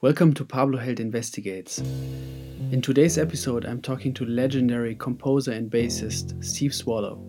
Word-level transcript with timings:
Welcome 0.00 0.32
to 0.34 0.44
Pablo 0.44 0.78
Held 0.78 1.00
Investigates. 1.00 1.80
In 2.70 2.80
today's 2.80 3.18
episode, 3.18 3.64
I'm 3.64 3.82
talking 3.82 4.14
to 4.14 4.24
legendary 4.24 4.94
composer 4.94 5.50
and 5.50 5.68
bassist 5.68 6.44
Steve 6.44 6.72
Swallow. 6.72 7.20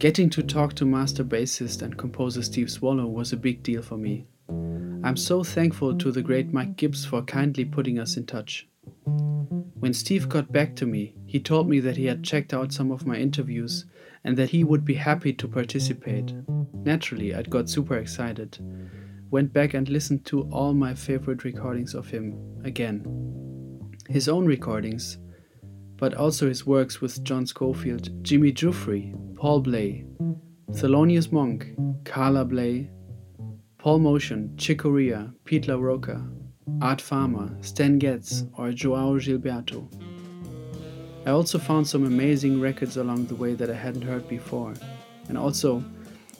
Getting 0.00 0.28
to 0.30 0.42
talk 0.42 0.74
to 0.74 0.84
master 0.84 1.22
bassist 1.22 1.82
and 1.82 1.96
composer 1.96 2.42
Steve 2.42 2.72
Swallow 2.72 3.06
was 3.06 3.32
a 3.32 3.36
big 3.36 3.62
deal 3.62 3.82
for 3.82 3.96
me. 3.96 4.26
I'm 5.04 5.16
so 5.16 5.44
thankful 5.44 5.96
to 5.96 6.10
the 6.10 6.22
great 6.22 6.52
Mike 6.52 6.74
Gibbs 6.74 7.04
for 7.04 7.22
kindly 7.22 7.64
putting 7.64 8.00
us 8.00 8.16
in 8.16 8.26
touch. 8.26 8.66
When 9.04 9.94
Steve 9.94 10.28
got 10.28 10.50
back 10.50 10.74
to 10.74 10.86
me, 10.86 11.14
he 11.24 11.38
told 11.38 11.68
me 11.68 11.78
that 11.78 11.96
he 11.96 12.06
had 12.06 12.24
checked 12.24 12.52
out 12.52 12.72
some 12.72 12.90
of 12.90 13.06
my 13.06 13.14
interviews 13.14 13.84
and 14.24 14.36
that 14.36 14.50
he 14.50 14.64
would 14.64 14.84
be 14.84 14.94
happy 14.94 15.32
to 15.34 15.46
participate. 15.46 16.34
Naturally, 16.74 17.32
I 17.32 17.42
got 17.42 17.70
super 17.70 17.96
excited 17.96 18.58
went 19.30 19.52
back 19.52 19.74
and 19.74 19.88
listened 19.88 20.24
to 20.26 20.42
all 20.50 20.74
my 20.74 20.94
favorite 20.94 21.44
recordings 21.44 21.94
of 21.94 22.08
him 22.08 22.38
again. 22.64 23.04
His 24.08 24.28
own 24.28 24.46
recordings, 24.46 25.18
but 25.96 26.14
also 26.14 26.48
his 26.48 26.66
works 26.66 27.00
with 27.00 27.22
John 27.24 27.46
Scofield, 27.46 28.22
Jimmy 28.24 28.52
Giuffre, 28.52 29.12
Paul 29.36 29.60
Bley, 29.60 30.06
Thelonious 30.70 31.30
Monk, 31.32 31.68
Carla 32.04 32.44
Bley, 32.44 32.90
Paul 33.78 34.00
Motian, 34.00 34.56
Chick 34.56 34.80
Corea, 34.80 35.32
Pete 35.44 35.66
LaRocca, 35.66 36.26
Art 36.80 37.00
Farmer, 37.00 37.56
Stan 37.60 37.98
Getz, 37.98 38.44
or 38.56 38.72
Joao 38.72 39.18
Gilberto. 39.18 39.88
I 41.26 41.30
also 41.30 41.58
found 41.58 41.86
some 41.86 42.06
amazing 42.06 42.60
records 42.60 42.96
along 42.96 43.26
the 43.26 43.34
way 43.34 43.54
that 43.54 43.70
I 43.70 43.74
hadn't 43.74 44.02
heard 44.02 44.26
before, 44.28 44.74
and 45.28 45.36
also 45.36 45.84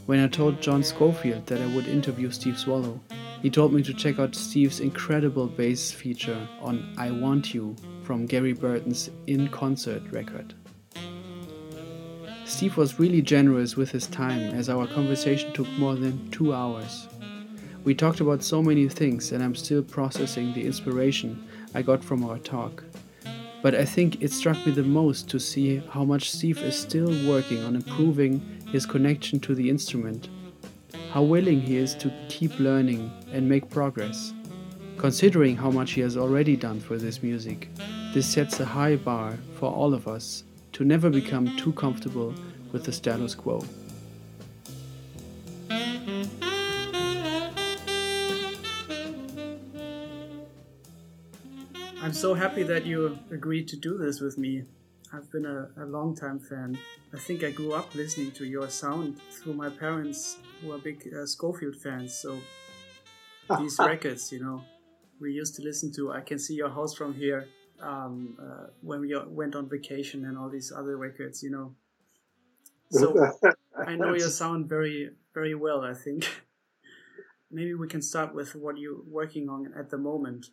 when 0.08 0.24
I 0.24 0.26
told 0.26 0.62
John 0.62 0.82
Scofield 0.82 1.44
that 1.48 1.60
I 1.60 1.66
would 1.74 1.86
interview 1.86 2.30
Steve 2.30 2.58
Swallow, 2.58 2.98
he 3.42 3.50
told 3.50 3.74
me 3.74 3.82
to 3.82 3.92
check 3.92 4.18
out 4.18 4.34
Steve's 4.34 4.80
incredible 4.80 5.46
bass 5.46 5.90
feature 5.92 6.48
on 6.62 6.94
I 6.96 7.10
Want 7.10 7.52
You 7.52 7.76
from 8.04 8.24
Gary 8.24 8.54
Burton's 8.54 9.10
In 9.26 9.48
Concert 9.48 10.02
record. 10.10 10.54
Steve 12.46 12.78
was 12.78 12.98
really 12.98 13.20
generous 13.20 13.76
with 13.76 13.90
his 13.90 14.06
time 14.06 14.54
as 14.54 14.70
our 14.70 14.86
conversation 14.86 15.52
took 15.52 15.68
more 15.72 15.94
than 15.94 16.30
two 16.30 16.54
hours. 16.54 17.06
We 17.84 17.94
talked 17.94 18.20
about 18.20 18.42
so 18.42 18.62
many 18.62 18.88
things, 18.88 19.32
and 19.32 19.44
I'm 19.44 19.54
still 19.54 19.82
processing 19.82 20.54
the 20.54 20.64
inspiration 20.64 21.46
I 21.74 21.82
got 21.82 22.02
from 22.02 22.24
our 22.24 22.38
talk. 22.38 22.82
But 23.62 23.74
I 23.74 23.84
think 23.84 24.22
it 24.22 24.32
struck 24.32 24.64
me 24.64 24.72
the 24.72 24.84
most 24.84 25.28
to 25.30 25.40
see 25.40 25.82
how 25.90 26.04
much 26.04 26.30
Steve 26.30 26.58
is 26.58 26.78
still 26.78 27.10
working 27.28 27.64
on 27.64 27.74
improving 27.74 28.40
his 28.70 28.86
connection 28.86 29.40
to 29.40 29.54
the 29.54 29.68
instrument, 29.68 30.28
how 31.12 31.22
willing 31.22 31.60
he 31.60 31.76
is 31.76 31.94
to 31.96 32.12
keep 32.28 32.58
learning 32.60 33.10
and 33.32 33.48
make 33.48 33.68
progress. 33.68 34.32
Considering 34.96 35.56
how 35.56 35.70
much 35.70 35.92
he 35.92 36.00
has 36.00 36.16
already 36.16 36.56
done 36.56 36.80
for 36.80 36.98
this 36.98 37.22
music, 37.22 37.68
this 38.14 38.26
sets 38.26 38.60
a 38.60 38.64
high 38.64 38.96
bar 38.96 39.38
for 39.58 39.72
all 39.72 39.94
of 39.94 40.06
us 40.08 40.44
to 40.72 40.84
never 40.84 41.10
become 41.10 41.56
too 41.56 41.72
comfortable 41.72 42.34
with 42.72 42.84
the 42.84 42.92
status 42.92 43.34
quo. 43.34 43.64
I'm 52.00 52.12
so 52.12 52.32
happy 52.32 52.62
that 52.62 52.86
you 52.86 53.18
agreed 53.32 53.66
to 53.68 53.76
do 53.76 53.98
this 53.98 54.20
with 54.20 54.38
me. 54.38 54.62
I've 55.12 55.30
been 55.32 55.44
a, 55.44 55.68
a 55.82 55.84
long 55.84 56.14
time 56.14 56.38
fan. 56.38 56.78
I 57.12 57.18
think 57.18 57.42
I 57.42 57.50
grew 57.50 57.72
up 57.72 57.92
listening 57.94 58.30
to 58.32 58.44
your 58.44 58.68
sound 58.68 59.20
through 59.32 59.54
my 59.54 59.68
parents, 59.68 60.38
who 60.60 60.72
are 60.72 60.78
big 60.78 61.02
uh, 61.12 61.26
Scofield 61.26 61.74
fans. 61.74 62.14
So 62.14 62.38
these 63.58 63.78
records, 63.80 64.30
you 64.30 64.40
know, 64.40 64.62
we 65.20 65.32
used 65.32 65.56
to 65.56 65.62
listen 65.62 65.92
to. 65.94 66.12
I 66.12 66.20
can 66.20 66.38
see 66.38 66.54
your 66.54 66.70
house 66.70 66.94
from 66.94 67.14
here 67.14 67.48
um, 67.80 68.36
uh, 68.40 68.68
when 68.80 69.00
we 69.00 69.16
went 69.26 69.56
on 69.56 69.68
vacation 69.68 70.24
and 70.24 70.38
all 70.38 70.48
these 70.48 70.72
other 70.74 70.96
records, 70.96 71.42
you 71.42 71.50
know. 71.50 71.74
So 72.90 73.32
I 73.84 73.96
know 73.96 74.14
your 74.14 74.30
sound 74.42 74.68
very, 74.68 75.10
very 75.34 75.56
well. 75.56 75.82
I 75.82 75.94
think 75.94 76.28
maybe 77.50 77.74
we 77.74 77.88
can 77.88 78.02
start 78.02 78.34
with 78.34 78.54
what 78.54 78.78
you're 78.78 79.02
working 79.04 79.48
on 79.48 79.72
at 79.76 79.90
the 79.90 79.98
moment. 79.98 80.46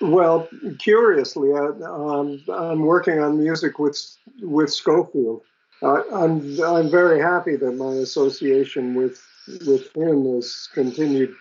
Well, 0.00 0.48
curiously, 0.78 1.52
I, 1.52 1.66
um, 1.84 2.42
I'm 2.52 2.80
working 2.80 3.20
on 3.20 3.38
music 3.38 3.78
with 3.78 3.98
with 4.40 4.72
Scofield. 4.72 5.42
Uh, 5.82 6.02
I'm 6.12 6.60
I'm 6.62 6.90
very 6.90 7.20
happy 7.20 7.56
that 7.56 7.72
my 7.72 7.94
association 7.94 8.94
with 8.94 9.22
with 9.66 9.94
him 9.96 10.34
has 10.34 10.68
continued 10.74 11.34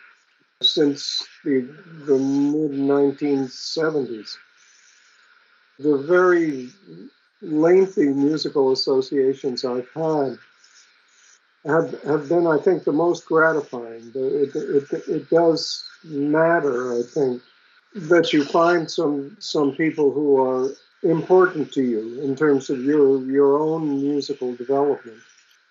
since 0.62 1.28
the 1.44 1.62
the 2.06 2.18
mid 2.18 2.72
1970s. 2.72 4.36
The 5.80 5.98
very 5.98 6.70
lengthy 7.42 8.08
musical 8.08 8.72
associations 8.72 9.66
I've 9.66 9.90
had 9.96 10.38
have 11.66 12.02
have 12.04 12.30
been, 12.30 12.48
I 12.48 12.58
think, 12.58 12.84
the 12.84 12.92
most 12.92 13.26
gratifying. 13.26 14.12
It, 14.16 14.56
it, 14.56 15.04
it 15.08 15.30
does 15.30 15.84
matter, 16.04 16.94
I 16.94 17.02
think, 17.04 17.42
that 17.96 18.34
you 18.34 18.46
find 18.46 18.90
some 18.90 19.36
some 19.40 19.74
people 19.74 20.12
who 20.12 20.40
are 20.40 20.70
important 21.04 21.72
to 21.74 21.84
you 21.84 22.22
in 22.22 22.36
terms 22.36 22.70
of 22.70 22.84
your 22.84 23.22
your 23.24 23.60
own 23.60 24.02
musical 24.02 24.56
development. 24.56 25.20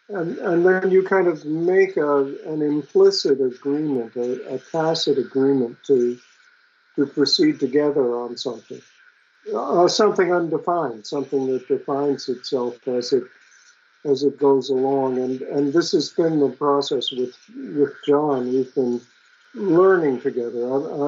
And 0.09 0.39
and 0.39 0.67
then 0.67 0.91
you 0.91 1.03
kind 1.03 1.29
of 1.29 1.45
make 1.45 1.97
a, 1.97 2.19
an 2.47 2.63
implicit 2.63 3.41
agreement 3.41 4.17
a, 4.17 4.55
a 4.55 4.59
tacit 4.59 5.19
agreement 5.19 5.79
to 5.87 6.19
to 6.97 7.07
proceed 7.07 7.61
together 7.61 8.17
on 8.17 8.37
something 8.37 8.83
uh, 9.55 9.89
something 9.89 10.35
undefined 10.35 11.07
something 11.07 11.47
that 11.47 11.69
defines 11.69 12.29
itself 12.29 12.87
as 12.89 13.13
it 13.13 13.25
as 14.05 14.23
it 14.23 14.39
goes 14.39 14.71
along. 14.71 15.19
And 15.19 15.43
and 15.43 15.73
this 15.73 15.93
has 15.93 16.11
been 16.11 16.41
the 16.41 16.51
process 16.51 17.11
with 17.13 17.37
with 17.57 17.95
John. 18.07 18.53
We've 18.53 18.75
been 18.75 19.01
learning 19.55 20.21
together. 20.21 20.61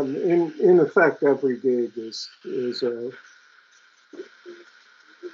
in 0.02 0.52
in 0.60 0.80
effect, 0.80 1.22
every 1.22 1.58
gig 1.58 1.92
is 1.96 2.28
is 2.44 2.82
a 2.82 3.10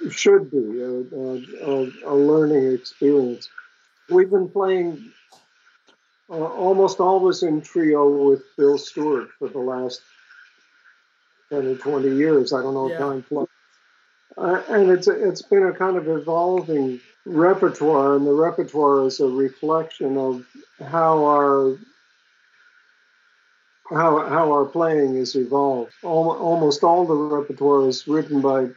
should 0.09 0.49
be 0.49 0.81
a, 0.81 0.89
a, 0.89 1.91
a 2.05 2.15
learning 2.15 2.73
experience. 2.73 3.49
We've 4.09 4.29
been 4.29 4.49
playing 4.49 5.11
uh, 6.29 6.35
almost 6.35 6.99
always 6.99 7.43
in 7.43 7.61
trio 7.61 8.29
with 8.29 8.43
Bill 8.55 8.77
Stewart 8.77 9.29
for 9.37 9.49
the 9.49 9.59
last 9.59 10.01
ten 11.49 11.65
or 11.65 11.75
twenty 11.75 12.15
years. 12.15 12.53
I 12.53 12.61
don't 12.61 12.73
know 12.73 12.89
yeah. 12.89 12.97
time 12.97 13.23
flies. 13.23 13.47
Uh, 14.37 14.61
and 14.69 14.89
it's 14.89 15.07
it's 15.07 15.41
been 15.41 15.63
a 15.63 15.73
kind 15.73 15.97
of 15.97 16.07
evolving 16.07 17.01
repertoire, 17.25 18.15
and 18.15 18.25
the 18.25 18.33
repertoire 18.33 19.05
is 19.05 19.19
a 19.19 19.27
reflection 19.27 20.17
of 20.17 20.45
how 20.79 21.25
our 21.25 21.77
how 23.89 24.27
how 24.27 24.51
our 24.51 24.65
playing 24.65 25.15
has 25.17 25.35
evolved. 25.35 25.93
almost 26.03 26.83
all 26.83 27.05
the 27.05 27.15
repertoire 27.15 27.87
is 27.87 28.07
written 28.07 28.41
by 28.41 28.69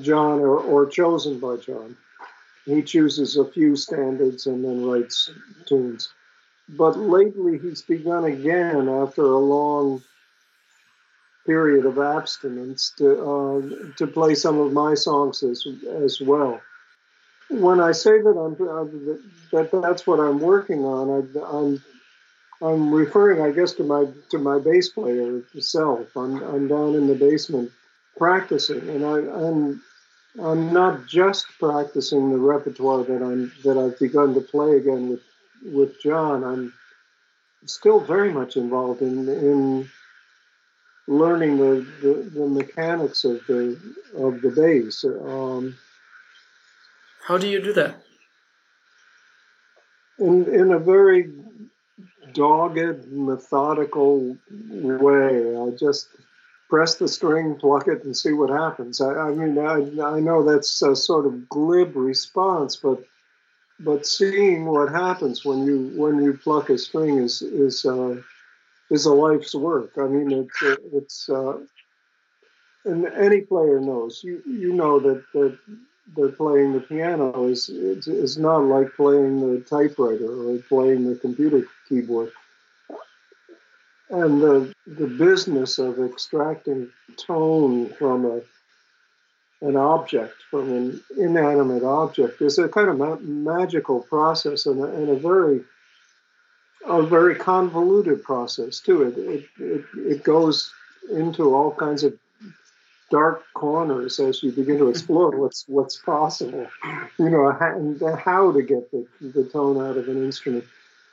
John 0.00 0.40
or, 0.40 0.58
or 0.58 0.86
chosen 0.86 1.38
by 1.38 1.56
John. 1.56 1.96
He 2.64 2.82
chooses 2.82 3.36
a 3.36 3.44
few 3.44 3.76
standards 3.76 4.46
and 4.46 4.64
then 4.64 4.84
writes 4.84 5.30
tunes. 5.66 6.08
But 6.68 6.98
lately, 6.98 7.58
he's 7.58 7.82
begun 7.82 8.24
again 8.24 8.88
after 8.88 9.22
a 9.22 9.38
long 9.38 10.02
period 11.46 11.86
of 11.86 11.98
abstinence 11.98 12.92
to 12.98 13.22
uh, 13.22 13.92
to 13.96 14.06
play 14.06 14.34
some 14.34 14.58
of 14.58 14.72
my 14.72 14.94
songs 14.94 15.42
as 15.42 15.64
as 15.88 16.20
well. 16.20 16.60
When 17.48 17.80
I 17.80 17.92
say 17.92 18.20
that 18.20 18.36
I'm 18.36 18.54
uh, 18.54 18.84
that 19.52 19.70
that's 19.80 20.06
what 20.06 20.18
I'm 20.18 20.40
working 20.40 20.84
on, 20.84 21.04
I, 21.10 21.56
I'm 21.56 21.82
I'm 22.62 22.92
referring, 22.92 23.42
I 23.42 23.50
guess, 23.50 23.72
to 23.74 23.84
my 23.84 24.06
to 24.30 24.38
my 24.38 24.58
bass 24.58 24.88
player 24.88 25.42
self. 25.58 26.16
I'm 26.16 26.42
I'm 26.42 26.68
down 26.68 26.94
in 26.94 27.06
the 27.06 27.14
basement 27.14 27.70
practicing, 28.16 28.88
and 28.88 29.04
I, 29.04 29.18
I'm 29.46 29.82
I'm 30.42 30.72
not 30.72 31.06
just 31.06 31.46
practicing 31.58 32.30
the 32.30 32.38
repertoire 32.38 33.04
that 33.04 33.22
I'm 33.22 33.52
that 33.64 33.78
I've 33.78 33.98
begun 33.98 34.34
to 34.34 34.40
play 34.40 34.76
again 34.76 35.10
with 35.10 35.22
with 35.64 36.00
John. 36.02 36.44
I'm 36.44 36.72
still 37.66 38.00
very 38.00 38.32
much 38.32 38.56
involved 38.56 39.02
in 39.02 39.28
in 39.28 39.88
learning 41.08 41.58
the, 41.58 41.86
the, 42.00 42.30
the 42.30 42.46
mechanics 42.46 43.24
of 43.24 43.46
the 43.46 43.78
of 44.16 44.40
the 44.40 44.50
bass. 44.50 45.04
Um, 45.04 45.76
How 47.26 47.38
do 47.38 47.48
you 47.48 47.60
do 47.60 47.72
that? 47.74 48.02
In 50.18 50.46
in 50.54 50.72
a 50.72 50.78
very 50.78 51.30
dogged, 52.36 53.10
methodical 53.10 54.36
way. 54.50 55.56
I 55.56 55.70
just 55.70 56.08
press 56.68 56.96
the 56.96 57.08
string, 57.08 57.56
pluck 57.56 57.88
it, 57.88 58.04
and 58.04 58.16
see 58.16 58.32
what 58.32 58.50
happens. 58.50 59.00
I, 59.00 59.12
I 59.12 59.30
mean, 59.30 59.58
I, 59.58 60.16
I 60.16 60.20
know 60.20 60.44
that's 60.44 60.82
a 60.82 60.94
sort 60.94 61.26
of 61.26 61.48
glib 61.48 61.96
response, 61.96 62.76
but 62.76 63.02
but 63.80 64.06
seeing 64.06 64.66
what 64.66 64.90
happens 64.90 65.44
when 65.44 65.66
you 65.66 65.92
when 65.96 66.22
you 66.22 66.34
pluck 66.34 66.70
a 66.70 66.78
string 66.78 67.18
is 67.18 67.42
is 67.42 67.84
uh, 67.84 68.16
is 68.90 69.06
a 69.06 69.12
life's 69.12 69.54
work. 69.54 69.92
I 69.98 70.06
mean, 70.06 70.30
it's 70.32 70.78
it's 70.92 71.28
uh, 71.28 71.58
and 72.84 73.06
any 73.06 73.40
player 73.40 73.80
knows. 73.80 74.22
You 74.22 74.42
you 74.46 74.72
know 74.72 74.98
that 75.00 75.24
that 75.32 75.58
that 76.14 76.36
playing 76.36 76.72
the 76.72 76.80
piano 76.80 77.48
is 77.48 77.68
is 77.68 78.38
not 78.38 78.58
like 78.58 78.94
playing 78.94 79.40
the 79.40 79.60
typewriter 79.60 80.50
or 80.50 80.58
playing 80.68 81.08
the 81.08 81.16
computer 81.16 81.64
keyboard. 81.88 82.30
And 84.10 84.40
the 84.40 84.72
the 84.86 85.08
business 85.08 85.78
of 85.78 85.98
extracting 85.98 86.90
tone 87.16 87.90
from 87.94 88.24
a 88.24 88.40
an 89.62 89.76
object, 89.76 90.34
from 90.50 90.70
an 90.70 91.02
inanimate 91.16 91.82
object, 91.82 92.40
is 92.42 92.58
a 92.58 92.68
kind 92.68 92.88
of 92.88 92.98
ma- 92.98 93.16
magical 93.20 94.00
process 94.00 94.66
and 94.66 94.80
a, 94.80 94.84
and 94.84 95.08
a 95.08 95.16
very 95.16 95.64
a 96.84 97.02
very 97.02 97.34
convoluted 97.34 98.22
process 98.22 98.78
too. 98.78 99.02
It, 99.02 99.18
it, 99.18 99.44
it, 99.58 99.84
it 99.96 100.22
goes 100.22 100.72
into 101.10 101.54
all 101.54 101.72
kinds 101.72 102.04
of 102.04 102.16
dark 103.10 103.44
corners 103.54 104.18
as 104.18 104.42
you 104.42 104.50
begin 104.52 104.78
to 104.78 104.88
explore 104.88 105.30
what's 105.30 105.64
what's 105.68 105.96
possible. 105.96 106.66
You 107.18 107.30
know, 107.30 107.52
how, 107.52 108.16
how 108.16 108.52
to 108.52 108.62
get 108.62 108.90
the, 108.90 109.06
the 109.20 109.44
tone 109.44 109.78
out 109.84 109.96
of 109.96 110.08
an 110.08 110.24
instrument. 110.24 110.64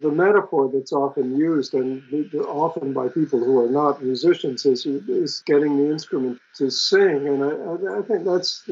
The 0.02 0.12
metaphor 0.12 0.70
that's 0.74 0.92
often 0.92 1.38
used, 1.38 1.74
and 1.74 2.04
often 2.36 2.92
by 2.92 3.08
people 3.08 3.40
who 3.40 3.64
are 3.64 3.70
not 3.70 4.04
musicians, 4.04 4.66
is, 4.66 4.86
is 4.86 5.44
getting 5.46 5.78
the 5.78 5.92
instrument 5.92 6.42
to 6.58 6.70
sing. 6.70 7.28
And 7.28 7.44
I, 7.44 8.00
I 8.00 8.02
think 8.02 8.26
that's 8.26 8.68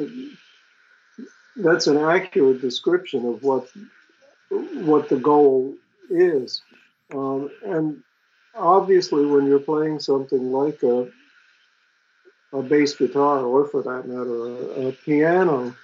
that's 1.56 1.88
an 1.88 1.98
accurate 1.98 2.60
description 2.60 3.26
of 3.26 3.44
what 3.44 3.68
what 4.50 5.08
the 5.08 5.18
goal 5.18 5.74
is. 6.10 6.62
Um, 7.14 7.50
and 7.66 8.04
obviously, 8.56 9.26
when 9.26 9.46
you're 9.46 9.60
playing 9.60 10.00
something 10.00 10.52
like 10.52 10.84
a, 10.84 11.10
a 12.54 12.62
bass 12.62 12.96
guitar, 12.96 13.40
or 13.40 13.68
for 13.68 13.82
that 13.84 14.08
matter, 14.08 14.46
a, 14.46 14.88
a 14.88 14.92
piano, 14.92 15.76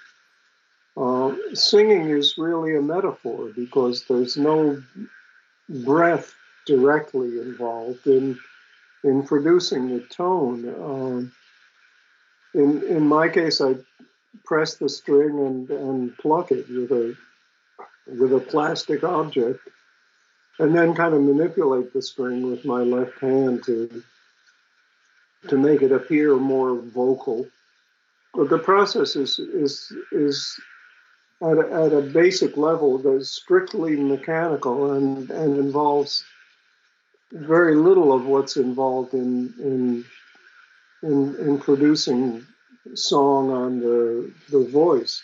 uh, 0.96 1.34
singing 1.54 2.10
is 2.10 2.36
really 2.38 2.76
a 2.76 2.82
metaphor 2.82 3.50
because 3.54 4.04
there's 4.04 4.36
no 4.36 4.82
breath 5.68 6.34
directly 6.66 7.38
involved 7.38 8.06
in 8.06 8.38
in 9.04 9.22
producing 9.22 9.88
the 9.88 10.00
tone. 10.06 10.68
Um, 10.68 11.32
in 12.54 12.82
in 12.82 13.06
my 13.06 13.28
case, 13.28 13.60
I 13.60 13.76
press 14.44 14.74
the 14.74 14.88
string 14.88 15.38
and, 15.38 15.70
and 15.70 16.18
pluck 16.18 16.50
it 16.50 16.68
with 16.68 16.90
a 16.90 17.16
with 18.06 18.32
a 18.32 18.40
plastic 18.40 19.04
object 19.04 19.60
and 20.58 20.74
then 20.74 20.94
kind 20.94 21.14
of 21.14 21.22
manipulate 21.22 21.92
the 21.92 22.02
string 22.02 22.50
with 22.50 22.64
my 22.64 22.80
left 22.80 23.18
hand 23.20 23.62
to 23.64 24.02
to 25.46 25.56
make 25.56 25.82
it 25.82 25.92
appear 25.92 26.36
more 26.36 26.76
vocal. 26.76 27.46
But 28.34 28.50
the 28.50 28.58
process 28.58 29.16
is 29.16 29.38
is 29.38 29.92
is 30.12 30.58
at 31.40 31.58
a, 31.58 31.72
at 31.84 31.92
a 31.92 32.02
basic 32.02 32.56
level 32.56 32.98
that's 32.98 33.30
strictly 33.30 33.96
mechanical 33.96 34.92
and, 34.92 35.30
and 35.30 35.56
involves 35.56 36.24
very 37.32 37.76
little 37.76 38.12
of 38.12 38.26
what's 38.26 38.56
involved 38.56 39.14
in 39.14 39.54
in 39.58 40.04
in, 41.02 41.36
in 41.36 41.58
producing 41.58 42.44
song 42.94 43.50
on 43.50 43.80
the 43.80 44.32
the 44.50 44.64
voice. 44.66 45.22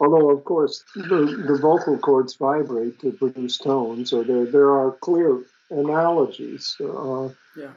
Although, 0.00 0.30
of 0.30 0.44
course, 0.44 0.82
the, 0.96 1.44
the 1.46 1.58
vocal 1.62 1.96
cords 1.96 2.34
vibrate 2.34 2.98
to 3.00 3.12
produce 3.12 3.56
tone, 3.56 4.04
so 4.04 4.24
there, 4.24 4.46
there 4.46 4.72
are 4.72 4.90
clear 5.00 5.38
analogies 5.70 6.76
uh, 6.80 7.28
yeah. 7.56 7.70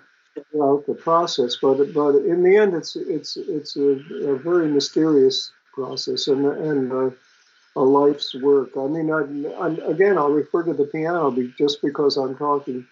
Throughout 0.52 0.86
the 0.86 0.96
process. 0.96 1.58
But, 1.62 1.94
but 1.94 2.16
in 2.16 2.44
the 2.44 2.58
end, 2.58 2.74
it's, 2.74 2.96
it's, 2.96 3.38
it's 3.38 3.76
a, 3.78 4.00
a 4.30 4.38
very 4.38 4.68
mysterious 4.68 5.52
process 5.74 6.28
and, 6.28 6.46
and 6.46 6.92
a, 6.92 7.14
a 7.76 7.82
life's 7.82 8.34
work. 8.36 8.72
I 8.78 8.88
mean, 8.88 9.12
I, 9.12 9.22
I, 9.60 9.68
again, 9.90 10.18
I'll 10.18 10.32
refer 10.32 10.64
to 10.64 10.74
the 10.74 10.86
piano 10.86 11.32
just 11.58 11.82
because 11.82 12.18
I'm 12.18 12.36
talking, 12.36 12.86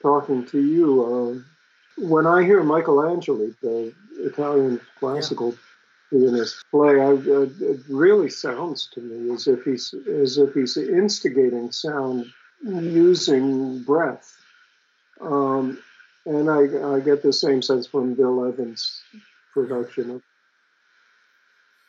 talking 0.00 0.46
to 0.46 0.62
you. 0.62 1.04
Uh, 1.04 2.04
when 2.06 2.26
I 2.26 2.42
hear 2.42 2.62
Michelangeli, 2.62 3.54
the 3.60 3.92
Italian 4.18 4.80
classical 4.98 5.50
yeah 5.50 5.58
his 6.30 6.62
play, 6.70 7.00
I, 7.00 7.12
uh, 7.12 7.48
it 7.60 7.80
really 7.88 8.28
sounds 8.28 8.88
to 8.94 9.00
me 9.00 9.32
as 9.32 9.46
if 9.46 9.64
he's 9.64 9.94
as 9.94 10.36
if 10.36 10.52
he's 10.52 10.76
instigating 10.76 11.72
sound 11.72 12.26
using 12.62 13.82
breath. 13.82 14.36
Um, 15.22 15.78
and 16.26 16.50
I, 16.50 16.94
I 16.94 17.00
get 17.00 17.22
the 17.22 17.32
same 17.32 17.62
sense 17.62 17.86
from 17.86 18.14
Bill 18.14 18.46
Evans' 18.46 19.02
production 19.52 20.10
of 20.10 20.22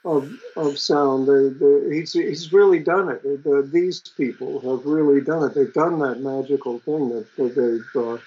of, 0.06 0.30
of 0.58 0.78
sound. 0.78 1.28
They, 1.28 1.58
they, 1.58 1.96
he's, 1.96 2.12
he's 2.12 2.52
really 2.52 2.80
done 2.80 3.10
it. 3.10 3.24
The, 3.24 3.68
these 3.72 4.02
people 4.02 4.60
have 4.60 4.86
really 4.86 5.22
done 5.22 5.44
it. 5.44 5.56
They've 5.56 5.74
done 5.74 6.00
that 6.00 6.20
magical 6.20 6.80
thing 6.80 7.08
that, 7.10 7.28
that 7.38 7.56
they've 7.56 8.04
uh, 8.04 8.18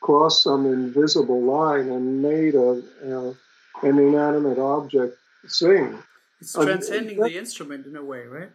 crossed 0.00 0.42
some 0.42 0.66
invisible 0.66 1.42
line 1.42 1.90
and 1.90 2.22
made 2.22 2.54
a, 2.54 2.82
a 3.04 3.34
an 3.82 3.98
inanimate 3.98 4.58
object 4.58 5.16
sing. 5.46 6.02
It's 6.40 6.54
transcending 6.54 7.18
the 7.18 7.36
instrument 7.38 7.86
in 7.86 7.96
a 7.96 8.04
way, 8.04 8.24
right? 8.24 8.50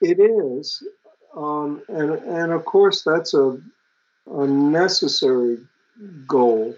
It 0.00 0.20
is, 0.20 0.82
um, 1.36 1.82
and 1.88 2.10
and 2.10 2.52
of 2.52 2.64
course 2.64 3.02
that's 3.02 3.34
a 3.34 3.58
a 4.30 4.46
necessary 4.46 5.58
goal. 6.26 6.74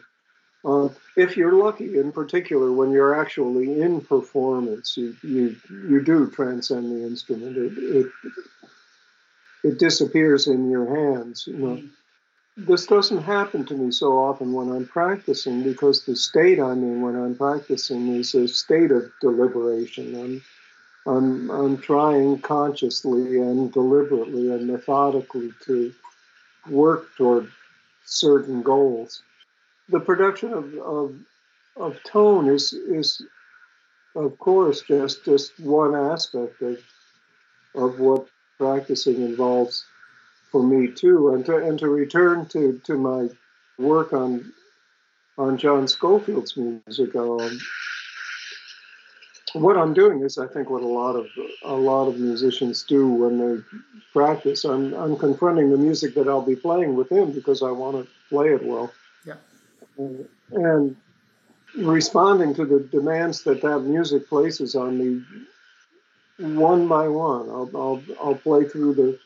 Uh, 0.64 0.88
if 1.16 1.36
you're 1.36 1.52
lucky, 1.52 1.98
in 1.98 2.12
particular, 2.12 2.72
when 2.72 2.90
you're 2.90 3.18
actually 3.18 3.80
in 3.80 4.00
performance, 4.00 4.96
you 4.96 5.16
you, 5.22 5.56
you 5.70 6.02
do 6.02 6.30
transcend 6.30 6.90
the 6.90 7.06
instrument. 7.06 7.56
It, 7.56 7.72
it 7.78 8.06
it 9.64 9.78
disappears 9.78 10.46
in 10.46 10.70
your 10.70 10.86
hands. 10.94 11.46
You 11.46 11.56
know. 11.56 11.82
This 12.56 12.86
doesn't 12.86 13.22
happen 13.22 13.64
to 13.66 13.74
me 13.74 13.92
so 13.92 14.18
often 14.18 14.52
when 14.52 14.68
I'm 14.70 14.86
practicing 14.86 15.62
because 15.62 16.04
the 16.04 16.16
state 16.16 16.58
I'm 16.58 16.82
in 16.82 17.02
when 17.02 17.14
I'm 17.14 17.36
practicing 17.36 18.08
is 18.16 18.34
a 18.34 18.48
state 18.48 18.90
of 18.90 19.12
deliberation. 19.20 20.42
I'm, 21.06 21.14
I'm, 21.14 21.50
I'm 21.50 21.78
trying 21.78 22.40
consciously 22.40 23.38
and 23.38 23.72
deliberately 23.72 24.50
and 24.50 24.66
methodically 24.66 25.52
to 25.66 25.94
work 26.70 27.14
toward 27.16 27.50
certain 28.04 28.62
goals. 28.62 29.22
The 29.88 30.00
production 30.00 30.52
of, 30.52 30.74
of, 30.74 31.16
of 31.76 32.02
tone 32.04 32.48
is, 32.48 32.72
is, 32.72 33.22
of 34.14 34.38
course, 34.38 34.82
just, 34.82 35.24
just 35.24 35.58
one 35.60 35.94
aspect 35.94 36.60
of, 36.62 36.78
of 37.74 37.98
what 38.00 38.28
practicing 38.58 39.22
involves 39.22 39.84
for 40.50 40.62
me 40.62 40.88
too. 40.88 41.34
And 41.34 41.44
to 41.46 41.56
and 41.56 41.78
to 41.78 41.88
return 41.88 42.46
to 42.46 42.80
to 42.84 42.98
my 42.98 43.28
work 43.78 44.12
on 44.12 44.52
on 45.36 45.56
John 45.58 45.86
Scofield's 45.86 46.56
music. 46.56 47.14
What 49.52 49.76
I'm 49.76 49.94
doing 49.94 50.22
is, 50.22 50.38
I 50.38 50.46
think, 50.46 50.70
what 50.70 50.82
a 50.82 50.86
lot 50.86 51.14
of 51.14 51.26
a 51.64 51.74
lot 51.74 52.08
of 52.08 52.18
musicians 52.18 52.82
do 52.82 53.06
when 53.06 53.38
they 53.38 53.62
practice. 54.12 54.64
I'm 54.64 54.94
I'm 54.94 55.16
confronting 55.16 55.70
the 55.70 55.76
music 55.76 56.14
that 56.14 56.28
I'll 56.28 56.42
be 56.42 56.56
playing 56.56 56.96
with 56.96 57.10
him 57.10 57.32
because 57.32 57.62
I 57.62 57.70
want 57.70 57.96
to 57.96 58.10
play 58.28 58.48
it 58.48 58.64
well. 58.64 58.92
Yeah. 59.24 59.34
And, 59.96 60.28
and 60.52 60.96
responding 61.76 62.54
to 62.54 62.64
the 62.64 62.80
demands 62.80 63.42
that 63.44 63.62
that 63.62 63.80
music 63.80 64.28
places 64.28 64.74
on 64.74 64.98
me, 64.98 65.22
one 66.38 66.88
by 66.88 67.08
one. 67.08 67.48
I'll 67.48 67.70
I'll, 67.74 68.02
I'll 68.22 68.34
play 68.34 68.64
through 68.64 68.94
the 68.94 69.18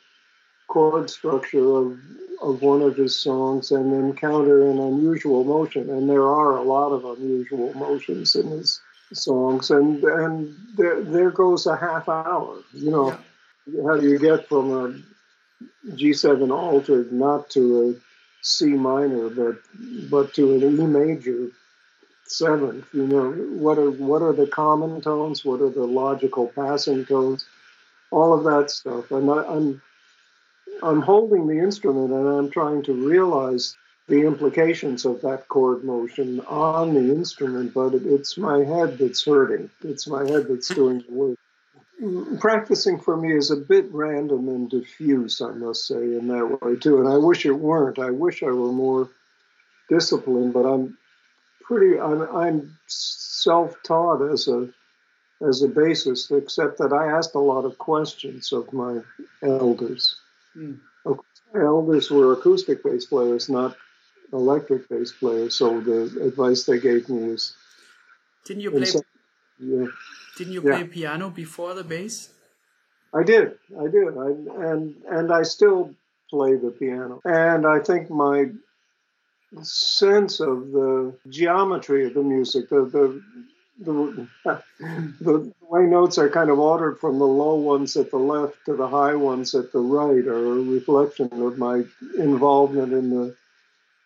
chord 0.69 1.11
structure 1.11 1.77
of 1.77 1.99
of 2.43 2.61
one 2.61 2.83
of 2.83 2.97
his 2.97 3.19
songs 3.19 3.71
and 3.71 3.93
encounter 3.93 4.69
an 4.69 4.79
unusual 4.79 5.45
motion. 5.45 5.89
And 5.91 6.11
there 6.11 6.27
are 6.27 6.57
a 6.57 6.63
lot 6.63 6.91
of 6.91 7.05
unusual 7.05 7.73
motions 7.75 8.35
in 8.35 8.49
his 8.49 8.81
songs. 9.13 9.71
And 9.71 10.03
and 10.05 10.57
there, 10.77 11.03
there 11.03 11.31
goes 11.31 11.67
a 11.67 11.77
half 11.77 12.09
hour. 12.09 12.59
You 12.73 12.91
know, 12.91 13.19
yeah. 13.67 13.83
how 13.87 13.99
do 13.99 14.09
you 14.09 14.19
get 14.19 14.49
from 14.49 14.71
a 14.71 15.91
G7 15.95 16.51
altered 16.51 17.13
not 17.13 17.51
to 17.51 17.91
a 17.91 17.95
C 18.43 18.67
minor, 18.67 19.29
but 19.31 19.57
but 20.11 20.35
to 20.35 20.55
an 20.55 20.63
E 20.63 20.87
major 20.87 21.49
seventh? 22.25 22.87
You 22.93 23.07
know, 23.07 23.31
what 23.33 23.79
are 23.79 23.91
what 23.91 24.23
are 24.23 24.33
the 24.33 24.47
common 24.47 25.01
tones? 25.01 25.45
What 25.45 25.61
are 25.61 25.71
the 25.71 25.87
logical 25.87 26.49
passing 26.49 27.05
tones? 27.05 27.47
All 28.11 28.35
of 28.35 28.45
that 28.45 28.71
stuff. 28.71 29.11
And 29.11 29.31
I, 29.31 29.45
I'm 29.45 29.83
I'm 30.83 31.01
holding 31.01 31.47
the 31.47 31.59
instrument 31.59 32.13
and 32.13 32.27
I'm 32.27 32.51
trying 32.51 32.83
to 32.85 32.93
realize 32.93 33.77
the 34.09 34.27
implications 34.27 35.05
of 35.05 35.21
that 35.23 35.49
chord 35.49 35.85
motion 35.85 36.41
on 36.41 36.95
the 36.95 37.15
instrument, 37.15 37.73
but 37.73 37.95
it's 37.95 38.37
my 38.37 38.65
head 38.65 38.99
that's 38.99 39.25
hurting. 39.25 39.71
It's 39.83 40.07
my 40.07 40.29
head 40.29 40.47
that's 40.49 40.69
doing 40.69 41.05
the 41.09 41.13
work. 41.13 41.39
practicing 42.41 42.99
for 42.99 43.17
me 43.17 43.33
is 43.33 43.51
a 43.51 43.57
bit 43.57 43.87
random 43.93 44.49
and 44.49 44.69
diffuse, 44.69 45.41
I 45.41 45.53
must 45.53 45.87
say, 45.87 45.97
in 45.97 46.27
that 46.29 46.61
way 46.61 46.77
too. 46.77 46.99
And 46.99 47.09
I 47.09 47.17
wish 47.17 47.47
it 47.47 47.53
weren't. 47.53 47.99
I 47.99 48.11
wish 48.11 48.43
I 48.43 48.47
were 48.47 48.73
more 48.73 49.09
disciplined, 49.89 50.53
but 50.53 50.67
I'm 50.67 50.99
pretty. 51.63 52.01
I'm, 52.01 52.23
I'm 52.23 52.77
self-taught 52.87 54.31
as 54.33 54.49
a 54.49 54.69
as 55.47 55.63
a 55.63 55.69
bassist, 55.69 56.37
except 56.37 56.79
that 56.79 56.93
I 56.93 57.07
asked 57.07 57.35
a 57.35 57.41
lot 57.41 57.65
of 57.65 57.79
questions 57.79 58.53
of 58.53 58.73
my 58.73 59.01
elders. 59.43 60.17
Mm. 60.57 60.79
Elders 61.55 62.11
were 62.11 62.33
acoustic 62.33 62.83
bass 62.83 63.07
players, 63.07 63.49
not 63.49 63.77
electric 64.33 64.89
bass 64.89 65.13
player. 65.13 65.51
So 65.51 65.81
the 65.81 66.25
advice 66.25 66.65
they 66.65 66.81
gave 66.81 67.09
me 67.09 67.31
was. 67.31 67.55
Didn't 68.45 68.63
you 68.63 68.71
play? 68.71 68.91
Yeah. 69.59 69.87
Didn't 70.37 70.53
you 70.55 70.63
play 70.63 70.85
piano 70.85 71.31
before 71.31 71.75
the 71.75 71.85
bass? 71.85 72.31
I 73.15 73.23
did. 73.23 73.59
I 73.79 73.89
did. 73.89 74.17
I, 74.17 74.29
and 74.71 74.97
and 75.09 75.33
I 75.33 75.43
still 75.43 75.95
play 76.31 76.57
the 76.57 76.71
piano. 76.71 77.21
And 77.25 77.67
I 77.67 77.79
think 77.81 78.11
my 78.11 78.47
sense 79.63 80.41
of 80.41 80.73
the 80.73 81.15
geometry 81.29 82.07
of 82.07 82.15
the 82.15 82.23
music, 82.23 82.71
the 82.71 82.85
the 82.87 83.23
the, 83.79 84.29
the 85.21 85.53
way 85.63 85.83
notes 85.83 86.19
are 86.19 86.29
kind 86.29 86.51
of 86.51 86.59
ordered 86.59 86.99
from 86.99 87.19
the 87.19 87.27
low 87.27 87.55
ones 87.55 87.97
at 87.97 88.11
the 88.11 88.19
left 88.19 88.57
to 88.67 88.77
the 88.77 88.89
high 88.89 89.15
ones 89.15 89.55
at 89.55 89.73
the 89.73 89.79
right 89.79 90.27
are 90.27 90.53
a 90.53 90.63
reflection 90.63 91.31
of 91.33 91.59
my 91.59 91.83
involvement 92.19 92.93
in 92.93 93.11
the 93.11 93.37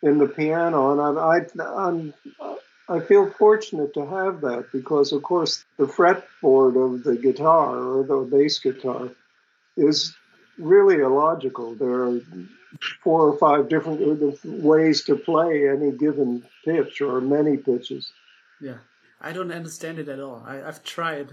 in 0.06 0.18
the 0.18 0.28
piano, 0.28 0.92
and 0.92 1.18
I, 1.18 2.12
I, 2.40 2.96
I 2.96 3.00
feel 3.00 3.28
fortunate 3.30 3.92
to 3.94 4.06
have 4.06 4.40
that 4.42 4.68
because, 4.72 5.12
of 5.12 5.22
course, 5.22 5.64
the 5.78 5.86
fretboard 5.86 6.76
of 6.76 7.02
the 7.02 7.16
guitar 7.16 7.76
or 7.76 8.04
the 8.04 8.18
bass 8.18 8.60
guitar 8.60 9.10
is 9.76 10.14
really 10.58 10.96
illogical. 10.96 11.74
There 11.74 12.04
are 12.04 12.20
four 13.02 13.28
or 13.28 13.38
five 13.38 13.68
different 13.68 14.38
ways 14.44 15.04
to 15.04 15.16
play 15.16 15.68
any 15.68 15.90
given 15.90 16.44
pitch 16.64 17.00
or 17.00 17.20
many 17.20 17.56
pitches. 17.56 18.12
Yeah, 18.60 18.78
I 19.20 19.32
don't 19.32 19.52
understand 19.52 19.98
it 19.98 20.08
at 20.08 20.20
all. 20.20 20.44
I, 20.46 20.56
have 20.56 20.84
tried, 20.84 21.32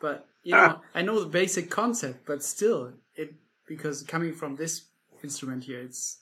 but 0.00 0.26
you 0.42 0.52
know, 0.54 0.78
ah. 0.78 0.80
I 0.94 1.02
know 1.02 1.20
the 1.20 1.26
basic 1.26 1.70
concept, 1.70 2.26
but 2.26 2.42
still, 2.42 2.92
it 3.14 3.34
because 3.68 4.02
coming 4.02 4.34
from 4.34 4.56
this 4.56 4.86
instrument 5.22 5.64
here, 5.64 5.80
it's 5.80 6.19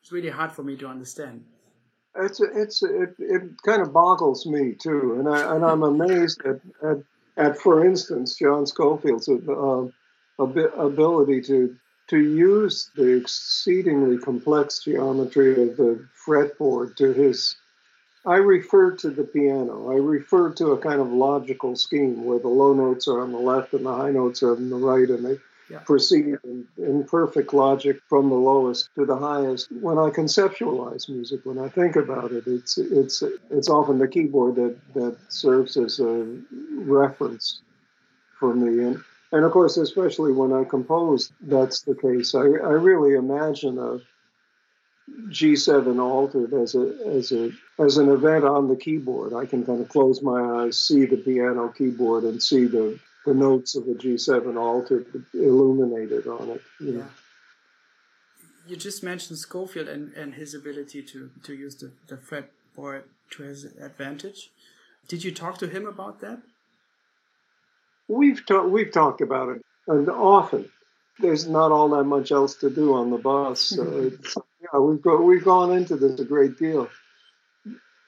it's 0.00 0.12
really 0.12 0.30
hard 0.30 0.52
for 0.52 0.62
me 0.62 0.76
to 0.76 0.86
understand. 0.86 1.44
It's 2.16 2.40
it's 2.40 2.82
it, 2.82 3.14
it 3.18 3.42
kind 3.64 3.82
of 3.82 3.92
boggles 3.92 4.44
me 4.46 4.74
too, 4.74 5.16
and 5.18 5.28
I 5.28 5.54
and 5.54 5.64
I'm 5.64 5.82
amazed 5.82 6.42
at 6.44 6.60
at, 6.82 6.98
at 7.36 7.58
for 7.58 7.84
instance 7.84 8.36
John 8.36 8.66
Scofield's 8.66 9.28
uh, 9.28 9.86
ability 10.38 11.42
to 11.42 11.76
to 12.08 12.18
use 12.18 12.90
the 12.96 13.16
exceedingly 13.16 14.18
complex 14.18 14.82
geometry 14.82 15.52
of 15.62 15.76
the 15.76 16.04
fretboard 16.26 16.96
to 16.96 17.12
his. 17.12 17.56
I 18.26 18.36
refer 18.36 18.96
to 18.96 19.10
the 19.10 19.24
piano. 19.24 19.92
I 19.92 19.94
refer 19.94 20.52
to 20.54 20.72
a 20.72 20.78
kind 20.78 21.00
of 21.00 21.10
logical 21.12 21.76
scheme 21.76 22.24
where 22.24 22.40
the 22.40 22.48
low 22.48 22.74
notes 22.74 23.06
are 23.06 23.20
on 23.20 23.32
the 23.32 23.38
left 23.38 23.72
and 23.72 23.86
the 23.86 23.94
high 23.94 24.10
notes 24.10 24.42
are 24.42 24.56
on 24.56 24.68
the 24.68 24.76
right, 24.76 25.08
and 25.08 25.24
they 25.24 25.38
yeah. 25.70 25.78
proceed 25.78 26.38
in, 26.44 26.66
in, 26.76 27.04
perfect 27.04 27.54
logic 27.54 28.00
from 28.08 28.28
the 28.28 28.34
lowest 28.34 28.88
to 28.96 29.06
the 29.06 29.16
highest. 29.16 29.70
When 29.70 29.98
I 29.98 30.10
conceptualize 30.10 31.08
music, 31.08 31.40
when 31.44 31.58
I 31.58 31.68
think 31.68 31.96
about 31.96 32.32
it, 32.32 32.44
it's 32.46 32.76
it's 32.78 33.22
it's 33.50 33.68
often 33.68 33.98
the 33.98 34.08
keyboard 34.08 34.56
that 34.56 34.76
that 34.94 35.16
serves 35.28 35.76
as 35.76 36.00
a 36.00 36.38
reference 36.74 37.62
for 38.38 38.54
me. 38.54 38.84
And 38.84 39.02
and 39.32 39.44
of 39.44 39.52
course, 39.52 39.76
especially 39.76 40.32
when 40.32 40.52
I 40.52 40.64
compose, 40.64 41.32
that's 41.40 41.82
the 41.82 41.94
case. 41.94 42.34
I, 42.34 42.40
I 42.40 42.74
really 42.74 43.14
imagine 43.14 43.78
a 43.78 44.00
G7 45.28 46.00
altered 46.00 46.52
as 46.52 46.74
a 46.74 46.94
as 47.06 47.32
a 47.32 47.50
as 47.78 47.96
an 47.96 48.08
event 48.08 48.44
on 48.44 48.68
the 48.68 48.76
keyboard. 48.76 49.32
I 49.34 49.46
can 49.46 49.64
kind 49.64 49.80
of 49.80 49.88
close 49.88 50.20
my 50.22 50.40
eyes, 50.40 50.78
see 50.78 51.06
the 51.06 51.16
piano 51.16 51.68
keyboard, 51.68 52.24
and 52.24 52.42
see 52.42 52.64
the 52.64 52.98
the 53.26 53.34
notes 53.34 53.76
of 53.76 53.86
the 53.86 53.94
G7 53.94 54.56
altered, 54.56 55.24
illuminated 55.34 56.26
on 56.26 56.50
it. 56.50 56.62
You 56.80 56.92
know. 56.92 56.98
Yeah. 56.98 57.06
You 58.66 58.76
just 58.76 59.02
mentioned 59.02 59.38
Scofield 59.38 59.88
and, 59.88 60.12
and 60.14 60.34
his 60.34 60.54
ability 60.54 61.02
to, 61.02 61.30
to 61.42 61.54
use 61.54 61.76
the, 61.76 61.90
the 62.06 62.16
fretboard 62.16 63.02
to 63.30 63.42
his 63.42 63.64
advantage. 63.64 64.50
Did 65.08 65.24
you 65.24 65.32
talk 65.32 65.58
to 65.58 65.66
him 65.66 65.86
about 65.86 66.20
that? 66.20 66.40
We've 68.08 68.44
talked 68.44 68.70
we've 68.70 68.92
talked 68.92 69.20
about 69.20 69.50
it 69.50 69.62
and 69.86 70.08
often. 70.08 70.68
There's 71.18 71.46
not 71.46 71.70
all 71.70 71.90
that 71.90 72.04
much 72.04 72.32
else 72.32 72.54
to 72.56 72.70
do 72.70 72.94
on 72.94 73.10
the 73.10 73.18
bus, 73.18 73.60
so 73.60 74.10
yeah, 74.62 74.80
we've 74.80 75.02
go, 75.02 75.20
we've 75.20 75.44
gone 75.44 75.72
into 75.72 75.96
this 75.96 76.18
a 76.18 76.24
great 76.24 76.58
deal. 76.58 76.88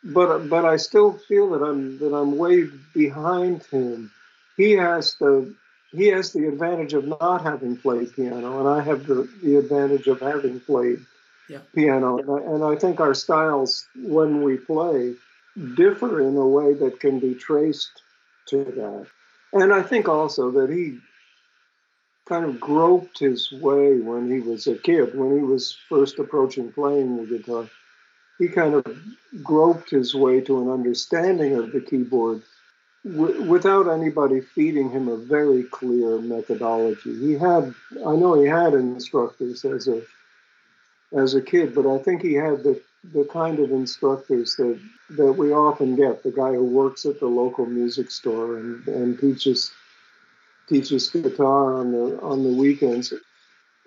But 0.05 0.49
but 0.49 0.65
I 0.65 0.77
still 0.77 1.13
feel 1.13 1.51
that 1.51 1.63
I'm 1.63 1.99
that 1.99 2.15
I'm 2.15 2.37
way 2.37 2.65
behind 2.95 3.65
him 3.65 4.11
he 4.57 4.73
has 4.73 5.15
the 5.15 5.55
he 5.93 6.07
has 6.09 6.33
the 6.33 6.49
advantage 6.49 6.95
of 6.95 7.07
not 7.07 7.43
having 7.43 7.77
played 7.77 8.15
piano, 8.15 8.61
and 8.61 8.69
I 8.69 8.81
have 8.83 9.07
the, 9.07 9.29
the 9.43 9.57
advantage 9.57 10.07
of 10.07 10.21
having 10.21 10.59
played 10.61 11.05
yeah. 11.51 11.59
piano. 11.75 12.19
And 12.19 12.31
I, 12.31 12.53
and 12.55 12.65
I 12.65 12.77
think 12.77 12.99
our 12.99 13.13
styles, 13.13 13.87
when 13.95 14.43
we 14.43 14.57
play, 14.57 15.15
differ 15.77 16.27
in 16.27 16.37
a 16.37 16.47
way 16.47 16.73
that 16.73 16.99
can 16.99 17.19
be 17.19 17.35
traced 17.35 17.91
to 18.49 18.65
that. 18.65 19.07
And 19.53 19.73
I 19.73 19.83
think 19.83 20.09
also 20.09 20.51
that 20.53 20.71
he 20.71 20.99
kind 22.27 22.47
of 22.47 22.59
groped 22.59 23.19
his 23.19 23.53
way 23.53 24.01
when 24.01 24.31
he 24.31 24.41
was 24.41 24.67
a 24.67 24.77
kid, 24.77 25.15
when 25.15 25.37
he 25.37 25.43
was 25.43 25.77
first 25.89 26.19
approaching 26.19 26.73
playing 26.73 27.17
the 27.17 27.39
guitar. 27.39 27.69
He 28.39 28.49
kind 28.49 28.75
of 28.75 28.87
groped 29.43 29.91
his 29.91 30.15
way 30.15 30.41
to 30.41 30.63
an 30.63 30.71
understanding 30.71 31.55
of 31.55 31.73
the 31.73 31.81
keyboard 31.81 32.43
without 33.05 33.89
anybody 33.89 34.41
feeding 34.41 34.91
him 34.91 35.09
a 35.09 35.17
very 35.17 35.65
clear 35.65 36.19
methodology. 36.19 37.19
He 37.19 37.33
had, 37.33 37.75
I 38.07 38.15
know 38.15 38.41
he 38.41 38.47
had 38.47 38.75
instructors 38.75 39.65
as 39.65 39.89
a 39.89 40.03
as 41.15 41.35
a 41.35 41.43
kid, 41.43 41.75
but 41.75 41.87
I 41.87 41.99
think 41.99 42.23
he 42.23 42.35
had 42.35 42.63
the 42.63 42.81
the 43.13 43.25
kind 43.25 43.59
of 43.59 43.73
instructors 43.73 44.55
that 44.57 44.79
that 45.11 45.33
we 45.33 45.53
often 45.53 45.97
get. 45.97 46.23
The 46.23 46.31
guy 46.31 46.53
who 46.53 46.65
works 46.65 47.05
at 47.05 47.19
the 47.19 47.27
local 47.27 47.67
music 47.67 48.11
store 48.11 48.59
and, 48.59 48.87
and 48.87 49.19
teaches 49.19 49.73
teaches 50.69 51.11
guitar 51.11 51.75
on 51.75 51.93
the 51.93 52.21
on 52.21 52.45
the 52.45 52.53
weekends. 52.53 53.13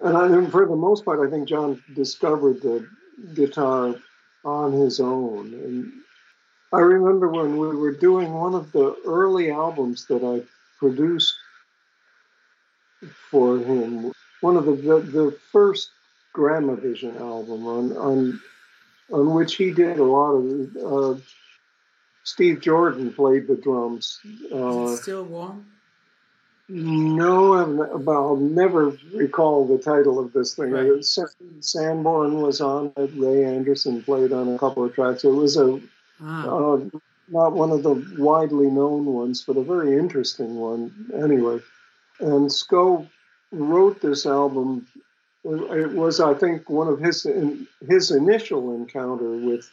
And 0.02 0.18
I, 0.18 0.50
for 0.50 0.66
the 0.66 0.76
most 0.76 1.06
part, 1.06 1.26
I 1.26 1.32
think 1.32 1.48
John 1.48 1.82
discovered 1.96 2.62
the 2.62 2.88
guitar 3.34 3.96
on 4.44 4.74
his 4.74 5.00
own, 5.00 5.54
and 5.54 5.94
I 6.74 6.80
remember 6.80 7.30
when 7.30 7.58
we 7.58 7.76
were 7.76 7.94
doing 7.94 8.34
one 8.34 8.54
of 8.54 8.72
the 8.72 8.96
early 9.06 9.52
albums 9.52 10.06
that 10.08 10.24
I 10.24 10.46
produced 10.80 11.36
for 13.30 13.58
him, 13.58 14.12
one 14.42 14.58
of 14.58 14.66
the 14.66 14.74
the, 14.74 15.00
the 15.00 15.38
first 15.52 15.90
Gramavision 16.36 17.20
album 17.20 17.68
on 17.68 17.98
on 17.98 18.42
on 19.12 19.34
which 19.34 19.56
he 19.56 19.72
did 19.72 20.00
a 20.00 20.04
lot 20.04 20.32
of. 20.34 20.76
Uh, 20.78 21.20
Steve 22.24 22.60
Jordan 22.60 23.14
played 23.14 23.46
the 23.46 23.56
drums. 23.56 24.20
Uh, 24.52 24.96
still 24.96 25.26
warm? 25.26 25.64
No, 26.68 27.54
i 27.54 27.64
will 27.64 28.38
never 28.38 28.98
recall 29.14 29.68
the 29.68 29.78
title 29.78 30.20
of 30.20 30.34
this 30.34 30.56
thing. 30.56 30.72
Right. 30.72 31.06
Sanborn 31.60 32.42
was 32.42 32.60
on 32.62 32.92
it. 32.98 33.12
Ray 33.16 33.46
Anderson 33.46 34.02
played 34.02 34.34
on 34.34 34.56
a 34.56 34.58
couple 34.58 34.84
of 34.84 34.96
tracks. 34.96 35.24
It 35.24 35.30
was 35.30 35.58
a 35.58 35.80
Ah. 36.22 36.48
Uh, 36.48 36.80
not 37.28 37.54
one 37.54 37.72
of 37.72 37.84
the 37.84 38.16
widely 38.20 38.70
known 38.70 39.06
ones, 39.06 39.44
but 39.46 39.58
a 39.58 39.64
very 39.64 39.98
interesting 39.98 40.56
one 40.56 41.12
anyway. 41.16 41.60
And 42.20 42.52
Sco 42.52 43.08
wrote 43.52 44.02
this 44.02 44.26
album. 44.26 44.88
It 45.44 45.92
was, 45.92 46.20
I 46.20 46.34
think, 46.34 46.70
one 46.70 46.88
of 46.88 47.00
his 47.00 47.28
his 47.88 48.12
initial 48.12 48.74
encounter 48.76 49.32
with 49.32 49.70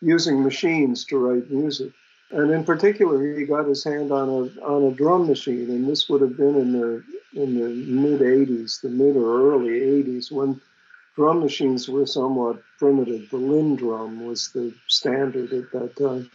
using 0.00 0.42
machines 0.42 1.04
to 1.06 1.18
write 1.18 1.50
music. 1.50 1.92
And 2.30 2.50
in 2.50 2.64
particular, 2.64 3.36
he 3.36 3.44
got 3.44 3.66
his 3.66 3.84
hand 3.84 4.10
on 4.10 4.28
a 4.28 4.64
on 4.64 4.92
a 4.92 4.94
drum 4.94 5.26
machine, 5.26 5.70
and 5.70 5.88
this 5.88 6.08
would 6.08 6.22
have 6.22 6.36
been 6.36 6.56
in 6.56 6.72
the 6.72 7.04
in 7.34 7.54
the 7.58 7.68
mid 7.68 8.20
'80s, 8.20 8.80
the 8.80 8.88
mid 8.88 9.16
or 9.16 9.52
early 9.52 9.80
'80s, 9.80 10.32
when 10.32 10.60
drum 11.14 11.40
machines 11.40 11.88
were 11.88 12.06
somewhat 12.06 12.62
primitive. 12.78 13.28
The 13.30 13.36
LinnDrum 13.38 14.26
was 14.26 14.50
the 14.52 14.74
standard 14.88 15.52
at 15.52 15.70
that 15.72 15.96
time. 15.96 16.30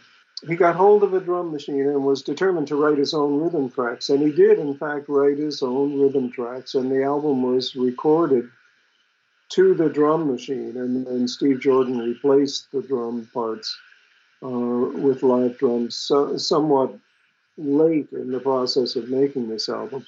He 0.46 0.54
got 0.54 0.76
hold 0.76 1.02
of 1.02 1.14
a 1.14 1.20
drum 1.20 1.50
machine 1.50 1.86
and 1.88 2.04
was 2.04 2.22
determined 2.22 2.68
to 2.68 2.76
write 2.76 2.98
his 2.98 3.12
own 3.12 3.40
rhythm 3.40 3.70
tracks. 3.70 4.08
And 4.08 4.22
he 4.22 4.30
did, 4.30 4.60
in 4.60 4.76
fact, 4.76 5.08
write 5.08 5.38
his 5.38 5.62
own 5.62 6.00
rhythm 6.00 6.30
tracks. 6.30 6.74
And 6.74 6.90
the 6.90 7.02
album 7.02 7.42
was 7.42 7.74
recorded 7.74 8.48
to 9.50 9.74
the 9.74 9.88
drum 9.88 10.30
machine. 10.30 10.76
And, 10.76 11.06
and 11.08 11.28
Steve 11.28 11.60
Jordan 11.60 11.98
replaced 11.98 12.70
the 12.70 12.82
drum 12.82 13.28
parts 13.34 13.76
uh, 14.42 14.48
with 14.48 15.24
live 15.24 15.58
drums, 15.58 15.96
so, 15.96 16.36
somewhat 16.36 16.96
late 17.56 18.08
in 18.12 18.30
the 18.30 18.38
process 18.38 18.94
of 18.94 19.08
making 19.08 19.48
this 19.48 19.68
album. 19.68 20.06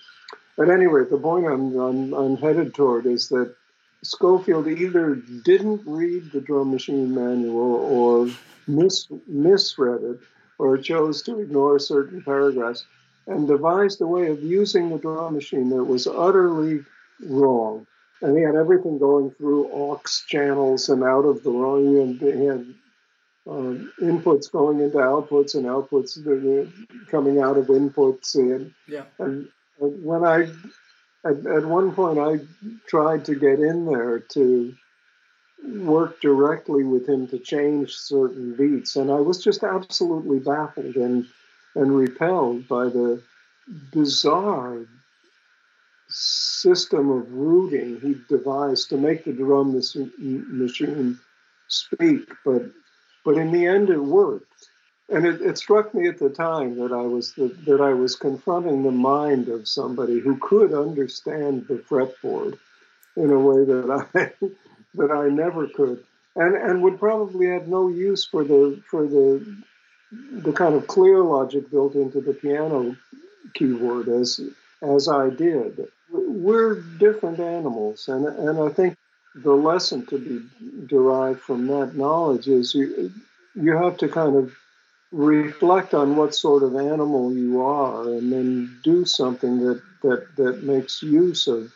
At 0.57 0.71
any 0.71 0.87
rate, 0.87 1.11
the 1.11 1.19
point 1.19 1.47
I'm, 1.47 1.77
I'm, 1.77 2.13
I'm 2.13 2.37
headed 2.37 2.75
toward 2.75 3.07
is 3.07 3.29
that 3.31 3.55
Scofield 4.03 4.67
either 4.67 5.17
didn't 5.45 5.83
read 5.87 6.33
the 6.33 6.41
drum 6.41 6.71
machine 6.71 7.15
manual 7.15 7.75
or 7.77 8.31
mis- 8.67 9.09
misread 9.27 10.03
it 10.03 10.21
or 10.59 10.79
chose 10.79 11.23
to 11.23 11.39
ignore 11.41 11.79
certain 11.79 12.23
paragraphs 12.23 12.85
and 13.27 13.47
devised 13.47 14.01
a 14.01 14.07
way 14.07 14.29
of 14.29 14.43
using 14.43 14.91
the 14.91 14.99
drum 14.99 15.35
machine 15.35 15.69
that 15.71 15.85
was 15.85 16.07
utterly 16.07 16.85
wrong. 17.27 17.87
And 18.23 18.37
he 18.37 18.43
had 18.43 18.55
everything 18.55 18.99
going 18.99 19.31
through 19.31 19.71
aux 19.73 20.01
channels 20.27 20.89
and 20.89 21.03
out 21.03 21.25
of 21.25 21.43
the 21.43 21.51
wrong. 21.51 21.99
And 21.99 22.21
he 22.21 22.45
had 22.45 22.75
um, 23.49 23.93
inputs 24.01 24.51
going 24.51 24.81
into 24.81 24.99
outputs 24.99 25.55
and 25.55 25.65
outputs 25.65 26.19
coming 27.11 27.41
out 27.41 27.57
of 27.57 27.67
inputs. 27.67 28.35
And, 28.35 28.75
yeah. 28.87 29.05
and 29.19 29.49
when 29.79 30.25
I, 30.25 30.51
at, 31.25 31.47
at 31.47 31.67
one 31.67 31.93
point, 31.93 32.19
I 32.19 32.41
tried 32.87 33.25
to 33.27 33.35
get 33.35 33.61
in 33.61 33.87
there 33.87 34.21
to 34.21 34.75
work 35.65 36.21
directly 36.21 36.85
with 36.85 37.09
him 37.09 37.27
to 37.29 37.39
change 37.39 37.95
certain 37.95 38.55
beats, 38.57 38.97
and 38.97 39.11
I 39.11 39.21
was 39.21 39.43
just 39.43 39.63
absolutely 39.63 40.39
baffled 40.39 40.97
and 40.97 41.27
and 41.75 41.97
repelled 41.97 42.67
by 42.67 42.85
the 42.85 43.23
bizarre 43.93 44.81
system 46.09 47.11
of 47.11 47.33
routing 47.33 48.01
he 48.01 48.17
devised 48.29 48.89
to 48.89 48.97
make 48.97 49.25
the 49.25 49.33
drum 49.33 49.73
machine 49.73 51.19
speak. 51.69 52.29
But 52.45 52.71
but 53.25 53.37
in 53.37 53.53
the 53.53 53.67
end, 53.67 53.91
it 53.91 54.03
worked. 54.03 54.50
And 55.11 55.27
it, 55.27 55.41
it 55.41 55.59
struck 55.59 55.93
me 55.93 56.07
at 56.07 56.19
the 56.19 56.31
time 56.31 56.77
that 56.79 56.93
I 56.93 57.03
was 57.03 57.33
the, 57.33 57.49
that 57.67 57.81
I 57.81 57.93
was 57.93 58.15
confronting 58.15 58.83
the 58.83 58.93
mind 58.93 59.49
of 59.49 59.67
somebody 59.67 60.21
who 60.21 60.37
could 60.39 60.73
understand 60.73 61.67
the 61.67 61.79
fretboard 61.79 62.59
in 63.17 63.31
a 63.31 63.39
way 63.39 63.65
that 63.65 63.91
I 63.91 64.47
that 64.95 65.11
I 65.11 65.29
never 65.29 65.67
could, 65.67 66.05
and 66.37 66.55
and 66.55 66.83
would 66.83 66.99
probably 66.99 67.47
have 67.47 67.67
no 67.67 67.89
use 67.89 68.25
for 68.25 68.45
the 68.45 68.81
for 68.89 69.07
the 69.07 69.63
the 70.33 70.53
kind 70.53 70.75
of 70.75 70.87
clear 70.87 71.19
logic 71.19 71.71
built 71.71 71.95
into 71.95 72.21
the 72.21 72.35
piano 72.35 72.97
keyboard 73.55 74.09
as 74.09 74.41
as 74.83 75.09
I 75.09 75.31
did. 75.31 75.89
We're 76.11 76.81
different 76.99 77.41
animals, 77.41 78.09
and 78.09 78.27
and 78.27 78.61
I 78.61 78.69
think 78.69 78.97
the 79.35 79.53
lesson 79.53 80.07
to 80.07 80.19
be 80.19 80.87
derived 80.87 81.41
from 81.41 81.67
that 81.69 81.95
knowledge 81.95 82.49
is 82.49 82.75
you 82.75 83.13
you 83.55 83.77
have 83.77 83.97
to 83.99 84.09
kind 84.09 84.37
of 84.37 84.55
reflect 85.13 85.93
on 85.93 86.17
what 86.17 86.35
sort 86.35 86.63
of 86.63 86.77
animal 86.77 87.33
you 87.33 87.61
are 87.63 88.03
and 88.05 88.33
then 88.33 88.79
do 88.83 89.05
something 89.05 89.59
that 89.59 89.83
that 90.03 90.37
that 90.37 90.63
makes 90.63 91.03
use 91.03 91.49
of 91.49 91.73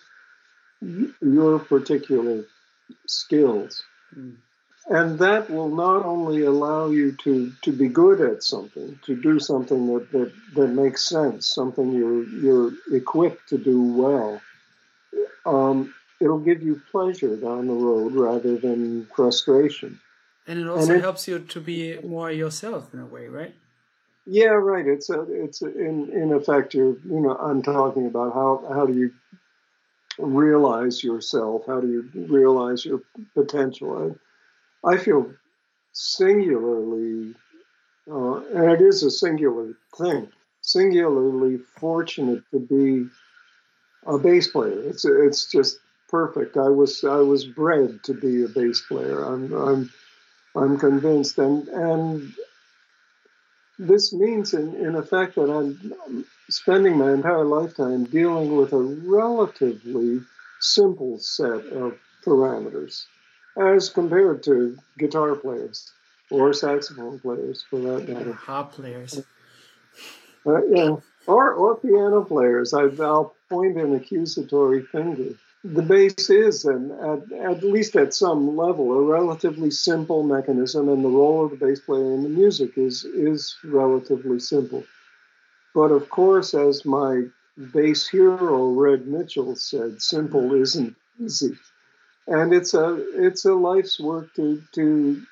your 1.20 1.58
particular 1.58 2.44
skills. 3.06 3.82
Mm. 4.16 4.36
and 4.88 5.18
that 5.18 5.50
will 5.50 5.70
not 5.70 6.04
only 6.04 6.42
allow 6.42 6.90
you 6.90 7.10
to 7.12 7.52
to 7.62 7.72
be 7.72 7.88
good 7.88 8.20
at 8.20 8.44
something 8.44 8.98
to 9.02 9.20
do 9.20 9.40
something 9.40 9.92
that 9.92 10.12
that, 10.12 10.32
that 10.54 10.68
makes 10.68 11.08
sense 11.08 11.46
something 11.46 11.92
you're 11.92 12.24
you're 12.28 12.72
equipped 12.92 13.48
to 13.48 13.58
do 13.58 13.82
well. 13.82 14.40
Um, 15.46 15.94
it'll 16.20 16.38
give 16.38 16.62
you 16.62 16.80
pleasure 16.90 17.36
down 17.36 17.66
the 17.66 17.74
road 17.74 18.12
rather 18.12 18.56
than 18.56 19.06
frustration 19.06 20.00
and 20.46 20.58
it 20.58 20.68
also 20.68 20.92
and 20.92 20.98
it, 20.98 21.02
helps 21.02 21.26
you 21.26 21.38
to 21.38 21.60
be 21.60 21.98
more 22.00 22.30
yourself 22.30 22.92
in 22.92 23.00
a 23.00 23.06
way, 23.06 23.28
right? 23.28 23.54
Yeah, 24.26 24.54
right. 24.54 24.86
It's 24.86 25.10
a, 25.10 25.22
it's 25.28 25.62
a, 25.62 25.66
in 25.66 26.10
in 26.12 26.32
effect. 26.32 26.74
You're, 26.74 26.96
you 27.04 27.20
know, 27.20 27.36
I'm 27.36 27.62
talking 27.62 28.06
about 28.06 28.32
how 28.34 28.64
how 28.72 28.86
do 28.86 28.94
you 28.94 29.12
realize 30.18 31.02
yourself? 31.02 31.62
How 31.66 31.80
do 31.80 31.88
you 31.88 32.26
realize 32.28 32.84
your 32.84 33.02
potential? 33.34 34.16
I, 34.84 34.92
I 34.92 34.96
feel 34.98 35.30
singularly, 35.92 37.34
uh, 38.10 38.36
and 38.54 38.70
it 38.70 38.80
is 38.80 39.02
a 39.02 39.10
singular 39.10 39.74
thing. 39.96 40.28
Singularly 40.62 41.58
fortunate 41.78 42.42
to 42.50 42.60
be 42.60 43.08
a 44.06 44.18
bass 44.18 44.48
player. 44.48 44.80
It's 44.88 45.04
it's 45.04 45.50
just 45.50 45.78
perfect. 46.08 46.56
I 46.56 46.68
was 46.68 47.04
I 47.04 47.18
was 47.18 47.44
bred 47.44 48.02
to 48.04 48.14
be 48.14 48.44
a 48.44 48.48
bass 48.48 48.80
player. 48.80 49.22
I'm 49.22 49.52
I'm 49.52 49.90
I'm 50.56 50.78
convinced. 50.78 51.38
And, 51.38 51.68
and 51.68 52.32
this 53.78 54.12
means, 54.12 54.54
in, 54.54 54.74
in 54.76 54.94
effect, 54.94 55.34
that 55.34 55.50
I'm 55.50 56.24
spending 56.48 56.98
my 56.98 57.12
entire 57.12 57.44
lifetime 57.44 58.04
dealing 58.04 58.56
with 58.56 58.72
a 58.72 58.78
relatively 58.78 60.20
simple 60.60 61.18
set 61.18 61.66
of 61.66 61.98
parameters 62.24 63.04
as 63.56 63.88
compared 63.88 64.42
to 64.44 64.76
guitar 64.98 65.34
players 65.34 65.92
or 66.30 66.52
saxophone 66.52 67.18
players, 67.18 67.64
for 67.68 67.78
that 67.80 68.08
matter. 68.08 68.32
Harp 68.32 68.72
players. 68.72 69.22
Uh, 70.46 70.64
yeah, 70.66 70.96
or, 71.26 71.52
or 71.52 71.76
piano 71.76 72.24
players. 72.24 72.74
I, 72.74 72.84
I'll 73.02 73.34
point 73.48 73.76
an 73.76 73.94
accusatory 73.94 74.82
finger 74.82 75.34
the 75.64 75.82
bass 75.82 76.28
is, 76.28 76.66
and 76.66 76.92
at, 76.92 77.32
at, 77.32 77.64
least 77.64 77.96
at 77.96 78.12
some 78.12 78.54
level, 78.54 78.92
a 78.92 79.02
relatively 79.02 79.70
simple 79.70 80.22
mechanism, 80.22 80.90
and 80.90 81.02
the 81.02 81.08
role 81.08 81.46
of 81.46 81.52
the 81.52 81.66
bass 81.66 81.80
player 81.80 82.12
in 82.12 82.22
the 82.22 82.28
music 82.28 82.76
is 82.76 83.04
is 83.04 83.56
relatively 83.64 84.38
simple. 84.38 84.84
But 85.74 85.90
of 85.90 86.10
course, 86.10 86.52
as 86.52 86.84
my 86.84 87.24
bass 87.72 88.06
hero 88.06 88.72
Red 88.72 89.06
Mitchell 89.06 89.56
said, 89.56 90.02
"Simple 90.02 90.52
isn't 90.54 90.94
easy," 91.18 91.56
and 92.26 92.52
it's 92.52 92.74
a 92.74 93.02
it's 93.14 93.46
a 93.46 93.54
life's 93.54 93.98
work 93.98 94.34
to 94.34 94.62
to 94.72 95.22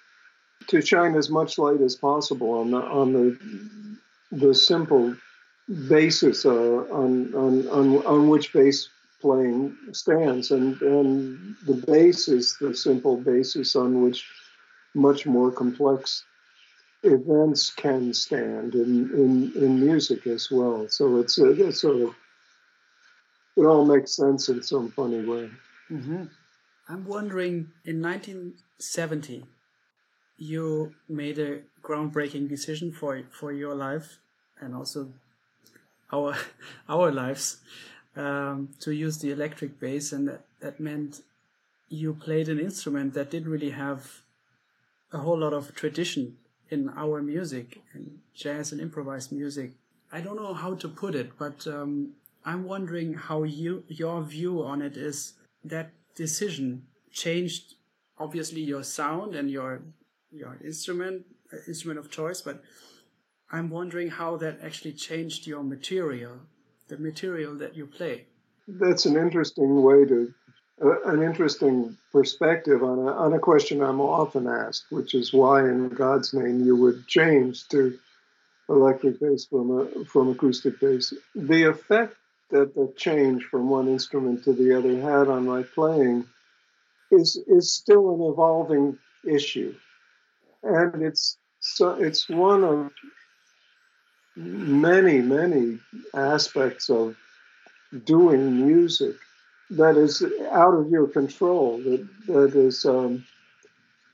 to 0.69 0.81
shine 0.81 1.15
as 1.15 1.29
much 1.29 1.59
light 1.59 1.83
as 1.83 1.95
possible 1.95 2.53
on 2.53 2.71
the 2.71 2.79
on 2.79 3.13
the 3.13 3.39
the 4.33 4.55
simple 4.55 5.15
basis 5.89 6.47
uh, 6.47 6.51
on, 6.51 7.35
on 7.35 7.69
on 7.69 8.07
on 8.07 8.29
which 8.29 8.55
bass 8.55 8.89
playing 9.23 9.77
stands, 9.93 10.51
and 10.51 10.81
and 10.83 11.57
the 11.67 11.79
bass 11.87 12.29
is 12.29 12.57
the 12.61 12.75
simple 12.75 13.17
basis 13.17 13.77
on 13.77 14.03
which 14.03 14.27
much 14.95 15.25
more 15.25 15.51
complex 15.51 16.25
events 17.03 17.71
can 17.71 18.13
stand 18.13 18.75
in 18.75 19.11
in, 19.23 19.53
in 19.65 19.81
music 19.81 20.27
as 20.27 20.51
well. 20.51 20.87
So 20.89 21.19
it's, 21.21 21.39
a, 21.39 21.73
sort 21.73 22.03
of 22.03 22.15
it 23.57 23.65
all 23.65 23.85
makes 23.85 24.17
sense 24.17 24.49
in 24.49 24.63
some 24.63 24.91
funny 24.91 25.25
way. 25.25 25.51
Mm-hmm. 25.91 26.25
I'm 26.89 27.05
wondering, 27.07 27.71
in 27.85 28.03
1970, 28.03 29.45
you 30.37 30.95
made 31.09 31.39
a 31.39 31.61
groundbreaking 31.83 32.49
decision 32.49 32.93
for 32.93 33.23
for 33.31 33.53
your 33.53 33.75
life 33.75 34.19
and 34.61 34.75
also 34.75 35.13
our 36.13 36.35
our 36.89 37.11
lives 37.13 37.59
um, 38.17 38.69
to 38.81 38.93
use 38.93 39.19
the 39.19 39.31
electric 39.31 39.81
bass, 39.81 40.13
and 40.13 40.29
that, 40.29 40.45
that 40.61 40.81
meant 40.81 41.23
you 41.89 42.15
played 42.15 42.49
an 42.49 42.59
instrument 42.59 43.15
that 43.15 43.31
didn't 43.31 43.51
really 43.51 43.71
have 43.71 44.23
a 45.13 45.19
whole 45.19 45.39
lot 45.39 45.53
of 45.53 45.75
tradition 45.75 46.37
in 46.71 46.89
our 46.97 47.23
music, 47.23 47.83
in 47.95 48.19
jazz 48.35 48.73
and 48.73 48.81
improvised 48.81 49.31
music. 49.31 49.73
I 50.11 50.21
don't 50.21 50.37
know 50.37 50.55
how 50.55 50.75
to 50.75 50.89
put 50.89 51.15
it, 51.15 51.39
but 51.39 51.67
um, 51.67 52.13
I'm 52.45 52.65
wondering 52.65 53.15
how 53.15 53.43
you 53.45 53.85
your 53.89 54.23
view 54.23 54.63
on 54.63 54.83
it 54.83 54.97
is. 54.97 55.35
That 55.65 55.91
decision 56.15 56.87
changed 57.13 57.75
obviously 58.19 58.63
your 58.63 58.85
sound 58.85 59.35
and 59.35 59.51
your 59.51 59.83
your 60.31 60.59
instrument 60.65 61.27
uh, 61.53 61.59
instrument 61.69 61.99
of 61.99 62.11
choice, 62.11 62.41
but 62.41 62.63
I'm 63.51 63.69
wondering 63.69 64.09
how 64.09 64.37
that 64.39 64.61
actually 64.63 64.93
changed 64.93 65.47
your 65.47 65.63
material 65.63 66.41
the 66.93 66.99
material 66.99 67.55
that 67.55 67.75
you 67.75 67.87
play. 67.87 68.27
That's 68.69 69.07
an 69.07 69.17
interesting 69.17 69.83
way 69.83 70.05
to, 70.05 70.35
uh, 70.85 71.01
an 71.05 71.23
interesting 71.23 71.97
perspective 72.13 72.83
on 72.83 72.99
a, 72.99 73.13
on 73.13 73.33
a 73.33 73.39
question 73.39 73.83
I'm 73.83 74.01
often 74.01 74.47
asked, 74.47 74.85
which 74.91 75.15
is 75.15 75.33
why, 75.33 75.61
in 75.61 75.89
God's 75.89 76.35
name, 76.35 76.63
you 76.67 76.77
would 76.77 77.07
change 77.07 77.67
to 77.69 77.99
electric 78.69 79.21
bass 79.21 79.47
from 79.47 79.71
a, 79.79 80.05
from 80.05 80.29
acoustic 80.29 80.81
bass. 80.81 81.15
The 81.35 81.65
effect 81.65 82.15
that 82.51 82.75
the 82.75 82.93
change 82.95 83.45
from 83.45 83.71
one 83.71 83.89
instrument 83.89 84.45
to 84.45 84.53
the 84.53 84.77
other 84.77 85.01
had 85.01 85.29
on 85.29 85.47
my 85.47 85.63
playing 85.63 86.27
is 87.11 87.39
is 87.47 87.73
still 87.73 88.15
an 88.15 88.33
evolving 88.33 88.99
issue, 89.25 89.75
and 90.63 91.03
it's 91.03 91.39
so 91.61 91.91
it's 91.95 92.29
one 92.29 92.63
of 92.65 92.91
many, 94.37 95.21
many 95.21 95.79
aspects 96.15 96.89
of 96.91 97.17
doing 98.05 98.67
music 98.67 99.17
that 99.71 99.97
is 99.97 100.23
out 100.51 100.75
of 100.75 100.91
your 100.91 101.07
control. 101.07 101.79
That 101.79 102.09
that 102.27 102.55
is, 102.55 102.85
um, 102.85 103.25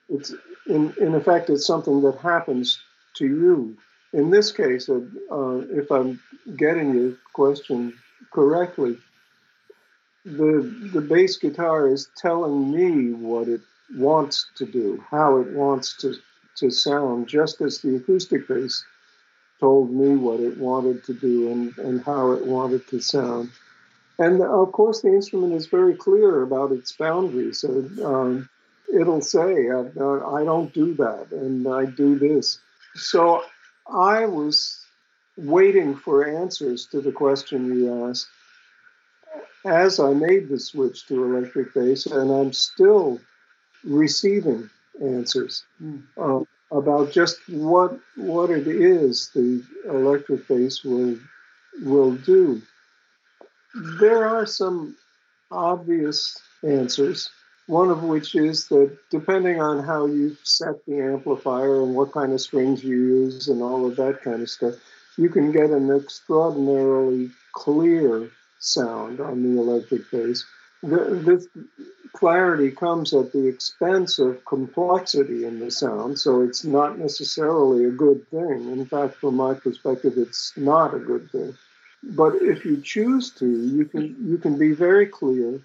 it's 0.09 0.35
in 0.67 0.93
in 1.01 1.15
effect, 1.15 1.51
it's 1.51 1.67
something 1.67 2.01
that 2.03 2.19
happens 2.19 2.81
to 3.17 3.27
you. 3.27 3.77
in 4.13 4.31
this 4.31 4.53
case, 4.53 4.89
uh, 4.89 5.59
if 5.81 5.91
I'm 5.91 6.21
getting 6.57 6.95
your 6.95 7.13
question 7.33 7.93
correctly, 8.33 8.97
the 10.25 10.91
the 10.93 11.01
bass 11.01 11.37
guitar 11.37 11.89
is 11.89 12.09
telling 12.17 12.73
me 12.73 13.13
what 13.13 13.49
it 13.49 13.61
wants 13.97 14.47
to 14.57 14.67
do, 14.67 15.05
how 15.11 15.39
it 15.41 15.49
wants 15.53 15.97
to 15.99 16.15
to 16.57 16.71
sound, 16.71 17.29
just 17.29 17.61
as 17.61 17.81
the 17.81 17.97
acoustic 17.97 18.49
bass 18.49 18.85
told 19.61 19.91
me 19.91 20.17
what 20.17 20.41
it 20.41 20.59
wanted 20.59 21.05
to 21.05 21.15
do 21.15 21.51
and, 21.51 21.79
and 21.79 22.05
how 22.05 22.33
it 22.33 22.47
wanted 22.47 22.87
to 22.89 23.01
sound. 23.01 23.51
And 24.19 24.43
of 24.43 24.73
course, 24.73 25.03
the 25.03 25.15
instrument 25.15 25.53
is 25.53 25.67
very 25.67 25.95
clear 25.95 26.43
about 26.43 26.73
its 26.73 26.93
boundaries. 26.93 27.61
So, 27.61 27.89
um, 28.05 28.49
it'll 28.93 29.21
say, 29.21 29.69
uh, 29.69 29.85
I 30.37 30.45
don't 30.45 30.73
do 30.73 30.95
that, 30.95 31.29
and 31.31 31.67
I 31.69 31.85
do 31.85 32.19
this. 32.19 32.59
So 32.95 33.43
I 33.87 34.25
was 34.27 34.85
waiting 35.37 35.95
for 35.95 36.27
answers 36.27 36.87
to 36.87 37.01
the 37.01 37.13
question 37.13 37.67
you 37.67 38.09
asked 38.09 38.29
as 39.65 40.01
I 40.01 40.13
made 40.15 40.49
the 40.49 40.59
switch 40.59 41.07
to 41.07 41.25
electric 41.25 41.75
bass, 41.75 42.07
and 42.07 42.31
I'm 42.31 42.53
still 42.53 43.21
receiving 43.85 44.71
answers 45.01 45.65
mm. 45.83 46.03
uh, 46.17 46.45
about 46.71 47.13
just 47.13 47.39
what 47.49 47.99
what 48.17 48.51
it 48.51 48.67
is 48.67 49.31
the 49.35 49.63
electric 49.87 50.47
bass 50.49 50.85
will 50.85 51.19
will 51.83 52.15
do. 52.17 52.61
There 54.01 54.27
are 54.27 54.47
some 54.47 54.97
obvious 55.51 56.39
answers. 56.63 57.31
One 57.67 57.91
of 57.91 58.03
which 58.03 58.35
is 58.35 58.67
that 58.69 58.97
depending 59.11 59.61
on 59.61 59.85
how 59.85 60.07
you 60.07 60.37
set 60.43 60.85
the 60.87 61.01
amplifier 61.01 61.83
and 61.83 61.95
what 61.95 62.13
kind 62.13 62.33
of 62.33 62.41
strings 62.41 62.83
you 62.83 62.97
use 62.97 63.49
and 63.49 63.63
all 63.63 63.87
of 63.87 63.97
that 63.97 64.23
kind 64.23 64.41
of 64.43 64.49
stuff, 64.49 64.75
you 65.19 65.29
can 65.29 65.53
get 65.53 65.71
an 65.71 65.91
extraordinarily 65.91 67.31
clear 67.53 68.31
sound 68.59 69.21
on 69.21 69.43
the 69.43 69.61
electric 69.61 70.11
bass. 70.11 70.45
This 70.83 71.49
clarity 72.13 72.71
comes 72.71 73.13
at 73.15 73.33
the 73.33 73.47
expense 73.47 74.19
of 74.19 74.45
complexity 74.45 75.45
in 75.45 75.61
the 75.61 75.71
sound, 75.71 76.19
so 76.19 76.43
it's 76.43 76.65
not 76.65 76.99
necessarily 76.99 77.85
a 77.85 77.91
good 77.91 78.29
thing. 78.31 78.71
In 78.71 78.87
fact, 78.87 79.17
from 79.17 79.37
my 79.37 79.55
perspective, 79.55 80.15
it's 80.17 80.53
not 80.57 80.95
a 80.95 80.99
good 80.99 81.31
thing. 81.31 81.57
But 82.03 82.37
if 82.37 82.65
you 82.65 82.81
choose 82.81 83.31
to, 83.33 83.47
you 83.47 83.85
can 83.85 84.17
you 84.21 84.39
can 84.39 84.57
be 84.57 84.73
very 84.73 85.07
clear 85.07 85.61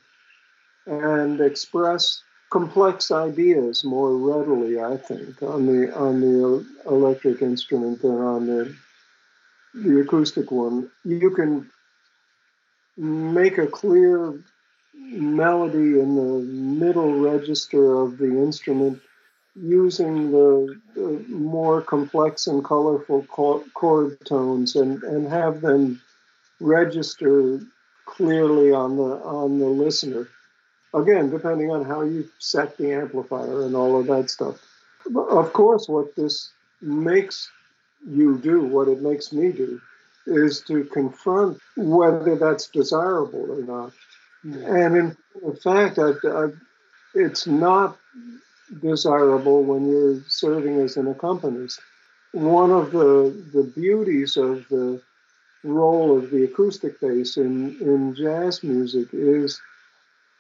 and 0.85 1.39
express 1.39 2.23
complex 2.49 3.11
ideas 3.11 3.83
more 3.83 4.15
readily, 4.15 4.79
I 4.79 4.97
think, 4.97 5.41
on 5.41 5.65
the 5.65 5.95
on 5.95 6.21
the 6.21 6.65
electric 6.85 7.41
instrument 7.41 8.01
than 8.01 8.17
on 8.17 8.47
the 8.47 8.75
the 9.75 10.01
acoustic 10.01 10.51
one. 10.51 10.89
You 11.03 11.29
can 11.31 11.69
make 12.97 13.57
a 13.57 13.67
clear 13.67 14.39
melody 14.93 15.99
in 15.99 16.15
the 16.15 16.39
middle 16.85 17.19
register 17.19 17.95
of 17.95 18.17
the 18.17 18.41
instrument 18.41 19.01
using 19.55 20.31
the, 20.31 20.79
the 20.95 21.25
more 21.29 21.81
complex 21.81 22.47
and 22.47 22.63
colorful 22.63 23.23
chord 23.23 24.17
tones 24.25 24.75
and, 24.75 25.03
and 25.03 25.27
have 25.27 25.61
them 25.61 26.01
register 26.59 27.59
clearly 28.05 28.71
on 28.71 28.97
the 28.97 29.03
on 29.03 29.59
the 29.59 29.65
listener 29.65 30.27
again, 30.93 31.29
depending 31.29 31.71
on 31.71 31.85
how 31.85 32.01
you 32.01 32.29
set 32.39 32.77
the 32.77 32.93
amplifier 32.93 33.65
and 33.65 33.75
all 33.75 33.99
of 33.99 34.07
that 34.07 34.29
stuff. 34.29 34.61
Of 35.15 35.53
course, 35.53 35.87
what 35.87 36.15
this 36.15 36.51
makes 36.81 37.49
you 38.07 38.37
do, 38.37 38.61
what 38.61 38.87
it 38.87 39.01
makes 39.01 39.33
me 39.33 39.51
do, 39.51 39.81
is 40.25 40.61
to 40.61 40.85
confront 40.85 41.59
whether 41.75 42.35
that's 42.35 42.67
desirable 42.67 43.51
or 43.51 43.61
not. 43.61 43.93
Hmm. 44.43 44.53
And 44.65 44.97
in, 44.97 45.17
in 45.43 45.55
fact, 45.55 45.99
I, 45.99 46.11
I, 46.27 46.49
it's 47.15 47.47
not 47.47 47.97
desirable 48.81 49.63
when 49.63 49.89
you're 49.89 50.21
serving 50.27 50.79
as 50.79 50.97
an 50.97 51.07
accompanist. 51.07 51.79
One 52.31 52.71
of 52.71 52.91
the, 52.91 53.43
the 53.53 53.63
beauties 53.63 54.37
of 54.37 54.67
the 54.69 55.01
role 55.63 56.17
of 56.17 56.29
the 56.29 56.43
acoustic 56.43 56.99
bass 56.99 57.37
in, 57.37 57.79
in 57.79 58.15
jazz 58.15 58.63
music 58.63 59.09
is 59.13 59.61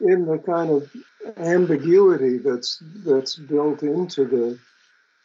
in 0.01 0.25
the 0.25 0.37
kind 0.39 0.69
of 0.69 0.91
ambiguity 1.37 2.37
that's 2.37 2.81
that's 3.05 3.35
built 3.35 3.83
into 3.83 4.25
the 4.25 4.59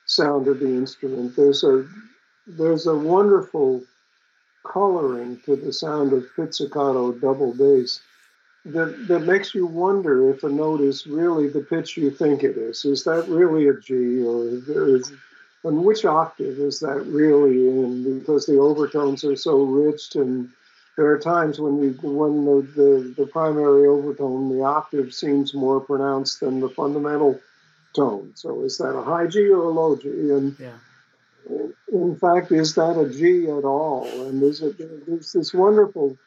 sound 0.06 0.46
of 0.46 0.60
the 0.60 0.68
instrument. 0.68 1.34
There's 1.34 1.64
a 1.64 1.86
there's 2.46 2.86
a 2.86 2.96
wonderful 2.96 3.82
coloring 4.64 5.40
to 5.46 5.56
the 5.56 5.72
sound 5.72 6.12
of 6.12 6.26
pizzicato 6.36 7.12
double 7.12 7.54
bass 7.54 8.00
that 8.64 9.06
that 9.08 9.20
makes 9.20 9.54
you 9.54 9.66
wonder 9.66 10.30
if 10.30 10.42
a 10.42 10.48
note 10.48 10.80
is 10.80 11.06
really 11.06 11.48
the 11.48 11.60
pitch 11.60 11.96
you 11.96 12.10
think 12.10 12.42
it 12.42 12.56
is. 12.56 12.84
Is 12.84 13.04
that 13.04 13.28
really 13.28 13.68
a 13.68 13.74
G, 13.74 14.22
or 14.22 14.44
is 14.44 15.12
and 15.64 15.84
which 15.84 16.04
octave 16.04 16.58
is 16.58 16.80
that 16.80 17.04
really 17.06 17.68
in? 17.68 18.18
Because 18.20 18.46
the 18.46 18.58
overtones 18.58 19.24
are 19.24 19.36
so 19.36 19.62
rich 19.62 20.14
and 20.14 20.50
there 20.98 21.06
are 21.12 21.18
times 21.18 21.60
when 21.60 21.78
you 21.78 21.90
when 22.02 22.44
the, 22.44 22.62
the, 22.74 23.14
the 23.18 23.26
primary 23.26 23.86
overtone, 23.86 24.48
the 24.48 24.64
octave 24.64 25.14
seems 25.14 25.54
more 25.54 25.80
pronounced 25.80 26.40
than 26.40 26.58
the 26.58 26.68
fundamental 26.68 27.40
tone. 27.94 28.32
So 28.34 28.64
is 28.64 28.78
that 28.78 28.96
a 28.96 29.02
high 29.02 29.28
G 29.28 29.48
or 29.48 29.62
a 29.62 29.68
low 29.68 29.94
G? 29.94 30.08
And 30.08 30.56
yeah. 30.58 30.76
in 31.92 32.16
fact, 32.16 32.50
is 32.50 32.74
that 32.74 32.98
a 32.98 33.08
G 33.08 33.44
at 33.44 33.64
all? 33.64 34.08
And 34.26 34.42
there's, 34.42 34.60
a, 34.60 34.70
there's 34.70 35.32
this 35.32 35.54
wonderful 35.54 36.18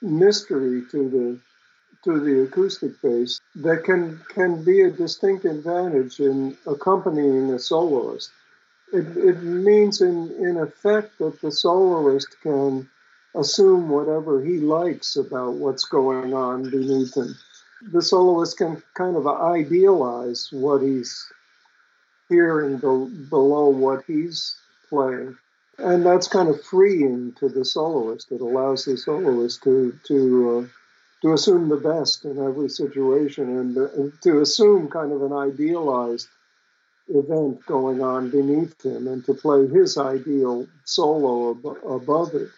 mystery 0.00 0.84
to 0.92 1.08
the 1.08 1.38
to 2.04 2.20
the 2.20 2.42
acoustic 2.42 3.00
bass 3.02 3.40
that 3.56 3.84
can 3.84 4.20
can 4.28 4.62
be 4.62 4.82
a 4.82 4.90
distinct 4.90 5.44
advantage 5.44 6.20
in 6.20 6.56
accompanying 6.66 7.50
a 7.52 7.58
soloist. 7.58 8.30
It, 8.92 9.16
it 9.16 9.42
means 9.42 10.00
in 10.00 10.30
in 10.38 10.56
effect 10.56 11.18
that 11.18 11.40
the 11.40 11.52
soloist 11.52 12.36
can 12.42 12.88
assume 13.34 13.88
whatever 13.88 14.42
he 14.42 14.58
likes 14.58 15.16
about 15.16 15.54
what's 15.54 15.84
going 15.84 16.34
on 16.34 16.70
beneath 16.70 17.16
him. 17.16 17.34
The 17.92 18.02
soloist 18.02 18.58
can 18.58 18.82
kind 18.94 19.16
of 19.16 19.26
idealize 19.26 20.48
what 20.50 20.82
he's 20.82 21.30
hearing 22.28 22.76
be- 22.76 23.26
below 23.28 23.68
what 23.68 24.04
he's 24.06 24.56
playing. 24.88 25.36
And 25.78 26.04
that's 26.04 26.26
kind 26.26 26.48
of 26.48 26.62
freeing 26.64 27.32
to 27.34 27.48
the 27.48 27.64
soloist. 27.64 28.32
It 28.32 28.40
allows 28.40 28.84
the 28.84 28.96
soloist 28.96 29.62
to 29.64 29.96
to 30.08 30.18
uh, 30.58 30.77
to 31.22 31.32
assume 31.32 31.68
the 31.68 31.76
best 31.76 32.24
in 32.24 32.38
every 32.38 32.68
situation 32.68 33.58
and, 33.58 33.78
uh, 33.78 34.16
to 34.22 34.40
assume 34.40 34.88
kind 34.88 35.12
of 35.12 35.22
an 35.22 35.32
idealized 35.32 36.28
event 37.08 37.64
going 37.66 38.02
on 38.02 38.30
beneath 38.30 38.84
him 38.84 39.08
and 39.08 39.24
to 39.24 39.34
play 39.34 39.66
his 39.66 39.96
ideal 39.96 40.66
solo 40.84 41.52
ab- 41.52 41.84
above 41.84 42.34
it 42.34 42.48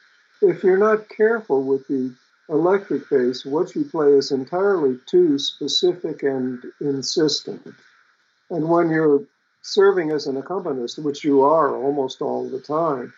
if 0.42 0.64
you're 0.64 0.78
not 0.78 1.08
careful 1.08 1.62
with 1.62 1.86
the 1.88 2.14
electric 2.48 3.08
bass, 3.10 3.44
what 3.44 3.74
you 3.74 3.84
play 3.84 4.12
is 4.12 4.32
entirely 4.32 4.98
too 5.06 5.38
specific 5.38 6.22
and 6.22 6.64
insistent. 6.80 7.74
And 8.50 8.68
when 8.68 8.90
you're 8.90 9.22
serving 9.62 10.10
as 10.10 10.26
an 10.26 10.36
accompanist, 10.36 10.98
which 10.98 11.24
you 11.24 11.42
are 11.42 11.76
almost 11.76 12.22
all 12.22 12.48
the 12.48 12.60
time, 12.60 13.12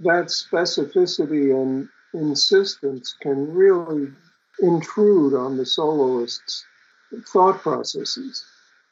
that 0.00 0.26
specificity 0.26 1.54
and 1.54 1.88
insistence 2.14 3.14
can 3.20 3.52
really 3.52 4.12
intrude 4.60 5.34
on 5.34 5.56
the 5.56 5.66
soloist's 5.66 6.64
thought 7.32 7.60
processes. 7.60 8.44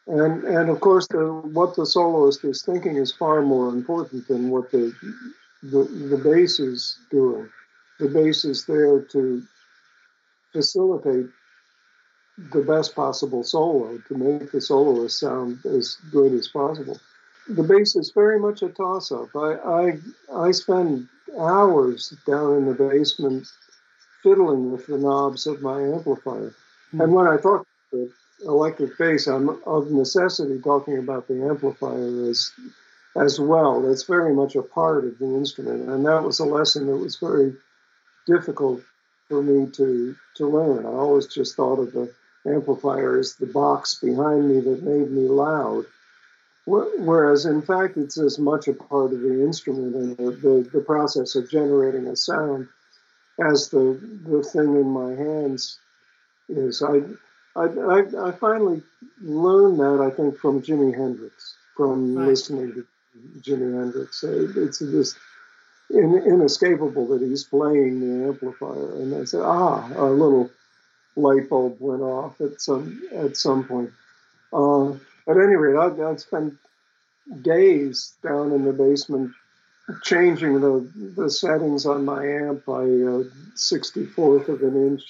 And, 0.06 0.44
and 0.44 0.68
of 0.68 0.80
course, 0.80 1.06
the, 1.08 1.32
what 1.52 1.76
the 1.76 1.86
soloist 1.86 2.44
is 2.44 2.62
thinking 2.62 2.96
is 2.96 3.12
far 3.12 3.42
more 3.42 3.68
important 3.68 4.26
than 4.28 4.50
what 4.50 4.70
the 4.70 4.92
the, 5.62 5.84
the 5.84 6.16
bass 6.16 6.58
is 6.58 6.98
doing. 7.10 7.48
The 8.00 8.08
bass 8.08 8.44
is 8.44 8.64
there 8.66 9.00
to 9.00 9.42
facilitate 10.52 11.26
the 12.52 12.62
best 12.62 12.94
possible 12.96 13.44
solo, 13.44 13.98
to 14.08 14.14
make 14.14 14.50
the 14.50 14.60
soloist 14.60 15.20
sound 15.20 15.64
as 15.64 15.96
good 16.10 16.32
as 16.32 16.48
possible. 16.48 16.98
The 17.48 17.62
bass 17.62 17.94
is 17.96 18.10
very 18.10 18.38
much 18.38 18.62
a 18.62 18.68
toss 18.70 19.12
up. 19.12 19.28
I, 19.36 19.54
I, 19.54 19.98
I 20.34 20.50
spend 20.50 21.08
hours 21.38 22.14
down 22.26 22.56
in 22.56 22.66
the 22.66 22.74
basement 22.74 23.46
fiddling 24.22 24.72
with 24.72 24.86
the 24.86 24.98
knobs 24.98 25.46
of 25.46 25.62
my 25.62 25.80
amplifier. 25.82 26.50
Mm-hmm. 26.50 27.00
And 27.00 27.12
when 27.12 27.26
I 27.26 27.36
talk 27.36 27.66
about 27.92 28.08
electric 28.44 28.98
bass, 28.98 29.26
I'm 29.26 29.48
of 29.66 29.90
necessity 29.90 30.60
talking 30.60 30.98
about 30.98 31.28
the 31.28 31.42
amplifier 31.44 32.28
as 32.28 32.52
as 33.14 33.38
well. 33.38 33.82
That's 33.82 34.04
very 34.04 34.34
much 34.34 34.56
a 34.56 34.62
part 34.62 35.04
of 35.04 35.18
the 35.18 35.26
instrument, 35.26 35.88
and 35.88 36.06
that 36.06 36.22
was 36.22 36.40
a 36.40 36.44
lesson 36.44 36.86
that 36.86 36.96
was 36.96 37.16
very 37.16 37.54
difficult 38.26 38.82
for 39.28 39.42
me 39.42 39.70
to 39.72 40.16
to 40.36 40.48
learn. 40.48 40.86
I 40.86 40.90
always 40.90 41.26
just 41.26 41.56
thought 41.56 41.78
of 41.78 41.92
the 41.92 42.12
amplifier 42.46 43.18
as 43.18 43.36
the 43.36 43.46
box 43.46 43.94
behind 43.94 44.48
me 44.48 44.60
that 44.60 44.82
made 44.82 45.10
me 45.10 45.28
loud, 45.28 45.84
Whereas, 46.64 47.44
in 47.44 47.60
fact, 47.60 47.96
it's 47.96 48.18
as 48.18 48.38
much 48.38 48.68
a 48.68 48.72
part 48.72 49.12
of 49.12 49.20
the 49.20 49.42
instrument 49.42 49.96
and 49.96 50.16
the, 50.16 50.30
the, 50.30 50.70
the 50.72 50.80
process 50.80 51.34
of 51.34 51.50
generating 51.50 52.06
a 52.06 52.14
sound 52.14 52.68
as 53.40 53.68
the, 53.70 53.98
the 54.26 54.42
thing 54.42 54.74
in 54.76 54.88
my 54.88 55.14
hands 55.14 55.78
is. 56.48 56.82
I, 56.82 57.02
I, 57.54 58.04
I, 58.28 58.32
finally 58.32 58.82
learned 59.20 59.78
that, 59.80 60.00
I 60.00 60.14
think, 60.14 60.38
from 60.38 60.62
Jimi 60.62 60.94
Hendrix, 60.94 61.54
from 61.76 62.14
right. 62.16 62.28
listening 62.28 62.72
to 62.74 62.86
Jimi 63.40 63.78
Hendrix. 63.78 64.24
It's 64.24 64.78
just 64.78 65.16
in, 65.90 66.14
inescapable 66.14 67.06
that 67.08 67.22
he's 67.22 67.44
playing 67.44 68.00
the 68.00 68.28
amplifier. 68.28 68.94
And 68.94 69.14
I 69.14 69.24
said, 69.24 69.42
ah, 69.42 69.90
a 69.96 70.06
little 70.06 70.50
light 71.16 71.48
bulb 71.48 71.76
went 71.78 72.02
off 72.02 72.40
at 72.40 72.60
some, 72.60 73.02
at 73.14 73.36
some 73.36 73.64
point. 73.64 73.90
Uh, 74.52 74.92
at 75.28 75.36
any 75.36 75.56
rate, 75.56 75.76
I'd, 75.76 76.00
I'd 76.00 76.20
spent 76.20 76.54
days 77.42 78.14
down 78.22 78.52
in 78.52 78.64
the 78.64 78.72
basement 78.72 79.32
changing 80.02 80.60
the, 80.60 80.88
the 81.16 81.30
settings 81.30 81.86
on 81.86 82.04
my 82.04 82.24
amp 82.24 82.64
by 82.64 82.82
a 82.82 83.24
64th 83.56 84.48
of 84.48 84.62
an 84.62 84.88
inch 84.88 85.02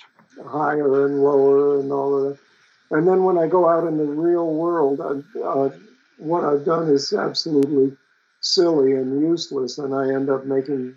higher 0.46 1.06
and 1.06 1.22
lower 1.22 1.80
and 1.80 1.92
all 1.92 2.16
of 2.16 2.22
that. 2.24 2.38
And 2.90 3.08
then 3.08 3.24
when 3.24 3.38
I 3.38 3.46
go 3.46 3.68
out 3.68 3.87
in 3.87 3.96
the 3.96 4.04
real 4.04 4.54
world, 4.54 5.00
I, 5.00 5.40
uh, 5.40 5.70
what 6.18 6.44
I've 6.44 6.64
done 6.64 6.88
is 6.88 7.12
absolutely 7.12 7.96
silly 8.40 8.92
and 8.92 9.20
useless, 9.22 9.78
and 9.78 9.94
I 9.94 10.12
end 10.12 10.28
up 10.28 10.44
making 10.44 10.94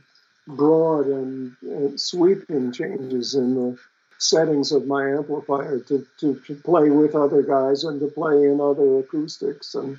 broad 0.48 1.08
and, 1.08 1.56
and 1.62 2.00
sweeping 2.00 2.72
changes 2.72 3.36
in 3.36 3.56
the 3.56 3.78
settings 4.18 4.72
of 4.72 4.88
my 4.88 5.10
amplifier 5.12 5.80
to, 5.80 6.06
to, 6.20 6.36
to, 6.48 6.56
play 6.56 6.90
with 6.90 7.16
other 7.16 7.42
guys 7.42 7.84
and 7.84 8.00
to 8.00 8.08
play 8.08 8.44
in 8.44 8.62
other 8.62 9.00
acoustics. 9.00 9.76
And 9.76 9.98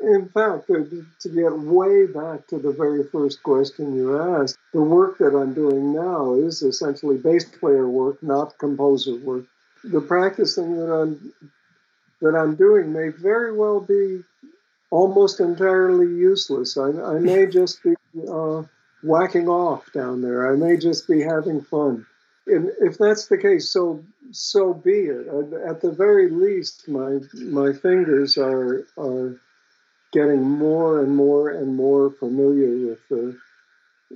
in 0.00 0.28
fact, 0.28 0.66
to, 0.68 1.06
to 1.20 1.28
get 1.28 1.58
way 1.58 2.06
back 2.06 2.46
to 2.48 2.58
the 2.58 2.72
very 2.72 3.04
first 3.04 3.42
question 3.42 3.96
you 3.96 4.20
asked, 4.20 4.56
the 4.72 4.82
work 4.82 5.18
that 5.18 5.36
I'm 5.36 5.54
doing 5.54 5.92
now 5.92 6.34
is 6.34 6.62
essentially 6.62 7.16
bass 7.16 7.44
player 7.44 7.88
work, 7.88 8.22
not 8.22 8.58
composer 8.58 9.16
work. 9.16 9.44
The 9.84 10.00
practicing 10.00 10.76
that 10.76 10.92
I'm 10.92 11.32
that 12.22 12.34
I'm 12.34 12.56
doing 12.56 12.92
may 12.92 13.08
very 13.08 13.54
well 13.56 13.80
be 13.80 14.22
almost 14.90 15.38
entirely 15.38 16.06
useless. 16.06 16.76
I, 16.78 16.88
I 16.88 17.18
may 17.18 17.46
just 17.60 17.82
be 17.82 17.94
uh, 18.28 18.62
whacking 19.02 19.48
off 19.48 19.92
down 19.92 20.22
there. 20.22 20.50
I 20.50 20.56
may 20.56 20.76
just 20.76 21.06
be 21.06 21.20
having 21.22 21.60
fun 21.60 22.06
and 22.46 22.70
if 22.80 22.98
that's 22.98 23.26
the 23.26 23.38
case, 23.38 23.70
so 23.70 24.04
so 24.30 24.74
be 24.74 25.06
it. 25.06 25.26
At 25.66 25.80
the 25.80 25.90
very 25.90 26.30
least, 26.30 26.88
my 26.88 27.18
my 27.34 27.72
fingers 27.72 28.38
are 28.38 28.86
are 28.96 29.40
getting 30.12 30.42
more 30.42 31.00
and 31.00 31.14
more 31.14 31.50
and 31.50 31.74
more 31.76 32.10
familiar 32.10 32.88
with 32.88 33.08
the 33.08 33.38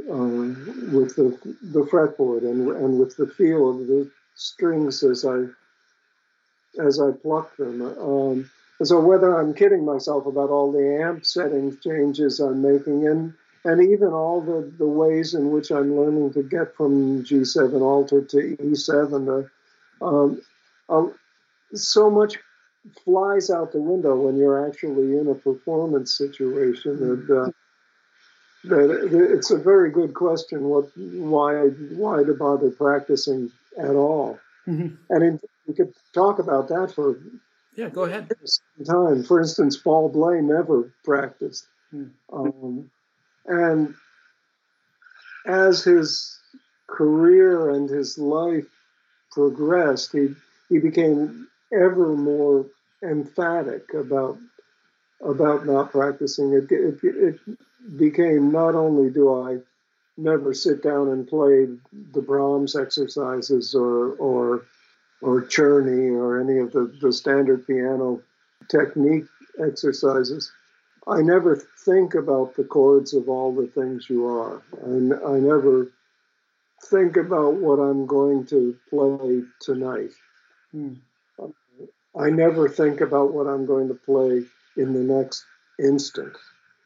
uh, 0.09 0.95
with 0.97 1.17
the 1.17 1.37
the 1.63 1.83
fretboard 1.91 2.43
and 2.43 2.69
and 2.69 2.99
with 2.99 3.17
the 3.17 3.27
feel 3.27 3.71
of 3.71 3.87
the 3.87 4.11
strings 4.35 5.03
as 5.03 5.25
I 5.25 5.47
as 6.81 7.01
I 7.01 7.11
pluck 7.11 7.57
them. 7.57 7.83
Um, 7.83 8.51
so 8.83 9.01
whether 9.01 9.39
I'm 9.39 9.53
kidding 9.53 9.85
myself 9.85 10.27
about 10.27 10.51
all 10.51 10.73
the 10.73 11.03
amp 11.03 11.27
settings 11.27 11.83
changes 11.83 12.41
I'm 12.41 12.63
making 12.63 13.07
and 13.07 13.35
and 13.65 13.83
even 13.83 14.09
all 14.09 14.41
the, 14.41 14.73
the 14.79 14.87
ways 14.87 15.35
in 15.35 15.51
which 15.51 15.71
I'm 15.71 15.95
learning 15.95 16.33
to 16.33 16.43
get 16.43 16.75
from 16.77 17.25
G7 17.25 17.81
alto 17.81 18.23
to 18.23 18.57
E7. 18.57 19.49
Uh, 20.01 20.05
um, 20.05 20.41
um, 20.89 21.15
so 21.75 22.11
much 22.11 22.39
flies 23.05 23.51
out 23.51 23.73
the 23.73 23.81
window 23.81 24.17
when 24.17 24.37
you're 24.37 24.67
actually 24.67 25.19
in 25.19 25.29
a 25.29 25.35
performance 25.35 26.17
situation. 26.17 26.97
Mm-hmm. 26.97 27.33
And, 27.33 27.49
uh, 27.49 27.51
that 28.65 29.31
it's 29.33 29.51
a 29.51 29.57
very 29.57 29.91
good 29.91 30.15
question. 30.15 30.65
What, 30.65 30.91
why, 30.97 31.69
why 31.69 32.25
to 32.25 32.35
bother 32.35 32.71
practicing 32.71 33.51
at 33.79 33.95
all? 33.95 34.39
Mm-hmm. 34.67 34.97
And 35.09 35.25
in, 35.25 35.41
we 35.67 35.75
could 35.75 35.95
talk 36.13 36.39
about 36.39 36.69
that 36.69 36.93
for 36.95 37.17
yeah, 37.77 37.89
go 37.89 38.03
ahead. 38.03 38.31
Time, 38.85 39.23
for 39.23 39.41
instance, 39.41 39.77
Paul 39.77 40.09
Bley 40.09 40.43
never 40.43 40.93
practiced. 41.05 41.67
Mm. 41.95 42.11
Um, 42.33 42.91
and 43.47 43.95
as 45.47 45.85
his 45.85 46.39
career 46.87 47.71
and 47.71 47.89
his 47.89 48.19
life 48.19 48.67
progressed, 49.31 50.13
he, 50.13 50.35
he 50.69 50.79
became 50.79 51.49
ever 51.73 52.15
more 52.15 52.67
emphatic 53.03 53.95
about 53.95 54.39
about 55.23 55.67
not 55.67 55.93
practicing. 55.93 56.53
It, 56.53 56.71
it, 56.71 56.99
it 57.03 57.99
became 57.99 58.51
not 58.51 58.75
only 58.75 59.11
do 59.11 59.33
I 59.35 59.59
never 60.17 60.55
sit 60.55 60.83
down 60.83 61.09
and 61.09 61.29
play 61.29 61.67
the 62.13 62.23
Brahms 62.23 62.77
exercises 62.77 63.75
or 63.75 64.13
or 64.15 64.67
or 65.23 65.43
Czerny 65.43 66.13
or 66.13 66.41
any 66.41 66.59
of 66.59 66.73
the, 66.73 66.93
the 67.01 67.13
standard 67.13 67.67
piano 67.67 68.23
technique 68.69 69.27
exercises, 69.63 70.51
I 71.07 71.21
never 71.21 71.57
think 71.85 72.15
about 72.15 72.55
the 72.55 72.65
chords 72.65 73.13
of 73.15 73.29
all 73.29 73.55
the 73.55 73.67
things 73.67 74.09
you 74.09 74.27
are. 74.27 74.63
I, 74.83 75.35
I 75.35 75.41
never 75.41 75.89
think 76.85 77.17
about 77.17 77.55
what 77.55 77.79
I'm 77.79 78.07
going 78.07 78.47
to 78.47 78.77
play 78.89 79.43
tonight. 79.61 80.13
Hmm. 80.73 80.95
I 82.19 82.31
never 82.31 82.69
think 82.69 83.01
about 83.01 83.33
what 83.33 83.47
I'm 83.47 83.67
going 83.67 83.89
to 83.89 83.95
play 83.95 84.45
in 84.77 84.93
the 84.93 85.15
next 85.15 85.45
instant, 85.79 86.37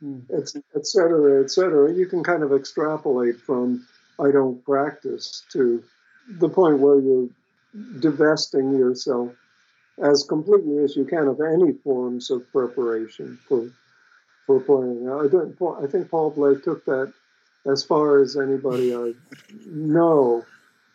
hmm. 0.01 0.21
et 0.33 0.87
cetera, 0.87 1.43
et 1.43 1.51
cetera. 1.51 1.93
You 1.93 2.07
can 2.07 2.23
kind 2.23 2.43
of 2.43 2.53
extrapolate 2.53 3.41
from 3.41 3.87
I 4.21 4.31
don't 4.31 4.65
practice 4.65 5.43
to 5.53 5.83
the 6.29 6.49
point 6.49 6.79
where 6.79 7.01
you're 7.01 7.29
divesting 8.01 8.77
yourself 8.79 9.33
as 10.03 10.25
completely 10.25 10.79
as 10.79 10.97
you 10.97 11.05
can 11.05 11.29
of 11.29 11.41
any 11.41 11.73
forms 11.73 12.31
of 12.31 12.51
preparation 12.53 13.39
for 13.49 13.71
for 14.47 14.61
playing. 14.61 15.09
I 15.09 15.29
don't. 15.29 15.57
I 15.83 15.87
think 15.87 16.11
Paul 16.11 16.31
Bley 16.31 16.61
took 16.61 16.85
that 16.85 17.13
as 17.67 17.83
far 17.83 18.21
as 18.21 18.37
anybody 18.37 18.95
I 18.95 19.15
know, 19.67 20.45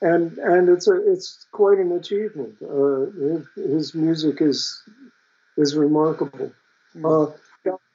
and 0.01 0.37
and 0.37 0.69
it's 0.69 0.87
a 0.87 1.11
it's 1.11 1.45
quite 1.51 1.77
an 1.77 1.91
achievement. 1.91 2.55
Uh, 2.61 3.41
his, 3.55 3.93
music 3.93 4.41
is 4.41 4.81
is 5.57 5.75
remarkable. 5.75 6.51
Hmm. 6.93 7.05
Uh, 7.05 7.25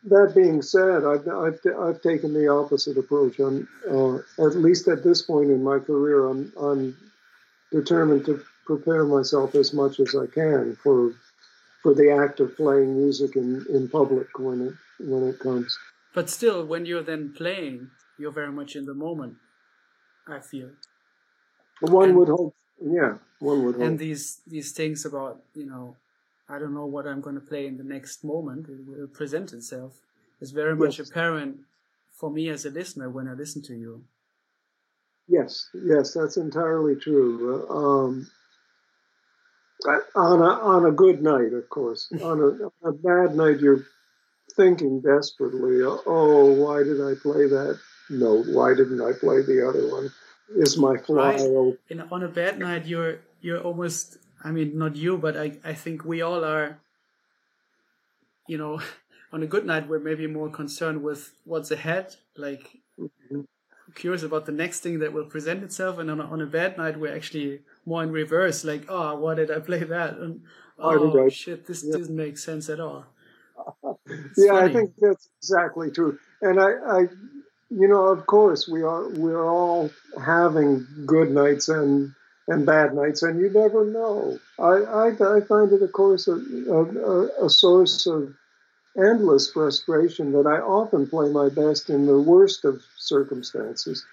that 0.04 0.34
being 0.34 0.60
said, 0.60 1.04
I've, 1.04 1.26
I've, 1.26 1.58
I've 1.80 2.02
taken 2.02 2.34
the 2.34 2.48
opposite 2.48 2.98
approach. 2.98 3.38
I'm, 3.38 3.66
uh, 3.90 4.16
at 4.44 4.56
least 4.56 4.86
at 4.86 5.02
this 5.02 5.22
point 5.22 5.50
in 5.50 5.64
my 5.64 5.78
career, 5.78 6.28
I'm, 6.28 6.52
I'm 6.60 6.96
determined 7.72 8.26
to 8.26 8.44
prepare 8.66 9.04
myself 9.04 9.54
as 9.54 9.72
much 9.72 10.00
as 10.00 10.14
I 10.14 10.26
can 10.26 10.76
for 10.82 11.12
for 11.82 11.94
the 11.94 12.10
act 12.10 12.40
of 12.40 12.56
playing 12.56 12.96
music 12.96 13.36
in, 13.36 13.64
in 13.68 13.88
public 13.88 14.38
when 14.38 14.68
it 14.68 14.74
when 15.06 15.28
it 15.28 15.38
comes. 15.38 15.76
But 16.14 16.30
still, 16.30 16.64
when 16.64 16.86
you're 16.86 17.02
then 17.02 17.34
playing, 17.36 17.90
you're 18.18 18.32
very 18.32 18.52
much 18.52 18.74
in 18.76 18.86
the 18.86 18.94
moment. 18.94 19.36
I 20.26 20.40
feel. 20.40 20.70
One 21.80 22.10
and, 22.10 22.18
would 22.18 22.28
hope, 22.28 22.54
yeah. 22.80 23.18
One 23.40 23.64
would 23.64 23.74
hope. 23.76 23.84
And 23.84 23.98
these 23.98 24.40
these 24.46 24.72
things 24.72 25.04
about 25.04 25.42
you 25.54 25.66
know, 25.66 25.96
I 26.48 26.58
don't 26.58 26.74
know 26.74 26.86
what 26.86 27.06
I'm 27.06 27.20
going 27.20 27.36
to 27.36 27.40
play 27.40 27.66
in 27.66 27.76
the 27.76 27.84
next 27.84 28.24
moment. 28.24 28.68
It 28.68 28.86
will 28.86 29.08
present 29.08 29.52
itself. 29.52 30.00
Is 30.40 30.50
very 30.50 30.76
much 30.76 30.98
yes. 30.98 31.08
apparent 31.08 31.58
for 32.12 32.30
me 32.30 32.48
as 32.48 32.64
a 32.64 32.70
listener 32.70 33.08
when 33.08 33.28
I 33.28 33.32
listen 33.32 33.62
to 33.62 33.74
you. 33.74 34.04
Yes, 35.26 35.70
yes, 35.72 36.12
that's 36.12 36.36
entirely 36.36 36.96
true. 36.96 37.66
Um, 37.70 38.26
on 40.14 40.40
a 40.40 40.44
on 40.44 40.86
a 40.86 40.92
good 40.92 41.22
night, 41.22 41.52
of 41.52 41.68
course. 41.70 42.10
on 42.22 42.40
a, 42.40 42.46
on 42.46 42.72
a 42.84 42.92
bad 42.92 43.36
night, 43.36 43.60
you're 43.60 43.84
thinking 44.56 45.00
desperately, 45.00 45.82
oh, 45.82 46.52
why 46.52 46.82
did 46.82 47.00
I 47.00 47.14
play 47.20 47.46
that 47.48 47.78
note? 48.10 48.46
Why 48.48 48.74
didn't 48.74 49.00
I 49.00 49.12
play 49.12 49.42
the 49.42 49.66
other 49.68 49.88
one? 49.90 50.12
Is 50.56 50.78
my 50.78 50.96
fly 50.96 51.36
right. 51.36 52.00
on 52.10 52.22
a 52.22 52.28
bad 52.28 52.58
night, 52.58 52.86
you're 52.86 53.20
you're 53.40 53.60
almost. 53.60 54.18
I 54.42 54.50
mean, 54.50 54.76
not 54.76 54.94
you, 54.96 55.16
but 55.16 55.36
I 55.36 55.58
I 55.64 55.74
think 55.74 56.04
we 56.04 56.22
all 56.22 56.44
are. 56.44 56.78
You 58.46 58.58
know, 58.58 58.80
on 59.32 59.42
a 59.42 59.46
good 59.46 59.66
night, 59.66 59.88
we're 59.88 59.98
maybe 59.98 60.26
more 60.26 60.50
concerned 60.50 61.02
with 61.02 61.32
what's 61.44 61.70
ahead, 61.70 62.16
like 62.36 62.78
mm-hmm. 62.98 63.40
curious 63.94 64.22
about 64.22 64.46
the 64.46 64.52
next 64.52 64.80
thing 64.80 64.98
that 65.00 65.12
will 65.12 65.24
present 65.24 65.64
itself, 65.64 65.98
and 65.98 66.10
on 66.10 66.20
a, 66.20 66.24
on 66.24 66.40
a 66.40 66.46
bad 66.46 66.76
night, 66.76 67.00
we're 67.00 67.14
actually 67.14 67.60
more 67.86 68.02
in 68.02 68.12
reverse, 68.12 68.64
like, 68.64 68.84
oh, 68.88 69.16
why 69.16 69.34
did 69.34 69.50
I 69.50 69.60
play 69.60 69.82
that? 69.82 70.18
And 70.18 70.42
oh 70.78 71.28
shit, 71.30 71.66
this 71.66 71.82
yeah. 71.84 71.96
doesn't 71.96 72.14
make 72.14 72.38
sense 72.38 72.68
at 72.68 72.80
all 72.80 73.06
yeah, 74.36 74.48
funny. 74.48 74.70
I 74.70 74.72
think 74.72 74.94
that's 74.98 75.28
exactly 75.38 75.90
true. 75.90 76.18
And 76.42 76.60
I, 76.60 76.70
I, 76.86 77.06
you 77.74 77.88
know, 77.88 78.06
of 78.06 78.26
course, 78.26 78.68
we 78.68 78.82
are 78.82 79.08
we're 79.08 79.44
all 79.44 79.90
having 80.24 80.86
good 81.06 81.30
nights 81.30 81.68
and 81.68 82.14
and 82.46 82.66
bad 82.66 82.94
nights, 82.94 83.22
and 83.22 83.40
you 83.40 83.50
never 83.50 83.84
know. 83.84 84.38
I 84.58 85.08
I, 85.08 85.36
I 85.36 85.40
find 85.40 85.72
it, 85.72 85.82
of 85.82 85.92
course, 85.92 86.28
a, 86.28 86.34
a, 86.34 87.46
a 87.46 87.50
source 87.50 88.06
of 88.06 88.34
endless 88.96 89.50
frustration 89.50 90.32
that 90.32 90.46
I 90.46 90.60
often 90.60 91.08
play 91.08 91.28
my 91.30 91.48
best 91.48 91.90
in 91.90 92.06
the 92.06 92.20
worst 92.20 92.64
of 92.64 92.82
circumstances. 92.96 94.04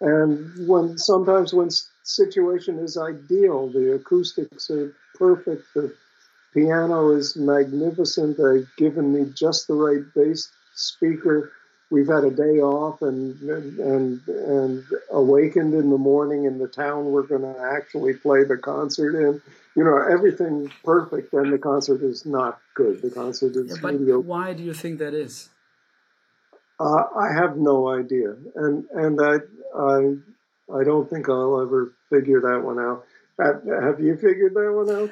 And 0.00 0.68
when 0.68 0.98
sometimes 0.98 1.52
when 1.52 1.70
situation 2.02 2.78
is 2.78 2.96
ideal, 2.96 3.68
the 3.68 3.94
acoustics 3.94 4.70
are 4.70 4.94
perfect, 5.14 5.64
the 5.74 5.94
piano 6.54 7.10
is 7.10 7.36
magnificent, 7.36 8.36
they've 8.36 8.68
given 8.76 9.12
me 9.12 9.30
just 9.34 9.66
the 9.66 9.74
right 9.74 10.04
bass 10.14 10.50
speaker. 10.74 11.52
We've 11.92 12.08
had 12.08 12.24
a 12.24 12.30
day 12.30 12.58
off 12.60 13.02
and 13.02 13.40
and 13.42 14.26
and 14.26 14.84
awakened 15.10 15.74
in 15.74 15.90
the 15.90 15.98
morning 15.98 16.44
in 16.44 16.58
the 16.58 16.68
town 16.68 17.12
we're 17.12 17.28
going 17.34 17.42
to 17.42 17.56
actually 17.76 18.14
play 18.14 18.44
the 18.44 18.56
concert 18.56 19.14
in 19.14 19.42
you 19.74 19.84
know, 19.84 19.96
everything 19.96 20.70
perfect, 20.84 21.32
and 21.32 21.52
the 21.52 21.58
concert 21.58 22.02
is 22.02 22.26
not 22.26 22.60
good. 22.74 23.00
The 23.00 23.10
concert 23.10 23.56
is 23.56 23.70
yeah, 23.70 23.76
but 23.80 23.94
mediocre. 23.94 24.20
Why 24.20 24.52
do 24.52 24.62
you 24.62 24.74
think 24.74 24.98
that 24.98 25.14
is? 25.14 25.48
Uh, 26.78 27.04
I 27.16 27.32
have 27.32 27.56
no 27.56 27.88
idea, 27.88 28.36
and 28.54 28.84
and 28.92 29.20
I 29.20 29.36
I 29.76 30.78
I 30.78 30.84
don't 30.84 31.08
think 31.08 31.28
I'll 31.28 31.60
ever 31.60 31.94
figure 32.10 32.40
that 32.40 32.62
one 32.62 32.78
out. 32.78 33.04
Have, 33.40 33.62
have 33.82 34.00
you 34.00 34.16
figured 34.16 34.54
that 34.54 34.72
one 34.72 34.90
out? 34.90 35.10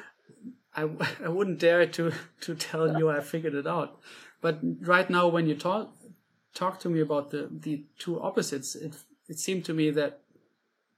I, 0.75 1.25
I 1.25 1.29
wouldn't 1.29 1.59
dare 1.59 1.87
to 1.87 2.11
to 2.41 2.55
tell 2.55 2.97
you 2.97 3.09
I 3.09 3.21
figured 3.21 3.55
it 3.55 3.65
out, 3.65 3.99
but 4.41 4.59
right 4.81 5.09
now 5.09 5.27
when 5.27 5.47
you 5.47 5.55
talk 5.55 5.95
talk 6.53 6.79
to 6.79 6.89
me 6.89 6.99
about 6.99 7.31
the 7.31 7.49
the 7.51 7.83
two 7.97 8.19
opposites, 8.21 8.75
it 8.75 8.95
it 9.27 9.39
seemed 9.39 9.65
to 9.65 9.73
me 9.73 9.91
that 9.91 10.21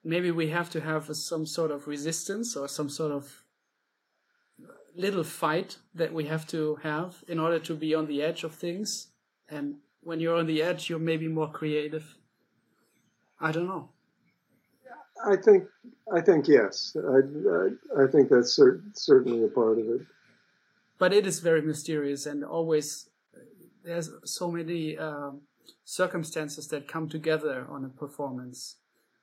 maybe 0.03 0.31
we 0.31 0.49
have 0.49 0.69
to 0.71 0.81
have 0.81 1.09
a, 1.09 1.15
some 1.15 1.45
sort 1.45 1.71
of 1.71 1.87
resistance 1.87 2.55
or 2.55 2.67
some 2.67 2.89
sort 2.89 3.11
of 3.11 3.43
little 4.95 5.23
fight 5.23 5.77
that 5.95 6.13
we 6.13 6.25
have 6.25 6.45
to 6.47 6.75
have 6.83 7.23
in 7.27 7.39
order 7.39 7.59
to 7.59 7.75
be 7.75 7.95
on 7.95 8.07
the 8.07 8.21
edge 8.21 8.43
of 8.43 8.53
things. 8.53 9.07
And 9.49 9.75
when 10.01 10.19
you're 10.19 10.35
on 10.35 10.45
the 10.45 10.61
edge, 10.61 10.89
you're 10.89 10.99
maybe 10.99 11.27
more 11.27 11.49
creative. 11.49 12.17
I 13.39 13.51
don't 13.51 13.67
know. 13.67 13.89
I 15.25 15.35
think 15.37 15.65
I 16.11 16.21
think 16.21 16.47
yes. 16.47 16.95
I 16.97 17.19
I, 17.99 18.03
I 18.03 18.07
think 18.07 18.29
that's 18.29 18.53
cer- 18.55 18.83
certainly 18.93 19.43
a 19.43 19.47
part 19.47 19.79
of 19.79 19.87
it. 19.87 20.01
But 20.97 21.13
it 21.13 21.25
is 21.25 21.39
very 21.39 21.61
mysterious, 21.61 22.25
and 22.25 22.43
always 22.43 23.09
there's 23.83 24.09
so 24.25 24.49
many 24.49 24.97
um, 24.97 25.41
circumstances 25.83 26.67
that 26.69 26.87
come 26.87 27.09
together 27.09 27.67
on 27.69 27.85
a 27.85 27.89
performance 27.89 28.77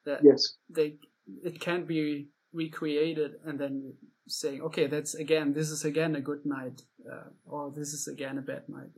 that 0.05 0.21
yes. 0.23 0.55
they 0.69 0.97
it 1.45 1.61
can't 1.61 1.87
be 1.87 2.29
recreated 2.53 3.33
and 3.45 3.59
then 3.59 3.95
saying, 4.27 4.61
okay, 4.63 4.87
that's 4.87 5.15
again, 5.15 5.53
this 5.53 5.71
is 5.71 5.85
again 5.85 6.17
a 6.17 6.21
good 6.21 6.45
night, 6.45 6.83
uh, 7.11 7.29
or 7.47 7.73
this 7.75 7.93
is 7.93 8.09
again 8.09 8.39
a 8.39 8.43
bad 8.43 8.63
night. 8.69 8.91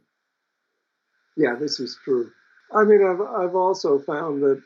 Yeah, 1.36 1.54
this 1.58 1.80
is 1.80 1.98
true. 2.04 2.30
I 2.74 2.84
mean, 2.84 3.04
I've, 3.04 3.20
I've 3.20 3.54
also 3.54 3.98
found 3.98 4.42
that 4.42 4.62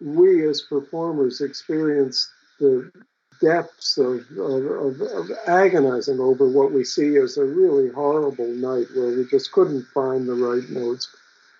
we 0.00 0.48
as 0.48 0.62
performers 0.62 1.40
experience 1.40 2.28
the 2.58 2.90
depths 3.42 3.98
of, 3.98 4.24
of, 4.38 4.64
of, 4.64 5.00
of, 5.00 5.30
agonizing 5.46 6.20
over 6.20 6.48
what 6.48 6.72
we 6.72 6.84
see 6.84 7.16
as 7.16 7.36
a 7.36 7.44
really 7.44 7.90
horrible 7.90 8.48
night 8.48 8.86
where 8.94 9.16
we 9.16 9.26
just 9.26 9.50
couldn't 9.52 9.84
find 9.92 10.28
the 10.28 10.34
right 10.34 10.68
notes, 10.70 11.08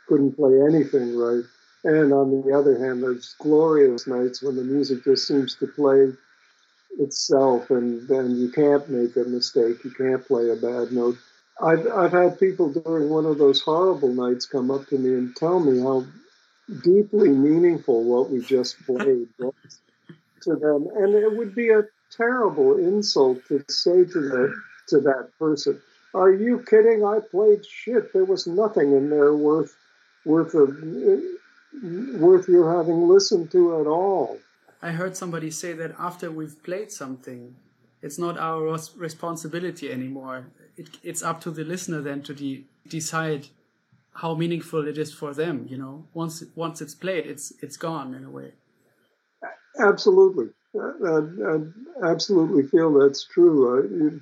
couldn't 0.08 0.36
play 0.36 0.60
anything 0.62 1.16
right. 1.16 1.44
And 1.84 2.12
on 2.12 2.30
the 2.30 2.56
other 2.56 2.78
hand, 2.78 3.02
there's 3.02 3.34
glorious 3.40 4.06
nights 4.06 4.42
when 4.42 4.56
the 4.56 4.62
music 4.62 5.02
just 5.02 5.26
seems 5.26 5.56
to 5.56 5.66
play 5.66 6.12
itself, 6.98 7.70
and 7.70 8.06
then 8.06 8.36
you 8.36 8.50
can't 8.52 8.88
make 8.88 9.16
a 9.16 9.28
mistake. 9.28 9.82
You 9.82 9.90
can't 9.90 10.24
play 10.24 10.50
a 10.50 10.56
bad 10.56 10.92
note. 10.92 11.16
I've 11.60 11.86
I've 11.88 12.12
had 12.12 12.38
people 12.38 12.72
during 12.72 13.08
one 13.10 13.26
of 13.26 13.38
those 13.38 13.60
horrible 13.60 14.12
nights 14.12 14.46
come 14.46 14.70
up 14.70 14.86
to 14.88 14.98
me 14.98 15.14
and 15.14 15.34
tell 15.34 15.58
me 15.58 15.80
how 15.80 16.06
deeply 16.82 17.30
meaningful 17.30 18.04
what 18.04 18.30
we 18.30 18.40
just 18.40 18.80
played 18.86 19.28
was 19.38 19.54
to 20.42 20.56
them, 20.56 20.88
and 20.96 21.14
it 21.14 21.36
would 21.36 21.54
be 21.54 21.70
a 21.70 21.82
terrible 22.10 22.78
insult 22.78 23.44
to 23.48 23.64
say 23.68 24.04
to 24.04 24.20
that 24.20 24.54
to 24.88 25.00
that 25.00 25.30
person. 25.38 25.80
Are 26.14 26.32
you 26.32 26.64
kidding? 26.68 27.04
I 27.04 27.20
played 27.20 27.64
shit. 27.64 28.12
There 28.12 28.24
was 28.24 28.46
nothing 28.46 28.92
in 28.92 29.10
there 29.10 29.34
worth 29.34 29.74
worth 30.24 30.54
of 30.54 30.76
worth 32.20 32.48
your 32.48 32.76
having 32.76 33.08
listened 33.08 33.50
to 33.52 33.80
at 33.80 33.86
all. 33.86 34.38
I 34.82 34.90
heard 34.90 35.16
somebody 35.16 35.50
say 35.50 35.72
that 35.74 35.94
after 35.98 36.30
we've 36.30 36.60
played 36.62 36.90
something, 36.90 37.54
it's 38.02 38.18
not 38.18 38.36
our 38.36 38.60
responsibility 38.96 39.90
anymore. 39.90 40.46
It, 40.76 40.88
it's 41.02 41.22
up 41.22 41.40
to 41.42 41.50
the 41.50 41.64
listener 41.64 42.00
then 42.00 42.22
to 42.22 42.34
de- 42.34 42.64
decide 42.88 43.46
how 44.14 44.34
meaningful 44.34 44.86
it 44.86 44.98
is 44.98 45.12
for 45.14 45.32
them. 45.32 45.66
You 45.70 45.78
know, 45.78 46.04
once 46.12 46.44
once 46.54 46.82
it's 46.82 46.94
played, 46.94 47.26
it's 47.26 47.52
it's 47.62 47.76
gone 47.76 48.14
in 48.14 48.24
a 48.24 48.30
way. 48.30 48.52
Absolutely, 49.78 50.50
I, 50.74 51.20
I 52.02 52.10
absolutely 52.10 52.64
feel 52.64 52.92
that's 52.92 53.24
true. 53.24 54.20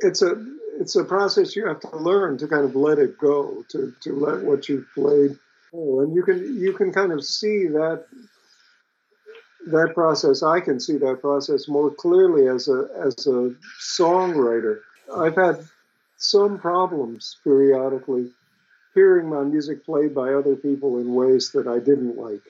It's 0.00 0.22
a 0.22 0.44
it's 0.80 0.96
a 0.96 1.04
process 1.04 1.56
you 1.56 1.66
have 1.66 1.80
to 1.80 1.96
learn 1.96 2.38
to 2.38 2.48
kind 2.48 2.64
of 2.64 2.76
let 2.76 2.98
it 2.98 3.18
go, 3.18 3.64
to 3.70 3.94
to 4.02 4.12
let 4.14 4.42
what 4.44 4.68
you've 4.68 4.86
played 4.94 5.38
go, 5.72 6.00
and 6.00 6.14
you 6.14 6.22
can 6.22 6.58
you 6.58 6.72
can 6.72 6.92
kind 6.92 7.12
of 7.12 7.24
see 7.24 7.66
that 7.66 8.06
that 9.66 9.94
process, 9.94 10.42
I 10.42 10.60
can 10.60 10.80
see 10.80 10.96
that 10.98 11.20
process 11.20 11.68
more 11.68 11.90
clearly 11.90 12.48
as 12.48 12.68
a 12.68 12.88
as 12.98 13.26
a 13.26 13.54
songwriter. 13.80 14.80
I've 15.14 15.36
had 15.36 15.64
some 16.16 16.58
problems 16.58 17.36
periodically 17.44 18.30
hearing 18.94 19.28
my 19.28 19.42
music 19.42 19.84
played 19.84 20.14
by 20.14 20.32
other 20.32 20.56
people 20.56 20.98
in 20.98 21.14
ways 21.14 21.52
that 21.52 21.66
I 21.66 21.78
didn't 21.78 22.16
like. 22.16 22.42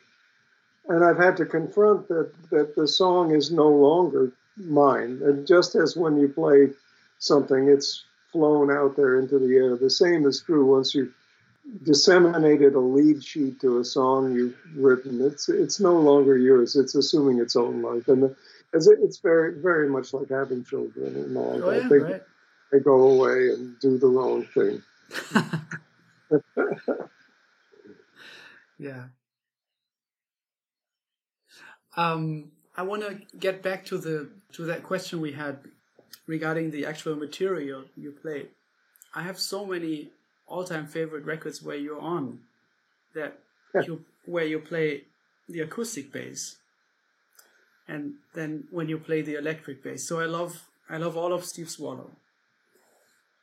And 0.89 1.05
I've 1.05 1.19
had 1.19 1.37
to 1.37 1.47
confront 1.47 2.09
that 2.09 2.33
that 2.51 2.75
the 2.75 2.89
song 2.89 3.35
is 3.35 3.51
no 3.51 3.69
longer 3.69 4.33
mine. 4.57 5.21
And 5.23 5.47
just 5.47 5.75
as 5.75 5.97
when 5.97 6.19
you 6.19 6.29
play 6.29 6.71
something, 7.19 7.69
it's 7.69 8.05
flown 8.33 8.71
out 8.71 8.97
there 8.97 9.19
into 9.19 9.39
the 9.39 9.55
air. 9.57 9.77
The 9.77 9.91
same 9.91 10.27
is 10.27 10.43
true 10.43 10.65
once 10.65 10.95
you 10.95 11.13
disseminated 11.83 12.75
a 12.75 12.81
lead 12.81 13.23
sheet 13.23 13.61
to 13.61 13.79
a 13.79 13.85
song 13.85 14.33
you've 14.35 14.57
written, 14.75 15.21
it's 15.21 15.49
it's 15.49 15.81
no 15.81 15.99
longer 15.99 16.37
yours. 16.37 16.77
It's 16.77 16.95
assuming 16.95 17.39
its 17.39 17.57
own 17.57 17.83
life, 17.83 18.09
and 18.09 18.35
it's, 18.73 18.87
it's 18.87 19.19
very 19.19 19.61
very 19.61 19.89
much 19.89 20.13
like 20.13 20.31
having 20.31 20.65
children 20.65 21.17
and 21.17 21.37
all 21.37 21.61
oh, 21.63 21.71
that. 21.71 21.83
Yeah, 21.83 21.89
they, 21.89 21.99
right. 21.99 22.23
they 22.73 22.81
go 22.81 23.11
away 23.11 23.51
and 23.51 23.79
do 23.81 23.99
the 23.99 24.07
wrong 24.07 24.45
thing. 24.55 24.83
yeah. 28.79 29.05
Um, 31.99 32.53
I 32.77 32.83
want 32.83 33.03
to 33.03 33.21
get 33.37 33.61
back 33.61 33.85
to 33.87 33.99
the 33.99 34.31
to 34.53 34.65
that 34.67 34.85
question 34.85 35.21
we 35.21 35.33
had 35.33 35.59
regarding 36.27 36.71
the 36.71 36.87
actual 36.87 37.17
material 37.17 37.85
you 37.97 38.13
play. 38.13 38.47
I 39.15 39.23
have 39.23 39.39
so 39.39 39.67
many 39.67 40.11
all-time 40.47 40.87
favorite 40.87 41.25
records 41.25 41.61
where 41.61 41.77
you're 41.77 42.01
on 42.01 42.39
that 43.15 43.39
yeah. 43.75 43.83
you 43.87 44.05
where 44.27 44.45
you 44.45 44.59
play 44.59 45.03
the 45.49 45.61
acoustic 45.61 46.13
bass 46.13 46.57
and 47.87 48.15
then 48.35 48.65
when 48.71 48.89
you 48.89 48.99
play 48.99 49.21
the 49.23 49.35
electric 49.35 49.83
bass 49.83 50.09
so 50.09 50.21
i 50.21 50.25
love 50.25 50.69
i 50.89 50.97
love 50.97 51.17
all 51.17 51.33
of 51.33 51.45
steve 51.45 51.71
swallow 51.71 52.11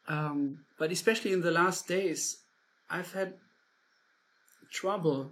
um, 0.08 0.60
but 0.78 0.92
especially 0.92 1.32
in 1.34 1.42
the 1.42 1.52
last 1.52 1.88
days 1.88 2.38
i've 2.90 3.14
had 3.14 3.34
trouble 4.72 5.32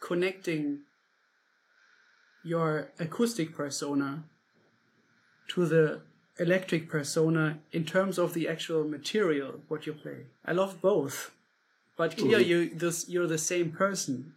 connecting 0.00 0.80
your 2.44 2.88
acoustic 2.98 3.54
persona 3.54 4.24
to 5.48 5.66
the 5.66 6.00
electric 6.38 6.88
persona 6.88 7.58
in 7.72 7.84
terms 7.84 8.18
of 8.18 8.34
the 8.34 8.48
actual 8.48 8.84
material 8.84 9.60
what 9.68 9.86
you 9.86 9.92
play. 9.92 10.26
I 10.44 10.52
love 10.52 10.80
both, 10.80 11.30
but 11.96 12.16
clear 12.16 12.38
mm-hmm. 12.38 12.50
you 12.50 12.70
this 12.74 13.08
you're 13.08 13.26
the 13.26 13.38
same 13.38 13.70
person. 13.70 14.34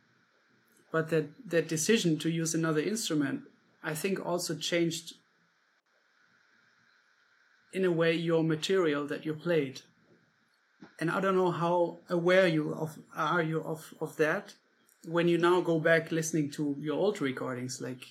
But 0.91 1.09
that 1.09 1.29
that 1.49 1.67
decision 1.67 2.17
to 2.19 2.29
use 2.29 2.53
another 2.53 2.79
instrument, 2.79 3.41
I 3.83 3.93
think, 3.93 4.25
also 4.25 4.55
changed 4.55 5.15
in 7.73 7.83
a 7.83 7.91
way 7.91 8.13
your 8.13 8.43
material 8.43 9.06
that 9.08 9.25
you 9.25 9.33
played. 9.33 9.81
And 10.99 11.12
I 11.12 11.19
don't 11.19 11.35
know 11.35 11.51
how 11.51 11.97
aware 12.10 12.47
you 12.47 12.73
of 12.73 12.97
are 13.15 13.41
you 13.41 13.62
of 13.62 13.93
of 13.99 14.15
that 14.17 14.53
when 15.08 15.27
you 15.27 15.37
now 15.37 15.62
go 15.62 15.79
back 15.79 16.12
listening 16.12 16.49
to 16.51 16.75
your 16.79 16.95
old 16.95 17.21
recordings. 17.21 17.81
Like, 17.81 18.06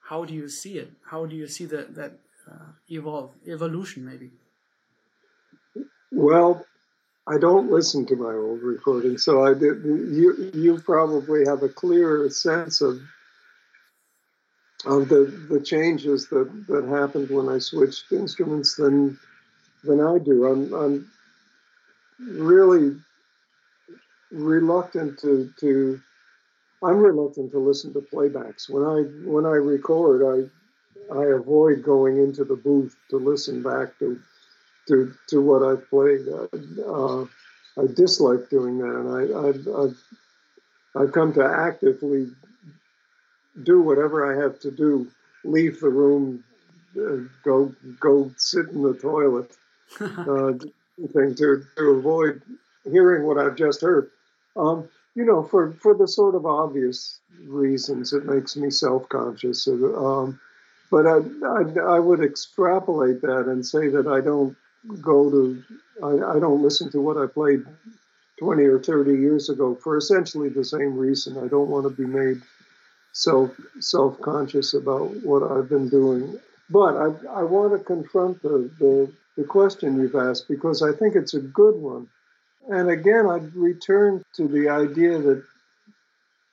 how 0.00 0.24
do 0.24 0.34
you 0.34 0.48
see 0.48 0.78
it? 0.78 0.92
How 1.10 1.26
do 1.26 1.34
you 1.36 1.48
see 1.48 1.66
that 1.66 1.94
that 1.94 2.12
uh, 2.50 2.72
evolve, 2.90 3.30
evolution 3.46 4.04
maybe? 4.04 4.30
Well, 6.12 6.64
I 7.26 7.38
don't 7.38 7.70
listen 7.70 8.06
to 8.06 8.16
my 8.16 8.34
old 8.34 8.62
recordings, 8.62 9.24
so 9.24 9.44
I 9.44 9.54
did. 9.54 9.82
You 9.84 10.50
you 10.54 10.78
probably 10.78 11.44
have 11.46 11.62
a 11.62 11.68
clearer 11.68 12.28
sense 12.30 12.80
of 12.80 13.00
of 14.84 15.08
the 15.08 15.24
the 15.48 15.60
changes 15.60 16.28
that 16.28 16.66
that 16.68 16.84
happened 16.84 17.30
when 17.30 17.48
I 17.48 17.58
switched 17.58 18.12
instruments 18.12 18.74
than 18.76 19.18
than 19.82 20.00
I 20.00 20.18
do. 20.18 20.46
I'm 20.46 20.72
I'm 20.74 21.10
really 22.20 22.96
reluctant 24.34 25.18
to 25.20 25.50
to 25.60 26.00
I'm 26.82 26.98
reluctant 26.98 27.52
to 27.52 27.58
listen 27.58 27.92
to 27.94 28.00
playbacks. 28.00 28.68
When 28.68 28.84
I 28.84 29.02
when 29.28 29.46
I 29.46 29.56
record, 29.56 30.22
I 30.22 31.14
I 31.14 31.24
avoid 31.26 31.82
going 31.82 32.18
into 32.18 32.44
the 32.44 32.56
booth 32.56 32.96
to 33.10 33.16
listen 33.16 33.62
back 33.62 33.98
to 34.00 34.20
to 34.88 35.14
to 35.28 35.40
what 35.40 35.62
I've 35.62 35.88
played. 35.88 36.26
Uh, 36.28 37.24
I 37.76 37.86
dislike 37.92 38.50
doing 38.50 38.78
that, 38.78 38.94
and 38.94 39.08
I, 39.10 39.48
I've, 39.48 39.68
I've 39.68 39.98
I've 40.96 41.12
come 41.12 41.32
to 41.34 41.44
actively 41.44 42.28
do 43.62 43.80
whatever 43.80 44.32
I 44.32 44.42
have 44.42 44.60
to 44.60 44.70
do. 44.70 45.08
Leave 45.44 45.80
the 45.80 45.88
room, 45.88 46.42
uh, 46.96 47.28
go 47.44 47.74
go 48.00 48.30
sit 48.36 48.68
in 48.68 48.82
the 48.82 48.94
toilet, 48.94 49.50
uh, 50.00 50.52
thing 51.12 51.34
to 51.36 51.64
to 51.76 51.84
avoid 51.90 52.42
hearing 52.84 53.26
what 53.26 53.38
I've 53.38 53.56
just 53.56 53.80
heard. 53.80 54.10
Um, 54.56 54.88
you 55.14 55.24
know, 55.24 55.42
for 55.42 55.72
for 55.72 55.94
the 55.94 56.08
sort 56.08 56.34
of 56.34 56.46
obvious 56.46 57.18
reasons, 57.46 58.12
it 58.12 58.24
makes 58.24 58.56
me 58.56 58.70
self 58.70 59.08
conscious. 59.08 59.66
Um, 59.68 60.40
but 60.90 61.06
I, 61.06 61.18
I, 61.46 61.94
I 61.96 61.98
would 61.98 62.22
extrapolate 62.22 63.20
that 63.22 63.46
and 63.46 63.64
say 63.66 63.88
that 63.88 64.06
I 64.06 64.20
don't 64.20 64.56
go 65.00 65.30
to 65.30 65.62
I, 66.02 66.36
I 66.36 66.38
don't 66.38 66.62
listen 66.62 66.90
to 66.92 67.00
what 67.00 67.16
I 67.16 67.26
played 67.26 67.64
20 68.38 68.64
or 68.64 68.80
30 68.80 69.12
years 69.12 69.48
ago 69.48 69.74
for 69.74 69.96
essentially 69.96 70.48
the 70.48 70.64
same 70.64 70.96
reason. 70.98 71.38
I 71.38 71.48
don't 71.48 71.70
want 71.70 71.84
to 71.84 71.90
be 71.90 72.06
made 72.06 72.42
self 73.12 73.50
self 73.80 74.20
conscious 74.20 74.74
about 74.74 75.10
what 75.22 75.42
I've 75.42 75.68
been 75.68 75.88
doing. 75.88 76.38
But 76.70 76.96
I, 76.96 77.40
I 77.40 77.42
want 77.42 77.72
to 77.72 77.78
confront 77.78 78.42
the, 78.42 78.70
the, 78.78 79.12
the 79.36 79.44
question 79.44 79.98
you've 79.98 80.14
asked 80.14 80.48
because 80.48 80.82
I 80.82 80.92
think 80.92 81.14
it's 81.14 81.34
a 81.34 81.40
good 81.40 81.76
one. 81.76 82.08
And 82.68 82.88
again, 82.88 83.26
I'd 83.26 83.54
return 83.54 84.24
to 84.36 84.48
the 84.48 84.68
idea 84.68 85.18
that 85.18 85.44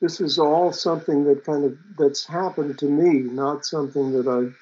this 0.02 0.20
is 0.20 0.40
all 0.40 0.74
something 0.74 1.24
that 1.26 1.46
kind 1.46 1.64
of 1.64 1.78
that's 1.98 2.26
happened 2.26 2.78
to 2.80 2.86
me, 2.88 3.20
not 3.20 3.66
something 3.66 4.12
that 4.14 4.28
I've 4.28 4.58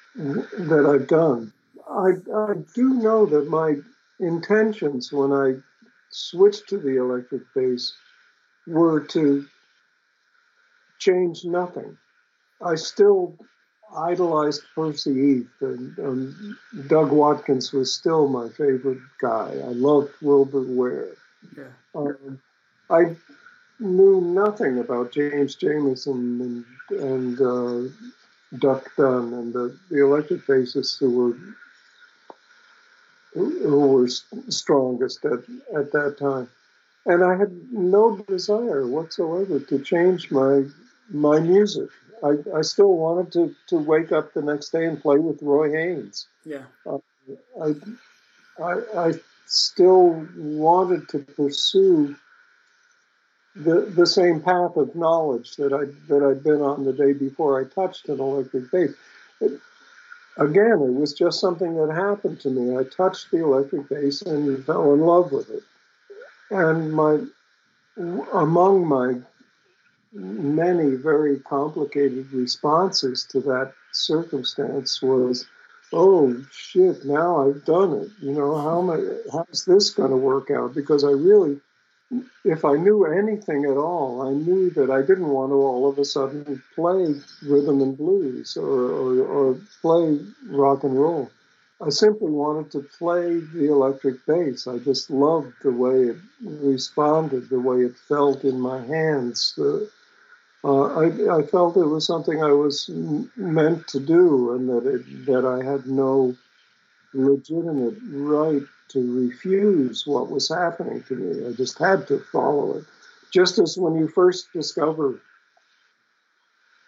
that 0.68 0.86
I've 0.86 1.08
done. 1.08 1.52
I, 1.90 2.10
I 2.34 2.54
do 2.74 2.94
know 2.94 3.26
that 3.26 3.48
my 3.48 3.76
intentions 4.20 5.12
when 5.12 5.32
I 5.32 5.56
switched 6.10 6.68
to 6.68 6.78
the 6.78 6.96
electric 6.98 7.42
bass 7.54 7.92
were 8.66 9.00
to 9.00 9.46
change 10.98 11.44
nothing. 11.44 11.96
I 12.62 12.74
still 12.74 13.36
idolized 13.96 14.62
Percy 14.74 15.14
Heath, 15.14 15.50
and 15.60 16.56
Doug 16.86 17.10
Watkins 17.10 17.72
was 17.72 17.92
still 17.92 18.28
my 18.28 18.48
favorite 18.50 19.00
guy. 19.20 19.52
I 19.52 19.72
loved 19.72 20.12
Wilbur 20.20 20.62
Ware. 20.62 21.16
Yeah. 21.56 21.64
Um, 21.94 22.40
I 22.88 23.16
knew 23.78 24.20
nothing 24.20 24.78
about 24.78 25.12
James 25.12 25.56
Jamerson 25.56 26.40
and, 26.40 26.64
and 27.00 27.40
uh, 27.40 27.92
Duck 28.58 28.90
Dunn 28.96 29.32
and 29.32 29.52
the, 29.52 29.76
the 29.90 30.02
electric 30.02 30.46
bassists 30.46 30.98
who 30.98 31.10
were 31.10 31.36
who 33.32 33.88
were 33.88 34.08
strongest 34.48 35.24
at, 35.24 35.38
at 35.76 35.92
that 35.92 36.16
time. 36.18 36.48
And 37.06 37.22
I 37.24 37.36
had 37.36 37.52
no 37.72 38.16
desire 38.16 38.86
whatsoever 38.86 39.60
to 39.60 39.78
change 39.78 40.30
my 40.30 40.64
my 41.10 41.38
music. 41.40 41.88
I, 42.22 42.36
I 42.54 42.62
still 42.62 42.92
wanted 42.94 43.32
to, 43.32 43.54
to 43.68 43.78
wake 43.78 44.12
up 44.12 44.34
the 44.34 44.42
next 44.42 44.70
day 44.70 44.84
and 44.84 45.00
play 45.00 45.18
with 45.18 45.42
Roy 45.42 45.72
Haynes. 45.72 46.26
Yeah. 46.44 46.64
Uh, 46.86 46.98
I, 47.62 47.74
I, 48.62 49.06
I 49.06 49.12
still 49.50 50.26
wanted 50.36 51.08
to 51.08 51.18
pursue 51.18 52.16
the 53.56 53.80
the 53.80 54.06
same 54.06 54.40
path 54.40 54.76
of 54.76 54.94
knowledge 54.94 55.56
that 55.56 55.72
I 55.72 55.86
that 56.08 56.24
I'd 56.24 56.44
been 56.44 56.62
on 56.62 56.84
the 56.84 56.92
day 56.92 57.12
before 57.12 57.60
I 57.60 57.64
touched 57.64 58.08
an 58.08 58.20
electric 58.20 58.70
bass. 58.70 58.94
It, 59.40 59.60
again, 60.36 60.80
it 60.80 60.94
was 60.94 61.12
just 61.12 61.40
something 61.40 61.74
that 61.74 61.92
happened 61.92 62.40
to 62.40 62.50
me. 62.50 62.76
I 62.76 62.84
touched 62.84 63.32
the 63.32 63.38
electric 63.38 63.88
bass 63.88 64.22
and 64.22 64.64
fell 64.64 64.94
in 64.94 65.00
love 65.00 65.32
with 65.32 65.50
it. 65.50 65.64
And 66.50 66.92
my 66.92 67.20
among 68.32 68.86
my 68.86 69.20
many 70.12 70.94
very 70.94 71.38
complicated 71.40 72.32
responses 72.32 73.24
to 73.24 73.40
that 73.40 73.72
circumstance 73.92 75.02
was, 75.02 75.46
"Oh 75.92 76.36
shit! 76.52 77.04
Now 77.04 77.48
I've 77.48 77.64
done 77.64 77.92
it. 77.94 78.10
You 78.20 78.32
know 78.32 78.56
how 78.56 78.80
am 78.80 78.90
I? 78.90 78.98
How's 79.32 79.64
this 79.64 79.90
going 79.90 80.10
to 80.10 80.16
work 80.16 80.50
out? 80.50 80.74
Because 80.74 81.04
I 81.04 81.10
really." 81.10 81.60
if 82.44 82.64
I 82.64 82.74
knew 82.74 83.04
anything 83.04 83.64
at 83.64 83.76
all, 83.76 84.22
I 84.22 84.32
knew 84.32 84.70
that 84.70 84.90
I 84.90 85.00
didn't 85.00 85.28
want 85.28 85.50
to 85.50 85.54
all 85.54 85.88
of 85.88 85.98
a 85.98 86.04
sudden 86.04 86.62
play 86.74 87.14
rhythm 87.42 87.80
and 87.82 87.96
blues 87.96 88.56
or, 88.56 88.66
or, 88.66 89.24
or 89.24 89.56
play 89.80 90.18
rock 90.48 90.82
and 90.82 90.98
roll. 90.98 91.30
I 91.80 91.90
simply 91.90 92.30
wanted 92.30 92.72
to 92.72 92.80
play 92.98 93.40
the 93.40 93.70
electric 93.70 94.26
bass. 94.26 94.66
I 94.66 94.78
just 94.78 95.10
loved 95.10 95.54
the 95.62 95.72
way 95.72 96.08
it 96.08 96.16
responded, 96.42 97.48
the 97.48 97.60
way 97.60 97.82
it 97.82 97.96
felt 97.96 98.44
in 98.44 98.60
my 98.60 98.84
hands. 98.84 99.54
Uh, 99.58 99.86
Uh, 100.62 100.84
I, 100.84 101.38
I, 101.38 101.42
felt 101.42 101.76
it 101.78 101.86
was 101.86 102.06
something 102.06 102.42
I 102.42 102.52
was 102.52 102.90
meant 103.36 103.88
to 103.88 104.00
do, 104.00 104.52
and 104.52 104.68
that 104.68 104.86
it, 104.86 105.26
that 105.26 105.46
I 105.46 105.64
had 105.64 105.86
no 105.86 106.36
legitimate 107.14 107.96
right 108.10 108.62
to 108.88 109.26
refuse 109.26 110.06
what 110.06 110.30
was 110.30 110.48
happening 110.48 111.02
to 111.04 111.14
me. 111.14 111.48
I 111.48 111.52
just 111.52 111.78
had 111.78 112.06
to 112.08 112.18
follow 112.30 112.76
it. 112.76 112.84
Just 113.32 113.58
as 113.58 113.78
when 113.78 113.94
you 113.94 114.08
first 114.08 114.52
discover 114.52 115.20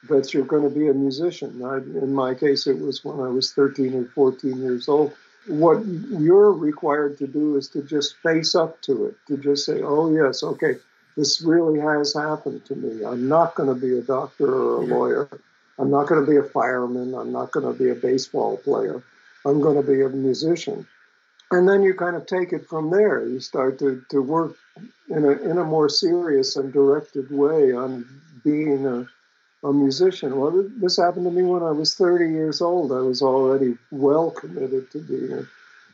that 0.09 0.35
you're 0.35 0.45
going 0.45 0.65
to 0.65 0.79
be 0.79 0.89
a 0.89 0.95
musician. 0.95 1.63
I, 1.65 1.77
in 1.77 2.13
my 2.13 2.35
case, 2.35 2.67
it 2.67 2.79
was 2.79 3.05
when 3.05 3.21
I 3.21 3.29
was 3.29 3.53
13 3.53 3.95
or 3.95 4.05
14 4.07 4.61
years 4.61 4.89
old. 4.89 5.13
What 5.47 5.85
you're 5.85 6.53
required 6.53 7.19
to 7.19 7.27
do 7.27 7.57
is 7.57 7.69
to 7.69 7.83
just 7.83 8.17
face 8.17 8.55
up 8.55 8.81
to 8.83 9.07
it, 9.07 9.17
to 9.29 9.37
just 9.37 9.65
say, 9.65 9.81
oh, 9.83 10.13
yes, 10.13 10.43
okay, 10.43 10.77
this 11.17 11.43
really 11.43 11.79
has 11.81 12.15
happened 12.15 12.65
to 12.67 12.75
me. 12.75 13.05
I'm 13.05 13.29
not 13.29 13.55
going 13.55 13.69
to 13.69 13.81
be 13.81 13.99
a 13.99 14.03
doctor 14.03 14.53
or 14.53 14.83
a 14.83 14.87
lawyer. 14.87 15.29
I'm 15.79 15.91
not 15.91 16.07
going 16.07 16.25
to 16.25 16.31
be 16.31 16.37
a 16.37 16.43
fireman. 16.43 17.15
I'm 17.15 17.33
not 17.33 17.51
going 17.53 17.67
to 17.67 17.79
be 17.79 17.91
a 17.91 17.95
baseball 17.95 18.57
player. 18.59 19.03
I'm 19.45 19.61
going 19.61 19.77
to 19.77 19.83
be 19.83 20.03
a 20.03 20.09
musician 20.09 20.87
and 21.53 21.69
then 21.69 21.83
you 21.83 21.95
kind 21.95 22.17
of 22.17 22.27
take 22.27 22.53
it 22.53 22.67
from 22.67 22.91
there. 22.91 23.27
You 23.27 23.39
start 23.39 23.79
to, 23.81 24.03
to 24.09 24.23
work 24.23 24.57
in 25.09 25.25
a, 25.25 25.31
in 25.31 25.59
a 25.59 25.65
more 25.65 25.89
serious 25.89 26.57
and 26.57 26.73
directed 26.73 27.31
way 27.31 27.73
on 27.73 28.07
being 28.43 28.87
a, 28.87 29.07
a 29.67 29.73
musician. 29.73 30.39
Well, 30.39 30.67
this 30.79 30.97
happened 30.97 31.27
to 31.27 31.31
me 31.31 31.43
when 31.43 31.63
I 31.63 31.71
was 31.71 31.95
30 31.95 32.33
years 32.33 32.63
old. 32.63 32.91
I 32.91 33.01
was 33.01 33.21
already 33.21 33.77
well 33.91 34.31
committed 34.31 34.91
to 34.93 34.99
being 34.99 35.33
a 35.33 35.47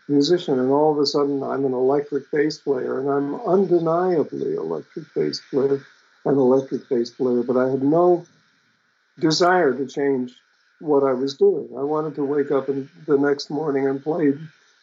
musician, 0.08 0.58
and 0.58 0.70
all 0.70 0.92
of 0.92 0.98
a 0.98 1.06
sudden 1.06 1.42
I'm 1.42 1.64
an 1.64 1.74
electric 1.74 2.30
bass 2.30 2.58
player, 2.58 3.00
and 3.00 3.08
I'm 3.08 3.34
undeniably 3.42 4.54
electric 4.54 5.12
bass 5.14 5.40
player, 5.50 5.84
an 6.24 6.34
electric 6.34 6.88
bass 6.88 7.10
player, 7.10 7.42
but 7.42 7.56
I 7.56 7.68
had 7.68 7.82
no 7.82 8.26
desire 9.18 9.74
to 9.74 9.86
change 9.86 10.32
what 10.80 11.02
I 11.02 11.12
was 11.12 11.34
doing. 11.34 11.68
I 11.76 11.82
wanted 11.82 12.14
to 12.16 12.24
wake 12.24 12.50
up 12.50 12.68
in 12.68 12.88
the 13.06 13.18
next 13.18 13.50
morning 13.50 13.86
and 13.86 14.02
play 14.02 14.34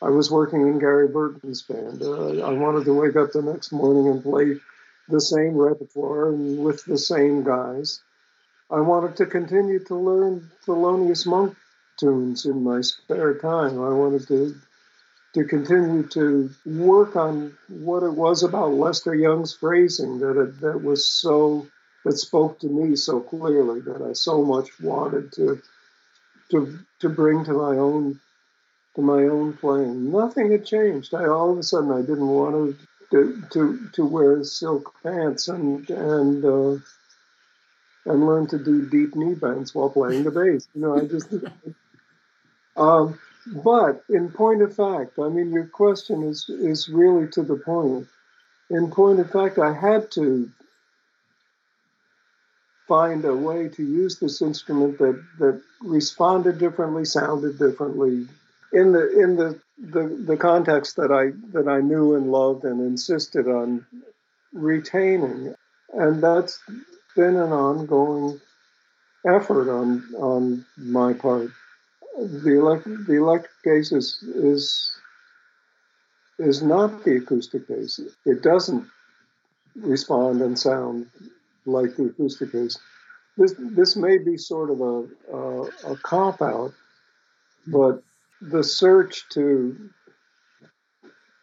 I 0.01 0.09
was 0.09 0.29
working 0.29 0.61
in 0.61 0.79
Gary 0.79 1.07
Burton's 1.07 1.61
band. 1.61 2.01
Uh, 2.03 2.45
I 2.45 2.51
wanted 2.51 2.85
to 2.85 2.93
wake 2.93 3.15
up 3.15 3.31
the 3.31 3.41
next 3.41 3.71
morning 3.71 4.07
and 4.07 4.21
play 4.21 4.59
the 5.07 5.21
same 5.21 5.55
repertoire 5.55 6.29
and 6.29 6.63
with 6.63 6.83
the 6.85 6.97
same 6.97 7.43
guys. 7.43 8.01
I 8.69 8.81
wanted 8.81 9.15
to 9.17 9.25
continue 9.25 9.79
to 9.85 9.95
learn 9.95 10.51
Thelonious 10.65 11.25
Monk 11.25 11.55
tunes 11.97 12.45
in 12.45 12.63
my 12.63 12.81
spare 12.81 13.35
time. 13.35 13.81
I 13.81 13.89
wanted 13.89 14.27
to 14.27 14.55
to 15.35 15.43
continue 15.43 16.03
to 16.03 16.49
work 16.65 17.17
on 17.17 17.57
what 17.67 18.03
it 18.03 18.13
was 18.13 18.41
about 18.41 18.71
Lester 18.71 19.13
Young's 19.13 19.53
phrasing 19.53 20.19
that 20.19 20.41
it, 20.41 20.61
that 20.61 20.81
was 20.81 21.05
so 21.05 21.67
that 22.05 22.17
spoke 22.17 22.59
to 22.59 22.67
me 22.67 22.95
so 22.95 23.19
clearly 23.19 23.81
that 23.81 24.01
I 24.01 24.13
so 24.13 24.45
much 24.45 24.69
wanted 24.79 25.33
to 25.33 25.61
to 26.51 26.79
to 27.01 27.09
bring 27.09 27.43
to 27.43 27.51
my 27.51 27.75
own 27.75 28.21
to 28.95 29.01
my 29.01 29.23
own 29.23 29.57
playing. 29.57 30.09
Nothing 30.09 30.53
had 30.53 30.65
changed. 30.65 31.13
I 31.13 31.25
all 31.25 31.51
of 31.51 31.57
a 31.57 31.63
sudden 31.63 31.91
I 31.91 31.99
didn't 31.99 32.29
want 32.29 32.77
to 33.11 33.43
to 33.51 33.89
to, 33.91 34.05
wear 34.05 34.41
silk 34.45 34.95
pants 35.03 35.49
and 35.49 35.89
and 35.89 36.45
uh, 36.45 36.77
and 38.05 38.25
learn 38.25 38.47
to 38.47 38.57
do 38.57 38.87
deep 38.89 39.15
knee 39.15 39.33
bends 39.33 39.75
while 39.75 39.89
playing 39.89 40.23
the 40.23 40.31
bass. 40.31 40.65
You 40.73 40.81
know, 40.81 40.95
I 40.97 41.05
just. 41.05 41.27
um, 42.77 43.19
but 43.47 44.03
in 44.09 44.31
point 44.31 44.61
of 44.61 44.75
fact, 44.75 45.19
I 45.19 45.29
mean, 45.29 45.51
your 45.51 45.67
question 45.67 46.23
is 46.23 46.49
is 46.49 46.89
really 46.89 47.27
to 47.29 47.43
the 47.43 47.57
point. 47.57 48.07
In 48.69 48.89
point 48.89 49.19
of 49.19 49.29
fact, 49.29 49.59
I 49.59 49.73
had 49.73 50.11
to 50.11 50.49
find 52.87 53.25
a 53.25 53.35
way 53.35 53.67
to 53.69 53.83
use 53.83 54.19
this 54.19 54.41
instrument 54.41 54.97
that 54.97 55.23
that 55.39 55.61
responded 55.81 56.57
differently, 56.57 57.05
sounded 57.05 57.59
differently, 57.59 58.27
in 58.73 58.91
the 58.91 59.19
in 59.19 59.35
the, 59.35 59.59
the 59.79 60.07
the 60.25 60.37
context 60.37 60.95
that 60.95 61.11
I 61.11 61.31
that 61.51 61.67
I 61.67 61.81
knew 61.81 62.15
and 62.15 62.31
loved 62.31 62.63
and 62.63 62.81
insisted 62.81 63.47
on 63.47 63.85
retaining, 64.53 65.53
and 65.93 66.21
that's 66.21 66.59
been 67.15 67.35
an 67.35 67.51
ongoing 67.51 68.41
effort 69.27 69.69
on 69.69 70.03
on 70.17 70.65
my 70.77 71.13
part. 71.13 71.51
The 72.17 72.57
electric 72.57 73.05
the 73.07 73.15
electric 73.15 73.51
bass 73.63 73.91
is 73.91 74.23
is 74.23 74.91
is 76.39 76.61
not 76.61 77.03
the 77.03 77.17
acoustic 77.17 77.67
bass. 77.67 77.99
It 78.25 78.41
doesn't 78.41 78.87
respond 79.75 80.41
and 80.41 80.57
sound 80.57 81.07
like 81.65 81.95
the 81.95 82.05
acoustic 82.05 82.51
bass. 82.51 82.77
This 83.37 83.53
this 83.57 83.95
may 83.95 84.17
be 84.17 84.37
sort 84.37 84.69
of 84.69 84.81
a 84.81 85.07
a, 85.33 85.91
a 85.91 85.97
cop 86.03 86.41
out, 86.41 86.73
but 87.67 88.01
the 88.41 88.63
search 88.63 89.27
to 89.29 89.89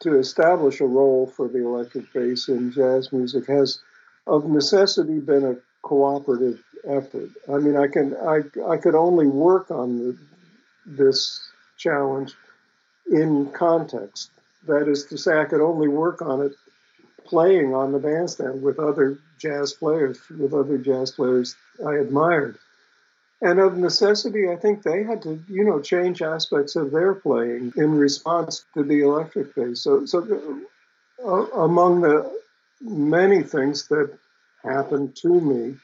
to 0.01 0.19
establish 0.19 0.81
a 0.81 0.87
role 0.87 1.27
for 1.27 1.49
the 1.49 1.65
electric 1.65 2.13
bass 2.13 2.49
in 2.49 2.73
jazz 2.73 3.13
music 3.13 3.47
has 3.47 3.81
of 4.27 4.49
necessity 4.49 5.19
been 5.19 5.45
a 5.45 5.57
cooperative 5.83 6.63
effort. 6.85 7.31
I 7.49 7.59
mean, 7.59 7.77
I 7.77 7.87
can 7.89 8.17
I 8.17 8.41
I 8.67 8.77
could 8.77 8.95
only 8.95 9.27
work 9.27 9.71
on 9.71 9.99
the, 9.99 10.19
this 10.87 11.41
challenge 11.77 12.35
in 13.11 13.51
context. 13.53 14.31
That 14.67 14.89
is 14.89 15.07
to 15.07 15.19
say, 15.19 15.41
I 15.41 15.45
could 15.45 15.61
only 15.61 15.89
work 15.89 16.23
on 16.23 16.43
it 16.43 16.53
playing 17.25 17.75
on 17.75 17.93
the 17.93 17.99
bandstand 17.99 18.63
with 18.63 18.79
other 18.79 19.19
jazz 19.39 19.73
players, 19.73 20.19
with 20.29 20.53
other 20.53 20.79
jazz 20.79 21.11
players 21.11 21.57
I 21.85 21.97
admired. 21.97 22.59
And 23.41 23.59
of 23.59 23.77
necessity, 23.77 24.49
I 24.49 24.57
think 24.57 24.83
they 24.83 25.03
had 25.03 25.23
to, 25.23 25.43
you 25.49 25.65
know, 25.65 25.81
change 25.81 26.23
aspects 26.23 26.77
of 26.77 26.93
their 26.93 27.15
playing 27.15 27.73
in 27.77 27.99
response 27.99 28.65
to 28.75 28.85
the 28.85 29.01
electric 29.01 29.55
bass. 29.57 29.81
So, 29.81 30.07
so 30.07 30.61
uh, 31.25 31.47
among 31.59 32.03
the 32.03 32.33
many 32.81 33.43
things 33.43 33.89
that 33.89 34.17
happened 34.63 35.17
to 35.17 35.41
me 35.41 35.77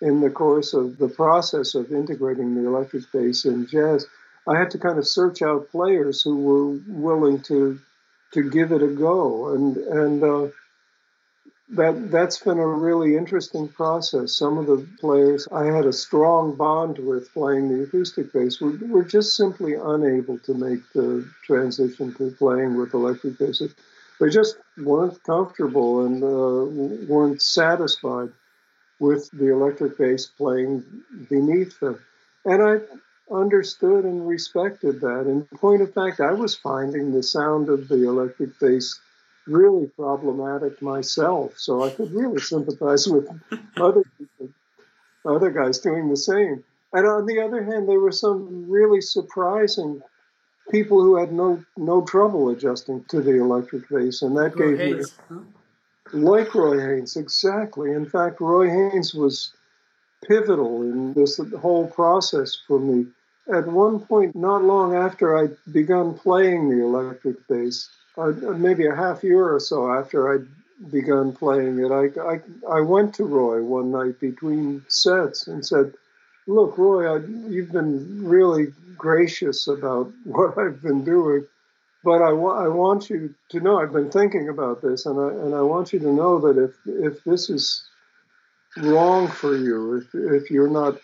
in 0.00 0.20
the 0.20 0.30
course 0.30 0.72
of 0.72 0.96
the 0.96 1.08
process 1.08 1.74
of 1.74 1.92
integrating 1.92 2.54
the 2.54 2.66
electric 2.66 3.10
bass 3.12 3.44
in 3.44 3.66
jazz, 3.66 4.06
I 4.48 4.58
had 4.58 4.70
to 4.72 4.78
kind 4.78 4.98
of 4.98 5.06
search 5.06 5.42
out 5.42 5.70
players 5.70 6.22
who 6.22 6.36
were 6.36 6.80
willing 6.86 7.42
to 7.42 7.78
to 8.32 8.48
give 8.48 8.72
it 8.72 8.82
a 8.82 8.88
go, 8.88 9.54
and 9.54 9.76
and 9.76 10.22
uh, 10.22 10.48
that 11.70 12.10
that's 12.10 12.38
been 12.38 12.58
a 12.58 12.66
really 12.66 13.16
interesting 13.16 13.68
process. 13.68 14.34
Some 14.34 14.58
of 14.58 14.66
the 14.66 14.86
players 15.00 15.48
I 15.52 15.66
had 15.66 15.86
a 15.86 15.92
strong 15.92 16.56
bond 16.56 16.98
with 16.98 17.32
playing 17.32 17.68
the 17.68 17.84
acoustic 17.84 18.32
bass 18.32 18.60
were, 18.60 18.76
were 18.88 19.04
just 19.04 19.36
simply 19.36 19.74
unable 19.74 20.38
to 20.40 20.54
make 20.54 20.80
the 20.92 21.28
transition 21.44 22.14
to 22.14 22.30
playing 22.32 22.76
with 22.76 22.94
electric 22.94 23.38
bass. 23.38 23.62
They 24.20 24.28
just 24.28 24.56
weren't 24.76 25.22
comfortable 25.24 26.04
and 26.04 26.22
uh, 26.22 27.06
weren't 27.06 27.40
satisfied 27.40 28.32
with 29.00 29.30
the 29.32 29.50
electric 29.50 29.98
bass 29.98 30.26
playing 30.26 30.84
beneath 31.28 31.80
them. 31.80 31.98
And 32.44 32.62
I 32.62 32.80
understood 33.32 34.04
and 34.04 34.26
respected 34.26 35.00
that. 35.00 35.26
In 35.26 35.44
point 35.58 35.82
of 35.82 35.92
fact, 35.92 36.20
I 36.20 36.32
was 36.32 36.54
finding 36.54 37.12
the 37.12 37.22
sound 37.22 37.68
of 37.68 37.88
the 37.88 38.06
electric 38.06 38.58
bass 38.58 38.98
really 39.46 39.86
problematic 39.88 40.80
myself, 40.80 41.54
so 41.56 41.82
I 41.82 41.90
could 41.90 42.12
really 42.12 42.40
sympathize 42.40 43.08
with 43.08 43.28
other 43.76 44.02
people, 44.18 44.48
other 45.24 45.50
guys 45.50 45.78
doing 45.78 46.08
the 46.08 46.16
same. 46.16 46.62
And 46.92 47.06
on 47.06 47.26
the 47.26 47.40
other 47.40 47.64
hand, 47.64 47.88
there 47.88 48.00
were 48.00 48.12
some 48.12 48.70
really 48.70 49.00
surprising 49.00 50.02
people 50.70 51.02
who 51.02 51.16
had 51.16 51.32
no 51.32 51.64
no 51.76 52.02
trouble 52.02 52.50
adjusting 52.50 53.04
to 53.08 53.20
the 53.20 53.40
electric 53.40 53.88
bass, 53.88 54.22
and 54.22 54.36
that 54.36 54.56
gave 54.56 54.78
me 54.78 55.02
like 56.12 56.54
Roy 56.54 56.78
Haynes, 56.78 57.16
exactly. 57.16 57.92
In 57.92 58.06
fact, 58.06 58.40
Roy 58.40 58.68
Haynes 58.68 59.14
was 59.14 59.52
pivotal 60.28 60.82
in 60.82 61.14
this 61.14 61.40
whole 61.60 61.86
process 61.88 62.56
for 62.66 62.78
me. 62.78 63.06
At 63.48 63.66
one 63.66 64.00
point, 64.00 64.36
not 64.36 64.62
long 64.62 64.94
after 64.94 65.36
I'd 65.36 65.56
begun 65.72 66.14
playing 66.14 66.68
the 66.68 66.84
electric 66.84 67.46
bass, 67.48 67.88
uh, 68.16 68.28
maybe 68.56 68.86
a 68.86 68.94
half 68.94 69.24
year 69.24 69.54
or 69.54 69.58
so 69.58 69.90
after 69.92 70.32
I'd 70.32 70.46
begun 70.90 71.32
playing 71.32 71.78
it, 71.78 71.90
I, 71.90 72.20
I, 72.20 72.40
I 72.70 72.80
went 72.80 73.14
to 73.16 73.24
Roy 73.24 73.62
one 73.62 73.90
night 73.90 74.20
between 74.20 74.84
sets 74.88 75.46
and 75.48 75.64
said, 75.64 75.94
Look, 76.46 76.76
Roy, 76.78 77.16
I, 77.16 77.18
you've 77.48 77.72
been 77.72 78.28
really 78.28 78.72
gracious 78.96 79.66
about 79.66 80.12
what 80.24 80.58
I've 80.58 80.82
been 80.82 81.04
doing. 81.04 81.46
But 82.04 82.20
I, 82.20 82.32
wa- 82.32 82.64
I 82.64 82.68
want 82.68 83.10
you 83.10 83.34
to 83.50 83.60
know 83.60 83.78
I've 83.78 83.92
been 83.92 84.10
thinking 84.10 84.48
about 84.48 84.82
this, 84.82 85.06
and 85.06 85.20
I 85.20 85.28
and 85.28 85.54
I 85.54 85.60
want 85.62 85.92
you 85.92 86.00
to 86.00 86.12
know 86.12 86.40
that 86.40 86.58
if 86.58 86.74
if 86.84 87.22
this 87.22 87.48
is 87.48 87.84
wrong 88.76 89.28
for 89.28 89.56
you, 89.56 89.98
if 89.98 90.14
if 90.14 90.50
you're 90.50 90.68
not 90.68 90.98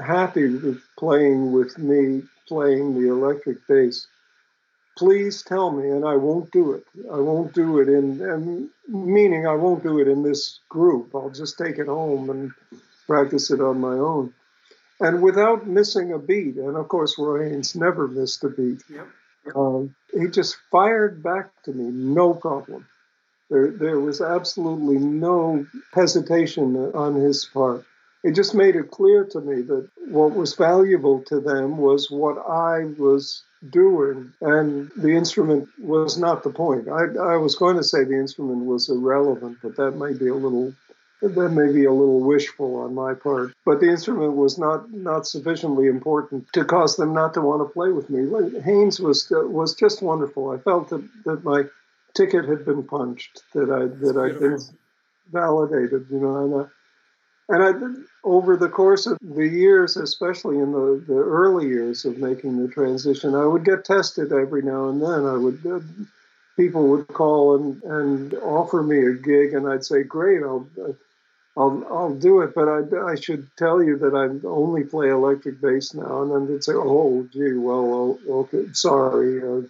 happy 0.00 0.48
with 0.48 0.82
playing 0.96 1.52
with 1.52 1.78
me 1.78 2.22
playing 2.48 2.94
the 2.94 3.08
electric 3.08 3.66
bass, 3.66 4.06
please 4.96 5.42
tell 5.42 5.70
me, 5.70 5.88
and 5.90 6.04
I 6.04 6.16
won't 6.16 6.50
do 6.52 6.72
it. 6.72 6.84
I 7.12 7.18
won't 7.18 7.52
do 7.52 7.80
it 7.80 7.88
in, 7.88 8.20
and 8.20 8.68
meaning 8.88 9.46
I 9.46 9.54
won't 9.54 9.82
do 9.82 9.98
it 9.98 10.08
in 10.08 10.22
this 10.22 10.60
group. 10.68 11.14
I'll 11.14 11.30
just 11.30 11.58
take 11.58 11.78
it 11.78 11.86
home 11.86 12.30
and 12.30 12.52
practice 13.06 13.50
it 13.50 13.60
on 13.60 13.80
my 13.80 13.94
own, 13.94 14.32
and 15.00 15.22
without 15.22 15.66
missing 15.66 16.12
a 16.12 16.18
beat. 16.18 16.56
And 16.56 16.76
of 16.76 16.88
course, 16.88 17.18
Roy 17.18 17.48
Haynes 17.48 17.74
never 17.74 18.08
missed 18.08 18.44
a 18.44 18.48
beat. 18.48 18.82
Yep. 18.88 19.08
Um, 19.54 19.94
he 20.12 20.28
just 20.28 20.56
fired 20.70 21.22
back 21.22 21.50
to 21.64 21.72
me, 21.72 21.90
no 21.90 22.32
problem. 22.32 22.86
There, 23.50 23.70
there 23.70 24.00
was 24.00 24.22
absolutely 24.22 24.96
no 24.96 25.66
hesitation 25.92 26.76
on 26.94 27.14
his 27.14 27.44
part. 27.44 27.84
It 28.24 28.34
just 28.34 28.54
made 28.54 28.74
it 28.74 28.90
clear 28.90 29.24
to 29.26 29.40
me 29.40 29.60
that 29.62 29.86
what 30.08 30.34
was 30.34 30.54
valuable 30.54 31.22
to 31.24 31.40
them 31.40 31.76
was 31.76 32.10
what 32.10 32.38
I 32.38 32.84
was 32.98 33.42
doing, 33.70 34.32
and 34.40 34.90
the 34.96 35.10
instrument 35.10 35.68
was 35.78 36.16
not 36.18 36.42
the 36.42 36.50
point. 36.50 36.88
I, 36.88 37.04
I 37.34 37.36
was 37.36 37.54
going 37.54 37.76
to 37.76 37.84
say 37.84 38.02
the 38.02 38.18
instrument 38.18 38.64
was 38.64 38.88
irrelevant, 38.88 39.58
but 39.62 39.76
that 39.76 39.92
may 39.92 40.14
be 40.14 40.28
a 40.28 40.34
little 40.34 40.74
that 41.20 41.52
may 41.52 41.72
be 41.72 41.84
a 41.86 41.92
little 41.92 42.20
wishful 42.20 42.76
on 42.76 42.94
my 42.94 43.14
part, 43.14 43.52
but 43.64 43.80
the 43.80 43.88
instrument 43.88 44.34
was 44.36 44.58
not 44.58 44.90
not 44.92 45.26
sufficiently 45.26 45.86
important 45.86 46.50
to 46.52 46.64
cause 46.64 46.96
them 46.96 47.14
not 47.14 47.34
to 47.34 47.40
want 47.40 47.66
to 47.66 47.72
play 47.72 47.90
with 47.92 48.10
me. 48.10 48.20
Haynes 48.60 49.00
was 49.00 49.26
was 49.30 49.74
just 49.74 50.02
wonderful. 50.02 50.50
I 50.50 50.58
felt 50.58 50.90
that, 50.90 51.06
that 51.24 51.44
my 51.44 51.64
ticket 52.14 52.46
had 52.46 52.64
been 52.64 52.82
punched, 52.84 53.42
that 53.54 53.70
I 53.70 53.86
that 54.04 54.16
I'd 54.16 54.40
been 54.40 54.60
validated, 55.32 56.06
you 56.10 56.20
know, 56.20 56.36
and 56.36 56.54
I, 56.62 56.64
and 57.48 57.62
I 57.62 57.72
over 58.24 58.56
the 58.56 58.68
course 58.68 59.06
of 59.06 59.18
the 59.20 59.46
years, 59.46 59.96
especially 59.96 60.58
in 60.58 60.72
the, 60.72 61.04
the 61.06 61.14
early 61.14 61.68
years 61.68 62.04
of 62.04 62.18
making 62.18 62.60
the 62.60 62.72
transition, 62.72 63.34
I 63.34 63.46
would 63.46 63.64
get 63.64 63.84
tested 63.84 64.32
every 64.32 64.62
now 64.62 64.88
and 64.88 65.02
then. 65.02 65.26
I 65.26 65.36
would. 65.36 65.66
Uh, 65.66 65.80
people 66.56 66.86
would 66.86 67.08
call 67.08 67.56
and, 67.56 67.82
and 67.82 68.34
offer 68.34 68.82
me 68.82 69.04
a 69.04 69.12
gig, 69.12 69.54
and 69.54 69.68
I'd 69.68 69.84
say, 69.84 70.04
"Great, 70.04 70.42
I'll 70.42 70.68
I'll 71.56 71.86
I'll 71.88 72.14
do 72.14 72.40
it, 72.40 72.54
but 72.54 72.68
I, 72.68 73.12
I 73.12 73.14
should 73.14 73.48
tell 73.56 73.82
you 73.82 73.96
that 73.98 74.14
I 74.14 74.46
only 74.46 74.84
play 74.84 75.10
electric 75.10 75.60
bass 75.60 75.94
now. 75.94 76.22
And 76.22 76.32
then 76.32 76.46
they'd 76.46 76.64
say, 76.64 76.72
oh, 76.74 77.28
gee, 77.32 77.52
well, 77.52 78.18
okay, 78.28 78.66
sorry. 78.72 79.40
Uh, 79.42 79.62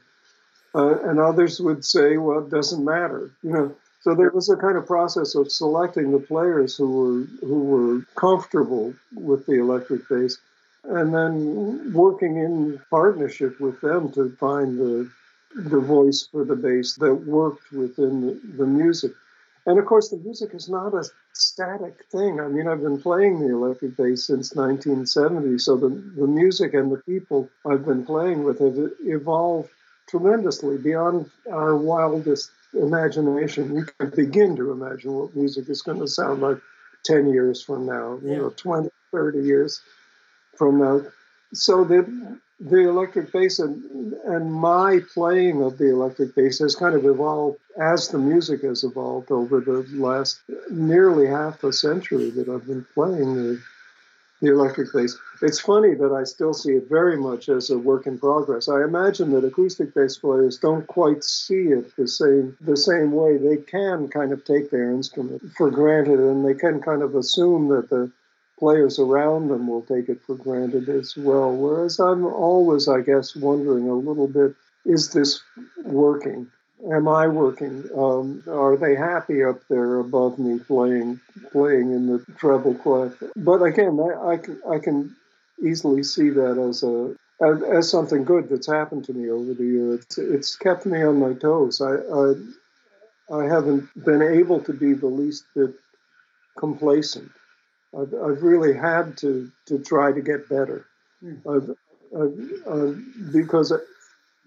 uh, 0.74 0.98
and 1.08 1.20
others 1.20 1.60
would 1.60 1.84
say, 1.84 2.16
well, 2.16 2.40
it 2.40 2.50
doesn't 2.50 2.84
matter, 2.84 3.30
you 3.42 3.52
know. 3.52 3.76
So 4.04 4.14
there 4.14 4.28
was 4.28 4.50
a 4.50 4.56
kind 4.56 4.76
of 4.76 4.86
process 4.86 5.34
of 5.34 5.50
selecting 5.50 6.12
the 6.12 6.18
players 6.18 6.76
who 6.76 6.88
were 6.98 7.20
who 7.48 7.60
were 7.72 8.00
comfortable 8.16 8.92
with 9.14 9.46
the 9.46 9.54
electric 9.54 10.06
bass, 10.10 10.36
and 10.84 11.14
then 11.14 11.90
working 11.94 12.36
in 12.36 12.82
partnership 12.90 13.58
with 13.60 13.80
them 13.80 14.12
to 14.12 14.28
find 14.38 14.78
the 14.78 15.10
the 15.54 15.80
voice 15.80 16.28
for 16.30 16.44
the 16.44 16.54
bass 16.54 16.96
that 16.96 17.14
worked 17.14 17.72
within 17.72 18.20
the, 18.26 18.40
the 18.58 18.66
music. 18.66 19.12
And 19.64 19.78
of 19.78 19.86
course, 19.86 20.10
the 20.10 20.18
music 20.18 20.52
is 20.52 20.68
not 20.68 20.92
a 20.92 21.04
static 21.32 22.04
thing. 22.12 22.40
I 22.40 22.48
mean, 22.48 22.68
I've 22.68 22.82
been 22.82 23.00
playing 23.00 23.40
the 23.40 23.54
electric 23.54 23.96
bass 23.96 24.26
since 24.26 24.54
1970, 24.54 25.56
so 25.56 25.78
the, 25.78 25.88
the 25.88 26.26
music 26.26 26.74
and 26.74 26.92
the 26.92 27.02
people 27.06 27.48
I've 27.64 27.86
been 27.86 28.04
playing 28.04 28.44
with 28.44 28.58
have 28.58 28.76
evolved 29.00 29.70
tremendously 30.08 30.76
beyond 30.76 31.30
our 31.50 31.74
wildest 31.74 32.50
imagination. 32.74 33.74
We 33.74 33.82
can 33.98 34.10
begin 34.10 34.56
to 34.56 34.72
imagine 34.72 35.12
what 35.12 35.34
music 35.34 35.68
is 35.68 35.82
going 35.82 36.00
to 36.00 36.08
sound 36.08 36.42
like 36.42 36.58
10 37.04 37.30
years 37.30 37.62
from 37.62 37.86
now, 37.86 38.18
you 38.22 38.36
know, 38.36 38.50
20, 38.50 38.88
30 39.12 39.38
years 39.40 39.80
from 40.56 40.78
now. 40.78 41.02
So 41.52 41.84
the 41.84 42.38
the 42.60 42.88
electric 42.88 43.32
bass 43.32 43.58
and, 43.58 44.12
and 44.24 44.52
my 44.52 45.00
playing 45.12 45.60
of 45.62 45.76
the 45.76 45.90
electric 45.90 46.34
bass 46.34 46.60
has 46.60 46.76
kind 46.76 46.94
of 46.94 47.04
evolved 47.04 47.58
as 47.80 48.08
the 48.08 48.18
music 48.18 48.62
has 48.62 48.84
evolved 48.84 49.30
over 49.32 49.60
the 49.60 49.84
last 49.94 50.40
nearly 50.70 51.26
half 51.26 51.64
a 51.64 51.72
century 51.72 52.30
that 52.30 52.48
I've 52.48 52.66
been 52.66 52.86
playing 52.94 53.34
the 53.34 53.60
the 54.40 54.50
electric 54.50 54.92
bass. 54.92 55.16
It's 55.42 55.60
funny 55.60 55.94
that 55.94 56.12
I 56.12 56.24
still 56.24 56.54
see 56.54 56.72
it 56.72 56.88
very 56.88 57.16
much 57.16 57.48
as 57.48 57.70
a 57.70 57.78
work 57.78 58.06
in 58.06 58.18
progress. 58.18 58.68
I 58.68 58.82
imagine 58.82 59.30
that 59.32 59.44
acoustic 59.44 59.94
bass 59.94 60.18
players 60.18 60.58
don't 60.58 60.86
quite 60.86 61.24
see 61.24 61.68
it 61.68 61.94
the 61.96 62.08
same 62.08 62.56
the 62.60 62.76
same 62.76 63.12
way. 63.12 63.36
They 63.36 63.58
can 63.58 64.08
kind 64.08 64.32
of 64.32 64.44
take 64.44 64.70
their 64.70 64.90
instrument 64.90 65.42
for 65.56 65.70
granted, 65.70 66.20
and 66.20 66.44
they 66.44 66.54
can 66.54 66.80
kind 66.80 67.02
of 67.02 67.14
assume 67.14 67.68
that 67.68 67.90
the 67.90 68.10
players 68.58 68.98
around 68.98 69.48
them 69.48 69.66
will 69.66 69.82
take 69.82 70.08
it 70.08 70.22
for 70.22 70.36
granted 70.36 70.88
as 70.88 71.16
well. 71.16 71.54
Whereas 71.54 71.98
I'm 71.98 72.24
always, 72.24 72.88
I 72.88 73.00
guess, 73.00 73.34
wondering 73.34 73.88
a 73.88 73.94
little 73.94 74.28
bit: 74.28 74.54
Is 74.84 75.10
this 75.10 75.42
working? 75.84 76.50
Am 76.92 77.08
I 77.08 77.26
working? 77.26 77.88
Um, 77.96 78.42
are 78.48 78.76
they 78.76 78.94
happy 78.94 79.44
up 79.44 79.60
there 79.68 79.98
above 79.98 80.38
me 80.38 80.58
playing 80.58 81.20
playing 81.52 81.92
in 81.92 82.06
the 82.06 82.24
treble 82.36 82.74
clef? 82.74 83.14
But 83.36 83.62
again, 83.62 83.98
I, 84.00 84.32
I, 84.32 84.36
can, 84.36 84.60
I 84.68 84.78
can 84.78 85.16
easily 85.62 86.02
see 86.02 86.30
that 86.30 86.58
as 86.58 86.82
a 86.82 87.14
as, 87.44 87.62
as, 87.62 87.90
something 87.90 88.24
good 88.24 88.48
that's 88.48 88.66
happened 88.66 89.04
to 89.06 89.12
me 89.12 89.28
over 89.28 89.54
the 89.54 89.64
years. 89.64 90.00
It's, 90.02 90.18
it's 90.18 90.56
kept 90.56 90.86
me 90.86 91.02
on 91.02 91.18
my 91.18 91.34
toes. 91.34 91.80
I, 91.80 91.94
I, 91.94 93.40
I 93.40 93.44
haven't 93.44 93.88
been 94.04 94.22
able 94.22 94.60
to 94.60 94.72
be 94.72 94.92
the 94.92 95.06
least 95.06 95.44
bit 95.54 95.74
complacent. 96.56 97.30
I've, 97.98 98.14
I've 98.14 98.42
really 98.42 98.74
had 98.74 99.16
to 99.18 99.50
to 99.66 99.78
try 99.78 100.12
to 100.12 100.20
get 100.20 100.48
better. 100.48 100.86
Mm. 101.22 101.40
I've, 101.48 101.70
I've, 102.16 103.32
because 103.32 103.72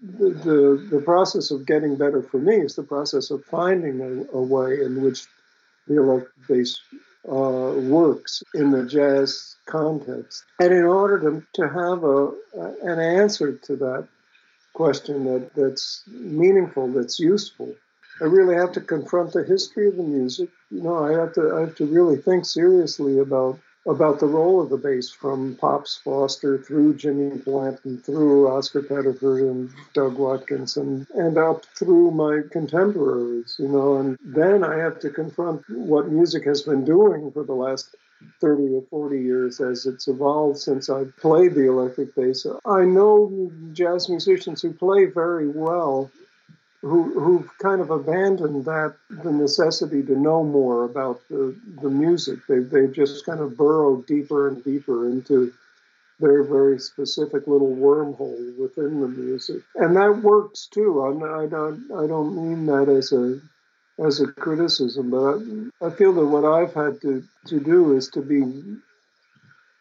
the, 0.00 0.86
the, 0.90 1.00
process 1.00 1.50
of 1.50 1.66
getting 1.66 1.96
better 1.96 2.22
for 2.22 2.38
me 2.38 2.56
is 2.56 2.76
the 2.76 2.82
process 2.82 3.30
of 3.30 3.44
finding 3.44 4.00
a, 4.00 4.36
a 4.36 4.40
way 4.40 4.80
in 4.80 5.02
which 5.02 5.26
the 5.86 6.00
electric 6.00 6.46
bass 6.46 6.80
uh, 7.28 7.32
works 7.32 8.42
in 8.54 8.70
the 8.70 8.84
jazz 8.84 9.56
context. 9.66 10.44
And 10.60 10.72
in 10.72 10.84
order 10.84 11.18
to, 11.20 11.46
to 11.54 11.68
have 11.68 12.04
a, 12.04 12.32
an 12.82 13.00
answer 13.00 13.52
to 13.52 13.76
that 13.76 14.08
question 14.72 15.24
that, 15.24 15.50
that's 15.54 16.04
meaningful, 16.06 16.88
that's 16.92 17.18
useful, 17.18 17.74
I 18.20 18.24
really 18.24 18.54
have 18.54 18.72
to 18.72 18.80
confront 18.80 19.32
the 19.32 19.44
history 19.44 19.88
of 19.88 19.96
the 19.96 20.02
music. 20.02 20.50
You 20.70 20.82
know, 20.82 21.04
I 21.04 21.12
have 21.12 21.34
to 21.34 21.54
I 21.56 21.60
have 21.60 21.76
to 21.76 21.86
really 21.86 22.16
think 22.16 22.46
seriously 22.46 23.18
about 23.18 23.60
about 23.88 24.20
the 24.20 24.26
role 24.26 24.60
of 24.60 24.68
the 24.68 24.76
bass 24.76 25.10
from 25.10 25.56
Pops 25.56 25.96
Foster 25.96 26.58
through 26.58 26.94
Jimmy 26.94 27.38
Blanton, 27.38 27.98
through 27.98 28.48
Oscar 28.48 28.82
Pettiford 28.82 29.40
and 29.40 29.70
Doug 29.94 30.18
Watkins, 30.18 30.76
and, 30.76 31.06
and 31.14 31.38
up 31.38 31.64
through 31.74 32.10
my 32.10 32.42
contemporaries, 32.50 33.56
you 33.58 33.68
know. 33.68 33.96
And 33.96 34.18
then 34.22 34.62
I 34.62 34.76
have 34.76 35.00
to 35.00 35.10
confront 35.10 35.68
what 35.70 36.10
music 36.10 36.44
has 36.44 36.62
been 36.62 36.84
doing 36.84 37.32
for 37.32 37.44
the 37.44 37.54
last 37.54 37.96
30 38.40 38.74
or 38.74 38.82
40 38.90 39.20
years 39.20 39.60
as 39.60 39.86
it's 39.86 40.08
evolved 40.08 40.58
since 40.58 40.90
I've 40.90 41.16
played 41.16 41.54
the 41.54 41.68
electric 41.68 42.14
bass. 42.14 42.46
I 42.66 42.82
know 42.82 43.50
jazz 43.72 44.08
musicians 44.08 44.60
who 44.62 44.72
play 44.72 45.06
very 45.06 45.48
well 45.48 46.10
who 46.82 47.18
who've 47.18 47.58
kind 47.58 47.80
of 47.80 47.90
abandoned 47.90 48.64
that 48.64 48.94
the 49.10 49.32
necessity 49.32 50.02
to 50.02 50.16
know 50.16 50.44
more 50.44 50.84
about 50.84 51.20
the, 51.28 51.56
the 51.82 51.90
music. 51.90 52.38
They 52.48 52.60
they 52.60 52.86
just 52.86 53.26
kind 53.26 53.40
of 53.40 53.56
burrowed 53.56 54.06
deeper 54.06 54.48
and 54.48 54.62
deeper 54.62 55.08
into 55.08 55.52
their 56.20 56.42
very 56.42 56.78
specific 56.78 57.46
little 57.46 57.74
wormhole 57.74 58.56
within 58.58 59.00
the 59.00 59.08
music, 59.08 59.62
and 59.74 59.96
that 59.96 60.22
works 60.22 60.66
too. 60.66 61.02
I'm, 61.02 61.22
I 61.22 61.46
don't 61.46 61.90
I 61.92 62.06
don't 62.06 62.36
mean 62.36 62.66
that 62.66 62.88
as 62.88 63.12
a 63.12 63.40
as 64.04 64.20
a 64.20 64.28
criticism, 64.28 65.10
but 65.10 65.42
I, 65.82 65.88
I 65.88 65.90
feel 65.90 66.12
that 66.12 66.26
what 66.26 66.44
I've 66.44 66.74
had 66.74 67.00
to, 67.02 67.24
to 67.46 67.58
do 67.58 67.96
is 67.96 68.08
to 68.10 68.22
be 68.22 68.44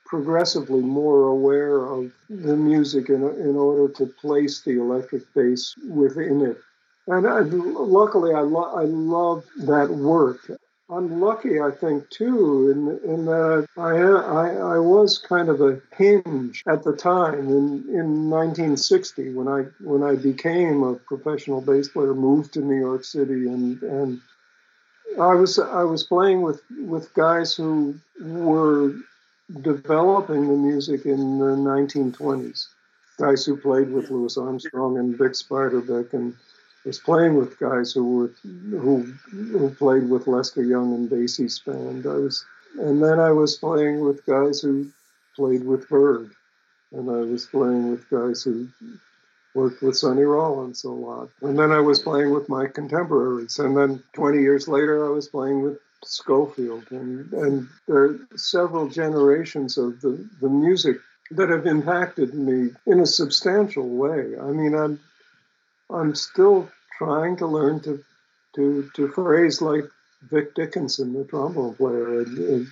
progressively 0.07 0.81
more 0.81 1.27
aware 1.27 1.85
of 1.85 2.11
the 2.29 2.55
music 2.55 3.09
in, 3.09 3.23
in 3.23 3.55
order 3.55 3.93
to 3.93 4.05
place 4.07 4.61
the 4.61 4.79
electric 4.79 5.31
bass 5.35 5.75
within 5.87 6.41
it 6.41 6.57
and 7.07 7.27
I, 7.27 7.39
luckily, 7.39 8.33
I, 8.33 8.41
lo- 8.41 8.73
I 8.75 8.83
love 8.83 9.45
that 9.57 9.89
work. 9.89 10.39
I'm 10.89 11.19
lucky, 11.19 11.59
I 11.59 11.71
think, 11.71 12.09
too, 12.09 12.71
in, 12.71 13.11
in 13.11 13.25
that 13.25 13.67
I, 13.77 13.91
I, 13.91 14.75
I 14.75 14.79
was 14.79 15.17
kind 15.17 15.49
of 15.49 15.59
a 15.59 15.81
hinge 15.97 16.63
at 16.65 16.83
the 16.83 16.95
time 16.95 17.49
in, 17.49 17.83
in 17.89 18.29
1960 18.29 19.33
when 19.33 19.49
I 19.49 19.63
when 19.83 20.01
I 20.03 20.15
became 20.15 20.83
a 20.83 20.95
professional 20.95 21.59
bass 21.59 21.89
player, 21.89 22.13
moved 22.13 22.53
to 22.53 22.61
New 22.61 22.79
York 22.79 23.03
City, 23.03 23.47
and 23.47 23.81
and 23.83 24.21
I 25.19 25.33
was 25.35 25.59
I 25.59 25.83
was 25.83 26.03
playing 26.03 26.41
with 26.41 26.61
with 26.79 27.13
guys 27.13 27.53
who 27.53 27.99
were 28.21 28.93
developing 29.61 30.47
the 30.47 30.55
music 30.55 31.05
in 31.05 31.39
the 31.39 31.55
1920s, 31.55 32.67
guys 33.17 33.45
who 33.45 33.57
played 33.57 33.91
with 33.91 34.09
Louis 34.09 34.37
Armstrong 34.37 34.97
and 34.97 35.17
Bix 35.17 35.47
Beiderbecke 35.47 36.13
and 36.13 36.33
was 36.87 36.99
playing 36.99 37.35
with 37.35 37.59
guys 37.59 37.91
who 37.91 38.17
were 38.17 38.31
who 38.41 39.03
who 39.29 39.69
played 39.75 40.09
with 40.09 40.27
Lester 40.27 40.63
Young 40.63 40.93
and 40.95 41.09
Basie's 41.09 41.59
band. 41.59 42.05
I 42.05 42.15
was, 42.15 42.45
and 42.79 43.03
then 43.03 43.19
I 43.19 43.31
was 43.31 43.57
playing 43.57 43.99
with 43.99 44.25
guys 44.25 44.61
who 44.61 44.89
played 45.35 45.65
with 45.65 45.89
Bird, 45.89 46.31
and 46.93 47.09
I 47.09 47.21
was 47.21 47.45
playing 47.45 47.91
with 47.91 48.09
guys 48.09 48.41
who 48.43 48.69
worked 49.53 49.81
with 49.81 49.97
Sonny 49.97 50.21
Rollins 50.21 50.83
a 50.83 50.91
lot. 50.91 51.29
And 51.41 51.57
then 51.57 51.71
I 51.71 51.79
was 51.79 51.99
playing 51.99 52.31
with 52.31 52.47
my 52.47 52.67
contemporaries. 52.67 53.57
And 53.59 53.75
then 53.75 54.03
20 54.13 54.39
years 54.39 54.67
later, 54.67 55.05
I 55.05 55.09
was 55.09 55.27
playing 55.27 55.63
with 55.63 55.79
Scofield. 56.03 56.85
And, 56.91 57.33
and 57.33 57.67
there 57.87 58.03
are 58.03 58.19
several 58.35 58.87
generations 58.87 59.79
of 59.79 59.99
the, 60.01 60.29
the 60.41 60.49
music 60.49 60.97
that 61.31 61.49
have 61.49 61.65
impacted 61.65 62.35
me 62.35 62.69
in 62.85 62.99
a 62.99 63.05
substantial 63.05 63.89
way. 63.89 64.37
I 64.39 64.51
mean, 64.51 64.75
I'm, 64.75 64.99
I'm 65.89 66.13
still 66.13 66.69
trying 66.97 67.37
to 67.37 67.47
learn 67.47 67.79
to 67.81 68.03
to 68.55 68.89
to 68.95 69.07
phrase 69.09 69.61
like 69.61 69.85
Vic 70.29 70.55
Dickenson, 70.55 71.13
the 71.13 71.23
trombone 71.25 71.75
player, 71.75 72.21
and, 72.21 72.37
and, 72.37 72.67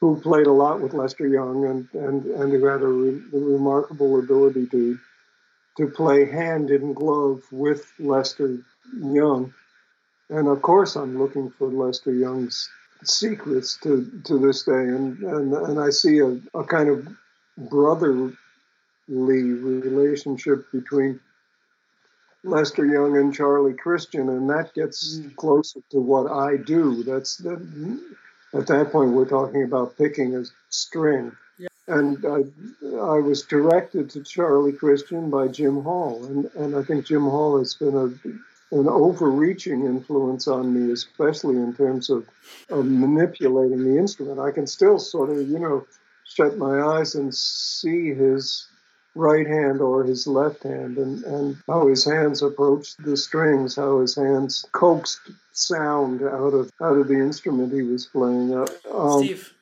who 0.00 0.20
played 0.20 0.48
a 0.48 0.52
lot 0.52 0.80
with 0.80 0.94
Lester 0.94 1.26
Young 1.28 1.64
and 1.64 1.88
and, 1.94 2.24
and 2.26 2.52
who 2.52 2.64
had 2.64 2.82
a, 2.82 2.86
re, 2.86 3.22
a 3.32 3.38
remarkable 3.38 4.18
ability 4.18 4.66
to 4.66 4.98
to 5.76 5.86
play 5.86 6.24
hand 6.24 6.70
in 6.70 6.92
glove 6.92 7.42
with 7.50 7.92
Lester 7.98 8.58
Young. 8.98 9.54
And 10.28 10.48
of 10.48 10.62
course, 10.62 10.96
I'm 10.96 11.18
looking 11.18 11.50
for 11.50 11.68
Lester 11.68 12.12
Young's 12.12 12.68
secrets 13.04 13.78
to, 13.82 14.10
to 14.24 14.38
this 14.38 14.64
day. 14.64 14.72
And, 14.72 15.18
and, 15.18 15.52
and 15.52 15.80
I 15.80 15.90
see 15.90 16.18
a, 16.18 16.38
a 16.54 16.64
kind 16.64 16.88
of 16.88 17.08
brotherly 17.56 18.34
relationship 19.08 20.70
between 20.72 21.20
Lester 22.44 22.84
Young 22.84 23.16
and 23.16 23.34
Charlie 23.34 23.74
Christian, 23.74 24.28
and 24.28 24.50
that 24.50 24.74
gets 24.74 25.18
mm. 25.18 25.34
closer 25.36 25.80
to 25.90 26.00
what 26.00 26.30
I 26.30 26.56
do. 26.56 27.02
That's 27.02 27.36
that, 27.38 27.60
at 28.54 28.66
that 28.66 28.90
point 28.92 29.12
we're 29.12 29.28
talking 29.28 29.62
about 29.62 29.96
picking 29.96 30.34
a 30.34 30.44
string. 30.68 31.32
Yeah. 31.58 31.68
And 31.86 32.24
I, 32.24 32.44
I 32.96 33.20
was 33.20 33.42
directed 33.42 34.10
to 34.10 34.22
Charlie 34.22 34.72
Christian 34.72 35.30
by 35.30 35.48
Jim 35.48 35.82
Hall, 35.82 36.24
and, 36.24 36.50
and 36.54 36.76
I 36.76 36.82
think 36.82 37.06
Jim 37.06 37.22
Hall 37.22 37.58
has 37.58 37.74
been 37.74 37.96
a 37.96 38.12
an 38.72 38.88
overreaching 38.88 39.84
influence 39.84 40.48
on 40.48 40.72
me, 40.72 40.92
especially 40.92 41.56
in 41.56 41.74
terms 41.74 42.08
of, 42.08 42.26
of 42.70 42.86
manipulating 42.86 43.84
the 43.84 43.98
instrument. 43.98 44.40
I 44.40 44.50
can 44.50 44.66
still 44.66 44.98
sort 44.98 45.28
of, 45.28 45.46
you 45.46 45.58
know, 45.58 45.86
shut 46.24 46.56
my 46.56 46.80
eyes 46.80 47.14
and 47.14 47.34
see 47.34 48.14
his 48.14 48.66
right 49.14 49.46
hand 49.46 49.80
or 49.80 50.04
his 50.04 50.26
left 50.26 50.62
hand, 50.62 50.96
and, 50.98 51.24
and 51.24 51.56
how 51.66 51.86
his 51.88 52.04
hands 52.04 52.42
approached 52.42 53.02
the 53.04 53.16
strings, 53.16 53.76
how 53.76 54.00
his 54.00 54.16
hands 54.16 54.64
coaxed 54.72 55.20
sound 55.52 56.22
out 56.22 56.54
of 56.54 56.70
out 56.80 56.96
of 56.96 57.08
the 57.08 57.18
instrument 57.18 57.72
he 57.72 57.82
was 57.82 58.06
playing. 58.06 58.54
Uh, 58.54 58.66
um, 58.90 59.22
Steve, 59.22 59.54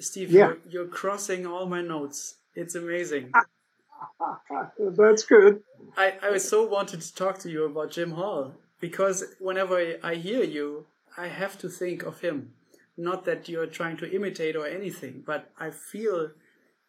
Steve, 0.00 0.30
yeah. 0.30 0.46
you're, 0.46 0.58
you're 0.68 0.86
crossing 0.86 1.46
all 1.46 1.66
my 1.66 1.80
notes. 1.80 2.36
It's 2.54 2.74
amazing. 2.74 3.32
That's 4.78 5.24
good. 5.24 5.62
I, 5.96 6.14
I 6.22 6.38
so 6.38 6.66
wanted 6.66 7.00
to 7.00 7.14
talk 7.14 7.38
to 7.40 7.50
you 7.50 7.64
about 7.64 7.90
Jim 7.90 8.12
Hall 8.12 8.54
because 8.80 9.24
whenever 9.38 9.96
I 10.02 10.14
hear 10.14 10.42
you, 10.42 10.86
I 11.16 11.28
have 11.28 11.58
to 11.58 11.68
think 11.68 12.02
of 12.02 12.20
him. 12.20 12.52
Not 12.96 13.24
that 13.24 13.48
you're 13.48 13.66
trying 13.66 13.96
to 13.98 14.10
imitate 14.10 14.56
or 14.56 14.66
anything, 14.66 15.22
but 15.24 15.50
I 15.58 15.70
feel 15.70 16.30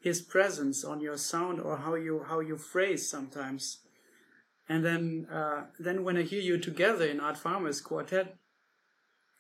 his 0.02 0.22
presence 0.22 0.84
on 0.84 1.00
your 1.00 1.18
sound 1.18 1.62
or 1.62 1.78
how 1.78 1.96
you 1.96 2.26
how 2.28 2.40
you 2.40 2.58
phrase 2.58 3.08
sometimes. 3.08 3.80
And 4.68 4.84
then 4.84 5.28
uh, 5.32 5.64
then 5.80 6.04
when 6.04 6.18
I 6.18 6.24
hear 6.24 6.42
you 6.42 6.58
together 6.58 7.06
in 7.06 7.20
Art 7.20 7.38
Farmer's 7.38 7.82
quartet, 7.82 8.36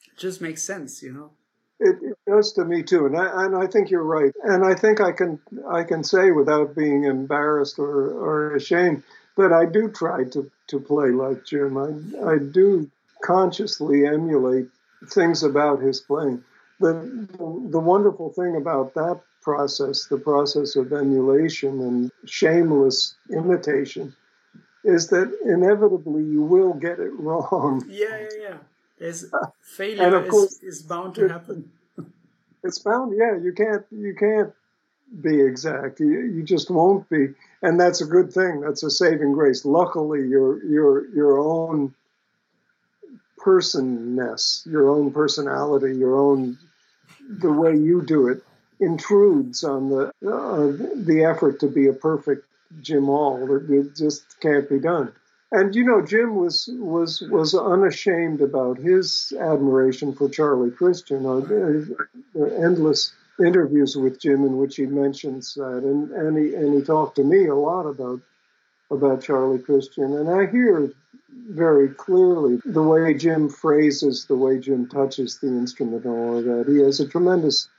it 0.08 0.18
just 0.18 0.42
makes 0.42 0.64
sense, 0.64 1.02
you 1.02 1.14
know. 1.14 1.32
It, 1.80 1.98
it, 2.04 2.18
does 2.28 2.54
to 2.54 2.66
me 2.66 2.84
too, 2.84 3.08
and 3.08 3.18
I, 3.18 3.46
and 3.46 3.56
I 3.56 3.66
think 3.66 3.90
you're 3.90 4.04
right. 4.04 4.32
And 4.44 4.64
I 4.64 4.76
think 4.76 5.02
I 5.02 5.12
can 5.12 5.40
I 5.68 5.84
can 5.84 6.04
say 6.04 6.32
without 6.32 6.76
being 6.76 7.06
embarrassed 7.06 7.80
or, 7.80 8.12
or 8.12 8.56
ashamed 8.56 9.04
that 9.38 9.52
I 9.52 9.66
do 9.66 9.90
try 9.90 10.26
to, 10.26 10.52
to 10.68 10.80
play 10.80 11.10
like 11.10 11.44
Jim. 11.46 11.78
I 11.78 12.34
I 12.34 12.38
do 12.38 12.92
consciously 13.24 14.06
emulate 14.06 14.68
things 15.10 15.42
about 15.42 15.82
his 15.82 16.00
playing 16.02 16.44
the, 16.82 17.28
the 17.70 17.80
wonderful 17.80 18.30
thing 18.34 18.56
about 18.56 18.94
that 18.96 19.22
process, 19.42 20.06
the 20.06 20.18
process 20.18 20.76
of 20.76 20.94
emulation 20.94 21.82
and 21.82 22.12
shameless 22.26 23.16
imitation, 23.32 24.16
is 24.84 25.08
that 25.10 25.32
inevitably 25.46 26.24
you 26.24 26.42
will 26.42 26.74
get 26.74 27.00
it 27.00 27.12
wrong. 27.20 27.84
Yeah, 27.88 28.20
yeah, 28.20 28.28
yeah. 28.42 28.58
There's 29.00 29.26
failure 29.62 30.04
and 30.04 30.16
of 30.16 30.26
is, 30.26 30.30
course, 30.30 30.60
is 30.64 30.82
bound 30.82 31.16
to 31.16 31.28
happen. 31.28 31.72
it's 32.64 32.80
bound, 32.80 33.16
yeah. 33.18 33.38
You 33.38 33.54
can't, 33.54 33.86
you 33.92 34.16
can't 34.16 34.54
be 35.22 35.42
exact. 35.42 36.00
You, 36.00 36.22
you 36.22 36.44
just 36.44 36.70
won't 36.70 37.10
be, 37.10 37.30
and 37.62 37.80
that's 37.80 38.02
a 38.02 38.06
good 38.06 38.32
thing. 38.32 38.62
That's 38.62 38.84
a 38.84 38.90
saving 38.90 39.34
grace. 39.34 39.66
Luckily, 39.66 40.28
your 40.28 40.64
your 40.64 41.08
your 41.10 41.40
own 41.40 41.94
personness, 43.38 44.66
your 44.70 44.90
own 44.90 45.12
personality, 45.12 45.98
your 45.98 46.16
own 46.16 46.58
the 47.30 47.52
way 47.52 47.76
you 47.76 48.02
do 48.02 48.28
it 48.28 48.44
intrudes 48.82 49.64
on 49.64 49.90
the 49.90 50.08
uh, 50.28 50.72
the 50.96 51.24
effort 51.24 51.60
to 51.60 51.68
be 51.68 51.88
a 51.88 51.94
perfect 51.94 52.46
Jim 52.82 53.06
Hall. 53.06 53.48
It, 53.70 53.96
just 53.96 54.40
can't 54.42 54.68
be 54.68 54.80
done. 54.80 55.14
And 55.52 55.76
you 55.76 55.86
know, 55.86 56.02
Jim 56.02 56.36
was 56.36 56.70
was 56.74 57.22
was 57.22 57.54
unashamed 57.54 58.42
about 58.42 58.78
his 58.78 59.32
admiration 59.40 60.14
for 60.14 60.30
Charlie 60.30 60.72
Christian. 60.72 61.26
Uh, 61.26 62.42
endless 62.58 63.14
interviews 63.40 63.96
with 63.96 64.20
Jim 64.20 64.46
in 64.46 64.58
which 64.58 64.76
he 64.78 64.86
mentions 64.86 65.54
that, 65.54 65.84
and 65.84 66.12
and 66.12 66.38
he 66.38 66.56
and 66.56 66.74
he 66.74 66.82
talked 66.82 67.18
to 67.18 67.24
me 67.24 67.48
a 67.48 67.56
lot 67.56 67.86
about 67.86 68.20
about 68.90 69.22
Charlie 69.22 69.60
Christian, 69.60 70.18
and 70.18 70.30
I 70.30 70.48
hear 70.48 70.92
very 71.50 71.90
clearly 71.90 72.60
the 72.66 72.84
way 72.84 73.14
Jim 73.14 73.48
phrases, 73.50 74.26
the 74.26 74.36
way 74.36 74.60
Jim 74.60 74.88
touches 74.88 75.38
the 75.38 75.48
instrument, 75.48 76.06
and 76.06 76.14
all 76.14 76.38
of 76.40 76.46
that. 76.46 76.66
He 76.68 76.80
has 76.80 77.00
a 77.00 77.08
tremendous 77.08 77.70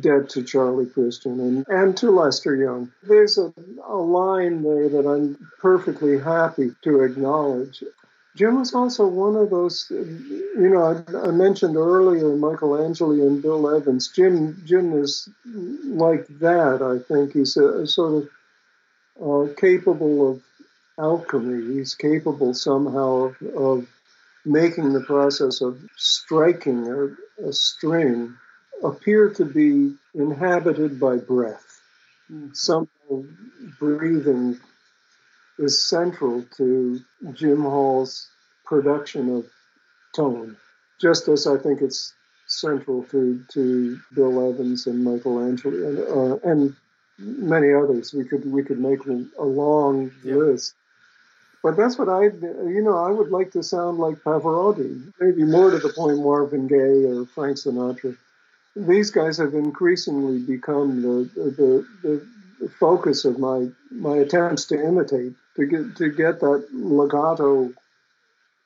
debt 0.00 0.28
to 0.30 0.42
Charlie 0.42 0.86
Christian 0.86 1.40
and, 1.40 1.66
and 1.68 1.96
to 1.96 2.10
Lester 2.10 2.54
Young. 2.54 2.92
There's 3.02 3.38
a, 3.38 3.52
a 3.86 3.96
line 3.96 4.62
there 4.62 4.88
that 4.88 5.08
I'm 5.08 5.48
perfectly 5.60 6.18
happy 6.18 6.74
to 6.82 7.00
acknowledge. 7.02 7.82
Jim 8.34 8.58
was 8.58 8.72
also 8.72 9.06
one 9.06 9.36
of 9.36 9.50
those, 9.50 9.86
you 9.90 10.70
know, 10.72 10.82
I, 10.82 11.28
I 11.28 11.30
mentioned 11.32 11.76
earlier 11.76 12.24
Michelangeli 12.24 13.26
and 13.26 13.42
Bill 13.42 13.74
Evans. 13.74 14.08
Jim, 14.08 14.62
Jim 14.64 14.98
is 14.98 15.28
like 15.44 16.26
that. 16.38 16.80
I 16.80 17.06
think 17.06 17.32
he's 17.32 17.56
a, 17.56 17.82
a 17.82 17.86
sort 17.86 18.24
of 18.24 19.50
uh, 19.50 19.52
capable 19.54 20.30
of 20.30 20.42
alchemy. 20.98 21.74
He's 21.74 21.94
capable 21.94 22.54
somehow 22.54 23.24
of, 23.24 23.42
of 23.54 23.86
making 24.46 24.92
the 24.92 25.02
process 25.02 25.60
of 25.60 25.78
striking 25.96 26.88
a, 26.88 27.46
a 27.46 27.52
string 27.52 28.34
appear 28.82 29.30
to 29.30 29.44
be 29.44 29.94
inhabited 30.14 30.98
by 30.98 31.16
breath. 31.16 31.80
Mm. 32.30 32.54
Somehow 32.56 33.24
breathing 33.78 34.58
is 35.58 35.82
central 35.82 36.44
to 36.56 37.00
Jim 37.32 37.62
Hall's 37.62 38.28
production 38.64 39.36
of 39.36 39.46
tone, 40.14 40.56
just 41.00 41.28
as 41.28 41.46
I 41.46 41.58
think 41.58 41.82
it's 41.82 42.12
central 42.46 43.04
to, 43.04 43.44
to 43.52 43.98
Bill 44.14 44.50
Evans 44.50 44.86
and 44.86 45.06
Michelangeli 45.06 45.86
and, 45.86 45.98
uh, 45.98 46.48
and 46.48 46.76
many 47.18 47.72
others. 47.72 48.12
We 48.12 48.24
could 48.24 48.50
we 48.50 48.62
could 48.62 48.80
make 48.80 49.00
a 49.06 49.44
long 49.44 50.10
yeah. 50.24 50.34
list. 50.34 50.74
But 51.62 51.76
that's 51.76 51.96
what 51.96 52.08
I, 52.08 52.24
you 52.24 52.82
know, 52.82 52.98
I 52.98 53.10
would 53.10 53.30
like 53.30 53.52
to 53.52 53.62
sound 53.62 53.98
like 53.98 54.16
Pavarotti, 54.16 55.12
maybe 55.20 55.44
more 55.44 55.70
to 55.70 55.78
the 55.78 55.90
point 55.90 56.18
Marvin 56.18 56.66
Gaye 56.66 57.04
or 57.06 57.24
Frank 57.24 57.56
Sinatra 57.56 58.16
these 58.74 59.10
guys 59.10 59.38
have 59.38 59.54
increasingly 59.54 60.38
become 60.38 61.02
the, 61.02 61.30
the, 61.34 61.86
the 62.02 62.68
focus 62.78 63.24
of 63.24 63.38
my, 63.38 63.68
my 63.90 64.16
attempts 64.18 64.64
to 64.66 64.82
imitate, 64.82 65.34
to 65.56 65.66
get, 65.66 65.96
to 65.96 66.10
get 66.10 66.40
that 66.40 66.66
legato 66.72 67.72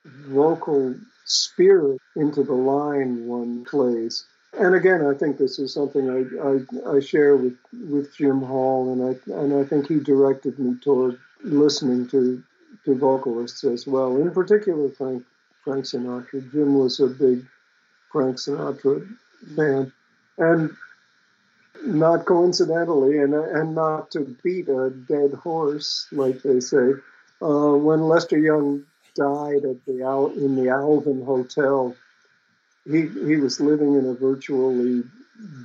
vocal 0.05 0.95
spirit 1.25 1.99
into 2.15 2.43
the 2.43 2.53
line 2.53 3.27
one 3.27 3.65
plays. 3.65 4.25
And 4.57 4.75
again, 4.75 5.05
I 5.05 5.13
think 5.13 5.37
this 5.37 5.59
is 5.59 5.73
something 5.73 6.09
I, 6.09 6.91
I, 6.91 6.95
I 6.95 6.99
share 6.99 7.35
with, 7.35 7.57
with 7.73 8.15
Jim 8.15 8.41
Hall, 8.41 8.93
and 8.93 9.03
I, 9.03 9.33
and 9.39 9.53
I 9.53 9.67
think 9.67 9.87
he 9.87 9.99
directed 9.99 10.57
me 10.57 10.77
toward 10.81 11.19
listening 11.43 12.07
to, 12.09 12.41
to 12.85 12.95
vocalists 12.95 13.63
as 13.65 13.85
well, 13.85 14.17
in 14.17 14.31
particular 14.31 14.89
Frank, 14.89 15.23
Frank 15.63 15.85
Sinatra. 15.85 16.49
Jim 16.51 16.75
was 16.75 16.99
a 16.99 17.07
big 17.07 17.45
Frank 18.11 18.37
Sinatra 18.37 19.05
fan. 19.55 19.91
And 20.37 20.75
not 21.85 22.25
coincidentally, 22.25 23.19
and, 23.19 23.33
and 23.33 23.75
not 23.75 24.11
to 24.11 24.35
beat 24.43 24.67
a 24.67 24.89
dead 24.89 25.33
horse, 25.33 26.07
like 26.11 26.41
they 26.41 26.59
say, 26.59 26.93
uh, 27.41 27.73
when 27.73 28.01
Lester 28.01 28.37
Young 28.37 28.83
died 29.15 29.65
at 29.65 29.85
the 29.85 30.03
Al- 30.03 30.31
in 30.31 30.55
the 30.55 30.69
Alvin 30.69 31.23
Hotel, 31.23 31.95
he 32.85 33.01
he 33.07 33.37
was 33.37 33.59
living 33.59 33.95
in 33.95 34.05
a 34.05 34.13
virtually 34.13 35.03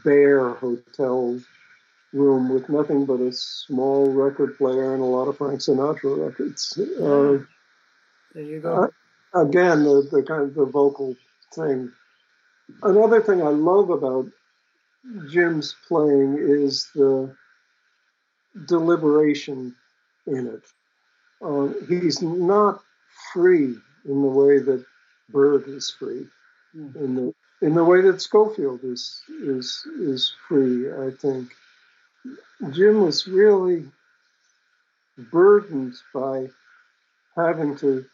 bare 0.04 0.50
hotel 0.50 1.40
room 2.12 2.50
with 2.50 2.68
nothing 2.68 3.06
but 3.06 3.20
a 3.20 3.32
small 3.32 4.12
record 4.12 4.56
player 4.58 4.92
and 4.94 5.02
a 5.02 5.06
lot 5.06 5.28
of 5.28 5.38
Frank 5.38 5.60
Sinatra 5.60 6.26
records. 6.28 6.78
Uh, 6.78 7.44
there 8.34 8.42
you 8.42 8.60
go. 8.60 8.90
Uh, 9.34 9.40
again, 9.40 9.82
the, 9.84 10.08
the 10.10 10.22
kind 10.22 10.42
of 10.42 10.54
the 10.54 10.66
vocal 10.66 11.16
thing. 11.54 11.90
Another 12.82 13.20
thing 13.22 13.42
I 13.42 13.48
love 13.48 13.90
about 13.90 14.26
Jim's 15.28 15.74
playing 15.88 16.38
is 16.38 16.88
the 16.94 17.34
deliberation 18.66 19.74
in 20.26 20.46
it. 20.46 20.62
Uh, 21.40 21.68
he's 21.88 22.22
not 22.22 22.82
free 23.32 23.76
in 24.04 24.22
the 24.22 24.28
way 24.28 24.58
that 24.58 24.84
Bird 25.30 25.66
is 25.66 25.90
free, 25.98 26.26
mm. 26.76 26.94
in 26.96 27.14
the 27.14 27.34
in 27.62 27.74
the 27.74 27.84
way 27.84 28.00
that 28.02 28.20
Scofield 28.20 28.84
is 28.84 29.22
is 29.28 29.86
is 29.98 30.32
free. 30.48 30.92
I 30.92 31.10
think 31.10 31.52
Jim 32.70 33.02
was 33.02 33.26
really 33.26 33.84
burdened 35.18 35.94
by 36.14 36.48
having 37.34 37.76
to 37.78 38.04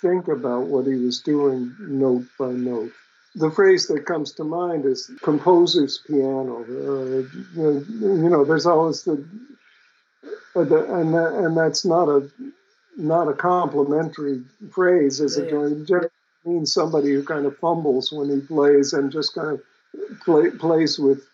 think 0.00 0.28
about 0.28 0.66
what 0.66 0.86
he 0.86 0.94
was 0.94 1.20
doing 1.20 1.74
note 1.78 2.26
by 2.38 2.50
note 2.50 2.92
the 3.34 3.50
phrase 3.50 3.86
that 3.86 4.04
comes 4.04 4.32
to 4.32 4.44
mind 4.44 4.84
is 4.84 5.10
composer's 5.22 5.98
piano. 6.06 6.64
Uh, 6.64 7.22
you 7.56 8.28
know, 8.28 8.44
there's 8.44 8.66
always 8.66 9.04
the, 9.04 9.24
uh, 10.54 10.64
the 10.64 10.94
and 10.94 11.14
that, 11.14 11.32
and 11.34 11.56
that's 11.56 11.84
not 11.84 12.08
a 12.08 12.30
not 12.96 13.28
a 13.28 13.32
complimentary 13.32 14.42
phrase, 14.70 15.20
as 15.20 15.38
yeah, 15.38 15.44
it 15.44 15.88
yeah. 15.88 16.00
means 16.44 16.74
somebody 16.74 17.12
who 17.12 17.24
kind 17.24 17.46
of 17.46 17.56
fumbles 17.56 18.12
when 18.12 18.28
he 18.28 18.40
plays 18.46 18.92
and 18.92 19.10
just 19.10 19.34
kind 19.34 19.58
of 19.58 20.20
play, 20.20 20.50
plays 20.50 20.98
with 20.98 21.26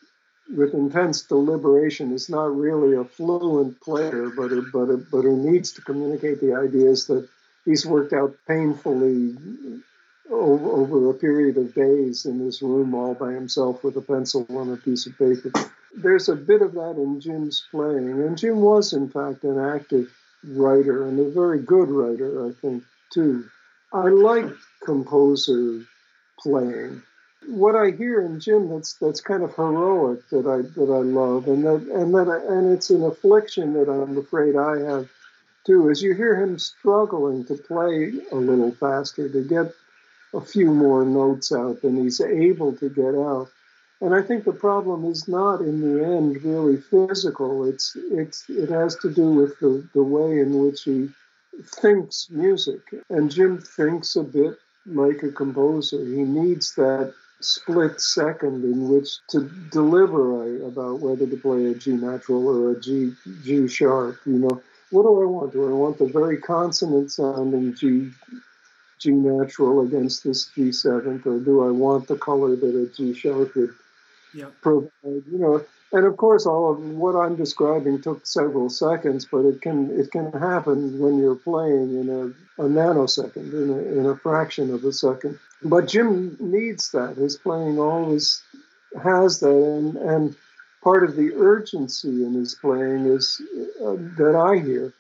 with 0.57 0.73
intense 0.75 1.23
deliberation. 1.23 2.13
Is 2.13 2.29
not 2.29 2.57
really 2.57 2.97
a 2.97 3.05
fluent 3.05 3.81
player, 3.81 4.31
but 4.37 4.53
a, 4.53 4.63
but 4.73 4.89
a, 4.89 4.97
but 4.99 5.23
who 5.23 5.51
needs 5.51 5.73
to 5.73 5.83
communicate 5.83 6.41
the 6.41 6.55
ideas 6.55 7.09
that 7.09 7.29
he's 7.65 7.85
worked 7.85 8.13
out 8.13 8.37
painfully 8.47 9.37
over, 10.31 10.71
over 10.71 11.11
a 11.11 11.15
period 11.15 11.57
of 11.57 11.75
days 11.75 12.27
in 12.27 12.45
this 12.45 12.63
room 12.63 12.95
all 12.95 13.15
by 13.15 13.33
himself 13.33 13.83
with 13.83 13.97
a 13.97 14.01
pencil 14.01 14.47
on 14.51 14.73
a 14.73 14.77
piece 14.77 15.07
of 15.07 15.17
paper. 15.19 15.51
There's 15.97 16.29
a 16.29 16.37
bit 16.37 16.63
of 16.63 16.73
that 16.75 16.97
in 16.97 17.21
Jim's 17.21 17.67
playing, 17.71 18.11
and 18.11 18.39
Jim 18.39 18.61
was, 18.61 18.93
in 18.93 19.09
fact, 19.09 19.45
an 19.45 19.59
active 19.59 20.13
writer 20.45 21.07
and 21.09 21.19
a 21.19 21.31
very 21.31 21.61
good 21.61 21.91
writer, 21.91 22.47
I 22.47 22.53
think, 22.61 22.85
too. 23.11 23.49
I 23.93 24.09
like 24.09 24.47
composer 24.85 25.83
playing. 26.39 27.03
What 27.47 27.75
I 27.75 27.91
hear 27.91 28.21
in 28.21 28.41
Jim 28.41 28.69
that's 28.69 28.95
that's 28.95 29.21
kind 29.21 29.43
of 29.43 29.55
heroic 29.55 30.29
that 30.31 30.47
I 30.47 30.63
that 30.79 30.93
I 30.93 30.99
love, 30.99 31.49
and 31.49 31.65
that 31.65 31.89
and 31.95 32.15
that 32.15 32.29
I, 32.29 32.55
and 32.55 32.73
it's 32.73 32.91
an 32.91 33.05
affliction 33.05 33.73
that 33.75 33.89
I'm 33.89 34.19
afraid 34.19 34.57
I 34.57 34.81
have 34.81 35.09
too. 35.65 35.89
Is 35.89 36.03
you 36.03 36.15
hear 36.15 36.37
him 36.37 36.59
struggling 36.59 37.45
to 37.47 37.55
play 37.55 38.13
a 38.31 38.37
little 38.37 38.73
faster 38.73 39.29
to 39.29 39.43
get 39.43 39.73
a 40.35 40.41
few 40.41 40.73
more 40.73 41.05
notes 41.05 41.53
out 41.53 41.83
than 41.83 41.97
he's 41.97 42.21
able 42.21 42.75
to 42.77 42.89
get 42.89 43.15
out. 43.15 43.49
And 44.01 44.15
I 44.15 44.23
think 44.23 44.45
the 44.45 44.53
problem 44.53 45.05
is 45.11 45.27
not 45.27 45.61
in 45.61 45.81
the 45.81 46.05
end 46.05 46.43
really 46.45 46.77
physical. 46.77 47.65
It's 47.65 47.97
it's 47.97 48.49
it 48.49 48.71
has 48.71 48.95
to 48.97 49.13
do 49.13 49.31
with 49.31 49.59
the, 49.59 49.89
the 49.93 50.03
way 50.03 50.39
in 50.39 50.59
which 50.59 50.83
he 50.85 51.11
thinks 51.65 52.29
music. 52.31 52.81
And 53.11 53.31
Jim 53.31 53.59
thinks 53.59 54.15
a 54.15 54.23
bit 54.23 54.59
like 54.87 55.23
a 55.25 55.33
composer. 55.33 55.99
He 55.99 56.23
needs 56.23 56.75
that 56.77 57.13
split 57.41 58.01
second 58.01 58.65
in 58.65 58.89
which 58.89 59.19
to 59.29 59.51
deliberate 59.71 60.63
about 60.63 61.01
whether 61.01 61.27
to 61.27 61.37
play 61.37 61.67
a 61.67 61.75
G 61.75 61.93
natural 61.93 62.49
or 62.49 62.73
a 62.73 62.81
G 62.81 63.15
G 63.43 63.67
sharp. 63.67 64.19
You 64.27 64.39
know, 64.39 64.63
what 64.91 65.03
do 65.03 65.23
I 65.23 65.25
want? 65.25 65.53
Do 65.53 65.69
I 65.69 65.73
want 65.73 65.99
the 65.99 66.07
very 66.07 66.39
consonant 66.39 67.11
sounding 67.11 67.75
G 67.75 68.13
G 68.99 69.11
natural 69.11 69.83
against 69.83 70.25
this 70.25 70.47
G 70.47 70.73
seventh, 70.73 71.27
or 71.27 71.39
do 71.39 71.67
I 71.67 71.71
want 71.71 72.09
the 72.09 72.17
color 72.17 72.57
that 72.57 72.75
a 72.75 72.87
G 72.95 73.15
sharp 73.15 73.55
would 73.57 73.75
yep. 74.35 74.53
provide? 74.61 74.91
You 75.05 75.39
know, 75.39 75.65
and 75.93 76.05
of 76.05 76.17
course, 76.17 76.45
all 76.45 76.73
of 76.73 76.81
what 76.81 77.17
I'm 77.17 77.37
describing 77.37 78.03
took 78.03 78.27
several 78.27 78.69
seconds, 78.69 79.27
but 79.31 79.45
it 79.45 79.63
can 79.63 79.91
it 79.99 80.11
can 80.11 80.33
happen 80.33 80.99
when 80.99 81.19
you're 81.19 81.35
playing 81.35 81.99
in 81.99 82.09
a, 82.09 82.63
a 82.63 82.69
nanosecond, 82.69 83.53
in 83.53 83.71
a, 83.71 84.01
in 84.01 84.07
a 84.07 84.17
fraction 84.17 84.73
of 84.73 84.85
a 84.85 84.93
second. 84.93 85.39
But 85.63 85.89
Jim 85.89 86.37
needs 86.41 86.91
that. 86.91 87.17
His 87.17 87.37
playing 87.37 87.79
always 87.79 88.43
has 89.03 89.41
that, 89.41 89.49
and 89.49 89.97
and 89.97 90.37
part 90.83 91.05
of 91.05 91.17
the 91.17 91.33
urgency 91.35 92.25
in 92.25 92.35
his 92.35 92.55
playing 92.55 93.07
is 93.07 93.41
uh, 93.83 93.97
that 94.19 94.35
I 94.37 94.59
hear 94.65 94.93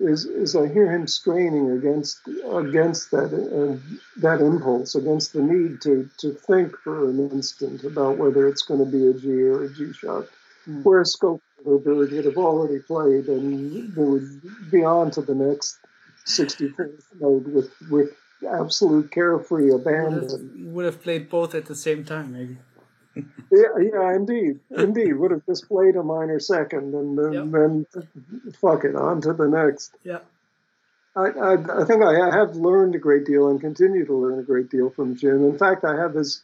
is 0.00 0.24
is 0.24 0.56
I 0.56 0.66
hear 0.68 0.90
him 0.90 1.06
straining 1.06 1.70
against 1.70 2.20
against 2.50 3.10
that 3.10 3.30
uh, 3.32 3.76
that 4.20 4.40
impulse, 4.40 4.94
against 4.94 5.32
the 5.32 5.42
need 5.42 5.80
to 5.82 6.08
to 6.18 6.32
think 6.32 6.76
for 6.78 7.08
an 7.08 7.30
instant 7.30 7.84
about 7.84 8.18
whether 8.18 8.48
it's 8.48 8.62
going 8.62 8.84
to 8.84 8.90
be 8.90 9.06
a 9.06 9.14
G 9.14 9.42
or 9.42 9.64
a 9.64 9.72
G 9.72 9.92
sharp. 9.92 10.30
Mm. 10.68 10.82
Whereas 10.82 11.12
Scope 11.12 11.42
would 11.64 12.12
have 12.24 12.38
already 12.38 12.78
played 12.80 13.26
and 13.26 13.94
they 13.94 14.02
would 14.02 14.70
be 14.70 14.84
on 14.84 15.10
to 15.12 15.20
the 15.20 15.34
next 15.34 15.78
64th 16.26 17.02
note 17.20 17.46
with 17.46 17.70
with 17.90 18.10
absolute 18.48 19.10
carefree 19.10 19.70
abandon. 19.70 20.22
Would 20.22 20.30
have, 20.30 20.72
would 20.74 20.84
have 20.86 21.02
played 21.02 21.28
both 21.28 21.54
at 21.54 21.66
the 21.66 21.74
same 21.74 22.04
time, 22.04 22.32
maybe 22.32 22.58
yeah, 23.16 23.78
yeah, 23.78 24.14
indeed, 24.14 24.60
indeed. 24.70 25.14
Would 25.14 25.30
have 25.32 25.46
just 25.46 25.68
played 25.68 25.96
a 25.96 26.02
minor 26.02 26.38
second 26.40 26.94
and 26.94 27.18
then, 27.18 27.32
yep. 27.32 27.44
then 27.50 27.86
fuck 28.60 28.84
it, 28.84 28.94
on 28.94 29.20
to 29.22 29.32
the 29.32 29.48
next. 29.48 29.94
Yeah. 30.04 30.20
I, 31.16 31.26
I, 31.26 31.82
I, 31.82 31.84
think 31.84 32.04
I 32.04 32.30
have 32.30 32.54
learned 32.54 32.94
a 32.94 32.98
great 32.98 33.26
deal 33.26 33.48
and 33.48 33.60
continue 33.60 34.06
to 34.06 34.14
learn 34.14 34.38
a 34.38 34.44
great 34.44 34.70
deal 34.70 34.90
from 34.90 35.16
Jim. 35.16 35.44
In 35.44 35.58
fact, 35.58 35.84
I 35.84 35.96
have 35.96 36.14
his 36.14 36.42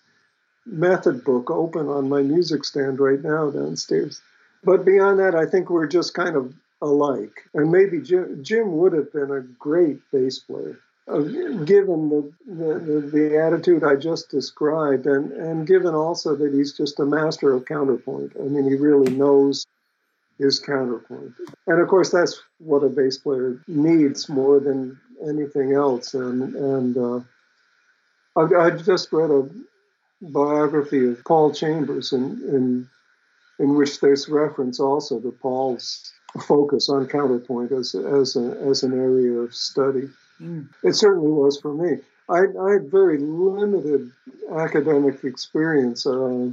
method 0.66 1.22
book 1.22 1.50
open 1.50 1.88
on 1.88 2.08
my 2.08 2.22
music 2.22 2.64
stand 2.64 2.98
right 2.98 3.22
now 3.22 3.50
downstairs. 3.50 4.20
But 4.64 4.84
beyond 4.84 5.20
that, 5.20 5.36
I 5.36 5.46
think 5.46 5.70
we're 5.70 5.86
just 5.86 6.14
kind 6.14 6.34
of 6.34 6.52
alike. 6.82 7.44
And 7.54 7.70
maybe 7.70 8.00
Jim, 8.00 8.42
Jim 8.42 8.76
would 8.76 8.92
have 8.92 9.12
been 9.12 9.30
a 9.30 9.40
great 9.40 10.00
bass 10.10 10.40
player 10.40 10.80
uh, 11.08 11.18
given 11.18 12.08
the, 12.08 12.32
the, 12.46 13.10
the, 13.12 13.38
attitude 13.38 13.84
I 13.84 13.94
just 13.94 14.28
described, 14.28 15.06
and, 15.06 15.30
and 15.32 15.66
given 15.66 15.94
also 15.94 16.34
that 16.34 16.52
he's 16.52 16.76
just 16.76 16.98
a 16.98 17.06
master 17.06 17.52
of 17.52 17.64
counterpoint. 17.64 18.32
I 18.38 18.44
mean, 18.44 18.68
he 18.68 18.74
really 18.74 19.12
knows 19.12 19.66
his 20.38 20.58
counterpoint. 20.58 21.32
And 21.66 21.80
of 21.80 21.88
course, 21.88 22.10
that's 22.10 22.40
what 22.58 22.82
a 22.82 22.88
bass 22.88 23.18
player 23.18 23.60
needs 23.68 24.28
more 24.28 24.58
than 24.58 24.98
anything 25.26 25.72
else. 25.72 26.12
And, 26.14 26.54
and 26.54 26.96
uh, 26.96 27.20
I, 28.36 28.66
I 28.66 28.70
just 28.70 29.12
read 29.12 29.30
a 29.30 29.48
biography 30.20 31.06
of 31.06 31.24
Paul 31.24 31.52
Chambers, 31.52 32.12
in, 32.12 32.42
in, 32.48 32.88
in 33.58 33.76
which 33.76 34.00
there's 34.00 34.28
reference 34.28 34.80
also 34.80 35.20
to 35.20 35.30
Paul's 35.30 36.12
focus 36.42 36.88
on 36.88 37.06
counterpoint 37.06 37.72
as, 37.72 37.94
as, 37.94 38.36
a, 38.36 38.58
as 38.68 38.82
an 38.82 38.92
area 38.92 39.38
of 39.38 39.54
study. 39.54 40.08
Mm. 40.40 40.68
It 40.82 40.94
certainly 40.94 41.30
was 41.30 41.60
for 41.60 41.72
me. 41.72 41.98
I, 42.28 42.44
I, 42.60 42.72
had 42.72 42.90
very 42.90 43.18
limited 43.18 44.10
academic 44.52 45.22
experience, 45.24 46.06
uh, 46.06 46.50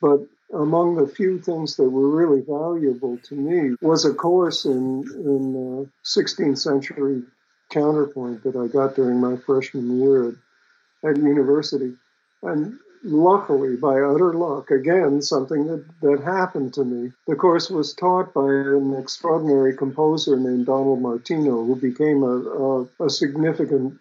but 0.00 0.20
among 0.52 0.96
the 0.96 1.06
few 1.06 1.38
things 1.38 1.76
that 1.76 1.88
were 1.88 2.08
really 2.08 2.42
valuable 2.42 3.16
to 3.18 3.34
me 3.34 3.76
was 3.80 4.04
a 4.04 4.14
course 4.14 4.64
in, 4.64 5.02
in 5.14 5.54
uh, 5.56 5.90
16th 6.04 6.58
century 6.58 7.22
counterpoint 7.70 8.44
that 8.44 8.56
I 8.56 8.68
got 8.68 8.94
during 8.94 9.20
my 9.20 9.36
freshman 9.36 9.98
year 10.00 10.28
at, 10.28 11.10
at 11.10 11.16
university. 11.16 11.94
And 12.42 12.78
luckily, 13.06 13.76
by 13.76 14.00
utter 14.00 14.34
luck, 14.34 14.70
again, 14.70 15.22
something 15.22 15.66
that, 15.66 15.84
that 16.00 16.22
happened 16.24 16.74
to 16.74 16.84
me. 16.84 17.12
The 17.26 17.36
course 17.36 17.70
was 17.70 17.94
taught 17.94 18.34
by 18.34 18.52
an 18.52 18.94
extraordinary 18.94 19.76
composer 19.76 20.36
named 20.36 20.66
Donald 20.66 21.00
Martino, 21.00 21.64
who 21.64 21.76
became 21.76 22.22
a, 22.22 22.36
a, 22.36 23.06
a 23.06 23.10
significant 23.10 23.98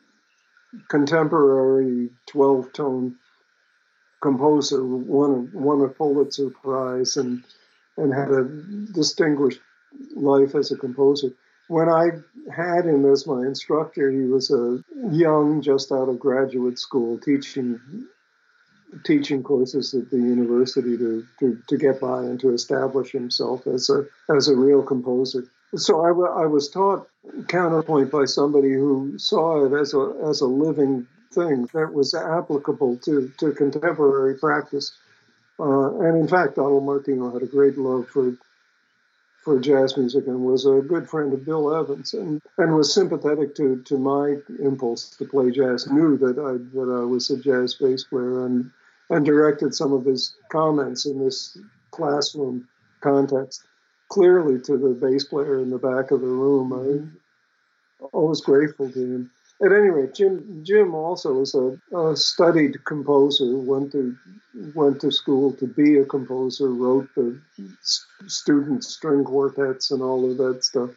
contemporary 0.90 2.10
12 2.28 2.74
tone 2.74 3.16
composer, 4.22 4.84
won 4.84 5.32
a, 5.54 5.58
won 5.58 5.82
a 5.82 5.88
Pulitzer 5.88 6.50
Prize, 6.50 7.16
and, 7.18 7.44
and 7.98 8.14
had 8.14 8.32
a 8.32 8.44
distinguished 8.92 9.62
life 10.16 10.56
as 10.56 10.72
a 10.72 10.78
composer. 10.78 11.30
When 11.68 11.90
I 11.90 12.10
had 12.52 12.86
him 12.86 13.06
as 13.12 13.26
my 13.26 13.42
instructor, 13.42 14.12
he 14.12 14.22
was 14.22 14.52
a 14.52 14.84
young, 15.12 15.62
just 15.62 15.92
out 15.92 16.10
of 16.10 16.20
graduate 16.20 16.78
school, 16.78 17.18
teaching 17.20 17.80
teaching 19.04 19.44
courses 19.44 19.94
at 19.94 20.10
the 20.10 20.18
university 20.18 20.98
to, 20.98 21.26
to, 21.40 21.62
to 21.68 21.78
get 21.78 22.00
by 22.00 22.20
and 22.24 22.40
to 22.40 22.54
establish 22.54 23.12
himself 23.12 23.68
as 23.68 23.90
a 23.90 24.06
as 24.36 24.48
a 24.48 24.56
real 24.56 24.82
composer. 24.82 25.46
So 25.76 26.06
I, 26.06 26.10
w- 26.10 26.28
I 26.28 26.46
was 26.46 26.70
taught 26.70 27.08
counterpoint 27.48 28.12
by 28.12 28.26
somebody 28.26 28.74
who 28.74 29.18
saw 29.18 29.66
it 29.66 29.74
as 29.80 29.94
a 29.94 30.14
as 30.30 30.42
a 30.42 30.48
living 30.48 31.08
thing 31.36 31.68
that 31.74 31.94
was 31.94 32.16
applicable 32.16 32.98
to, 33.06 33.32
to 33.40 33.52
contemporary 33.52 34.38
practice. 34.38 34.98
Uh, 35.60 36.00
and 36.00 36.18
in 36.18 36.28
fact, 36.28 36.56
Donald 36.56 36.86
Martino 36.86 37.32
had 37.32 37.44
a 37.44 37.48
great 37.48 37.78
love 37.78 38.08
for 38.08 38.36
for 39.46 39.60
jazz 39.60 39.96
music 39.96 40.26
and 40.26 40.40
was 40.40 40.66
a 40.66 40.82
good 40.82 41.08
friend 41.08 41.32
of 41.32 41.46
Bill 41.46 41.74
Evans 41.74 42.16
and, 42.16 42.42
and 42.58 42.76
was 42.76 42.92
sympathetic 42.92 43.54
to, 43.56 43.82
to 43.84 43.98
my 43.98 44.38
impulse 44.60 45.12
to 45.18 45.26
play 45.26 45.52
jazz, 45.52 45.88
knew 45.88 46.18
that 46.18 46.40
I, 46.40 46.58
that 46.76 46.92
I 46.92 47.06
was 47.06 47.30
a 47.30 47.38
jazz 47.38 47.76
bass 47.76 48.06
player 48.06 48.48
and, 48.48 48.72
and 49.12 49.24
directed 49.24 49.76
some 49.76 49.94
of 49.94 50.04
his 50.04 50.36
comments 50.52 51.06
in 51.06 51.24
this 51.24 51.60
classroom 51.92 52.68
context 53.02 53.62
clearly 54.10 54.60
to 54.62 54.78
the 54.78 54.90
bass 54.90 55.26
player 55.26 55.60
in 55.60 55.70
the 55.70 55.78
back 55.78 56.10
of 56.10 56.22
the 56.22 56.28
room. 56.28 56.74
I'm 56.74 56.80
mm-hmm. 56.80 58.06
always 58.14 58.42
grateful 58.42 58.92
to 58.92 59.00
him. 59.00 59.32
At 59.64 59.72
any 59.72 59.90
rate, 59.90 60.14
Jim 60.14 60.64
Jim 60.64 60.94
also 60.94 61.42
is 61.42 61.56
a, 61.56 61.80
a, 61.96 62.18
studied 62.18 62.84
composer. 62.84 63.58
went 63.58 63.94
to 63.94 64.16
went 64.74 65.00
to 65.02 65.12
school 65.12 65.54
to 65.54 65.66
be 65.66 65.98
a 65.98 66.06
composer. 66.06 66.70
Wrote 66.70 67.08
the 67.16 67.40
student 68.26 68.84
string 68.84 69.24
quartets 69.24 69.92
and 69.92 70.02
all 70.02 70.30
of 70.30 70.38
that 70.38 70.66
stuff, 70.66 70.90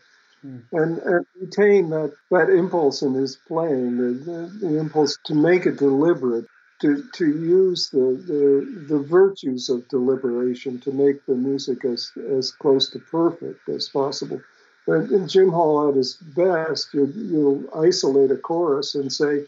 mm. 0.44 0.60
and 0.72 0.98
and 0.98 1.26
retained 1.40 1.92
that 1.92 2.14
that 2.32 2.50
impulse 2.50 3.02
in 3.02 3.14
his 3.14 3.36
playing, 3.36 3.96
the, 3.96 4.12
the, 4.24 4.66
the 4.66 4.78
impulse 4.78 5.16
to 5.26 5.34
make 5.36 5.64
it 5.66 5.76
deliberate, 5.76 6.46
to 6.80 7.04
to 7.14 7.26
use 7.26 7.90
the, 7.90 8.20
the 8.26 8.86
the 8.88 8.98
virtues 8.98 9.68
of 9.68 9.88
deliberation 9.88 10.80
to 10.80 10.90
make 10.90 11.24
the 11.26 11.34
music 11.36 11.84
as 11.84 12.10
as 12.28 12.50
close 12.50 12.90
to 12.90 12.98
perfect 12.98 13.68
as 13.68 13.88
possible. 13.88 14.40
But 14.88 15.10
in 15.10 15.28
Jim 15.28 15.50
Hall 15.50 15.86
at 15.90 15.96
his 15.96 16.14
best, 16.14 16.94
you, 16.94 17.12
you'll 17.14 17.78
isolate 17.78 18.30
a 18.30 18.38
chorus 18.38 18.94
and 18.94 19.12
say, 19.12 19.44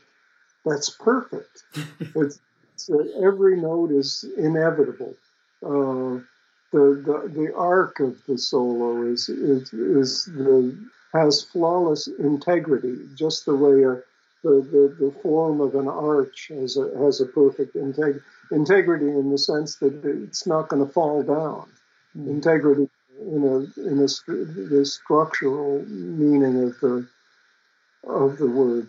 that's 0.66 0.90
perfect. 0.90 1.62
it's, 2.14 2.40
it's, 2.74 2.90
uh, 2.90 3.24
every 3.24 3.58
note 3.58 3.90
is 3.90 4.22
inevitable. 4.36 5.14
Uh, 5.64 6.20
the, 6.72 7.02
the, 7.06 7.32
the 7.34 7.54
arc 7.56 8.00
of 8.00 8.22
the 8.26 8.36
solo 8.36 9.02
is, 9.10 9.30
is, 9.30 9.72
is 9.72 10.26
the, 10.26 10.78
has 11.14 11.40
flawless 11.40 12.06
integrity, 12.06 12.98
just 13.14 13.46
the 13.46 13.56
way 13.56 13.82
a, 13.84 13.94
the, 14.42 14.60
the, 14.70 14.94
the 15.06 15.14
form 15.22 15.62
of 15.62 15.74
an 15.74 15.88
arch 15.88 16.48
has 16.48 16.76
a, 16.76 16.90
has 17.02 17.22
a 17.22 17.26
perfect 17.26 17.76
integ- 17.76 18.22
integrity 18.52 19.08
in 19.08 19.30
the 19.30 19.38
sense 19.38 19.76
that 19.76 20.04
it's 20.04 20.46
not 20.46 20.68
going 20.68 20.86
to 20.86 20.92
fall 20.92 21.22
down. 21.22 21.66
Mm. 22.14 22.28
Integrity 22.28 22.89
in 23.20 23.44
a 23.44 23.80
in 23.88 23.98
a 23.98 24.08
the 24.76 24.84
structural 24.84 25.84
meaning 25.86 26.64
of 26.64 26.80
the 26.80 27.06
of 28.04 28.38
the 28.38 28.46
word. 28.46 28.88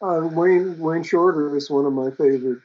Uh, 0.00 0.28
Wayne 0.32 0.78
Wayne 0.78 1.02
Shorter 1.02 1.56
is 1.56 1.70
one 1.70 1.86
of 1.86 1.92
my 1.92 2.10
favorite 2.10 2.60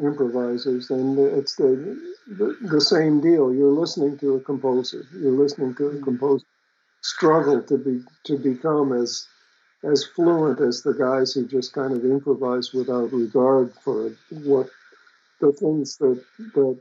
improvisers, 0.00 0.90
and 0.90 1.18
it's 1.18 1.56
the, 1.56 2.00
the, 2.28 2.56
the 2.62 2.80
same 2.80 3.20
deal. 3.20 3.52
You're 3.52 3.72
listening 3.72 4.18
to 4.18 4.36
a 4.36 4.40
composer. 4.40 5.04
You're 5.12 5.32
listening 5.32 5.74
to 5.76 5.88
a 5.88 6.00
composer 6.02 6.44
struggle 7.02 7.62
to 7.62 7.78
be 7.78 8.02
to 8.24 8.36
become 8.38 8.92
as 8.92 9.26
as 9.84 10.04
fluent 10.04 10.60
as 10.60 10.82
the 10.82 10.92
guys 10.92 11.32
who 11.32 11.46
just 11.46 11.72
kind 11.72 11.92
of 11.92 12.04
improvise 12.04 12.72
without 12.72 13.12
regard 13.12 13.72
for 13.84 14.10
what 14.30 14.68
the 15.40 15.52
things 15.52 15.96
that 15.98 16.22
that 16.54 16.78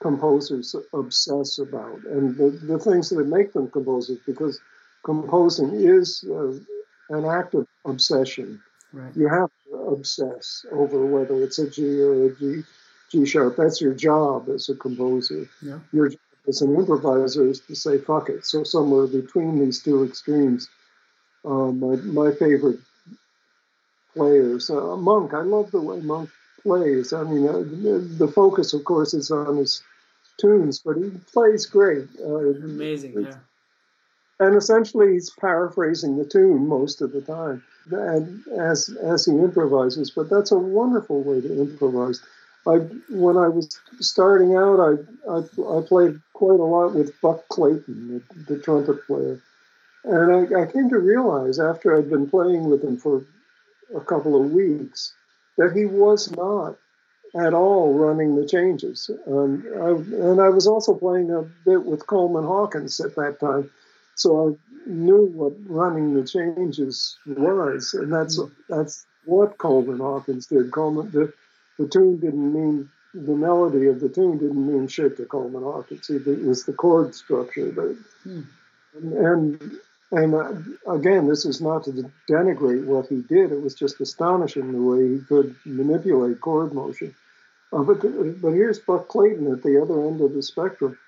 composers 0.00 0.74
obsess 0.94 1.58
about 1.58 2.02
and 2.04 2.36
the, 2.36 2.50
the 2.66 2.78
things 2.78 3.10
that 3.10 3.26
make 3.26 3.52
them 3.52 3.70
composers 3.70 4.18
because 4.26 4.60
composing 5.04 5.72
is 5.74 6.24
uh, 6.30 6.52
an 7.16 7.24
act 7.24 7.54
of 7.54 7.66
obsession. 7.84 8.60
Right. 8.92 9.14
You 9.14 9.28
have 9.28 9.50
to 9.68 9.76
obsess 9.76 10.64
over 10.72 11.04
whether 11.04 11.42
it's 11.42 11.58
a 11.58 11.70
G 11.70 12.00
or 12.02 12.26
a 12.26 12.34
G, 12.34 12.62
G 13.10 13.26
sharp. 13.26 13.56
That's 13.56 13.80
your 13.80 13.94
job 13.94 14.48
as 14.48 14.68
a 14.68 14.74
composer. 14.74 15.48
Yeah. 15.62 15.78
Your 15.92 16.08
job 16.08 16.20
as 16.48 16.62
an 16.62 16.74
improviser 16.74 17.46
is 17.46 17.60
to 17.60 17.74
say 17.74 17.98
fuck 17.98 18.28
it. 18.30 18.46
So 18.46 18.64
somewhere 18.64 19.06
between 19.06 19.58
these 19.58 19.82
two 19.82 20.04
extremes, 20.04 20.68
um, 21.44 21.80
my, 21.80 21.96
my 21.96 22.34
favorite 22.34 22.80
players. 24.14 24.70
Uh, 24.70 24.96
Monk, 24.96 25.34
I 25.34 25.42
love 25.42 25.70
the 25.70 25.80
way 25.80 26.00
Monk 26.00 26.30
plays. 26.62 27.12
I 27.12 27.22
mean, 27.24 27.48
uh, 27.48 27.62
the 28.18 28.30
focus, 28.34 28.72
of 28.74 28.84
course, 28.84 29.14
is 29.14 29.30
on 29.30 29.56
his 29.56 29.82
tunes, 30.38 30.80
but 30.80 30.96
he 30.96 31.10
plays 31.32 31.66
great. 31.66 32.08
Uh, 32.20 32.50
Amazing, 32.50 33.22
yeah. 33.22 33.36
And 34.38 34.56
essentially, 34.56 35.12
he's 35.12 35.30
paraphrasing 35.30 36.16
the 36.16 36.24
tune 36.24 36.66
most 36.66 37.02
of 37.02 37.12
the 37.12 37.20
time, 37.20 37.62
and 37.90 38.42
as 38.58 38.88
as 39.02 39.26
he 39.26 39.32
improvises. 39.32 40.10
But 40.10 40.30
that's 40.30 40.50
a 40.50 40.58
wonderful 40.58 41.22
way 41.22 41.42
to 41.42 41.60
improvise. 41.60 42.22
I 42.66 42.76
when 43.10 43.36
I 43.36 43.48
was 43.48 43.78
starting 44.00 44.54
out, 44.56 44.80
I 44.80 45.30
I, 45.30 45.38
I 45.78 45.82
played 45.82 46.20
quite 46.32 46.58
a 46.58 46.64
lot 46.64 46.94
with 46.94 47.20
Buck 47.20 47.46
Clayton, 47.48 48.22
the, 48.46 48.54
the 48.54 48.62
trumpet 48.62 49.06
player, 49.06 49.42
and 50.04 50.56
I, 50.56 50.62
I 50.62 50.72
came 50.72 50.88
to 50.88 50.98
realize 50.98 51.60
after 51.60 51.96
I'd 51.96 52.08
been 52.08 52.28
playing 52.28 52.64
with 52.70 52.82
him 52.82 52.96
for 52.96 53.24
a 53.94 54.00
couple 54.00 54.42
of 54.42 54.52
weeks 54.52 55.12
that 55.58 55.72
he 55.76 55.84
was 55.84 56.30
not 56.30 56.78
at 57.34 57.54
all 57.54 57.94
running 57.94 58.36
the 58.36 58.46
changes. 58.46 59.10
Um, 59.26 59.64
I, 59.80 59.90
and 59.90 60.40
I 60.40 60.48
was 60.48 60.66
also 60.66 60.94
playing 60.94 61.30
a 61.30 61.42
bit 61.64 61.84
with 61.84 62.06
Coleman 62.06 62.44
Hawkins 62.44 63.00
at 63.00 63.14
that 63.16 63.38
time, 63.40 63.70
so 64.14 64.50
I 64.50 64.90
knew 64.90 65.26
what 65.26 65.54
running 65.66 66.14
the 66.14 66.26
changes 66.26 67.16
was, 67.26 67.94
and 67.94 68.12
that's 68.12 68.40
that's 68.68 69.06
what 69.24 69.58
Coleman 69.58 69.98
Hawkins 69.98 70.46
did. 70.46 70.72
Coleman 70.72 71.10
the, 71.10 71.32
the 71.78 71.88
tune 71.88 72.18
didn't 72.18 72.52
mean 72.52 72.88
the 73.14 73.34
melody 73.34 73.86
of 73.86 74.00
the 74.00 74.08
tune 74.08 74.38
didn't 74.38 74.66
mean 74.66 74.88
shit 74.88 75.16
to 75.16 75.24
Coleman 75.24 75.62
Hawkins. 75.62 76.08
It 76.10 76.26
was 76.44 76.64
the 76.64 76.72
chord 76.72 77.14
structure 77.14 77.70
that, 77.70 77.98
hmm. 78.24 78.42
and 78.94 79.60
and 79.60 79.80
uh, 80.12 80.54
again, 80.92 81.28
this 81.28 81.44
is 81.44 81.60
not 81.60 81.84
to 81.84 82.10
denigrate 82.28 82.84
what 82.84 83.06
he 83.06 83.22
did. 83.22 83.52
It 83.52 83.62
was 83.62 83.74
just 83.74 84.00
astonishing 84.00 84.72
the 84.72 84.82
way 84.82 85.08
he 85.08 85.20
could 85.20 85.54
manipulate 85.64 86.40
chord 86.40 86.72
motion. 86.72 87.14
Uh, 87.72 87.82
but, 87.82 88.00
but 88.42 88.50
here's 88.50 88.80
Buck 88.80 89.08
Clayton 89.08 89.52
at 89.52 89.62
the 89.62 89.80
other 89.80 90.02
end 90.02 90.20
of 90.20 90.34
the 90.34 90.42
spectrum, 90.42 90.98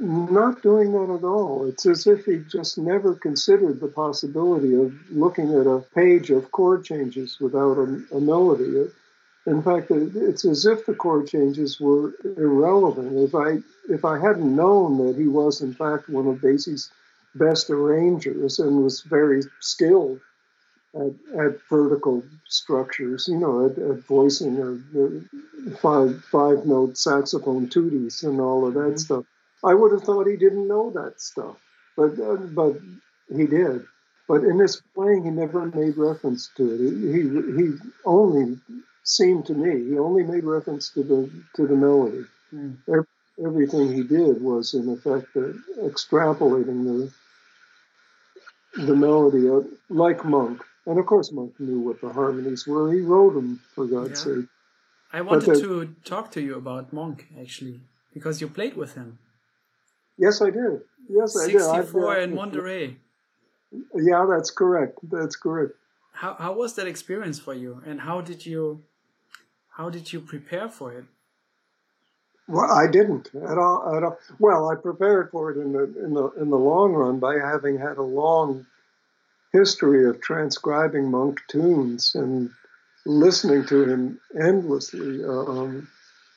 not 0.00 0.62
doing 0.62 0.90
that 0.92 1.14
at 1.14 1.24
all. 1.24 1.66
It's 1.68 1.86
as 1.86 2.08
if 2.08 2.24
he 2.24 2.38
just 2.38 2.78
never 2.78 3.14
considered 3.14 3.78
the 3.78 3.88
possibility 3.88 4.74
of 4.74 4.92
looking 5.10 5.54
at 5.54 5.66
a 5.66 5.84
page 5.94 6.30
of 6.30 6.50
chord 6.50 6.84
changes 6.84 7.38
without 7.40 7.78
a, 7.78 8.02
a 8.12 8.20
melody. 8.20 8.88
In 9.46 9.62
fact, 9.62 9.90
it's 9.90 10.44
as 10.44 10.66
if 10.66 10.84
the 10.84 10.94
chord 10.94 11.28
changes 11.28 11.80
were 11.80 12.12
irrelevant. 12.36 13.16
If 13.16 13.34
I 13.34 13.58
if 13.88 14.04
I 14.04 14.18
hadn't 14.18 14.54
known 14.54 15.06
that 15.06 15.16
he 15.16 15.26
was 15.26 15.62
in 15.62 15.72
fact 15.72 16.08
one 16.08 16.26
of 16.26 16.42
Basie's 16.42 16.90
best 17.34 17.70
arrangers 17.70 18.58
and 18.58 18.82
was 18.82 19.02
very 19.02 19.42
skilled 19.60 20.20
at, 20.94 21.12
at 21.38 21.60
vertical 21.68 22.22
structures, 22.46 23.28
you 23.28 23.38
know, 23.38 23.66
at, 23.66 23.78
at 23.78 24.04
voicing 24.04 24.58
a, 24.58 25.76
five 25.76 26.24
five 26.24 26.64
note 26.64 26.96
saxophone 26.96 27.68
tuttis 27.68 28.22
and 28.22 28.40
all 28.40 28.66
of 28.66 28.74
that 28.74 28.80
mm-hmm. 28.80 28.96
stuff. 28.96 29.24
I 29.64 29.74
would 29.74 29.92
have 29.92 30.02
thought 30.02 30.26
he 30.26 30.36
didn't 30.36 30.68
know 30.68 30.90
that 30.90 31.20
stuff, 31.20 31.56
but 31.96 32.18
uh, 32.18 32.36
but 32.36 32.78
he 33.34 33.46
did. 33.46 33.84
But 34.28 34.44
in 34.44 34.58
his 34.58 34.82
playing, 34.94 35.24
he 35.24 35.30
never 35.30 35.66
made 35.66 35.96
reference 35.96 36.50
to 36.56 36.74
it. 36.74 36.78
He 36.78 37.62
he 37.62 37.78
only 38.04 38.58
seemed 39.04 39.46
to 39.46 39.54
me 39.54 39.90
he 39.90 39.98
only 39.98 40.22
made 40.22 40.44
reference 40.44 40.90
to 40.90 41.02
the 41.02 41.30
to 41.56 41.66
the 41.66 41.74
melody. 41.74 42.24
Mm. 42.54 42.76
Everything 43.44 43.92
he 43.92 44.02
did 44.02 44.42
was 44.42 44.74
in 44.74 44.88
effect 44.88 45.28
uh, 45.36 45.52
extrapolating 45.88 46.84
the 46.84 47.12
the 48.86 48.94
melody 48.94 49.48
uh, 49.48 49.60
like 49.88 50.24
Monk. 50.24 50.62
And 50.86 50.98
of 50.98 51.06
course, 51.06 51.32
Monk 51.32 51.58
knew 51.58 51.80
what 51.80 52.00
the 52.00 52.12
harmonies 52.12 52.66
were. 52.66 52.92
He 52.92 53.00
wrote 53.00 53.34
them, 53.34 53.60
for 53.74 53.86
God's 53.86 54.24
yeah. 54.26 54.34
sake. 54.34 54.46
I 55.12 55.20
wanted 55.22 55.60
to 55.60 55.94
talk 56.04 56.30
to 56.32 56.40
you 56.40 56.56
about 56.56 56.92
Monk, 56.92 57.26
actually, 57.40 57.80
because 58.12 58.40
you 58.40 58.48
played 58.48 58.76
with 58.76 58.94
him. 58.94 59.18
Yes, 60.18 60.42
I 60.42 60.50
did. 60.50 60.82
Yes, 61.08 61.36
I 61.38 61.46
did. 61.46 61.60
64 61.60 62.16
in 62.18 62.34
Monterey. 62.34 62.96
Yeah, 63.94 64.26
that's 64.28 64.50
correct. 64.50 64.98
That's 65.02 65.36
correct. 65.36 65.72
How, 66.12 66.34
how 66.34 66.52
was 66.52 66.74
that 66.74 66.86
experience 66.86 67.38
for 67.38 67.54
you? 67.54 67.82
And 67.86 68.00
how 68.00 68.20
did 68.20 68.44
you 68.44 68.82
how 69.76 69.88
did 69.90 70.12
you 70.12 70.20
prepare 70.20 70.68
for 70.68 70.92
it? 70.92 71.04
Well, 72.48 72.72
I 72.72 72.86
didn't 72.86 73.30
at 73.34 73.58
all. 73.58 73.94
At 73.94 74.02
all. 74.02 74.18
Well, 74.38 74.70
I 74.70 74.74
prepared 74.74 75.30
for 75.30 75.50
it 75.50 75.58
in 75.58 75.72
the 75.72 75.84
in 76.02 76.14
the 76.14 76.30
in 76.40 76.48
the 76.48 76.56
long 76.56 76.94
run 76.94 77.18
by 77.18 77.34
having 77.34 77.78
had 77.78 77.98
a 77.98 78.02
long 78.02 78.66
history 79.52 80.08
of 80.08 80.20
transcribing 80.20 81.10
monk 81.10 81.40
tunes 81.48 82.14
and 82.14 82.50
listening 83.04 83.64
to 83.66 83.84
him 83.84 84.20
endlessly, 84.38 85.24
uh, 85.24 85.44
um, 85.44 85.88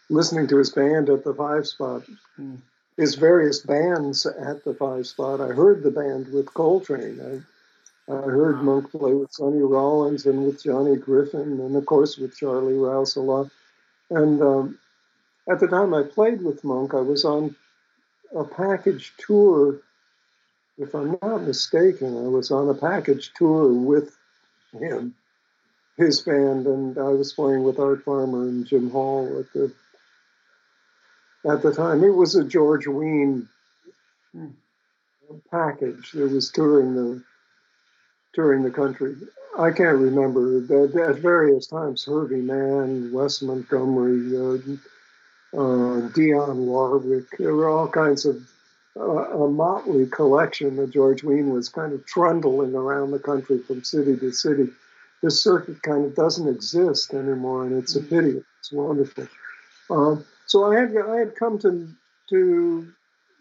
listening 0.10 0.48
to 0.48 0.58
his 0.58 0.70
band 0.70 1.10
at 1.10 1.24
the 1.24 1.34
Five 1.34 1.68
Spot, 1.68 2.04
mm. 2.40 2.58
his 2.98 3.16
various 3.16 3.60
bands 3.60 4.26
at 4.26 4.64
the 4.64 4.74
Five 4.74 5.08
Spot. 5.08 5.40
I 5.42 5.48
heard 5.48 5.82
the 5.82 5.92
band 5.92 6.32
with 6.32 6.54
Coltrane. 6.54 7.20
I, 7.22 8.14
I 8.14 8.22
heard 8.22 8.58
wow. 8.58 8.64
Monk 8.64 8.92
play 8.92 9.14
with 9.14 9.32
Sonny 9.32 9.62
Rollins 9.62 10.26
and 10.26 10.46
with 10.46 10.64
Johnny 10.64 10.98
Griffin, 10.98 11.60
and 11.62 11.76
of 11.76 11.86
course 11.86 12.18
with 12.18 12.36
Charlie 12.36 12.74
Rouse 12.74 13.16
a 13.16 13.22
lot. 13.22 13.50
And 14.10 14.42
um, 14.42 14.78
at 15.52 15.60
the 15.60 15.68
time 15.68 15.94
I 15.94 16.04
played 16.04 16.42
with 16.42 16.64
Monk, 16.64 16.94
I 16.94 17.02
was 17.02 17.26
on 17.26 17.56
a 18.36 18.44
package 18.44 19.14
tour. 19.18 19.80
If 20.78 20.96
I'm 20.96 21.18
not 21.22 21.44
mistaken, 21.44 22.16
I 22.18 22.28
was 22.28 22.52
on 22.52 22.70
a 22.70 22.74
package 22.74 23.32
tour 23.36 23.72
with 23.72 24.16
him, 24.72 25.14
his 25.98 26.22
band, 26.22 26.66
and 26.66 26.98
I 26.98 27.10
was 27.10 27.34
playing 27.34 27.64
with 27.64 27.80
Art 27.80 28.04
Farmer 28.04 28.44
and 28.44 28.66
Jim 28.66 28.90
Hall 28.90 29.40
at 29.40 29.52
the 29.54 29.74
at 31.50 31.62
the 31.62 31.74
time. 31.74 32.04
It 32.04 32.16
was 32.16 32.36
a 32.36 32.44
George 32.44 32.88
Wein 32.88 33.50
package 35.50 36.12
that 36.14 36.32
was 36.32 36.50
touring 36.52 36.96
the 36.96 37.24
touring 38.34 38.64
the 38.64 38.72
country. 38.72 39.16
I 39.60 39.72
can't 39.72 39.98
remember. 39.98 40.60
At, 40.60 41.18
various 41.18 41.68
times, 41.68 42.06
Herbie 42.06 42.42
Mann, 42.42 43.12
Wes 43.12 43.42
Montgomery, 43.42 44.38
uh, 44.38 44.78
uh, 45.54 46.10
Dionne 46.14 46.56
Warwick. 46.56 47.38
There 47.38 47.56
were 47.56 47.70
all 47.70 47.88
kinds 47.88 48.26
of 48.26 48.42
uh, 48.98 49.02
a 49.02 49.50
motley 49.50 50.06
collection 50.06 50.76
that 50.78 50.92
George 50.92 51.24
Wein 51.24 51.52
was 51.52 51.70
kind 51.70 51.94
of 51.94 52.06
trundling 52.06 52.76
around 52.76 53.12
the 53.12 53.20
country 53.20 53.60
from 53.60 53.84
city 53.84 54.18
to 54.18 54.32
city. 54.32 54.70
This 55.22 55.42
circuit 55.42 55.82
kind 55.82 56.06
of 56.06 56.16
doesn't 56.16 56.48
exist 56.48 57.14
anymore, 57.14 57.66
and 57.66 57.78
it's 57.78 57.96
a 57.96 58.02
pity. 58.02 58.44
It's 58.60 58.72
wonderful. 58.72 59.28
Um, 59.90 60.26
so 60.46 60.72
I 60.72 60.80
had 60.80 60.96
I 60.98 61.18
had 61.18 61.36
come 61.36 61.60
to 61.60 61.88
to 62.30 62.88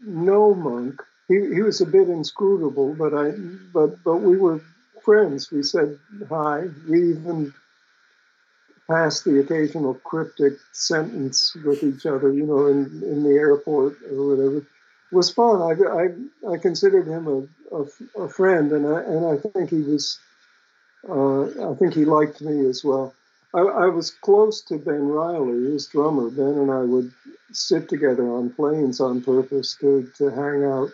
know 0.05 0.55
Monk. 0.55 1.03
He, 1.29 1.35
he 1.55 1.63
was 1.63 1.81
a 1.81 1.87
bit 1.87 2.09
inscrutable, 2.09 2.95
but 2.95 3.15
I 3.15 3.33
but 3.73 4.03
but 4.05 4.17
we 4.17 4.37
were 4.37 4.61
friends. 5.03 5.51
We 5.51 5.63
said 5.63 5.99
hi. 6.29 6.69
We 6.89 7.11
even 7.11 7.55
pass 8.91 9.23
the 9.23 9.39
occasional 9.39 9.95
cryptic 9.95 10.55
sentence 10.73 11.57
with 11.65 11.83
each 11.83 12.07
other, 12.07 12.33
you 12.33 12.45
know, 12.45 12.67
in, 12.67 12.87
in 13.05 13.23
the 13.23 13.31
airport 13.31 13.97
or 14.11 14.37
whatever. 14.37 14.67
Was 15.13 15.31
fun. 15.31 15.61
I, 15.61 16.51
I, 16.51 16.53
I 16.53 16.59
considered 16.59 17.07
him 17.07 17.27
a, 17.27 17.77
a, 17.77 18.25
a, 18.25 18.29
friend, 18.29 18.71
and 18.71 18.87
I, 18.87 19.01
and 19.03 19.27
I 19.27 19.37
think 19.37 19.71
he 19.71 19.83
was, 19.83 20.19
uh, 21.09 21.73
I 21.73 21.75
think 21.75 21.95
he 21.95 22.05
liked 22.05 22.41
me 22.41 22.67
as 22.67 22.85
well. 22.85 23.13
I, 23.53 23.61
I 23.61 23.87
was 23.87 24.11
close 24.11 24.61
to 24.63 24.79
Ben 24.79 25.09
Riley, 25.09 25.73
his 25.73 25.87
drummer. 25.87 26.31
Ben 26.31 26.59
and 26.59 26.71
I 26.71 26.83
would 26.83 27.13
sit 27.53 27.89
together 27.89 28.23
on 28.23 28.51
planes 28.51 29.01
on 29.01 29.23
purpose 29.23 29.77
to, 29.81 30.09
to 30.19 30.31
hang 30.31 30.63
out. 30.65 30.91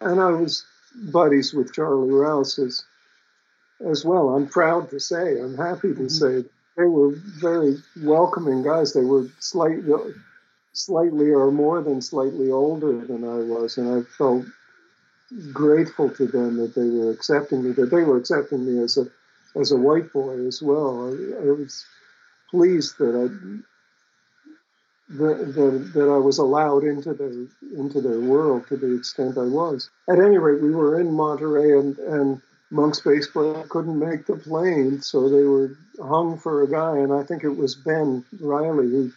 And 0.00 0.20
I 0.20 0.30
was 0.30 0.64
buddies 0.94 1.54
with 1.54 1.72
Charlie 1.72 2.10
Rouse 2.10 2.58
as, 2.58 2.84
as 3.88 4.04
well. 4.04 4.30
I'm 4.30 4.48
proud 4.48 4.90
to 4.90 4.98
say, 4.98 5.40
I'm 5.40 5.56
happy 5.56 5.94
to 5.94 6.06
mm-hmm. 6.06 6.08
say 6.08 6.44
they 6.76 6.84
were 6.84 7.12
very 7.14 7.76
welcoming 8.02 8.62
guys. 8.62 8.92
They 8.92 9.04
were 9.04 9.26
slightly, 9.40 10.14
slightly 10.72 11.30
or 11.30 11.50
more 11.50 11.82
than 11.82 12.00
slightly 12.00 12.50
older 12.50 13.04
than 13.04 13.24
I 13.24 13.38
was, 13.38 13.76
and 13.76 13.88
I 14.00 14.02
felt 14.16 14.46
grateful 15.52 16.10
to 16.10 16.26
them 16.26 16.56
that 16.56 16.74
they 16.74 16.88
were 16.88 17.10
accepting 17.10 17.62
me. 17.62 17.72
That 17.72 17.90
they 17.90 18.04
were 18.04 18.16
accepting 18.16 18.64
me 18.64 18.82
as 18.82 18.96
a 18.96 19.06
as 19.58 19.72
a 19.72 19.76
white 19.76 20.12
boy 20.12 20.46
as 20.46 20.62
well. 20.62 21.08
I, 21.08 21.48
I 21.48 21.52
was 21.52 21.84
pleased 22.50 22.98
that 22.98 23.14
I 23.14 23.28
that, 25.14 25.54
that, 25.54 25.90
that 25.94 26.08
I 26.08 26.18
was 26.18 26.38
allowed 26.38 26.84
into 26.84 27.12
their 27.12 27.32
into 27.78 28.00
their 28.00 28.20
world 28.20 28.66
to 28.68 28.76
the 28.76 28.96
extent 28.96 29.36
I 29.36 29.42
was. 29.42 29.90
At 30.08 30.18
any 30.18 30.38
rate, 30.38 30.62
we 30.62 30.74
were 30.74 31.00
in 31.00 31.12
Monterey, 31.12 31.78
and 31.78 31.98
and 31.98 32.42
Monk's 32.72 33.00
player 33.00 33.20
couldn't 33.68 33.98
make 33.98 34.24
the 34.24 34.36
plane, 34.36 35.02
so 35.02 35.28
they 35.28 35.44
were 35.44 35.76
hung 36.00 36.38
for 36.38 36.62
a 36.62 36.68
guy, 36.68 36.96
and 36.96 37.12
I 37.12 37.22
think 37.22 37.44
it 37.44 37.54
was 37.54 37.74
Ben 37.74 38.24
Riley 38.40 38.88
who 38.88 39.12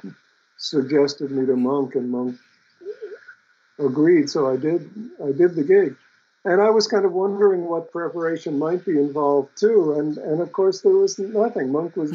suggested 0.57 1.31
me 1.31 1.45
to 1.45 1.55
Monk, 1.55 1.95
and 1.95 2.11
Monk 2.11 2.35
agreed. 3.79 4.29
So 4.29 4.51
I 4.51 4.57
did. 4.57 4.89
I 5.23 5.31
did 5.31 5.55
the 5.55 5.63
gig, 5.63 5.95
and 6.43 6.61
I 6.61 6.69
was 6.69 6.87
kind 6.87 7.05
of 7.05 7.13
wondering 7.13 7.63
what 7.63 7.93
preparation 7.93 8.59
might 8.59 8.83
be 8.83 8.99
involved 8.99 9.57
too. 9.57 9.93
And 9.99 10.17
and 10.17 10.41
of 10.41 10.51
course 10.51 10.81
there 10.81 10.91
was 10.91 11.17
nothing. 11.17 11.71
Monk 11.71 11.95
was 11.95 12.11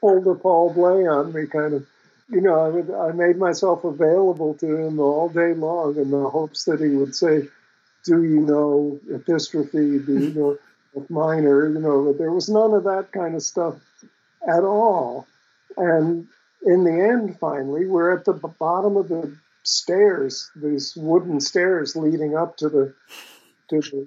pulled 0.00 0.26
a 0.28 0.34
Paul 0.36 0.72
Bley 0.72 1.04
on 1.08 1.32
me, 1.32 1.46
kind 1.46 1.74
of. 1.74 1.86
You 2.30 2.42
know, 2.42 2.60
I, 2.60 2.68
would, 2.68 2.90
I 2.90 3.12
made 3.12 3.38
myself 3.38 3.84
available 3.84 4.52
to 4.56 4.76
him 4.76 5.00
all 5.00 5.30
day 5.30 5.54
long 5.54 5.96
in 5.96 6.10
the 6.10 6.28
hopes 6.28 6.64
that 6.64 6.78
he 6.78 6.90
would 6.90 7.14
say, 7.14 7.48
"Do 8.04 8.22
you 8.22 8.40
know 8.40 9.00
epistrophe? 9.10 9.98
Do 9.98 10.18
you 10.18 10.34
know 10.34 10.58
minor?" 11.08 11.68
You 11.68 11.80
know, 11.80 12.12
there 12.12 12.32
was 12.32 12.48
none 12.48 12.72
of 12.72 12.84
that 12.84 13.12
kind 13.12 13.34
of 13.34 13.42
stuff 13.42 13.76
at 14.46 14.64
all. 14.64 15.26
And 15.76 16.26
in 16.62 16.84
the 16.84 16.92
end, 16.92 17.38
finally, 17.38 17.86
we're 17.86 18.12
at 18.12 18.24
the 18.24 18.32
bottom 18.32 18.96
of 18.96 19.08
the 19.08 19.32
stairs, 19.62 20.50
these 20.56 20.96
wooden 20.96 21.40
stairs 21.40 21.96
leading 21.96 22.36
up 22.36 22.56
to 22.58 22.68
the 22.68 22.94
to 23.68 23.80
the 23.80 24.06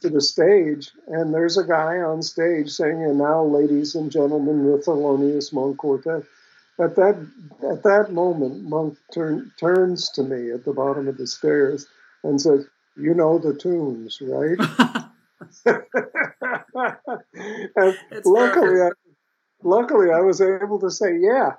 to 0.00 0.08
the 0.10 0.20
stage, 0.20 0.92
and 1.06 1.32
there's 1.32 1.56
a 1.56 1.64
guy 1.64 2.00
on 2.00 2.22
stage 2.22 2.72
saying, 2.72 3.04
"And 3.04 3.18
now, 3.18 3.44
ladies 3.44 3.94
and 3.94 4.10
gentlemen, 4.10 4.70
the 4.70 4.78
Thelonious 4.78 5.52
Monk 5.52 5.78
Quartet." 5.78 6.24
At 6.78 6.96
that 6.96 7.16
at 7.62 7.82
that 7.84 8.12
moment, 8.12 8.64
Monk 8.64 8.98
turn, 9.12 9.52
turns 9.58 10.10
to 10.10 10.22
me 10.22 10.50
at 10.50 10.64
the 10.64 10.72
bottom 10.72 11.08
of 11.08 11.16
the 11.16 11.26
stairs 11.26 11.86
and 12.22 12.40
says, 12.40 12.66
"You 12.96 13.14
know 13.14 13.38
the 13.38 13.54
tunes, 13.54 14.20
right?" 14.20 14.58
and 17.76 17.98
luckily, 18.24 18.82
I, 18.82 18.90
luckily, 19.62 20.10
I 20.10 20.20
was 20.20 20.40
able 20.40 20.78
to 20.80 20.90
say, 20.90 21.18
"Yeah." 21.18 21.54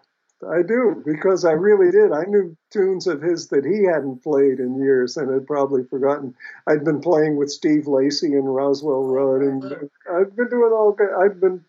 I 0.48 0.62
do 0.62 1.02
because 1.04 1.46
I 1.46 1.54
really 1.54 1.90
did. 1.92 2.12
I 2.12 2.26
knew 2.26 2.56
tunes 2.70 3.08
of 3.08 3.24
his 3.24 3.48
that 3.48 3.66
he 3.66 3.84
hadn't 3.84 4.22
played 4.22 4.60
in 4.60 4.76
years 4.76 5.18
and 5.18 5.34
had 5.34 5.48
probably 5.48 5.84
forgotten. 5.84 6.36
I'd 6.68 6.86
been 6.86 7.02
playing 7.02 7.38
with 7.38 7.52
Steve 7.52 7.88
Lacy 7.88 8.36
and 8.36 8.54
Roswell 8.54 8.98
oh, 8.98 9.08
Rudd, 9.08 9.42
and 9.42 9.90
I've 10.12 10.36
been 10.36 10.50
doing 10.50 10.72
all. 10.72 10.96
I've 11.20 11.40
been 11.40 11.66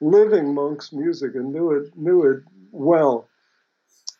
living 0.00 0.54
Monk's 0.54 0.92
music 0.92 1.34
and 1.34 1.52
knew 1.52 1.70
it 1.72 1.96
knew 1.96 2.24
it 2.24 2.42
well. 2.70 3.28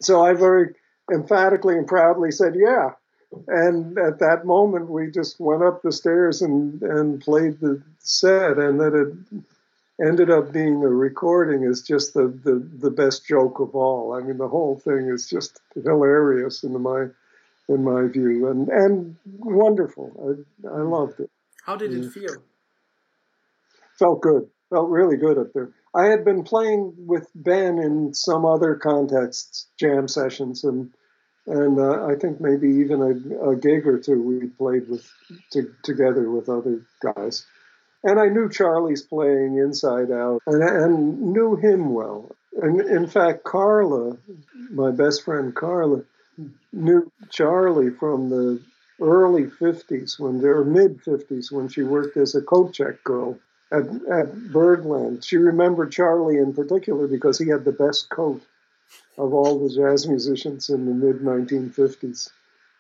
So 0.00 0.24
I 0.24 0.32
very 0.32 0.74
emphatically 1.12 1.76
and 1.76 1.86
proudly 1.86 2.30
said, 2.30 2.54
"Yeah." 2.56 2.92
And 3.48 3.98
at 3.98 4.18
that 4.20 4.44
moment, 4.44 4.90
we 4.90 5.10
just 5.10 5.40
went 5.40 5.62
up 5.62 5.82
the 5.82 5.92
stairs 5.92 6.42
and 6.42 6.82
and 6.82 7.20
played 7.20 7.60
the 7.60 7.82
set, 7.98 8.58
and 8.58 8.80
that 8.80 8.94
it 8.94 9.42
ended 10.04 10.30
up 10.30 10.52
being 10.52 10.82
a 10.82 10.88
recording 10.88 11.62
is 11.62 11.82
just 11.82 12.14
the, 12.14 12.28
the, 12.44 12.62
the 12.78 12.90
best 12.90 13.26
joke 13.26 13.60
of 13.60 13.74
all. 13.74 14.12
I 14.12 14.20
mean, 14.20 14.36
the 14.36 14.48
whole 14.48 14.78
thing 14.78 15.08
is 15.08 15.26
just 15.28 15.60
hilarious 15.74 16.62
in 16.62 16.80
my 16.80 17.06
in 17.68 17.82
my 17.82 18.06
view, 18.06 18.48
and 18.48 18.68
and 18.68 19.16
wonderful. 19.38 20.44
I 20.64 20.68
I 20.68 20.82
loved 20.82 21.20
it. 21.20 21.30
How 21.64 21.76
did 21.76 21.92
it 21.92 22.04
mm. 22.04 22.12
feel? 22.12 22.42
Felt 23.98 24.20
good. 24.20 24.48
Felt 24.70 24.88
really 24.90 25.16
good 25.16 25.38
up 25.38 25.52
there. 25.52 25.70
I 25.94 26.06
had 26.06 26.24
been 26.24 26.44
playing 26.44 26.94
with 26.98 27.30
Ben 27.34 27.78
in 27.78 28.12
some 28.12 28.44
other 28.44 28.74
contexts, 28.74 29.66
jam 29.78 30.06
sessions, 30.06 30.62
and 30.62 30.92
and 31.46 31.78
uh, 31.78 32.06
I 32.06 32.16
think 32.16 32.40
maybe 32.40 32.68
even 32.68 33.00
a, 33.02 33.50
a, 33.50 33.56
gig 33.56 33.86
or 33.86 33.98
two 33.98 34.20
we 34.20 34.48
played 34.48 34.88
with 34.88 35.08
to, 35.52 35.72
together 35.82 36.28
with 36.30 36.48
other 36.48 36.82
guys. 37.00 37.46
And 38.02 38.18
I 38.18 38.26
knew 38.26 38.48
Charlie's 38.48 39.02
playing 39.02 39.56
inside 39.58 40.10
out 40.10 40.42
and, 40.46 40.62
and 40.62 41.22
knew 41.32 41.56
him 41.56 41.92
well. 41.92 42.30
And 42.60 42.80
in 42.80 43.06
fact, 43.06 43.44
Carla, 43.44 44.16
my 44.70 44.90
best 44.90 45.24
friend 45.24 45.54
Carla, 45.54 46.02
knew 46.72 47.10
Charlie 47.30 47.90
from 47.90 48.28
the 48.30 48.60
early 49.00 49.44
50s, 49.44 50.18
when 50.18 50.40
were 50.40 50.64
mid 50.64 51.02
50s, 51.02 51.52
when 51.52 51.68
she 51.68 51.82
worked 51.82 52.16
as 52.16 52.34
a 52.34 52.42
coat 52.42 52.72
check 52.72 53.02
girl 53.04 53.38
at, 53.70 53.84
at 54.10 54.52
Birdland. 54.52 55.24
She 55.24 55.36
remembered 55.36 55.92
Charlie 55.92 56.38
in 56.38 56.54
particular 56.54 57.06
because 57.06 57.38
he 57.38 57.48
had 57.48 57.64
the 57.64 57.72
best 57.72 58.08
coat 58.08 58.42
of 59.18 59.32
all 59.32 59.58
the 59.58 59.74
jazz 59.74 60.06
musicians 60.06 60.68
in 60.68 60.86
the 60.86 60.92
mid 60.92 61.20
1950s. 61.20 62.30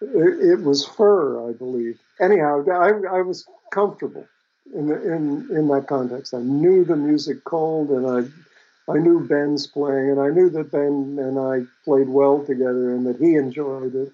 It, 0.00 0.50
it, 0.50 0.62
was 0.62 0.84
fur, 0.84 1.48
I 1.48 1.52
believe. 1.52 1.98
Anyhow, 2.20 2.64
I, 2.70 3.18
I 3.18 3.22
was 3.22 3.46
comfortable 3.70 4.26
in, 4.74 4.90
in 4.90 5.48
in 5.50 5.68
that 5.68 5.86
context. 5.88 6.34
I 6.34 6.40
knew 6.40 6.84
the 6.84 6.96
music 6.96 7.44
cold, 7.44 7.90
and 7.90 8.06
I 8.06 8.92
I 8.92 8.98
knew 8.98 9.26
Ben's 9.26 9.66
playing, 9.66 10.10
and 10.10 10.20
I 10.20 10.28
knew 10.28 10.50
that 10.50 10.70
Ben 10.70 11.18
and 11.18 11.38
I 11.38 11.66
played 11.84 12.08
well 12.08 12.44
together, 12.44 12.94
and 12.94 13.06
that 13.06 13.18
he 13.18 13.36
enjoyed 13.36 13.94
it, 13.94 14.12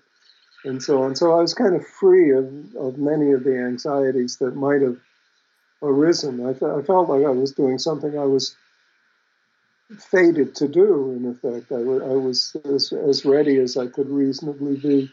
and 0.65 0.83
so 0.83 1.03
on. 1.03 1.17
So 1.17 1.33
I 1.33 1.43
was 1.43 1.55
kind 1.55 1.75
of 1.75 1.87
free 1.87 2.31
of, 2.31 2.47
of 2.77 2.99
many 2.99 3.33
of 3.33 3.43
the 3.43 3.59
anxieties 3.59 4.37
that 4.37 4.55
might 4.55 4.83
have 4.83 4.99
arisen. 5.83 6.47
I, 6.47 6.51
I 6.51 6.83
felt 6.83 7.09
like 7.09 7.25
I 7.25 7.31
was 7.31 7.53
doing 7.53 7.79
something 7.79 8.17
I 8.17 8.25
was 8.25 8.55
fated 9.99 10.55
to 10.57 10.69
do. 10.69 11.13
In 11.13 11.31
effect, 11.31 11.73
I, 11.73 11.77
I 11.77 12.17
was 12.17 12.57
as, 12.65 12.93
as 12.93 13.25
ready 13.25 13.59
as 13.59 13.77
I 13.77 13.87
could 13.87 14.09
reasonably 14.09 14.77
be 14.77 15.13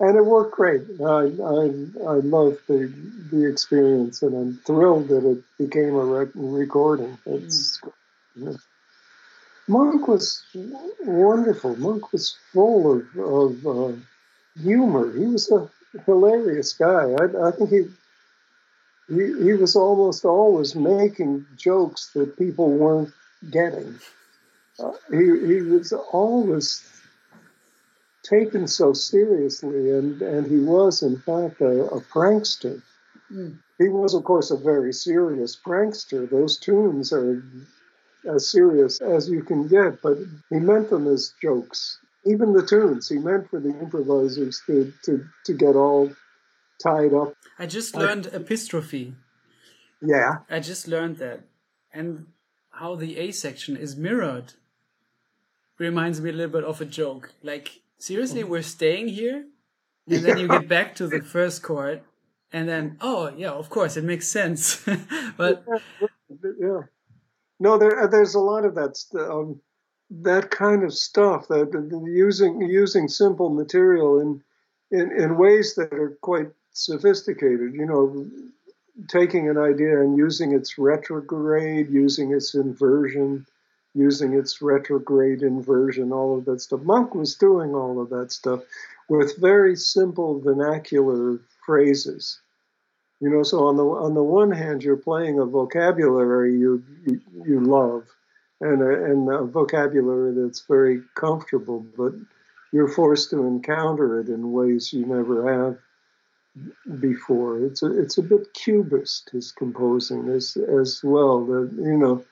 and 0.00 0.16
it 0.16 0.24
worked 0.24 0.56
great. 0.56 0.82
I 1.00 1.04
I, 1.04 1.64
I 2.08 2.16
loved 2.24 2.58
the 2.66 2.92
the 3.30 3.46
experience, 3.46 4.22
and 4.22 4.34
I'm 4.34 4.60
thrilled 4.66 5.08
that 5.08 5.24
it 5.24 5.44
became 5.58 5.94
a 5.94 6.04
rec- 6.04 6.34
recording. 6.34 7.18
It's 7.26 7.80
mm. 8.36 8.58
Monk 9.68 10.08
was 10.08 10.42
wonderful. 11.04 11.76
Monk 11.76 12.12
was 12.12 12.36
full 12.52 12.92
of 12.92 13.18
of 13.18 13.66
uh, 13.66 13.96
humor. 14.60 15.12
He 15.12 15.26
was 15.26 15.50
a 15.52 15.70
hilarious 16.06 16.72
guy. 16.72 17.12
I, 17.12 17.48
I 17.48 17.50
think 17.52 17.70
he. 17.70 17.84
He, 19.08 19.26
he 19.42 19.54
was 19.54 19.74
almost 19.74 20.24
always 20.24 20.76
making 20.76 21.44
jokes 21.56 22.12
that 22.14 22.38
people 22.38 22.70
weren't 22.70 23.12
getting. 23.50 23.98
Uh, 24.78 24.92
he, 25.10 25.24
he 25.46 25.62
was 25.62 25.92
always 25.92 26.82
taken 28.22 28.66
so 28.66 28.92
seriously, 28.92 29.90
and, 29.90 30.20
and 30.22 30.46
he 30.46 30.58
was, 30.58 31.02
in 31.02 31.16
fact, 31.18 31.60
a, 31.60 31.84
a 31.86 32.00
prankster. 32.00 32.82
Mm. 33.32 33.58
He 33.78 33.88
was, 33.88 34.14
of 34.14 34.24
course, 34.24 34.50
a 34.50 34.56
very 34.56 34.92
serious 34.92 35.56
prankster. 35.56 36.28
Those 36.28 36.58
tunes 36.58 37.12
are 37.12 37.42
as 38.28 38.50
serious 38.50 39.00
as 39.00 39.30
you 39.30 39.42
can 39.42 39.68
get, 39.68 40.02
but 40.02 40.18
he 40.50 40.58
meant 40.58 40.90
them 40.90 41.06
as 41.06 41.32
jokes. 41.40 41.98
Even 42.26 42.52
the 42.52 42.66
tunes, 42.66 43.08
he 43.08 43.16
meant 43.16 43.48
for 43.48 43.60
the 43.60 43.70
improvisers 43.80 44.60
to, 44.66 44.92
to, 45.04 45.24
to 45.46 45.54
get 45.54 45.74
all 45.74 46.12
tied 46.82 47.14
up. 47.14 47.34
I 47.58 47.66
just 47.66 47.96
learned 47.96 48.28
I, 48.32 48.36
epistrophe. 48.36 49.14
Yeah. 50.02 50.38
I 50.50 50.60
just 50.60 50.86
learned 50.86 51.16
that. 51.16 51.40
And 51.92 52.26
how 52.80 52.96
the 52.96 53.18
A 53.18 53.30
section 53.30 53.76
is 53.76 53.94
mirrored 53.94 54.54
reminds 55.78 56.20
me 56.20 56.30
a 56.30 56.32
little 56.32 56.52
bit 56.52 56.64
of 56.64 56.80
a 56.80 56.86
joke. 56.86 57.32
Like 57.42 57.82
seriously, 57.98 58.42
we're 58.42 58.62
staying 58.62 59.08
here? 59.08 59.44
And 60.08 60.24
then 60.24 60.38
you 60.38 60.48
get 60.48 60.66
back 60.66 60.94
to 60.96 61.06
the 61.06 61.20
first 61.20 61.62
chord, 61.62 62.00
and 62.52 62.68
then, 62.68 62.96
oh, 63.00 63.32
yeah, 63.36 63.50
of 63.50 63.70
course, 63.70 63.96
it 63.96 64.02
makes 64.02 64.26
sense. 64.26 64.84
but. 65.36 65.64
Yeah. 66.58 66.80
No, 67.60 67.78
there, 67.78 68.08
there's 68.10 68.34
a 68.34 68.40
lot 68.40 68.64
of 68.64 68.74
that. 68.74 68.98
Um, 69.14 69.60
that 70.10 70.50
kind 70.50 70.82
of 70.82 70.92
stuff 70.92 71.46
that 71.48 71.70
using 72.04 72.60
using 72.62 73.06
simple 73.06 73.48
material 73.48 74.18
in, 74.18 74.42
in 74.90 75.12
in 75.12 75.38
ways 75.38 75.76
that 75.76 75.92
are 75.92 76.18
quite 76.20 76.50
sophisticated 76.72 77.74
you 77.74 77.86
know 77.86 78.26
taking 79.08 79.48
an 79.48 79.58
idea 79.58 80.00
and 80.00 80.16
using 80.16 80.52
its 80.52 80.78
retrograde 80.78 81.88
using 81.90 82.32
its 82.32 82.54
inversion 82.54 83.46
using 83.94 84.34
its 84.34 84.62
retrograde 84.62 85.42
inversion, 85.42 86.12
all 86.12 86.38
of 86.38 86.44
that 86.44 86.60
stuff. 86.60 86.80
Monk 86.82 87.14
was 87.14 87.34
doing 87.34 87.74
all 87.74 88.00
of 88.00 88.10
that 88.10 88.32
stuff 88.32 88.62
with 89.08 89.38
very 89.38 89.74
simple 89.74 90.40
vernacular 90.40 91.40
phrases. 91.66 92.40
You 93.20 93.28
know, 93.28 93.42
so 93.42 93.66
on 93.66 93.76
the 93.76 93.84
on 93.84 94.14
the 94.14 94.22
one 94.22 94.50
hand, 94.50 94.82
you're 94.82 94.96
playing 94.96 95.38
a 95.38 95.44
vocabulary 95.44 96.52
you 96.52 96.82
you, 97.44 97.60
love, 97.60 98.06
and 98.60 98.80
a, 98.80 99.04
and 99.04 99.28
a 99.30 99.44
vocabulary 99.44 100.32
that's 100.32 100.60
very 100.60 101.02
comfortable, 101.16 101.84
but 101.98 102.14
you're 102.72 102.88
forced 102.88 103.30
to 103.30 103.44
encounter 103.44 104.20
it 104.20 104.28
in 104.28 104.52
ways 104.52 104.92
you 104.92 105.04
never 105.04 105.52
have 105.52 105.78
before. 107.00 107.64
It's 107.64 107.82
a 107.82 108.00
it's 108.00 108.18
a 108.18 108.22
bit 108.22 108.52
cubist 108.54 109.30
his 109.30 109.52
composing 109.52 110.28
as 110.28 110.56
as 110.56 111.00
well. 111.02 111.44
That 111.44 111.72
you 111.72 111.96
know 111.96 112.24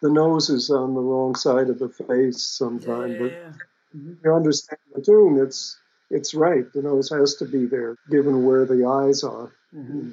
the 0.00 0.10
nose 0.10 0.48
is 0.48 0.70
on 0.70 0.94
the 0.94 1.00
wrong 1.00 1.34
side 1.34 1.68
of 1.68 1.78
the 1.78 1.88
face 1.88 2.42
sometimes, 2.42 3.16
yeah, 3.20 3.26
yeah, 3.26 3.52
but 3.92 4.24
you 4.24 4.34
understand 4.34 4.80
the 4.94 5.02
tune. 5.02 5.38
It's 5.38 5.78
it's 6.10 6.34
right. 6.34 6.70
The 6.72 6.82
nose 6.82 7.10
has 7.10 7.34
to 7.36 7.44
be 7.44 7.66
there, 7.66 7.96
given 8.10 8.44
where 8.44 8.64
the 8.64 8.86
eyes 8.86 9.22
are. 9.22 9.52
Mm-hmm. 9.74 10.10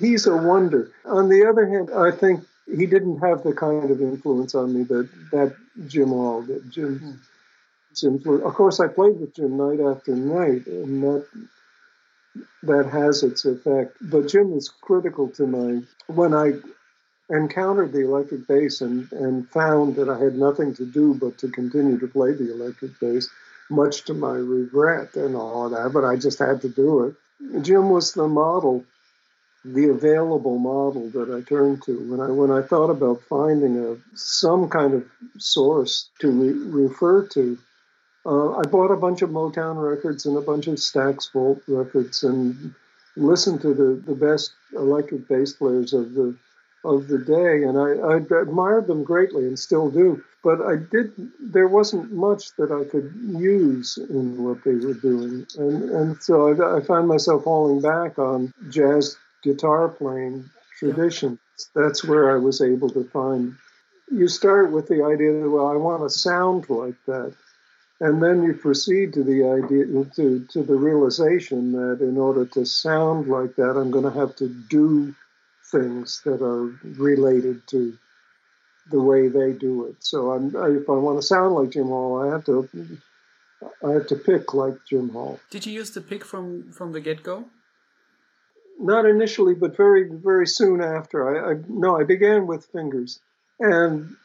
He's 0.00 0.26
a 0.26 0.34
wonder. 0.34 0.90
On 1.04 1.28
the 1.28 1.46
other 1.46 1.68
hand, 1.68 1.90
I 1.94 2.10
think 2.10 2.44
he 2.66 2.86
didn't 2.86 3.18
have 3.18 3.42
the 3.42 3.52
kind 3.52 3.90
of 3.90 4.00
influence 4.00 4.54
on 4.54 4.74
me 4.74 4.84
that 4.84 5.08
that 5.32 5.54
Jim 5.86 6.08
Hall 6.08 6.42
did. 6.42 6.70
Jim. 6.70 7.00
Mm. 7.00 7.18
Influence. 8.02 8.42
Of 8.42 8.54
course, 8.54 8.80
I 8.80 8.88
played 8.88 9.20
with 9.20 9.36
Jim 9.36 9.58
night 9.58 9.78
after 9.78 10.16
night, 10.16 10.66
and 10.66 11.02
that 11.02 11.26
that 12.62 12.86
has 12.86 13.22
its 13.22 13.44
effect. 13.44 13.96
But 14.00 14.28
Jim 14.28 14.50
was 14.52 14.68
critical 14.68 15.28
to 15.30 15.46
my 15.46 15.82
when 16.06 16.34
I 16.34 16.52
encountered 17.30 17.92
the 17.92 18.00
electric 18.04 18.46
bass 18.46 18.80
and, 18.80 19.10
and 19.12 19.48
found 19.48 19.96
that 19.96 20.08
I 20.08 20.18
had 20.18 20.36
nothing 20.36 20.74
to 20.74 20.84
do 20.84 21.14
but 21.14 21.38
to 21.38 21.48
continue 21.48 21.98
to 21.98 22.06
play 22.06 22.32
the 22.32 22.52
electric 22.52 22.98
bass, 23.00 23.28
much 23.70 24.04
to 24.04 24.14
my 24.14 24.34
regret 24.34 25.14
and 25.16 25.34
all 25.34 25.70
that, 25.70 25.92
but 25.92 26.04
I 26.04 26.16
just 26.16 26.38
had 26.38 26.60
to 26.62 26.68
do 26.68 27.04
it. 27.04 27.62
Jim 27.62 27.90
was 27.90 28.12
the 28.12 28.28
model, 28.28 28.84
the 29.64 29.88
available 29.88 30.58
model 30.58 31.08
that 31.10 31.30
I 31.34 31.40
turned 31.48 31.82
to 31.84 31.98
when 32.10 32.20
I 32.20 32.30
when 32.30 32.50
I 32.50 32.62
thought 32.62 32.90
about 32.90 33.22
finding 33.28 33.78
a 33.78 33.96
some 34.16 34.68
kind 34.68 34.94
of 34.94 35.04
source 35.38 36.08
to 36.20 36.30
re- 36.30 36.82
refer 36.84 37.26
to. 37.28 37.58
Uh, 38.24 38.52
I 38.56 38.62
bought 38.62 38.90
a 38.90 38.96
bunch 38.96 39.22
of 39.22 39.30
Motown 39.30 39.82
records 39.82 40.26
and 40.26 40.36
a 40.36 40.40
bunch 40.40 40.66
of 40.68 40.74
Stax 40.74 41.32
Volt 41.32 41.62
records 41.66 42.22
and 42.22 42.74
listened 43.16 43.60
to 43.62 43.74
the, 43.74 44.02
the 44.06 44.14
best 44.14 44.52
electric 44.74 45.28
bass 45.28 45.52
players 45.52 45.92
of 45.92 46.14
the 46.14 46.36
of 46.84 47.06
the 47.06 47.18
day, 47.18 47.62
and 47.62 47.78
I, 47.78 47.92
I 47.92 48.40
admired 48.42 48.86
them 48.86 49.04
greatly 49.04 49.44
and 49.44 49.58
still 49.58 49.90
do. 49.90 50.22
But 50.42 50.60
I 50.60 50.76
did. 50.76 51.12
There 51.38 51.68
wasn't 51.68 52.12
much 52.12 52.56
that 52.56 52.72
I 52.72 52.88
could 52.90 53.12
use 53.16 53.96
in 53.98 54.42
what 54.42 54.64
they 54.64 54.74
were 54.74 54.94
doing, 54.94 55.46
and 55.56 55.90
and 55.90 56.22
so 56.22 56.48
I, 56.48 56.78
I 56.78 56.80
find 56.80 57.06
myself 57.06 57.44
falling 57.44 57.80
back 57.80 58.18
on 58.18 58.52
jazz 58.68 59.16
guitar 59.44 59.88
playing 59.88 60.50
traditions. 60.78 61.38
That's 61.74 62.02
where 62.02 62.32
I 62.32 62.38
was 62.38 62.60
able 62.60 62.90
to 62.90 63.04
find. 63.04 63.54
You 64.10 64.26
start 64.26 64.72
with 64.72 64.88
the 64.88 65.04
idea 65.04 65.32
that 65.32 65.48
well, 65.48 65.68
I 65.68 65.76
want 65.76 66.02
to 66.02 66.10
sound 66.10 66.68
like 66.68 66.96
that, 67.06 67.34
and 68.02 68.20
then 68.20 68.42
you 68.42 68.52
proceed 68.52 69.12
to 69.12 69.22
the 69.22 69.44
idea 69.44 69.84
to 70.16 70.44
to 70.52 70.62
the 70.64 70.74
realization 70.74 71.70
that 71.70 71.98
in 72.00 72.18
order 72.18 72.44
to 72.46 72.66
sound 72.66 73.28
like 73.28 73.54
that, 73.54 73.76
I'm 73.78 73.92
going 73.92 74.12
to 74.12 74.18
have 74.18 74.34
to 74.36 74.48
do 74.48 75.14
things 75.70 76.20
that 76.24 76.42
are 76.42 76.64
related 77.08 77.64
to 77.68 77.96
the 78.90 79.00
way 79.00 79.28
they 79.28 79.52
do 79.52 79.86
it. 79.86 79.96
So 80.00 80.32
I'm, 80.32 80.48
if 80.80 80.90
I 80.90 80.98
want 81.06 81.20
to 81.20 81.26
sound 81.26 81.54
like 81.54 81.70
Jim 81.70 81.86
Hall, 81.86 82.20
I 82.20 82.32
have 82.32 82.44
to 82.46 82.68
I 83.86 83.92
have 83.92 84.08
to 84.08 84.16
pick 84.16 84.52
like 84.52 84.74
Jim 84.90 85.10
Hall. 85.10 85.38
Did 85.50 85.64
you 85.64 85.72
use 85.72 85.92
the 85.92 86.00
pick 86.00 86.24
from 86.24 86.72
from 86.72 86.90
the 86.90 87.00
get 87.00 87.22
go? 87.22 87.44
Not 88.80 89.06
initially, 89.06 89.54
but 89.54 89.76
very 89.76 90.08
very 90.08 90.48
soon 90.48 90.82
after. 90.82 91.18
I, 91.30 91.52
I 91.52 91.54
no, 91.68 92.00
I 92.00 92.02
began 92.02 92.48
with 92.48 92.66
fingers, 92.66 93.20
and 93.60 94.16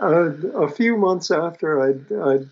uh, 0.00 0.30
a 0.66 0.70
few 0.70 0.96
months 0.96 1.30
after 1.30 1.68
I'd, 1.86 2.50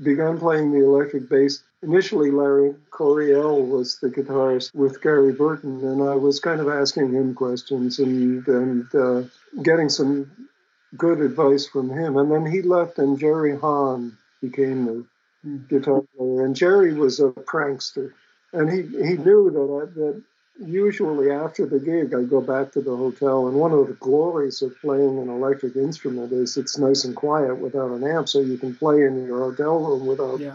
I'd 0.00 0.04
began 0.04 0.38
playing 0.38 0.72
the 0.72 0.84
electric 0.84 1.28
bass. 1.28 1.62
Initially, 1.82 2.30
Larry 2.30 2.74
Coryell 2.90 3.62
was 3.62 3.98
the 3.98 4.08
guitarist 4.08 4.74
with 4.74 5.02
Gary 5.02 5.32
Burton, 5.32 5.84
and 5.84 6.02
I 6.02 6.14
was 6.14 6.40
kind 6.40 6.60
of 6.60 6.68
asking 6.68 7.12
him 7.12 7.34
questions 7.34 7.98
and, 7.98 8.46
and 8.46 8.94
uh, 8.94 9.22
getting 9.62 9.88
some 9.88 10.48
good 10.96 11.20
advice 11.20 11.66
from 11.66 11.90
him. 11.90 12.16
And 12.16 12.30
then 12.30 12.46
he 12.46 12.62
left, 12.62 12.98
and 12.98 13.18
Jerry 13.18 13.56
Hahn 13.56 14.16
became 14.40 14.86
the 14.86 15.58
guitar 15.68 16.02
player. 16.16 16.44
And 16.44 16.56
Jerry 16.56 16.94
was 16.94 17.20
a 17.20 17.28
prankster, 17.30 18.12
and 18.52 18.70
he, 18.70 18.82
he 18.82 19.16
knew 19.16 19.50
that 19.50 19.60
I, 19.60 19.94
that 20.00 20.22
usually 20.60 21.30
after 21.30 21.66
the 21.66 21.78
gig, 21.80 22.14
I 22.14 22.22
go 22.22 22.40
back 22.40 22.72
to 22.72 22.80
the 22.80 22.96
hotel, 22.96 23.48
and 23.48 23.56
one 23.56 23.72
of 23.72 23.86
the 23.88 23.94
glories 23.94 24.62
of 24.62 24.78
playing 24.80 25.18
an 25.18 25.28
electric 25.28 25.76
instrument 25.76 26.32
is 26.32 26.56
it's 26.56 26.78
nice 26.78 27.04
and 27.04 27.16
quiet 27.16 27.56
without 27.58 27.90
an 27.90 28.04
amp, 28.04 28.28
so 28.28 28.40
you 28.40 28.58
can 28.58 28.74
play 28.74 29.02
in 29.02 29.26
your 29.26 29.40
hotel 29.40 29.78
room 29.78 30.06
without 30.06 30.40
Yeah. 30.40 30.54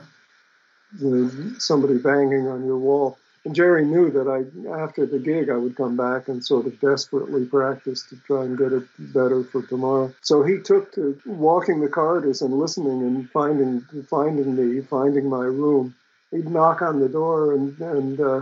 somebody 1.57 1.97
banging 1.97 2.47
on 2.47 2.65
your 2.65 2.77
wall. 2.77 3.17
And 3.43 3.53
Jerry 3.53 3.85
knew 3.85 4.09
that 4.11 4.27
I, 4.27 4.45
after 4.71 5.05
the 5.05 5.19
gig, 5.19 5.49
I 5.49 5.57
would 5.57 5.75
come 5.75 5.95
back 5.95 6.29
and 6.29 6.43
sort 6.43 6.65
of 6.65 6.79
desperately 6.79 7.45
practice 7.45 8.01
to 8.09 8.15
try 8.25 8.43
and 8.43 8.57
get 8.57 8.73
it 8.73 8.83
better 8.97 9.43
for 9.43 9.61
tomorrow. 9.61 10.13
So 10.21 10.41
he 10.41 10.57
took 10.59 10.91
to 10.93 11.19
walking 11.25 11.79
the 11.81 11.87
corridors 11.89 12.41
and 12.41 12.53
listening 12.53 13.01
and 13.03 13.29
finding, 13.29 13.81
finding 14.09 14.55
me, 14.55 14.81
finding 14.81 15.29
my 15.29 15.45
room. 15.45 15.93
He'd 16.31 16.49
knock 16.49 16.81
on 16.81 16.99
the 16.99 17.09
door 17.09 17.53
and 17.53 17.79
and 17.79 18.19
uh, 18.19 18.41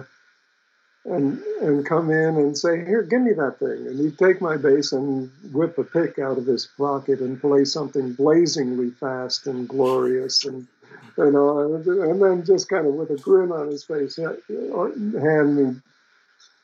and 1.05 1.39
and 1.61 1.85
come 1.85 2.09
in 2.09 2.37
and 2.37 2.57
say, 2.57 2.83
"Here, 2.85 3.01
give 3.01 3.21
me 3.21 3.33
that 3.33 3.59
thing." 3.59 3.87
And 3.87 3.99
he'd 3.99 4.17
take 4.17 4.41
my 4.41 4.57
bass 4.57 4.93
and 4.93 5.29
whip 5.51 5.77
a 5.77 5.83
pick 5.83 6.17
out 6.19 6.37
of 6.37 6.45
his 6.45 6.67
pocket 6.77 7.19
and 7.19 7.39
play 7.39 7.65
something 7.65 8.13
blazingly 8.13 8.91
fast 8.91 9.47
and 9.47 9.67
glorious, 9.67 10.45
and 10.45 10.67
you 11.17 11.31
know, 11.31 11.75
and 11.75 12.21
then 12.21 12.45
just 12.45 12.69
kind 12.69 12.87
of 12.87 12.93
with 12.93 13.09
a 13.11 13.17
grin 13.17 13.51
on 13.51 13.67
his 13.67 13.83
face, 13.83 14.17
uh, 14.17 14.35
hand 14.49 15.55
me 15.55 15.75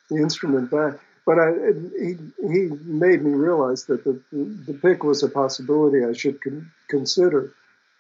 the 0.10 0.18
instrument 0.18 0.72
back. 0.72 1.00
But 1.26 1.38
I, 1.38 1.52
he 2.00 2.18
he 2.42 2.70
made 2.84 3.22
me 3.22 3.34
realize 3.34 3.86
that 3.86 4.04
the 4.06 4.22
the 4.32 4.74
pick 4.74 5.04
was 5.04 5.22
a 5.22 5.30
possibility 5.30 6.04
I 6.04 6.14
should 6.14 6.42
con- 6.42 6.72
consider. 6.88 7.52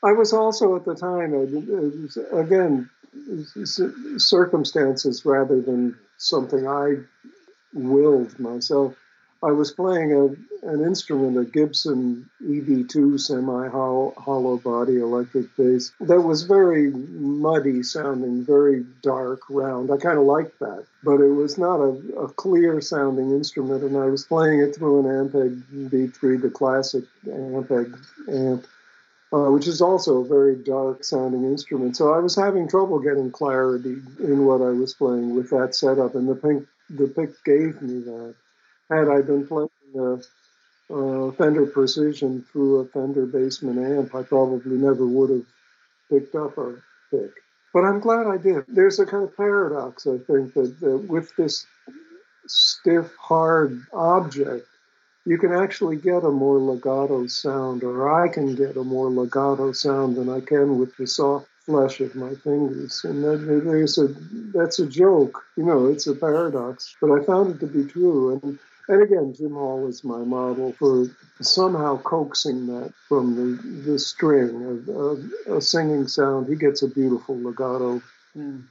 I 0.01 0.13
was 0.13 0.31
also 0.31 0.77
at 0.77 0.85
the 0.85 0.95
time, 0.95 1.33
uh, 1.33 2.37
again, 2.37 2.89
circumstances 4.17 5.25
rather 5.25 5.59
than 5.61 5.97
something 6.19 6.67
I 6.67 6.97
willed 7.73 8.39
myself. 8.39 8.95
I 9.41 9.51
was 9.51 9.71
playing 9.71 10.11
a, 10.11 10.67
an 10.67 10.83
instrument, 10.83 11.37
a 11.37 11.45
Gibson 11.45 12.29
EB2 12.43 13.17
semi 13.21 13.69
hollow 13.69 14.57
body 14.57 14.97
electric 14.97 15.55
bass 15.55 15.93
that 16.01 16.21
was 16.21 16.43
very 16.43 16.91
muddy 16.91 17.81
sounding, 17.81 18.43
very 18.43 18.85
dark, 19.01 19.39
round. 19.49 19.91
I 19.91 19.97
kind 19.97 20.19
of 20.19 20.25
liked 20.25 20.59
that, 20.59 20.85
but 21.03 21.21
it 21.21 21.31
was 21.31 21.57
not 21.57 21.79
a, 21.79 21.91
a, 22.19 22.27
clear 22.33 22.81
sounding 22.81 23.31
instrument, 23.31 23.83
and 23.83 23.95
I 23.95 24.07
was 24.07 24.25
playing 24.25 24.59
it 24.59 24.75
through 24.75 25.07
an 25.07 25.29
Ampeg 25.29 25.89
B3, 25.89 26.41
the 26.41 26.49
classic 26.49 27.05
Ampeg 27.25 27.97
amp 28.27 28.67
uh, 29.31 29.51
which 29.51 29.67
is 29.67 29.81
also 29.81 30.17
a 30.17 30.27
very 30.27 30.55
dark 30.55 31.03
sounding 31.03 31.43
instrument. 31.43 31.95
So 31.95 32.13
I 32.13 32.19
was 32.19 32.35
having 32.35 32.67
trouble 32.67 32.99
getting 32.99 33.31
clarity 33.31 33.97
in 34.19 34.45
what 34.45 34.61
I 34.61 34.71
was 34.71 34.93
playing 34.93 35.35
with 35.35 35.49
that 35.51 35.75
setup, 35.75 36.15
and 36.15 36.27
the 36.27 36.35
pick, 36.35 36.65
the 36.89 37.07
pick 37.07 37.43
gave 37.43 37.81
me 37.81 38.01
that. 38.01 38.35
Had 38.89 39.07
I 39.07 39.21
been 39.21 39.45
playing 39.45 39.69
a, 39.95 40.93
a 40.93 41.31
Fender 41.33 41.67
Precision 41.67 42.43
through 42.51 42.79
a 42.79 42.85
Fender 42.85 43.27
Bassman 43.27 43.99
amp, 43.99 44.15
I 44.15 44.23
probably 44.23 44.77
never 44.77 45.05
would 45.05 45.29
have 45.29 45.45
picked 46.09 46.33
up 46.33 46.57
a 46.57 46.75
pick. 47.11 47.31
But 47.71 47.85
I'm 47.85 47.99
glad 47.99 48.25
I 48.25 48.37
did. 48.37 48.65
There's 48.67 48.99
a 48.99 49.05
kind 49.05 49.23
of 49.23 49.37
paradox, 49.37 50.07
I 50.07 50.17
think, 50.17 50.55
that, 50.55 50.79
that 50.79 50.97
with 51.07 51.35
this 51.35 51.67
stiff, 52.47 53.15
hard 53.15 53.83
object, 53.93 54.67
you 55.29 55.37
can 55.37 55.53
actually 55.53 55.95
get 55.95 56.23
a 56.23 56.31
more 56.31 56.57
legato 56.57 57.27
sound, 57.27 57.83
or 57.83 58.09
I 58.09 58.29
can 58.29 58.55
get 58.55 58.75
a 58.77 58.83
more 58.83 59.11
legato 59.11 59.71
sound 59.73 60.15
than 60.15 60.27
I 60.27 60.39
can 60.39 60.79
with 60.79 60.97
the 60.97 61.05
soft 61.05 61.47
flesh 61.67 61.99
of 61.99 62.15
my 62.15 62.33
fingers. 62.33 63.03
And 63.03 63.23
that, 63.23 63.37
there's 63.63 63.99
a 63.99 64.07
that's 64.57 64.79
a 64.79 64.87
joke, 64.87 65.43
you 65.55 65.63
know, 65.63 65.85
it's 65.85 66.07
a 66.07 66.15
paradox, 66.15 66.95
but 66.99 67.11
I 67.11 67.23
found 67.23 67.51
it 67.51 67.59
to 67.59 67.67
be 67.67 67.83
true. 67.85 68.33
And 68.33 68.57
and 68.87 69.03
again, 69.03 69.35
Jim 69.37 69.53
Hall 69.53 69.87
is 69.87 70.03
my 70.03 70.17
model 70.17 70.73
for 70.79 71.05
somehow 71.41 72.01
coaxing 72.01 72.65
that 72.65 72.91
from 73.07 73.35
the, 73.35 73.91
the 73.91 73.99
string 73.99 74.65
of, 74.65 74.89
of 74.89 75.57
a 75.57 75.61
singing 75.61 76.07
sound. 76.07 76.47
He 76.47 76.55
gets 76.55 76.81
a 76.81 76.87
beautiful 76.87 77.37
legato. 77.37 78.01
Mm 78.35 78.63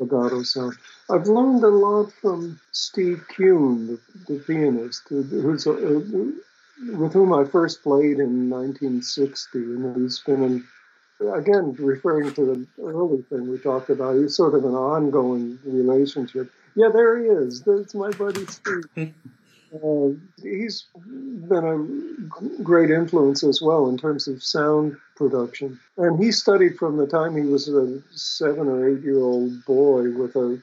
legato 0.00 0.42
sound. 0.42 0.76
I've 1.10 1.26
learned 1.26 1.62
a 1.62 1.68
lot 1.68 2.12
from 2.12 2.60
Steve 2.72 3.24
Kuhn, 3.28 3.86
the, 3.86 4.00
the 4.26 4.40
pianist, 4.40 5.02
who's 5.08 5.66
a, 5.66 5.72
with 5.72 7.12
whom 7.12 7.32
I 7.32 7.44
first 7.44 7.82
played 7.82 8.18
in 8.18 8.48
1960, 8.50 9.58
and 9.58 9.96
he's 9.96 10.18
been 10.20 10.42
in, 10.42 11.28
again 11.32 11.74
referring 11.78 12.32
to 12.34 12.44
the 12.46 12.66
early 12.82 13.22
thing 13.22 13.50
we 13.50 13.58
talked 13.58 13.90
about. 13.90 14.16
He's 14.16 14.36
sort 14.36 14.54
of 14.54 14.64
an 14.64 14.74
ongoing 14.74 15.58
relationship. 15.64 16.50
Yeah, 16.74 16.88
there 16.92 17.18
he 17.18 17.26
is. 17.26 17.62
That's 17.62 17.94
my 17.94 18.10
buddy 18.10 18.46
Steve. 18.46 19.14
Uh, 19.72 20.08
he's 20.42 20.86
been 21.04 21.64
a 21.64 22.62
great 22.62 22.90
influence 22.90 23.44
as 23.44 23.62
well 23.62 23.88
in 23.88 23.96
terms 23.96 24.26
of 24.26 24.42
sound 24.42 24.96
production. 25.16 25.78
And 25.96 26.22
he 26.22 26.32
studied 26.32 26.76
from 26.76 26.96
the 26.96 27.06
time 27.06 27.36
he 27.36 27.42
was 27.48 27.68
a 27.68 28.02
seven 28.10 28.66
or 28.68 28.88
eight 28.88 29.02
year 29.02 29.18
old 29.20 29.64
boy 29.64 30.10
with 30.10 30.34
a 30.34 30.60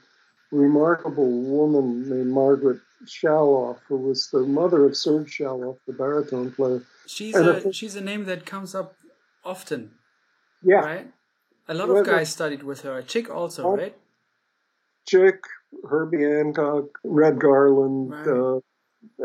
remarkable 0.50 1.30
woman 1.30 2.08
named 2.08 2.26
Margaret 2.32 2.80
Chaloff, 3.06 3.78
who 3.88 3.96
was 3.96 4.28
the 4.30 4.40
mother 4.40 4.84
of 4.84 4.96
Serge 4.96 5.38
Chaloff, 5.38 5.78
the 5.86 5.92
baritone 5.92 6.50
player. 6.52 6.82
She's 7.06 7.34
a, 7.34 7.72
she's 7.72 7.96
a 7.96 8.00
name 8.02 8.24
that 8.26 8.44
comes 8.44 8.74
up 8.74 8.94
often. 9.44 9.92
Yeah. 10.62 10.76
Right? 10.84 11.10
A 11.68 11.74
lot 11.74 11.88
of 11.90 12.04
guys 12.04 12.30
studied 12.30 12.62
with 12.62 12.82
her. 12.82 13.00
Chick 13.02 13.30
also, 13.30 13.76
right? 13.76 13.96
Chick, 15.06 15.40
Herbie 15.88 16.22
Hancock, 16.24 16.86
Red 17.04 17.38
Garland, 17.38 18.10
Right. 18.10 18.26
uh, 18.28 18.60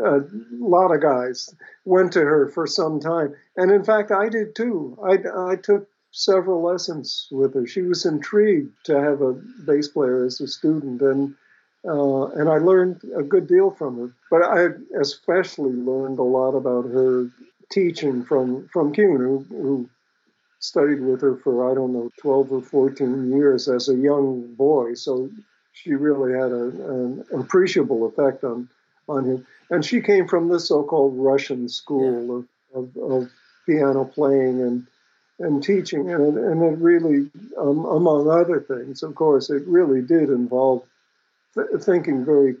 a 0.02 0.20
lot 0.52 0.92
of 0.92 1.00
guys 1.00 1.54
went 1.84 2.12
to 2.12 2.20
her 2.20 2.48
for 2.48 2.66
some 2.66 3.00
time, 3.00 3.34
and 3.56 3.70
in 3.70 3.84
fact, 3.84 4.10
I 4.10 4.28
did 4.28 4.54
too. 4.54 4.98
I, 5.02 5.52
I 5.52 5.56
took 5.56 5.88
several 6.10 6.62
lessons 6.62 7.28
with 7.30 7.54
her. 7.54 7.66
She 7.66 7.82
was 7.82 8.06
intrigued 8.06 8.72
to 8.86 9.00
have 9.00 9.20
a 9.20 9.32
bass 9.66 9.88
player 9.88 10.24
as 10.24 10.40
a 10.40 10.46
student, 10.46 11.02
and 11.02 11.34
uh, 11.86 12.26
and 12.28 12.48
I 12.48 12.58
learned 12.58 13.02
a 13.16 13.22
good 13.22 13.46
deal 13.46 13.70
from 13.70 13.98
her. 13.98 14.14
But 14.30 14.42
I 14.42 14.68
especially 15.00 15.72
learned 15.72 16.18
a 16.18 16.22
lot 16.22 16.52
about 16.52 16.86
her 16.86 17.30
teaching 17.70 18.24
from 18.24 18.68
from 18.68 18.94
Kuhn, 18.94 19.18
who, 19.18 19.46
who 19.50 19.90
studied 20.60 21.00
with 21.00 21.20
her 21.20 21.36
for 21.36 21.70
I 21.70 21.74
don't 21.74 21.92
know 21.92 22.10
12 22.20 22.52
or 22.52 22.62
14 22.62 23.32
years 23.32 23.68
as 23.68 23.88
a 23.88 23.94
young 23.94 24.54
boy. 24.54 24.94
So 24.94 25.28
she 25.72 25.92
really 25.92 26.32
had 26.32 26.52
a, 26.52 26.64
an 26.64 27.24
appreciable 27.32 28.06
effect 28.06 28.44
on 28.44 28.68
on 29.08 29.24
him. 29.24 29.46
And 29.70 29.84
she 29.84 30.00
came 30.00 30.28
from 30.28 30.48
the 30.48 30.60
so-called 30.60 31.14
Russian 31.16 31.68
school 31.68 32.46
yeah. 32.74 32.80
of, 32.80 32.96
of, 32.96 33.12
of, 33.12 33.30
piano 33.66 34.04
playing 34.04 34.60
and 34.60 34.86
and 35.38 35.62
teaching, 35.62 36.10
and 36.10 36.36
and 36.36 36.62
it 36.62 36.78
really, 36.78 37.30
um, 37.58 37.86
among 37.86 38.28
other 38.28 38.60
things, 38.60 39.02
of 39.02 39.14
course, 39.14 39.48
it 39.48 39.66
really 39.66 40.02
did 40.02 40.28
involve 40.28 40.82
th- 41.54 41.82
thinking 41.82 42.24
very 42.24 42.56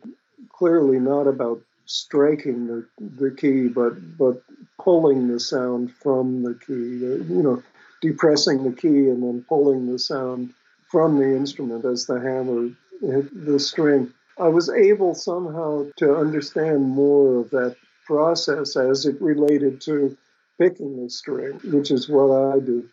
clearly 0.50 0.98
not 0.98 1.26
about 1.26 1.60
striking 1.86 2.66
the, 2.66 2.86
the 2.98 3.30
key, 3.30 3.68
but 3.68 4.16
but 4.16 4.42
pulling 4.78 5.28
the 5.28 5.38
sound 5.38 5.92
from 5.92 6.42
the 6.42 6.54
key. 6.54 6.72
You 6.72 7.42
know, 7.42 7.62
depressing 8.00 8.64
the 8.64 8.76
key 8.76 9.08
and 9.08 9.22
then 9.22 9.44
pulling 9.48 9.90
the 9.90 9.98
sound 9.98 10.52
from 10.90 11.18
the 11.18 11.36
instrument 11.36 11.84
as 11.84 12.06
the 12.06 12.20
hammer 12.20 12.70
hit 13.00 13.46
the 13.46 13.58
string. 13.58 14.12
I 14.38 14.48
was 14.48 14.68
able 14.68 15.14
somehow 15.14 15.86
to 15.96 16.16
understand 16.16 16.82
more 16.82 17.40
of 17.40 17.50
that 17.50 17.76
process 18.06 18.76
as 18.76 19.06
it 19.06 19.20
related 19.20 19.80
to 19.82 20.16
picking 20.58 21.02
the 21.02 21.10
string, 21.10 21.60
which 21.64 21.90
is 21.90 22.08
what 22.08 22.30
I 22.30 22.60
do. 22.60 22.88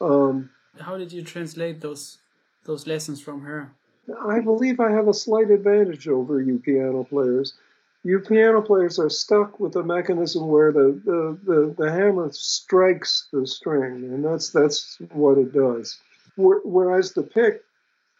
Um, 0.00 0.50
How 0.78 0.96
did 0.96 1.12
you 1.12 1.22
translate 1.22 1.80
those 1.80 2.18
those 2.64 2.86
lessons 2.86 3.20
from 3.20 3.42
her? 3.42 3.72
I 4.26 4.40
believe 4.40 4.80
I 4.80 4.90
have 4.90 5.08
a 5.08 5.14
slight 5.14 5.50
advantage 5.50 6.08
over 6.08 6.40
you 6.40 6.58
piano 6.58 7.04
players. 7.04 7.54
You 8.02 8.20
piano 8.20 8.60
players 8.60 8.98
are 8.98 9.08
stuck 9.08 9.58
with 9.58 9.76
a 9.76 9.82
mechanism 9.82 10.48
where 10.48 10.72
the, 10.72 11.00
the, 11.04 11.38
the, 11.44 11.74
the 11.78 11.90
hammer 11.90 12.28
strikes 12.32 13.28
the 13.32 13.46
string, 13.46 14.04
and 14.12 14.24
that's 14.24 14.50
that's 14.50 14.98
what 15.12 15.38
it 15.38 15.52
does. 15.52 15.98
Whereas 16.36 17.12
the 17.12 17.22
pick, 17.22 17.62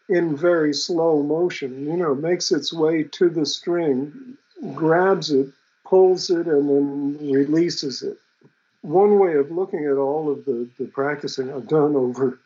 in 0.09 0.35
very 0.35 0.73
slow 0.73 1.23
motion, 1.23 1.85
you 1.85 1.97
know, 1.97 2.13
makes 2.13 2.51
its 2.51 2.71
way 2.71 3.03
to 3.03 3.29
the 3.29 3.45
string, 3.45 4.37
grabs 4.73 5.31
it, 5.31 5.49
pulls 5.83 6.29
it, 6.29 6.47
and 6.47 6.69
then 6.69 7.31
releases 7.31 8.03
it. 8.03 8.17
One 8.81 9.17
way 9.17 9.33
of 9.33 9.51
looking 9.51 9.85
at 9.85 9.97
all 9.97 10.31
of 10.31 10.45
the, 10.45 10.69
the 10.77 10.85
practicing 10.85 11.51
I've 11.51 11.67
done 11.67 11.95
over 11.95 12.39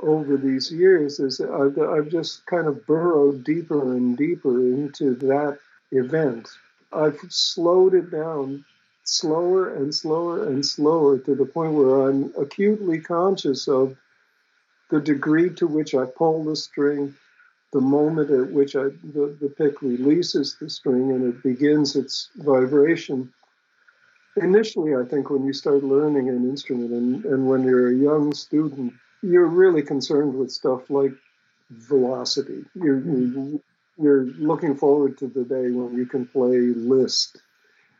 over 0.00 0.36
these 0.36 0.70
years 0.70 1.18
is 1.18 1.40
I've, 1.40 1.76
I've 1.76 2.08
just 2.08 2.46
kind 2.46 2.68
of 2.68 2.86
burrowed 2.86 3.42
deeper 3.42 3.94
and 3.94 4.16
deeper 4.16 4.60
into 4.60 5.14
that 5.16 5.58
event. 5.90 6.48
I've 6.92 7.18
slowed 7.28 7.94
it 7.94 8.10
down 8.10 8.64
slower 9.04 9.74
and 9.74 9.94
slower 9.94 10.44
and 10.46 10.64
slower 10.64 11.18
to 11.18 11.34
the 11.34 11.46
point 11.46 11.72
where 11.72 12.08
I'm 12.08 12.32
acutely 12.38 13.00
conscious 13.00 13.66
of 13.66 13.96
the 14.90 15.00
degree 15.00 15.50
to 15.50 15.66
which 15.66 15.94
I 15.94 16.06
pull 16.06 16.44
the 16.44 16.56
string, 16.56 17.14
the 17.72 17.80
moment 17.80 18.30
at 18.30 18.50
which 18.50 18.74
I, 18.76 18.84
the, 18.84 19.36
the 19.40 19.52
pick 19.56 19.82
releases 19.82 20.56
the 20.60 20.70
string 20.70 21.10
and 21.10 21.34
it 21.34 21.42
begins 21.42 21.96
its 21.96 22.30
vibration. 22.36 23.32
Initially, 24.36 24.94
I 24.94 25.04
think 25.04 25.30
when 25.30 25.44
you 25.44 25.52
start 25.52 25.82
learning 25.82 26.28
an 26.28 26.48
instrument 26.48 26.92
and, 26.92 27.24
and 27.24 27.46
when 27.46 27.64
you're 27.64 27.90
a 27.90 27.94
young 27.94 28.32
student, 28.32 28.94
you're 29.22 29.46
really 29.46 29.82
concerned 29.82 30.34
with 30.34 30.50
stuff 30.50 30.88
like 30.88 31.12
velocity. 31.70 32.64
You're, 32.74 33.02
you're 33.98 34.24
looking 34.24 34.76
forward 34.76 35.18
to 35.18 35.26
the 35.26 35.44
day 35.44 35.70
when 35.70 35.94
you 35.96 36.06
can 36.06 36.24
play 36.26 36.58
Liszt, 36.58 37.42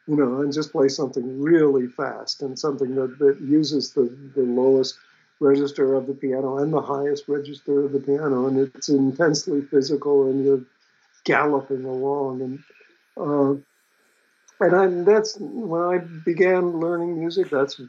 you 0.07 0.17
know, 0.17 0.41
and 0.41 0.53
just 0.53 0.73
play 0.73 0.89
something 0.89 1.43
really 1.43 1.89
fast 1.89 2.41
and 2.41 2.59
something 2.59 2.95
that, 2.95 3.19
that 3.19 3.41
uses 3.41 3.93
the, 3.93 4.17
the 4.35 4.43
lowest 4.43 4.95
register 5.41 5.95
of 5.95 6.07
the 6.07 6.15
piano 6.15 6.59
and 6.59 6.73
the 6.73 6.81
highest 6.81 7.29
register 7.29 7.85
of 7.85 7.93
the 7.93 8.01
piano, 8.01 8.47
and 8.47 8.59
it's 8.59 8.89
intensely 8.89 9.63
physical, 9.63 10.29
and 10.31 10.45
you're 10.45 10.65
galloping 11.25 11.85
along, 11.85 12.41
and 12.41 12.59
uh, 13.17 13.55
and 14.61 14.75
I, 14.75 15.05
that's 15.05 15.37
when 15.39 15.83
I 15.83 15.99
began 15.99 16.81
learning 16.81 17.19
music. 17.19 17.51
That's 17.51 17.81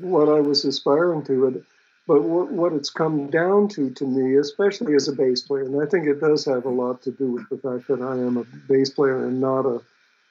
what 0.00 0.28
I 0.28 0.40
was 0.40 0.64
aspiring 0.64 1.24
to. 1.24 1.64
But 2.06 2.22
what, 2.22 2.50
what 2.50 2.72
it's 2.72 2.88
come 2.88 3.28
down 3.28 3.68
to 3.68 3.90
to 3.90 4.06
me, 4.06 4.36
especially 4.36 4.94
as 4.94 5.08
a 5.08 5.12
bass 5.12 5.42
player, 5.42 5.64
and 5.64 5.82
I 5.82 5.86
think 5.86 6.06
it 6.06 6.20
does 6.20 6.46
have 6.46 6.64
a 6.64 6.70
lot 6.70 7.02
to 7.02 7.10
do 7.10 7.32
with 7.32 7.48
the 7.50 7.58
fact 7.58 7.88
that 7.88 8.00
I 8.00 8.12
am 8.12 8.38
a 8.38 8.44
bass 8.66 8.90
player 8.90 9.26
and 9.26 9.40
not 9.40 9.66
a 9.66 9.82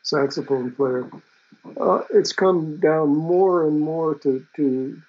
saxophone 0.02 0.72
player. 0.72 1.08
Uh, 1.80 2.02
it's 2.10 2.34
come 2.34 2.78
down 2.78 3.10
more 3.10 3.68
and 3.68 3.80
more 3.80 4.16
to 4.16 4.44
to 4.56 5.00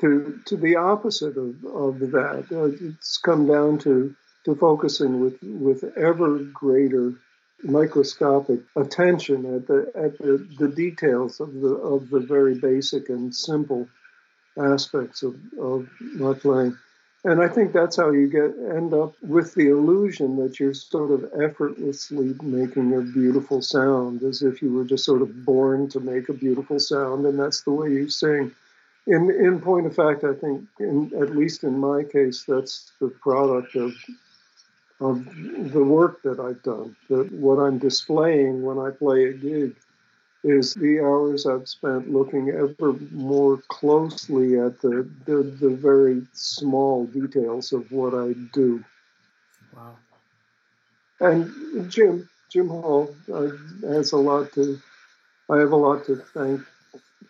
to 0.00 0.40
to 0.46 0.56
the 0.56 0.76
opposite 0.76 1.36
of, 1.36 1.64
of 1.64 1.98
that. 2.12 2.46
Uh, 2.50 2.86
it's 2.88 3.18
come 3.18 3.46
down 3.46 3.78
to 3.78 4.14
to 4.44 4.54
focusing 4.54 5.20
with 5.20 5.38
with 5.42 5.84
ever 5.96 6.38
greater 6.38 7.14
microscopic 7.62 8.60
attention 8.76 9.54
at 9.54 9.66
the 9.66 9.90
at 9.94 10.18
the, 10.18 10.46
the 10.58 10.68
details 10.68 11.40
of 11.40 11.52
the 11.54 11.74
of 11.74 12.10
the 12.10 12.20
very 12.20 12.54
basic 12.54 13.08
and 13.08 13.34
simple 13.34 13.88
aspects 14.58 15.22
of, 15.22 15.36
of 15.60 15.88
my 16.00 16.32
playing. 16.32 16.76
And 17.24 17.42
I 17.42 17.48
think 17.48 17.72
that's 17.72 17.96
how 17.96 18.10
you 18.10 18.28
get 18.28 18.54
end 18.76 18.94
up 18.94 19.14
with 19.20 19.54
the 19.54 19.68
illusion 19.68 20.36
that 20.36 20.60
you're 20.60 20.74
sort 20.74 21.10
of 21.10 21.28
effortlessly 21.42 22.36
making 22.40 22.94
a 22.94 23.00
beautiful 23.00 23.62
sound, 23.62 24.22
as 24.22 24.42
if 24.42 24.62
you 24.62 24.72
were 24.72 24.84
just 24.84 25.04
sort 25.04 25.22
of 25.22 25.44
born 25.44 25.88
to 25.88 25.98
make 25.98 26.28
a 26.28 26.32
beautiful 26.32 26.78
sound, 26.78 27.26
and 27.26 27.38
that's 27.38 27.62
the 27.62 27.72
way 27.72 27.90
you 27.90 28.08
sing. 28.08 28.52
In 29.06 29.30
in 29.30 29.60
point 29.60 29.86
of 29.86 29.94
fact, 29.94 30.24
I 30.24 30.34
think, 30.34 30.66
in, 30.80 31.12
at 31.20 31.36
least 31.36 31.62
in 31.62 31.78
my 31.78 32.02
case, 32.02 32.44
that's 32.46 32.92
the 33.00 33.08
product 33.08 33.76
of 33.76 33.94
of 35.00 35.24
the 35.72 35.84
work 35.84 36.22
that 36.22 36.40
I've 36.40 36.62
done. 36.62 36.96
That 37.08 37.30
what 37.32 37.58
I'm 37.58 37.78
displaying 37.78 38.62
when 38.62 38.78
I 38.78 38.90
play 38.90 39.26
a 39.26 39.32
gig 39.32 39.76
is 40.42 40.74
the 40.74 41.00
hours 41.00 41.46
I've 41.46 41.68
spent 41.68 42.12
looking 42.12 42.50
ever 42.50 42.92
more 43.10 43.58
closely 43.68 44.58
at 44.58 44.80
the, 44.80 45.08
the, 45.24 45.42
the 45.42 45.70
very 45.70 46.22
small 46.32 47.06
details 47.06 47.72
of 47.72 47.90
what 47.90 48.14
I 48.14 48.32
do. 48.52 48.84
Wow. 49.74 49.96
And 51.20 51.90
Jim, 51.90 52.28
Jim 52.48 52.68
Hall 52.68 53.14
uh, 53.32 53.48
has 53.88 54.12
a 54.12 54.16
lot 54.16 54.52
to, 54.52 54.80
I 55.50 55.58
have 55.58 55.72
a 55.72 55.76
lot 55.76 56.06
to 56.06 56.16
thank 56.16 56.60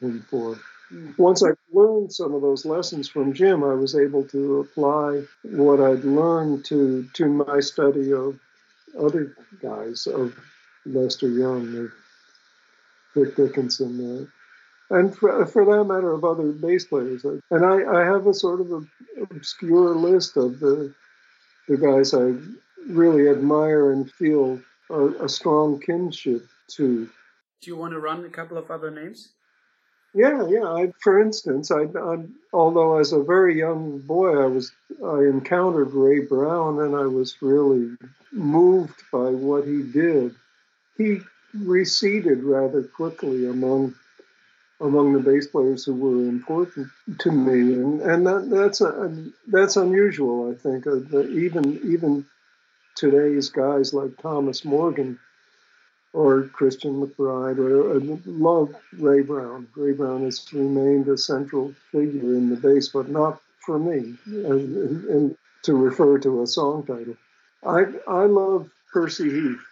him 0.01 0.25
for. 0.31 0.59
Mm. 0.93 1.19
Once 1.19 1.43
I 1.43 1.51
learned 1.73 2.13
some 2.13 2.35
of 2.35 2.43
those 2.43 2.65
lessons 2.65 3.09
from 3.09 3.33
Jim, 3.33 3.65
I 3.65 3.75
was 3.75 3.97
able 3.97 4.25
to 4.29 4.61
apply 4.61 5.23
what 5.43 5.81
I'd 5.81 6.05
learned 6.05 6.65
to 6.67 7.09
to 7.15 7.27
my 7.27 7.61
study 7.61 8.13
of 8.13 8.39
other 8.99 9.37
guys, 9.61 10.07
of 10.07 10.39
Lester 10.85 11.29
Young, 11.29 11.77
of 11.77 11.93
Vic 13.15 13.37
Dickenson, 13.37 14.31
uh, 14.91 14.97
and 14.97 15.17
for, 15.17 15.45
for, 15.47 15.65
that 15.65 15.85
matter 15.85 16.13
of 16.13 16.25
other 16.25 16.53
bass 16.53 16.85
players. 16.85 17.25
And 17.25 17.65
I, 17.65 18.01
I 18.01 18.05
have 18.05 18.27
a 18.27 18.35
sort 18.35 18.61
of 18.61 18.71
a 18.71 18.83
obscure 19.23 19.95
list 19.95 20.37
of 20.37 20.61
the 20.61 20.95
the 21.69 21.77
guys 21.77 22.15
I 22.15 22.35
really 22.89 23.29
admire 23.29 23.91
and 23.91 24.11
feel 24.11 24.61
a, 24.91 25.25
a 25.25 25.29
strong 25.29 25.81
kinship 25.81 26.47
to. 26.69 27.09
Do 27.61 27.71
you 27.71 27.77
want 27.77 27.93
to 27.93 27.99
run 27.99 28.25
a 28.25 28.29
couple 28.29 28.59
of 28.59 28.71
other 28.71 28.91
names? 28.91 29.31
Yeah, 30.17 30.49
yeah. 30.49 30.65
I, 30.65 30.93
for 31.03 31.21
instance, 31.21 31.71
I, 31.71 31.83
I, 31.85 32.25
although 32.53 32.99
as 32.99 33.13
a 33.13 33.23
very 33.23 33.59
young 33.59 34.01
boy, 34.01 34.43
I 34.43 34.47
was 34.47 34.73
I 35.05 35.21
encountered 35.25 35.93
Ray 35.95 36.21
Brown, 36.21 36.81
and 36.81 36.97
I 36.97 37.07
was 37.07 37.37
really 37.43 37.97
moved 38.33 39.03
by 39.13 39.31
what 39.31 39.67
he 39.67 39.83
did. 39.85 40.35
He 40.99 41.21
receded 41.55 42.45
rather 42.45 42.83
quickly 42.85 43.47
among 43.47 43.95
among 44.81 45.13
the 45.15 45.21
bass 45.21 45.47
players 45.49 45.85
who 45.87 45.95
were 45.95 46.29
important 46.29 46.89
to 47.21 47.33
me, 47.33 47.75
and 47.75 48.01
and 48.03 48.27
that, 48.27 48.51
that's 48.51 48.81
a, 48.83 49.27
that's 49.49 49.77
unusual. 49.77 50.51
I 50.53 50.55
think 50.57 50.87
uh, 50.87 51.21
even 51.29 51.81
even 51.85 52.27
today's 52.97 53.51
guys 53.51 53.95
like 53.95 54.17
Thomas 54.23 54.65
Morgan 54.65 55.19
or 56.17 56.45
Christian 56.45 57.01
McBride 57.01 57.59
or, 57.59 57.97
or 57.97 58.01
love 58.25 58.75
Ray 58.99 59.23
Brown. 59.23 59.69
Ray 59.77 59.93
Brown 59.93 60.23
has 60.25 60.45
remained 60.53 61.09
a 61.09 61.19
central 61.19 61.75
figure 61.93 62.35
in 62.35 62.49
the 62.49 62.57
bass, 62.57 62.89
but 62.89 63.09
not 63.09 63.41
for 63.61 63.79
me. 63.79 64.15
And, 64.27 65.05
and 65.05 65.37
to 65.63 65.75
refer 65.75 66.19
to 66.19 66.43
a 66.43 66.47
song 66.47 66.87
title, 66.87 67.17
I 67.65 67.85
I 68.09 68.25
love 68.27 68.71
Percy 68.93 69.31
Heath 69.31 69.67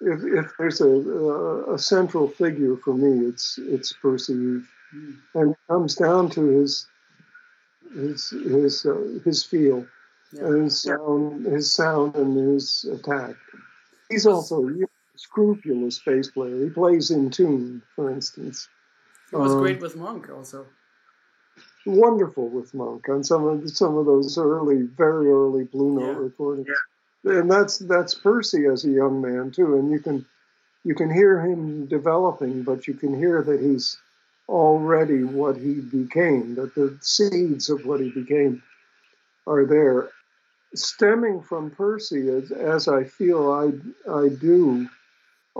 if, 0.00 0.24
if 0.24 0.52
there's 0.58 0.80
a, 0.80 0.86
a, 1.74 1.78
central 1.78 2.28
figure 2.28 2.76
for 2.76 2.94
me, 2.94 3.26
it's 3.26 3.58
it's 3.58 3.92
Percy, 3.92 4.32
mm. 4.32 4.64
and 5.34 5.50
it 5.52 5.58
comes 5.68 5.94
down 5.94 6.30
to 6.30 6.42
his 6.48 6.86
his 7.92 8.30
his 8.30 8.86
uh, 8.86 9.18
his 9.24 9.44
feel, 9.44 9.86
yeah. 10.32 10.46
his 10.46 10.80
sound, 10.80 11.44
his 11.44 11.72
sound, 11.72 12.16
and 12.16 12.36
his 12.36 12.86
attack. 12.90 13.36
He's 14.08 14.26
also 14.26 14.66
a 14.66 14.72
scrupulous 15.20 15.98
bass 15.98 16.30
player. 16.30 16.64
He 16.64 16.70
plays 16.70 17.10
in 17.10 17.30
tune, 17.30 17.82
for 17.94 18.10
instance. 18.10 18.68
He 19.30 19.36
was 19.36 19.52
um, 19.52 19.58
great 19.58 19.80
with 19.80 19.94
Monk, 19.94 20.30
also. 20.30 20.66
Wonderful 21.84 22.48
with 22.48 22.72
Monk 22.72 23.08
on 23.08 23.22
some 23.22 23.44
of 23.44 23.68
some 23.70 23.96
of 23.98 24.06
those 24.06 24.38
early, 24.38 24.82
very 24.82 25.30
early 25.30 25.64
Blue 25.64 25.98
Note 25.98 26.12
yeah. 26.12 26.18
recordings. 26.18 26.68
Yeah. 27.24 27.40
And 27.40 27.50
that's 27.50 27.78
that's 27.78 28.14
Percy 28.14 28.64
as 28.66 28.84
a 28.84 28.90
young 28.90 29.20
man 29.20 29.50
too, 29.50 29.76
and 29.76 29.90
you 29.90 30.00
can 30.00 30.24
you 30.84 30.94
can 30.94 31.12
hear 31.12 31.40
him 31.40 31.86
developing, 31.86 32.62
but 32.62 32.86
you 32.86 32.94
can 32.94 33.16
hear 33.16 33.42
that 33.42 33.60
he's 33.60 33.98
already 34.48 35.22
what 35.22 35.56
he 35.56 35.74
became, 35.74 36.54
that 36.54 36.74
the 36.74 36.98
seeds 37.02 37.68
of 37.68 37.84
what 37.84 38.00
he 38.00 38.10
became 38.10 38.62
are 39.46 39.66
there. 39.66 40.08
Stemming 40.74 41.42
from 41.42 41.70
Percy, 41.70 42.28
as, 42.28 42.52
as 42.52 42.88
I 42.88 43.04
feel 43.04 43.50
I, 43.50 44.10
I 44.10 44.28
do, 44.28 44.88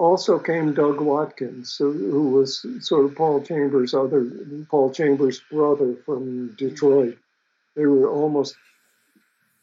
also 0.01 0.39
came 0.39 0.73
Doug 0.73 0.99
Watkins, 0.99 1.77
who 1.77 2.31
was 2.31 2.65
sort 2.81 3.05
of 3.05 3.15
Paul 3.15 3.43
Chambers' 3.43 3.93
other, 3.93 4.25
Paul 4.71 4.91
Chambers' 4.93 5.43
brother 5.51 5.95
from 6.07 6.55
Detroit. 6.57 7.19
They 7.77 7.85
were 7.85 8.09
almost 8.09 8.57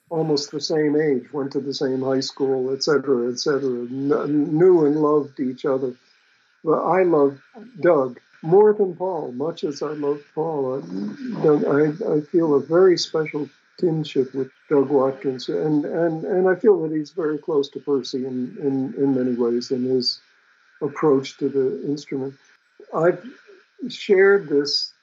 almost 0.10 0.52
the 0.52 0.62
same 0.62 0.96
age, 0.96 1.34
went 1.34 1.52
to 1.54 1.60
the 1.60 1.74
same 1.74 2.02
high 2.02 2.22
school, 2.22 2.72
et 2.72 2.84
cetera, 2.84 3.30
et 3.32 3.40
cetera, 3.40 3.88
knew 3.90 4.86
and 4.86 5.02
loved 5.02 5.40
each 5.40 5.66
other. 5.66 5.94
But 6.64 6.84
I 6.86 7.02
loved 7.02 7.42
Doug 7.82 8.20
more 8.42 8.74
than 8.74 8.96
Paul, 8.96 9.32
much 9.32 9.64
as 9.64 9.82
I 9.82 9.94
love 9.94 10.22
Paul. 10.36 10.76
I, 10.78 12.14
I, 12.14 12.22
feel 12.22 12.54
a 12.54 12.62
very 12.62 12.98
special 12.98 13.50
kinship 13.80 14.34
with 14.34 14.50
Doug 14.70 14.90
Watkins, 14.90 15.50
and, 15.50 15.84
and, 15.84 16.24
and 16.24 16.48
I 16.48 16.56
feel 16.56 16.82
that 16.84 16.96
he's 16.96 17.12
very 17.12 17.40
close 17.40 17.68
to 17.70 17.80
Percy 17.80 18.26
in, 18.26 18.56
in, 18.62 18.94
in 18.98 19.16
many 19.16 19.34
ways 19.34 19.72
in 19.72 19.84
his 19.84 20.22
approach 20.82 21.38
to 21.38 21.50
the 21.50 21.84
instrument. 21.86 22.36
I've 22.94 23.24
shared 23.90 24.48
this 24.48 24.94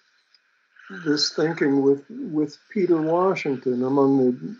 this 1.04 1.32
thinking 1.32 1.82
with 1.82 2.04
with 2.10 2.58
Peter 2.70 3.00
Washington 3.00 3.84
among 3.84 4.18
the 4.18 4.56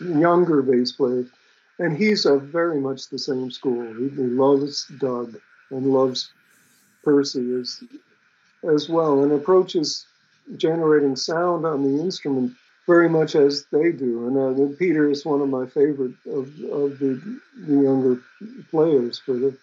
younger 0.00 0.62
bass 0.62 0.92
players, 0.92 1.28
and 1.78 1.96
he's 1.96 2.26
of 2.26 2.42
very 2.42 2.80
much 2.80 3.08
the 3.08 3.18
same 3.18 3.50
school. 3.50 3.94
He, 3.94 4.08
he 4.08 4.22
loves 4.22 4.86
Doug 4.98 5.38
and 5.70 5.86
loves 5.92 6.30
Percy 7.04 7.54
as, 7.54 7.82
as 8.68 8.88
well 8.88 9.22
and 9.22 9.32
approaches 9.32 10.06
generating 10.56 11.16
sound 11.16 11.64
on 11.64 11.82
the 11.82 12.02
instrument 12.02 12.54
very 12.86 13.08
much 13.08 13.34
as 13.34 13.66
they 13.70 13.92
do. 13.92 14.26
And 14.26 14.72
uh, 14.72 14.76
Peter 14.78 15.10
is 15.10 15.24
one 15.24 15.42
of 15.42 15.48
my 15.48 15.66
favorite 15.66 16.14
of, 16.26 16.48
of 16.64 16.98
the, 16.98 17.40
the 17.66 17.74
younger 17.74 18.20
players 18.70 19.18
for 19.18 19.34
the 19.34 19.56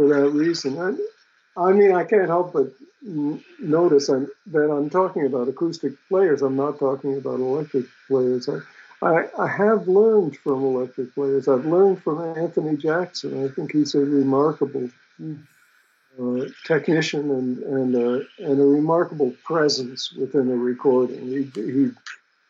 for 0.00 0.08
that 0.08 0.30
reason. 0.30 0.78
I, 0.78 1.62
I 1.62 1.72
mean, 1.72 1.92
I 1.92 2.04
can't 2.04 2.28
help 2.28 2.54
but 2.54 2.72
notice 3.02 4.08
I'm, 4.08 4.28
that 4.46 4.70
I'm 4.70 4.88
talking 4.88 5.26
about 5.26 5.48
acoustic 5.48 5.92
players. 6.08 6.40
I'm 6.40 6.56
not 6.56 6.78
talking 6.78 7.18
about 7.18 7.40
electric 7.40 7.84
players. 8.08 8.48
I, 8.48 8.60
I, 9.02 9.26
I, 9.38 9.46
have 9.46 9.88
learned 9.88 10.38
from 10.38 10.64
electric 10.64 11.14
players. 11.14 11.48
I've 11.48 11.66
learned 11.66 12.02
from 12.02 12.18
Anthony 12.38 12.78
Jackson. 12.78 13.44
I 13.44 13.48
think 13.48 13.72
he's 13.72 13.94
a 13.94 14.00
remarkable 14.00 14.88
uh, 15.22 16.44
technician 16.64 17.30
and 17.30 17.58
and, 17.58 17.94
uh, 17.94 18.24
and 18.38 18.58
a 18.58 18.64
remarkable 18.64 19.34
presence 19.44 20.12
within 20.12 20.50
a 20.50 20.56
recording. 20.56 21.26
He, 21.28 21.60
he 21.60 21.90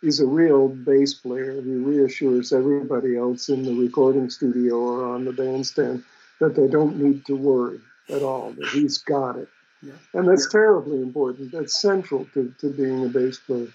he's 0.01 0.21
a 0.21 0.27
real 0.27 0.69
bass 0.69 1.15
player. 1.15 1.61
He 1.61 1.75
reassures 1.75 2.53
everybody 2.53 3.17
else 3.17 3.49
in 3.49 3.65
the 3.65 3.75
recording 3.75 4.31
studio 4.31 4.77
or 4.77 5.15
on 5.15 5.25
the 5.25 5.33
bandstand 5.33 6.05
that 6.41 6.57
they 6.57 6.67
don't 6.67 6.97
need 6.97 7.25
to 7.27 7.37
worry 7.37 7.81
at 8.09 8.23
all. 8.23 8.53
That 8.53 8.69
he's 8.69 8.99
got 8.99 9.37
it, 9.37 9.49
yeah. 9.83 9.93
and 10.15 10.29
that's 10.29 10.49
yeah. 10.49 10.59
terribly 10.59 11.01
important. 11.01 11.53
That's 11.53 11.81
central 11.81 12.27
to, 12.35 12.53
to 12.61 12.71
being 12.71 13.05
a 13.05 13.09
bass 13.09 13.39
player. 13.39 13.69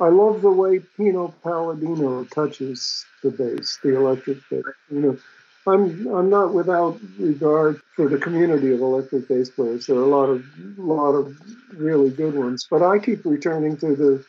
I 0.00 0.08
love 0.08 0.40
the 0.40 0.50
way 0.50 0.80
Pino 0.96 1.34
Palladino 1.42 2.24
touches 2.24 3.04
the 3.22 3.30
bass, 3.30 3.78
the 3.82 3.96
electric 3.96 4.38
bass. 4.48 4.64
You 4.90 5.00
know, 5.00 5.18
I'm 5.66 6.06
I'm 6.08 6.30
not 6.30 6.54
without 6.54 6.98
regard 7.18 7.80
for 7.94 8.08
the 8.08 8.16
community 8.16 8.72
of 8.72 8.80
electric 8.80 9.28
bass 9.28 9.50
players. 9.50 9.86
There 9.86 9.96
are 9.96 10.02
a 10.02 10.06
lot 10.06 10.30
of 10.30 10.44
lot 10.78 11.12
of 11.12 11.38
really 11.74 12.10
good 12.10 12.34
ones, 12.34 12.66
but 12.68 12.82
I 12.82 12.98
keep 12.98 13.24
returning 13.26 13.76
to 13.78 13.94
the 13.94 14.24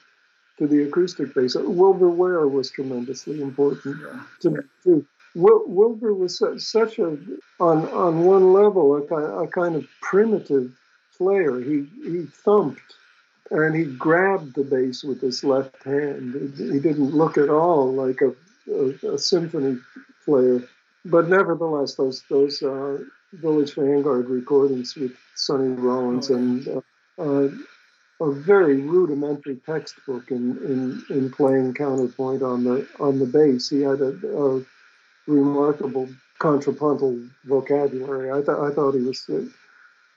to 0.58 0.68
the 0.68 0.84
acoustic 0.84 1.34
bass. 1.34 1.56
Wilbur 1.56 2.10
Ware 2.10 2.48
was 2.48 2.70
tremendously 2.70 3.42
important 3.42 3.98
yeah. 4.02 4.20
to 4.42 4.50
me 4.50 4.60
too. 4.84 5.06
Wilbur 5.36 6.14
was 6.14 6.42
such 6.58 7.00
a 7.00 7.18
on 7.60 7.88
on 7.90 8.26
one 8.26 8.54
level 8.54 8.96
a, 8.96 9.44
a 9.44 9.48
kind 9.48 9.76
of 9.76 9.88
primitive 10.02 10.72
player. 11.18 11.60
He 11.60 11.88
he 12.04 12.26
thumped 12.26 12.82
and 13.50 13.76
he 13.76 13.86
grabbed 13.86 14.56
the 14.56 14.64
bass 14.64 15.04
with 15.04 15.22
his 15.22 15.44
left 15.44 15.84
hand. 15.84 16.54
He 16.58 16.80
didn't 16.80 17.12
look 17.12 17.38
at 17.38 17.50
all 17.50 17.92
like 17.94 18.22
a, 18.22 18.34
a, 18.72 19.14
a 19.14 19.18
symphony 19.18 19.78
player 20.26 20.64
but 21.06 21.30
nevertheless, 21.30 21.96
those 21.96 22.24
those 22.30 22.62
uh, 22.62 23.00
Village 23.34 23.74
Vanguard 23.74 24.30
recordings 24.30 24.96
with 24.96 25.14
Sonny 25.36 25.70
Rollins 25.70 26.30
oh, 26.30 26.36
and 26.36 26.68
uh, 26.68 26.82
uh, 27.18 27.50
a 28.22 28.32
very 28.32 28.82
rudimentary 28.82 29.56
textbook 29.66 30.30
in, 30.30 30.58
in, 30.58 31.04
in 31.16 31.32
playing 31.32 31.74
counterpoint 31.74 32.44
on 32.44 32.64
the 32.64 32.88
on 33.00 33.18
the 33.18 33.26
bass. 33.26 33.70
He 33.70 33.82
had 33.82 34.02
a, 34.02 34.10
a 34.38 34.62
remarkable 35.32 36.10
contrapuntal 36.40 37.20
vocabulary. 37.46 38.32
I 38.32 38.42
thought 38.42 38.72
I 38.72 38.74
thought 38.74 38.96
he 38.96 39.02
was 39.02 39.24
an 39.30 39.54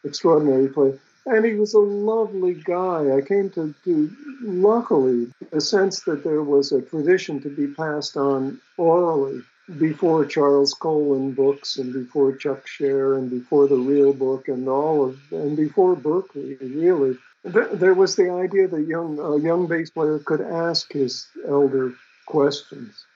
extraordinary 0.04 0.68
player. 0.68 0.98
And 1.26 1.44
he 1.44 1.54
was 1.54 1.72
a 1.72 1.78
lovely 1.78 2.54
guy. 2.54 3.16
I 3.16 3.22
came 3.22 3.48
to, 3.50 3.74
to 3.84 4.10
luckily 4.42 5.32
a 5.52 5.60
sense 5.60 6.00
that 6.00 6.22
there 6.22 6.42
was 6.42 6.70
a 6.70 6.82
tradition 6.82 7.40
to 7.40 7.48
be 7.48 7.66
passed 7.66 8.16
on 8.16 8.60
orally 8.76 9.42
before 9.78 10.26
Charles 10.26 10.74
Colin 10.74 11.32
books 11.32 11.78
and 11.78 11.92
before 11.92 12.36
Chuck 12.36 12.66
Sher 12.66 13.14
and 13.14 13.30
before 13.30 13.66
the 13.66 13.76
real 13.76 14.12
book 14.12 14.48
and 14.48 14.68
all 14.68 15.06
of 15.06 15.18
and 15.32 15.56
before 15.56 15.96
Berklee 15.96 16.58
really 16.60 17.16
there 17.44 17.94
was 17.94 18.16
the 18.16 18.30
idea 18.30 18.68
that 18.68 18.82
young 18.82 19.18
a 19.18 19.38
young 19.38 19.66
bass 19.66 19.88
player 19.88 20.18
could 20.18 20.42
ask 20.42 20.92
his 20.92 21.26
elder 21.48 21.94
questions 22.26 23.06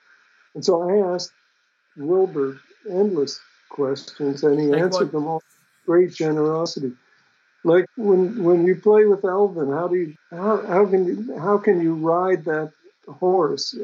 and 0.55 0.65
so 0.65 0.89
I 0.89 1.13
asked 1.13 1.33
Wilbur 1.99 2.59
endless 2.89 3.39
questions 3.69 4.43
and 4.43 4.59
he 4.59 4.67
like 4.67 4.81
answered 4.81 5.05
what? 5.05 5.11
them 5.11 5.27
all 5.27 5.43
great 5.85 6.13
generosity 6.13 6.91
like 7.63 7.85
when 7.97 8.43
when 8.43 8.65
you 8.65 8.75
play 8.75 9.05
with 9.05 9.23
Elvin 9.23 9.71
how 9.71 9.87
do 9.87 9.95
you 9.95 10.15
how, 10.31 10.65
how 10.65 10.85
can 10.85 11.05
you 11.05 11.37
how 11.37 11.57
can 11.57 11.81
you 11.81 11.93
ride 11.93 12.45
that 12.45 12.71
horse 13.07 13.75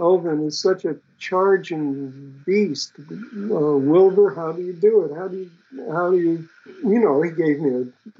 Elvin 0.00 0.46
is 0.46 0.60
such 0.60 0.84
a 0.84 0.96
charging 1.18 2.40
beast. 2.46 2.92
Uh, 2.98 3.76
Wilbur, 3.76 4.34
how 4.34 4.52
do 4.52 4.62
you 4.62 4.72
do 4.72 5.04
it? 5.04 5.16
How 5.16 5.26
do 5.28 5.36
you, 5.36 5.92
how 5.92 6.10
do 6.10 6.18
you, 6.18 6.48
you 6.84 7.00
know, 7.00 7.20
he 7.22 7.30
gave 7.30 7.58
me 7.58 7.82
a 7.82 8.12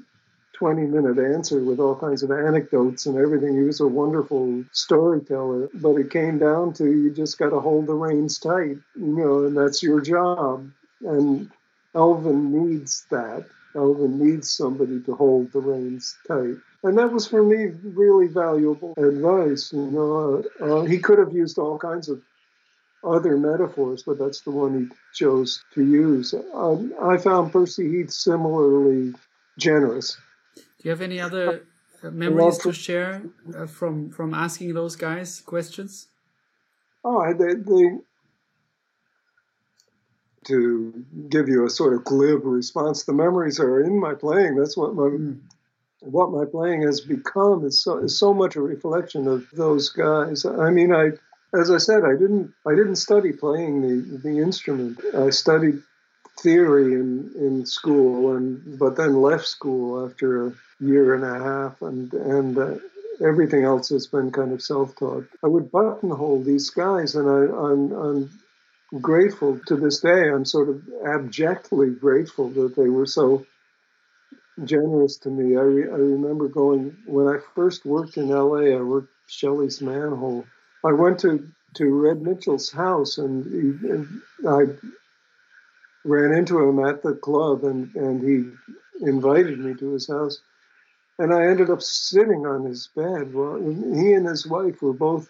20 0.59 0.83
minute 0.83 1.17
answer 1.17 1.63
with 1.63 1.79
all 1.79 1.95
kinds 1.95 2.21
of 2.21 2.31
anecdotes 2.31 3.05
and 3.05 3.17
everything. 3.17 3.55
He 3.55 3.63
was 3.63 3.79
a 3.79 3.87
wonderful 3.87 4.63
storyteller, 4.71 5.69
but 5.73 5.95
it 5.95 6.11
came 6.11 6.37
down 6.37 6.73
to 6.73 6.85
you 6.85 7.11
just 7.11 7.39
got 7.39 7.49
to 7.49 7.59
hold 7.59 7.87
the 7.87 7.93
reins 7.93 8.37
tight, 8.37 8.77
you 8.95 9.15
know, 9.15 9.45
and 9.45 9.57
that's 9.57 9.81
your 9.81 10.01
job. 10.01 10.69
And 11.01 11.49
Elvin 11.95 12.51
needs 12.51 13.05
that. 13.09 13.45
Elvin 13.75 14.19
needs 14.19 14.51
somebody 14.51 15.01
to 15.01 15.15
hold 15.15 15.51
the 15.51 15.59
reins 15.59 16.17
tight 16.27 16.57
and 16.83 16.97
that 16.97 17.11
was 17.11 17.27
for 17.27 17.43
me 17.43 17.71
really 17.83 18.27
valuable 18.27 18.93
advice. 18.97 19.73
You 19.73 19.91
know, 19.91 20.43
uh, 20.61 20.63
uh, 20.63 20.83
he 20.85 20.99
could 20.99 21.19
have 21.19 21.33
used 21.33 21.57
all 21.57 21.77
kinds 21.77 22.09
of 22.09 22.21
other 23.03 23.37
metaphors, 23.37 24.03
but 24.03 24.17
that's 24.17 24.41
the 24.41 24.51
one 24.51 24.79
he 24.79 24.95
chose 25.13 25.63
to 25.73 25.83
use. 25.83 26.33
Um, 26.53 26.93
I 27.01 27.17
found 27.17 27.51
Percy 27.51 27.89
Heath 27.89 28.11
similarly 28.11 29.13
generous. 29.57 30.17
Do 30.79 30.87
you 30.87 30.91
have 30.91 31.01
any 31.01 31.19
other 31.19 31.65
uh, 32.03 32.09
memories 32.09 32.57
to 32.59 32.71
share 32.71 33.23
uh, 33.55 33.67
from 33.67 34.11
from 34.11 34.33
asking 34.33 34.73
those 34.73 34.95
guys 34.95 35.41
questions? 35.41 36.07
Oh, 37.03 37.33
they, 37.33 37.55
they 37.55 37.97
to 40.45 41.05
give 41.29 41.49
you 41.49 41.65
a 41.65 41.69
sort 41.69 41.93
of 41.93 42.03
glib 42.05 42.45
response. 42.45 43.03
The 43.03 43.13
memories 43.13 43.59
are 43.59 43.81
in 43.81 43.99
my 43.99 44.13
playing. 44.13 44.55
That's 44.55 44.77
what 44.77 44.95
my 44.95 45.03
mm 45.03 45.39
what 46.01 46.31
my 46.31 46.45
playing 46.45 46.83
has 46.83 47.01
become 47.01 47.65
is 47.65 47.81
so, 47.83 47.97
is 47.97 48.17
so 48.17 48.33
much 48.33 48.55
a 48.55 48.61
reflection 48.61 49.27
of 49.27 49.45
those 49.51 49.89
guys. 49.89 50.45
I 50.45 50.69
mean, 50.69 50.93
I, 50.93 51.11
as 51.53 51.69
I 51.69 51.77
said, 51.77 52.05
I 52.05 52.11
didn't, 52.13 52.53
I 52.65 52.71
didn't 52.71 52.95
study 52.95 53.33
playing 53.33 53.81
the, 53.81 54.17
the 54.19 54.39
instrument. 54.39 54.99
I 55.13 55.29
studied 55.29 55.81
theory 56.39 56.93
in, 56.93 57.31
in 57.35 57.65
school 57.65 58.35
and, 58.35 58.79
but 58.79 58.95
then 58.95 59.21
left 59.21 59.45
school 59.45 60.05
after 60.05 60.47
a 60.47 60.53
year 60.79 61.15
and 61.15 61.23
a 61.23 61.39
half 61.43 61.81
and, 61.81 62.13
and, 62.13 62.57
uh, 62.57 62.75
everything 63.21 63.63
else 63.63 63.89
has 63.89 64.07
been 64.07 64.31
kind 64.31 64.51
of 64.51 64.61
self-taught. 64.61 65.27
I 65.43 65.47
would 65.47 65.71
buttonhole 65.71 66.43
these 66.43 66.69
guys, 66.69 67.15
and 67.15 67.27
I, 67.27 67.53
I'm, 67.53 67.91
I'm 67.91 69.01
grateful 69.01 69.59
to 69.67 69.75
this 69.75 69.99
day. 69.99 70.29
I'm 70.29 70.45
sort 70.45 70.69
of 70.69 70.81
abjectly 71.05 71.91
grateful 71.91 72.49
that 72.49 72.75
they 72.75 72.89
were 72.89 73.05
so 73.05 73.45
generous 74.63 75.17
to 75.19 75.29
me. 75.29 75.57
I, 75.57 75.61
re, 75.61 75.83
I 75.83 75.95
remember 75.95 76.47
going 76.47 76.95
when 77.05 77.27
I 77.27 77.39
first 77.55 77.85
worked 77.85 78.17
in 78.17 78.31
L.A. 78.31 78.75
I 78.75 78.81
worked 78.81 79.13
Shelly's 79.27 79.81
Manne-Hole. 79.81 80.45
I 80.85 80.93
went 80.93 81.19
to 81.19 81.47
to 81.75 81.85
Red 81.93 82.23
Mitchell's 82.23 82.71
house, 82.71 83.19
and, 83.19 83.45
he, 83.45 83.87
and 83.89 84.21
I 84.47 84.73
ran 86.03 86.33
into 86.33 86.67
him 86.67 86.83
at 86.83 87.03
the 87.03 87.13
club, 87.13 87.63
and 87.63 87.93
and 87.95 88.23
he 88.23 89.05
invited 89.05 89.59
me 89.59 89.75
to 89.75 89.91
his 89.91 90.07
house 90.07 90.41
and 91.19 91.33
I 91.33 91.45
ended 91.47 91.69
up 91.69 91.81
sitting 91.81 92.47
on 92.47 92.63
his 92.63 92.87
bed. 92.95 93.33
Well, 93.33 93.57
he 93.57 94.13
and 94.13 94.25
his 94.25 94.47
wife 94.47 94.81
were 94.81 94.93
both 94.93 95.29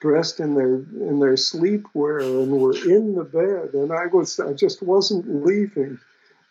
dressed 0.00 0.40
in 0.40 0.54
their 0.54 0.76
in 0.76 1.18
their 1.18 1.34
sleepwear 1.34 2.20
and 2.20 2.52
were 2.52 2.76
in 2.76 3.14
the 3.14 3.24
bed, 3.24 3.74
and 3.74 3.92
I 3.92 4.06
was 4.06 4.40
I 4.40 4.52
just 4.54 4.82
wasn't 4.82 5.44
leaving, 5.44 5.98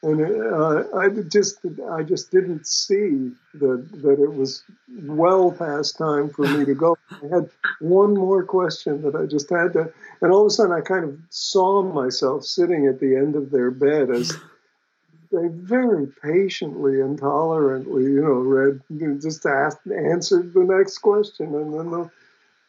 and 0.04 0.22
uh, 0.22 0.84
I 0.96 1.10
just 1.10 1.60
I 1.90 2.04
just 2.04 2.32
didn't 2.32 2.68
see 2.68 3.32
that 3.56 4.02
that 4.04 4.22
it 4.22 4.34
was 4.34 4.64
well 5.04 5.52
past 5.52 5.98
time 5.98 6.30
for 6.30 6.46
me 6.46 6.66
to 6.66 6.76
go. 6.76 6.98
I 7.12 7.36
had 7.36 7.50
one 7.80 8.14
more 8.14 8.44
question 8.44 9.02
that 9.04 9.16
I 9.16 9.26
just 9.26 9.50
had 9.50 9.74
to, 9.74 9.92
and 10.22 10.32
all 10.32 10.42
of 10.42 10.48
a 10.48 10.52
sudden 10.52 10.74
I 10.74 10.82
kind 10.82 11.06
of 11.06 11.18
saw 11.30 11.82
myself 11.82 12.44
sitting 12.44 12.88
at 12.88 13.00
the 13.00 13.16
end 13.16 13.36
of 13.36 13.52
their 13.52 13.72
bed 13.72 14.12
as 14.12 14.38
they 15.32 15.48
very 15.48 16.08
patiently 16.08 17.02
and 17.02 17.18
tolerantly, 17.18 18.04
you 18.04 18.22
know, 18.22 18.34
read 18.34 18.82
just 19.22 19.46
asked 19.46 19.80
answered 19.88 20.54
the 20.54 20.64
next 20.64 21.00
question 21.00 21.54
and 21.56 21.74
then 21.74 21.92
the, 21.92 22.10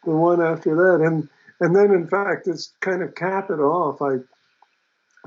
the 0.05 0.11
one 0.11 0.43
after 0.43 0.75
that. 0.75 1.05
And 1.05 1.29
and 1.61 1.77
then 1.77 1.93
in 1.93 2.07
fact 2.07 2.47
to 2.47 2.57
kind 2.81 3.03
of 3.03 3.15
cap 3.15 3.51
it 3.51 3.61
off, 3.61 4.03
I 4.03 4.19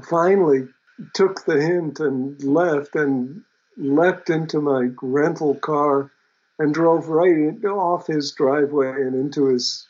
finally 0.03 0.67
took 1.13 1.45
the 1.45 1.61
hint 1.61 1.99
and 1.99 2.41
left 2.43 2.95
and 2.95 3.43
leapt 3.77 4.29
into 4.29 4.61
my 4.61 4.89
rental 5.01 5.55
car 5.55 6.11
and 6.63 6.73
drove 6.73 7.09
right 7.09 7.61
off 7.65 8.07
his 8.07 8.31
driveway 8.31 8.87
and 8.87 9.15
into 9.15 9.47
his 9.47 9.85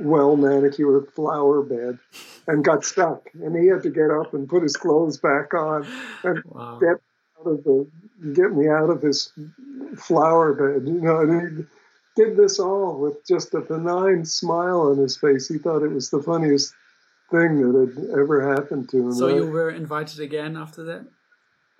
well 0.00 0.34
manicured 0.36 1.06
flower 1.14 1.62
bed 1.62 2.00
and 2.48 2.64
got 2.64 2.84
stuck. 2.84 3.28
And 3.34 3.56
he 3.56 3.68
had 3.68 3.84
to 3.84 3.90
get 3.90 4.10
up 4.10 4.34
and 4.34 4.48
put 4.48 4.64
his 4.64 4.76
clothes 4.76 5.18
back 5.18 5.54
on 5.54 5.86
and 6.24 6.42
wow. 6.46 6.80
get 6.80 7.00
out 7.38 7.46
of 7.46 7.62
the 7.62 7.86
get 8.34 8.50
me 8.52 8.68
out 8.68 8.90
of 8.90 9.02
his 9.02 9.30
flower 9.96 10.52
bed. 10.52 10.88
You 10.88 11.00
know, 11.00 11.20
and 11.20 11.58
he 11.58 11.64
did 12.20 12.36
this 12.36 12.58
all 12.58 12.98
with 12.98 13.24
just 13.24 13.54
a 13.54 13.60
benign 13.60 14.24
smile 14.24 14.80
on 14.90 14.98
his 14.98 15.16
face. 15.16 15.46
He 15.46 15.58
thought 15.58 15.84
it 15.84 15.92
was 15.92 16.10
the 16.10 16.20
funniest 16.20 16.74
thing 17.30 17.60
that 17.60 17.94
had 17.94 18.18
ever 18.18 18.52
happened 18.56 18.88
to 18.88 18.96
him. 18.96 19.12
So 19.12 19.28
you 19.28 19.46
were 19.46 19.70
invited 19.70 20.18
again 20.18 20.56
after 20.56 20.82
that? 20.82 21.06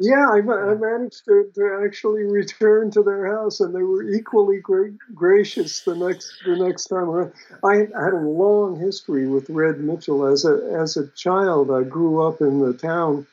Yeah, 0.02 0.31
I, 0.32 0.39
I 0.39 0.74
managed 0.77 1.27
to, 1.27 1.51
to, 1.56 1.82
actually 1.85 2.22
return 2.22 2.90
to 2.93 3.02
their 3.02 3.36
house, 3.36 3.60
and 3.60 3.74
they 3.74 3.82
were 3.82 4.02
equally 4.02 4.59
gra- 4.59 4.97
gracious 5.14 5.81
the 5.81 5.94
next 5.94 6.32
the 6.47 6.56
next 6.56 6.86
time 6.86 7.10
around. 7.10 7.32
I 7.62 7.74
had 7.77 8.14
a 8.14 8.27
long 8.27 8.81
history 8.81 9.28
with 9.28 9.51
Red 9.51 9.78
Mitchell 9.78 10.24
as 10.24 10.47
a 10.47 10.78
as 10.81 10.97
a 10.97 11.06
child. 11.09 11.70
I 11.70 11.82
grew 11.82 12.27
up 12.27 12.40
in 12.40 12.60
the 12.60 12.72
town 12.72 13.27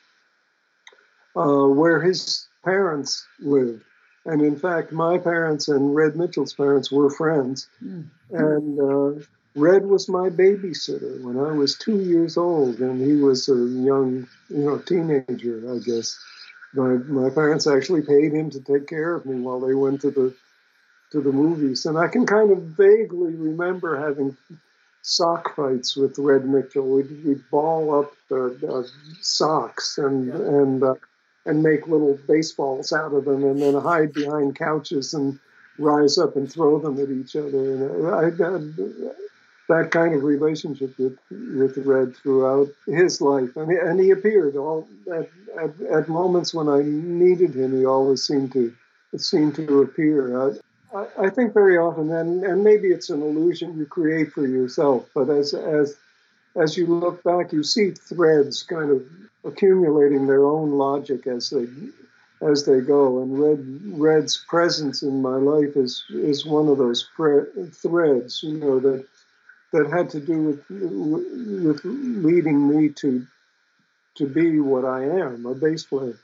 uh, 1.34 1.68
where 1.68 2.02
his 2.02 2.46
parents 2.62 3.26
lived, 3.40 3.82
and 4.26 4.42
in 4.42 4.56
fact, 4.58 4.92
my 4.92 5.16
parents 5.16 5.68
and 5.68 5.94
Red 5.94 6.16
Mitchell's 6.16 6.52
parents 6.52 6.92
were 6.92 7.08
friends. 7.08 7.66
Mm-hmm. 7.82 8.36
And 8.36 8.78
uh, 8.78 9.24
Red 9.56 9.86
was 9.86 10.06
my 10.06 10.28
babysitter 10.28 11.22
when 11.22 11.38
I 11.38 11.52
was 11.52 11.78
two 11.78 12.00
years 12.00 12.36
old, 12.36 12.80
and 12.80 13.00
he 13.00 13.14
was 13.14 13.48
a 13.48 13.56
young, 13.56 14.28
you 14.50 14.64
know, 14.66 14.76
teenager, 14.76 15.62
I 15.74 15.78
guess 15.78 16.14
my 16.74 16.96
my 17.08 17.30
parents 17.30 17.66
actually 17.66 18.02
paid 18.02 18.32
him 18.32 18.50
to 18.50 18.60
take 18.60 18.86
care 18.86 19.14
of 19.14 19.26
me 19.26 19.40
while 19.40 19.60
they 19.60 19.74
went 19.74 20.00
to 20.02 20.10
the 20.10 20.34
to 21.10 21.20
the 21.20 21.32
movies, 21.32 21.86
and 21.86 21.96
I 21.96 22.08
can 22.08 22.26
kind 22.26 22.50
of 22.50 22.58
vaguely 22.62 23.34
remember 23.34 23.98
having 23.98 24.36
sock 25.02 25.56
fights 25.56 25.96
with 25.96 26.18
Red 26.18 26.46
Mitchell. 26.46 26.86
We'd, 26.86 27.24
we'd 27.24 27.50
ball 27.50 28.00
up 28.00 28.12
uh, 28.30 28.82
socks 29.20 29.96
and 29.98 30.26
yeah. 30.26 30.34
and 30.34 30.82
uh, 30.82 30.94
and 31.46 31.62
make 31.62 31.88
little 31.88 32.18
baseballs 32.28 32.92
out 32.92 33.14
of 33.14 33.24
them, 33.24 33.42
and 33.44 33.60
then 33.60 33.74
hide 33.74 34.12
behind 34.12 34.56
couches 34.56 35.14
and 35.14 35.38
rise 35.78 36.18
up 36.18 36.36
and 36.36 36.52
throw 36.52 36.78
them 36.78 37.00
at 37.00 37.10
each 37.10 37.36
other. 37.36 37.72
And 37.72 38.06
I, 38.06 38.44
I, 38.44 38.58
that 39.68 39.90
kind 39.90 40.14
of 40.14 40.24
relationship 40.24 40.98
with 40.98 41.18
with 41.30 41.76
Red 41.78 42.16
throughout 42.16 42.68
his 42.86 43.20
life, 43.20 43.56
and 43.56 43.70
he, 43.70 43.76
and 43.76 44.00
he 44.00 44.10
appeared 44.10 44.56
all 44.56 44.88
at, 45.12 45.28
at, 45.60 45.80
at 45.82 46.08
moments 46.08 46.54
when 46.54 46.68
I 46.68 46.82
needed 46.82 47.54
him. 47.54 47.76
He 47.76 47.84
always 47.84 48.22
seemed 48.22 48.52
to 48.52 48.74
seemed 49.16 49.54
to 49.56 49.82
appear. 49.82 50.50
I, 50.94 51.06
I 51.18 51.30
think 51.30 51.52
very 51.52 51.76
often, 51.76 52.10
and 52.10 52.44
and 52.44 52.64
maybe 52.64 52.88
it's 52.88 53.10
an 53.10 53.22
illusion 53.22 53.78
you 53.78 53.86
create 53.86 54.32
for 54.32 54.46
yourself, 54.46 55.08
but 55.14 55.28
as 55.28 55.54
as 55.54 55.96
as 56.56 56.76
you 56.76 56.86
look 56.86 57.22
back, 57.22 57.52
you 57.52 57.62
see 57.62 57.90
threads 57.90 58.62
kind 58.62 58.90
of 58.90 59.06
accumulating 59.44 60.26
their 60.26 60.44
own 60.44 60.72
logic 60.72 61.26
as 61.26 61.50
they 61.50 61.68
as 62.40 62.64
they 62.64 62.80
go. 62.80 63.22
And 63.22 63.38
Red 63.38 64.00
Red's 64.00 64.44
presence 64.48 65.02
in 65.02 65.20
my 65.20 65.36
life 65.36 65.76
is 65.76 66.04
is 66.08 66.46
one 66.46 66.68
of 66.68 66.78
those 66.78 67.06
threads, 67.16 68.42
you 68.42 68.58
know, 68.58 68.80
that 68.80 69.04
that 69.72 69.90
had 69.90 70.10
to 70.10 70.20
do 70.20 70.42
with 70.42 70.64
with 70.70 71.80
leading 71.84 72.68
me 72.68 72.88
to 72.90 73.26
to 74.16 74.26
be 74.26 74.60
what 74.60 74.84
I 74.84 75.04
am, 75.04 75.46
a 75.46 75.54
bass 75.54 75.84
player. 75.84 76.18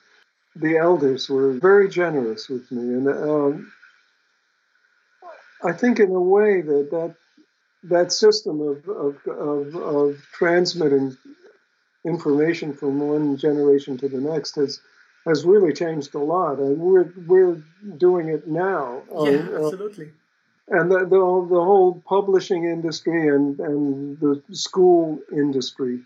The 0.56 0.78
elders 0.78 1.28
were 1.28 1.52
very 1.52 1.88
generous 1.88 2.48
with 2.48 2.70
me, 2.70 2.94
and 2.94 3.08
um, 3.08 3.72
I 5.62 5.72
think 5.72 6.00
in 6.00 6.10
a 6.10 6.20
way 6.20 6.60
that 6.60 6.88
that 6.90 7.14
that 7.84 8.12
system 8.12 8.60
of 8.60 8.88
of, 8.88 9.26
of, 9.26 9.76
of 9.76 10.26
transmitting 10.32 11.16
information 12.04 12.74
from 12.74 13.00
one 13.00 13.36
generation 13.36 13.96
to 13.98 14.08
the 14.08 14.20
next 14.20 14.56
has 14.56 14.80
has 15.26 15.44
really 15.44 15.72
changed 15.72 16.14
a 16.14 16.18
lot, 16.18 16.58
and 16.58 16.78
we're 16.78 17.12
we're 17.26 17.62
doing 17.96 18.28
it 18.28 18.46
now. 18.46 19.02
Yeah, 19.10 19.16
uh, 19.16 19.66
absolutely. 19.66 20.06
Uh, 20.06 20.23
and 20.68 20.90
the, 20.90 21.00
the, 21.00 21.06
the 21.08 21.64
whole 21.64 22.02
publishing 22.06 22.64
industry 22.64 23.28
and, 23.28 23.58
and 23.60 24.18
the 24.20 24.42
school 24.52 25.20
industry, 25.32 26.00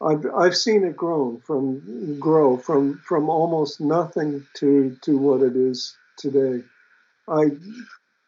I've, 0.00 0.26
I've 0.26 0.56
seen 0.56 0.84
it 0.84 0.96
grow 0.96 1.40
from 1.44 2.18
grow 2.20 2.56
from 2.56 2.98
from 2.98 3.28
almost 3.28 3.80
nothing 3.80 4.46
to 4.54 4.96
to 5.02 5.16
what 5.16 5.40
it 5.42 5.56
is 5.56 5.96
today. 6.16 6.62
I 7.28 7.52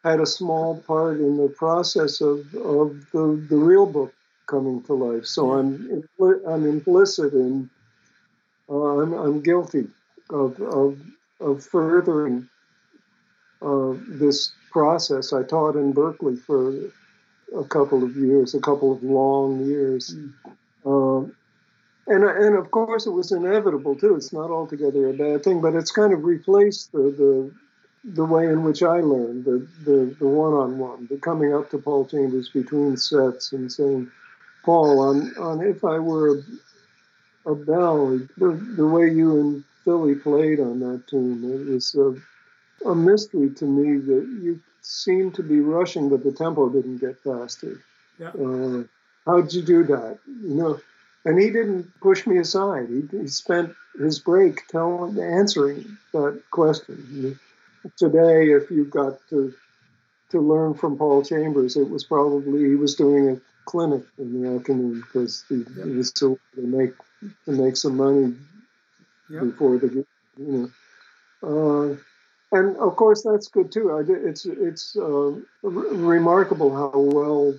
had 0.03 0.19
a 0.19 0.25
small 0.25 0.79
part 0.81 1.19
in 1.19 1.37
the 1.37 1.49
process 1.49 2.21
of, 2.21 2.39
of 2.55 3.05
the, 3.11 3.45
the 3.49 3.57
real 3.57 3.85
book 3.85 4.13
coming 4.47 4.81
to 4.83 4.93
life, 4.93 5.25
so 5.25 5.53
I'm 5.53 6.03
I'm 6.19 6.65
implicit 6.65 7.33
in 7.33 7.69
uh, 8.69 9.01
I'm, 9.01 9.13
I'm 9.13 9.41
guilty 9.41 9.87
of 10.29 10.59
of, 10.61 10.99
of 11.39 11.63
furthering 11.63 12.49
uh, 13.61 13.93
this 14.07 14.51
process. 14.77 15.33
I 15.33 15.41
taught 15.41 15.75
in 15.75 15.91
Berklee 15.91 16.39
for 16.39 16.59
a 17.63 17.63
couple 17.75 18.03
of 18.03 18.15
years, 18.15 18.53
a 18.53 18.59
couple 18.59 18.91
of 18.91 19.01
long 19.01 19.65
years. 19.65 20.13
Mm. 20.13 20.33
Um, 20.85 21.35
and, 22.05 22.23
and 22.23 22.55
of 22.55 22.69
course, 22.69 23.07
it 23.07 23.15
was 23.21 23.31
inevitable 23.31 23.95
too. 23.95 24.15
It's 24.15 24.31
not 24.31 24.51
altogether 24.51 25.09
a 25.09 25.13
bad 25.13 25.43
thing, 25.43 25.61
but 25.61 25.73
it's 25.73 25.91
kind 25.91 26.13
of 26.13 26.23
replaced 26.23 26.91
the, 26.91 27.05
the, 27.21 27.51
the 28.19 28.25
way 28.33 28.45
in 28.45 28.63
which 28.63 28.83
I 28.83 28.99
learned, 28.99 29.45
the, 29.45 29.67
the, 29.83 30.15
the 30.19 30.27
one-on-one, 30.27 31.07
the 31.09 31.17
coming 31.17 31.53
up 31.53 31.71
to 31.71 31.79
Paul 31.79 32.05
Chambers 32.05 32.49
between 32.49 32.95
sets 32.97 33.51
and 33.51 33.71
saying, 33.71 34.11
Paul, 34.63 34.99
on, 34.99 35.35
on 35.37 35.61
If 35.65 35.83
I 35.83 35.97
Were 35.97 36.37
a, 37.45 37.51
a 37.51 37.55
Bell, 37.55 38.19
the, 38.37 38.49
the 38.77 38.87
way 38.87 39.09
you 39.09 39.39
and 39.39 39.63
Philly 39.83 40.15
played 40.15 40.59
on 40.59 40.79
that 40.81 41.07
tune, 41.07 41.43
it 41.43 41.73
was 41.73 41.95
uh, 41.95 42.13
a 42.89 42.95
mystery 42.95 43.49
to 43.55 43.65
me 43.65 43.97
that 43.97 44.25
you 44.43 44.61
seem 44.87 45.31
to 45.33 45.43
be 45.43 45.59
rushing, 45.59 46.09
but 46.09 46.23
the 46.23 46.31
tempo 46.31 46.69
didn't 46.69 46.99
get 46.99 47.19
faster. 47.19 47.81
Yeah. 48.17 48.29
Uh, 48.29 48.83
how'd 49.25 49.51
you 49.51 49.61
do 49.61 49.83
that? 49.83 50.19
You 50.25 50.55
know, 50.55 50.79
and 51.25 51.39
he 51.39 51.49
didn't 51.49 51.91
push 51.99 52.25
me 52.25 52.37
aside. 52.37 52.87
He, 52.89 53.17
he 53.17 53.27
spent 53.27 53.75
his 53.99 54.19
break 54.19 54.65
telling, 54.67 55.19
answering 55.19 55.97
that 56.13 56.41
question. 56.51 57.37
Today, 57.97 58.51
if 58.51 58.71
you 58.71 58.85
got 58.85 59.19
to 59.29 59.53
to 60.31 60.41
learn 60.41 60.73
from 60.73 60.97
Paul 60.97 61.23
Chambers, 61.23 61.77
it 61.77 61.89
was 61.89 62.03
probably 62.03 62.69
he 62.69 62.75
was 62.75 62.95
doing 62.95 63.29
a 63.29 63.39
clinic 63.65 64.03
in 64.17 64.41
the 64.41 64.55
afternoon 64.55 65.01
because 65.01 65.43
he, 65.47 65.57
yep. 65.57 65.85
he 65.85 65.91
was 65.91 66.09
still 66.09 66.37
to 66.55 66.61
make 66.61 66.93
to 67.45 67.51
make 67.51 67.77
some 67.77 67.97
money 67.97 68.35
yep. 69.29 69.43
before 69.43 69.77
the 69.77 70.05
you 70.37 70.37
know. 70.37 70.69
Uh, 71.43 71.95
and 72.51 72.77
of 72.77 72.95
course 72.95 73.23
that's 73.23 73.47
good 73.47 73.71
too. 73.71 73.97
It's 74.07 74.45
it's 74.45 74.95
uh, 74.95 75.31
remarkable 75.63 76.75
how 76.75 76.99
well 76.99 77.53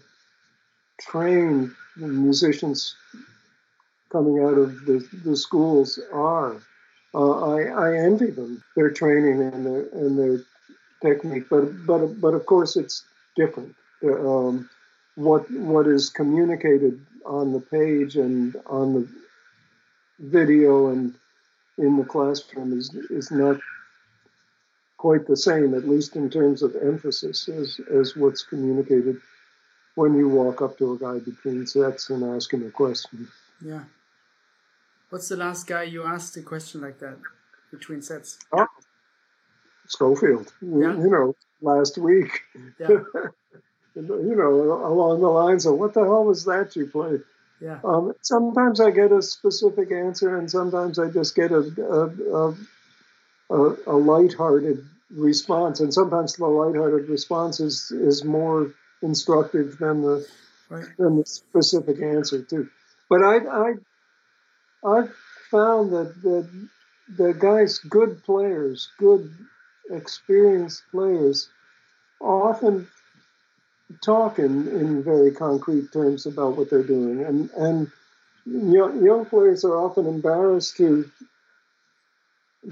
trained 1.01 1.73
musicians 1.97 2.95
coming 4.11 4.43
out 4.43 4.55
of 4.55 4.85
the, 4.87 5.07
the 5.25 5.37
schools 5.37 5.99
are. 6.13 6.57
Uh, 7.15 7.55
I, 7.55 7.63
I 7.63 7.97
envy 7.99 8.31
them 8.31 8.63
their 8.77 8.91
training 8.91 9.43
and 9.43 9.67
their 9.67 9.89
and 9.93 10.19
their 10.19 10.41
technique, 11.03 11.45
but 11.51 11.87
but 11.87 12.21
but 12.21 12.35
of 12.35 12.47
course 12.47 12.77
it's 12.77 13.05
different. 13.37 13.75
Um, 14.05 14.69
what 15.17 15.51
what 15.51 15.87
is 15.87 16.11
communicated 16.11 17.01
on 17.25 17.53
the 17.53 17.61
page 17.61 18.17
and 18.17 18.57
on 18.67 18.95
the 18.95 19.09
video 20.21 20.89
and 20.89 21.15
in 21.79 21.97
the 21.97 22.05
classroom 22.05 22.77
is 22.77 22.95
is 23.11 23.31
not 23.31 23.59
quite 24.99 25.27
the 25.27 25.37
same, 25.37 25.75
at 25.75 25.89
least 25.89 26.17
in 26.17 26.29
terms 26.29 26.63
of 26.63 26.77
emphasis, 26.77 27.49
as 27.49 27.81
as 27.91 28.17
what's 28.17 28.43
communicated 28.43 29.17
when 29.95 30.15
you 30.15 30.29
walk 30.29 30.61
up 30.63 30.77
to 30.79 30.93
a 30.93 30.99
guy 30.99 31.19
between 31.19 31.67
sets 31.67 32.11
and 32.11 32.23
ask 32.23 32.53
him 32.53 32.67
a 32.67 32.71
question. 32.71 33.29
Yeah. 33.65 33.85
What's 35.11 35.29
the 35.29 35.37
last 35.37 35.67
guy 35.67 35.85
you 35.85 36.05
asked 36.05 36.37
a 36.37 36.43
question 36.43 36.81
like 36.83 36.99
that 36.99 37.17
between 37.71 38.03
sets? 38.03 38.39
Oh, 38.53 38.67
Scofield. 39.87 40.53
Yeah. 40.61 40.95
You 41.03 41.11
know, 41.11 41.37
last 41.63 41.99
week. 41.99 42.43
Yeah. 42.79 42.89
you 43.97 44.37
know, 44.37 44.53
along 44.87 45.21
the 45.21 45.29
lines 45.29 45.67
of 45.67 45.79
what 45.79 45.95
the 45.95 46.05
hell 46.05 46.25
was 46.25 46.45
that 46.45 46.77
you 46.77 46.87
played? 46.87 47.23
Yeah. 47.61 47.81
Um, 47.83 48.13
sometimes 48.23 48.81
I 48.81 48.91
get 48.91 49.11
a 49.11 49.21
specific 49.21 49.91
answer, 49.91 50.37
and 50.37 50.49
sometimes 50.49 50.99
I 50.99 51.11
just 51.11 51.35
get 51.35 51.51
a 51.51 51.63
a, 51.83 52.05
a, 52.37 52.55
a, 53.51 53.77
a 53.87 53.97
lighthearted 53.97 54.85
response, 55.11 55.81
and 55.81 55.93
sometimes 55.93 56.35
the 56.35 56.47
lighthearted 56.47 57.09
response 57.09 57.61
is 57.61 57.91
is 57.91 58.25
more 58.25 58.73
instructive 59.03 59.79
than 59.79 60.03
the 60.03 60.27
right. 60.69 60.87
than 60.99 61.19
the 61.19 61.27
specific 61.27 62.03
answer 62.03 62.43
too. 62.43 62.69
But 63.09 63.23
I 63.23 63.37
I 63.39 63.75
I've 64.85 65.15
found 65.51 65.93
that 65.93 66.23
that 66.23 66.69
the 67.17 67.33
guys, 67.33 67.79
good 67.79 68.23
players, 68.25 68.91
good 68.99 69.33
experienced 69.91 70.83
players, 70.91 71.49
often 72.21 72.87
talk 74.03 74.39
in, 74.39 74.69
in 74.69 75.03
very 75.03 75.31
concrete 75.31 75.91
terms 75.93 76.27
about 76.27 76.57
what 76.57 76.69
they're 76.69 76.83
doing, 76.83 77.25
and 77.25 77.51
and 77.53 77.91
young, 78.45 79.03
young 79.03 79.25
players 79.25 79.65
are 79.65 79.77
often 79.77 80.07
embarrassed 80.07 80.77
to 80.77 81.11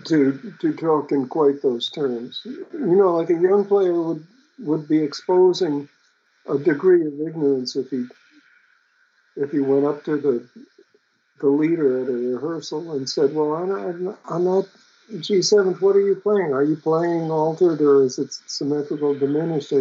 to 0.04 0.52
to 0.60 0.74
talk 0.74 1.12
in 1.12 1.28
quite 1.28 1.62
those 1.62 1.88
terms. 1.90 2.40
You 2.44 2.96
know, 2.96 3.16
like 3.16 3.30
a 3.30 3.34
young 3.34 3.64
player 3.64 4.00
would 4.00 4.26
would 4.60 4.88
be 4.88 4.98
exposing 5.02 5.88
a 6.48 6.58
degree 6.58 7.06
of 7.06 7.20
ignorance 7.20 7.76
if 7.76 7.90
he 7.90 8.06
if 9.36 9.50
he 9.50 9.60
went 9.60 9.86
up 9.86 10.04
to 10.04 10.16
the 10.16 10.48
the 11.40 11.48
leader 11.48 12.02
at 12.02 12.08
a 12.08 12.12
rehearsal 12.12 12.92
and 12.92 13.08
said, 13.08 13.34
"Well, 13.34 13.54
I'm 13.54 14.04
not, 14.04 14.18
I'm 14.28 14.44
not 14.44 14.66
G7. 15.12 15.80
What 15.80 15.96
are 15.96 16.00
you 16.00 16.16
playing? 16.16 16.52
Are 16.52 16.64
you 16.64 16.76
playing 16.76 17.30
altered 17.30 17.80
or 17.80 18.02
is 18.04 18.18
it 18.18 18.32
symmetrical 18.46 19.14
diminished? 19.14 19.72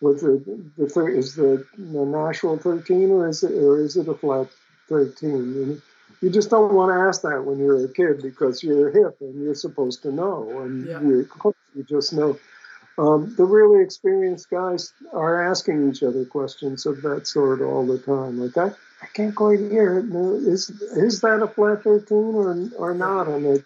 With 0.00 0.20
the, 0.20 0.42
the 0.76 0.88
thir- 0.88 1.10
is 1.10 1.36
the, 1.36 1.64
the 1.78 2.04
natural 2.04 2.58
13 2.58 3.10
or 3.10 3.28
is 3.28 3.44
it 3.44 3.52
or 3.52 3.80
is 3.80 3.96
it 3.96 4.08
a 4.08 4.14
flat 4.14 4.48
13? 4.88 5.80
And 6.20 6.28
you 6.28 6.30
just 6.30 6.50
don't 6.50 6.74
want 6.74 6.90
to 6.90 7.00
ask 7.08 7.22
that 7.22 7.44
when 7.44 7.58
you're 7.58 7.84
a 7.84 7.88
kid 7.88 8.22
because 8.22 8.62
you're 8.62 8.90
hip 8.90 9.16
and 9.20 9.42
you're 9.42 9.54
supposed 9.54 10.02
to 10.02 10.12
know, 10.12 10.60
and 10.60 10.86
yeah. 10.86 11.00
you, 11.00 11.28
you 11.74 11.82
just 11.84 12.12
know. 12.12 12.38
Um, 12.98 13.34
the 13.38 13.44
really 13.44 13.82
experienced 13.82 14.50
guys 14.50 14.92
are 15.14 15.50
asking 15.50 15.88
each 15.88 16.02
other 16.02 16.26
questions 16.26 16.84
of 16.84 17.00
that 17.02 17.26
sort 17.26 17.62
all 17.62 17.86
the 17.86 17.98
time. 17.98 18.38
Like, 18.38 18.58
I, 18.58 18.74
I 19.02 19.06
can't 19.14 19.34
quite 19.34 19.60
hear 19.60 19.98
it. 19.98 20.14
Is 20.46 20.68
is 20.68 21.22
that 21.22 21.42
a 21.42 21.48
flat 21.48 21.82
thirteen 21.82 22.34
or 22.34 22.68
or 22.76 22.94
not? 22.94 23.28
And 23.28 23.46
they 23.46 23.62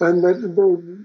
and 0.00 0.24
they 0.24 1.04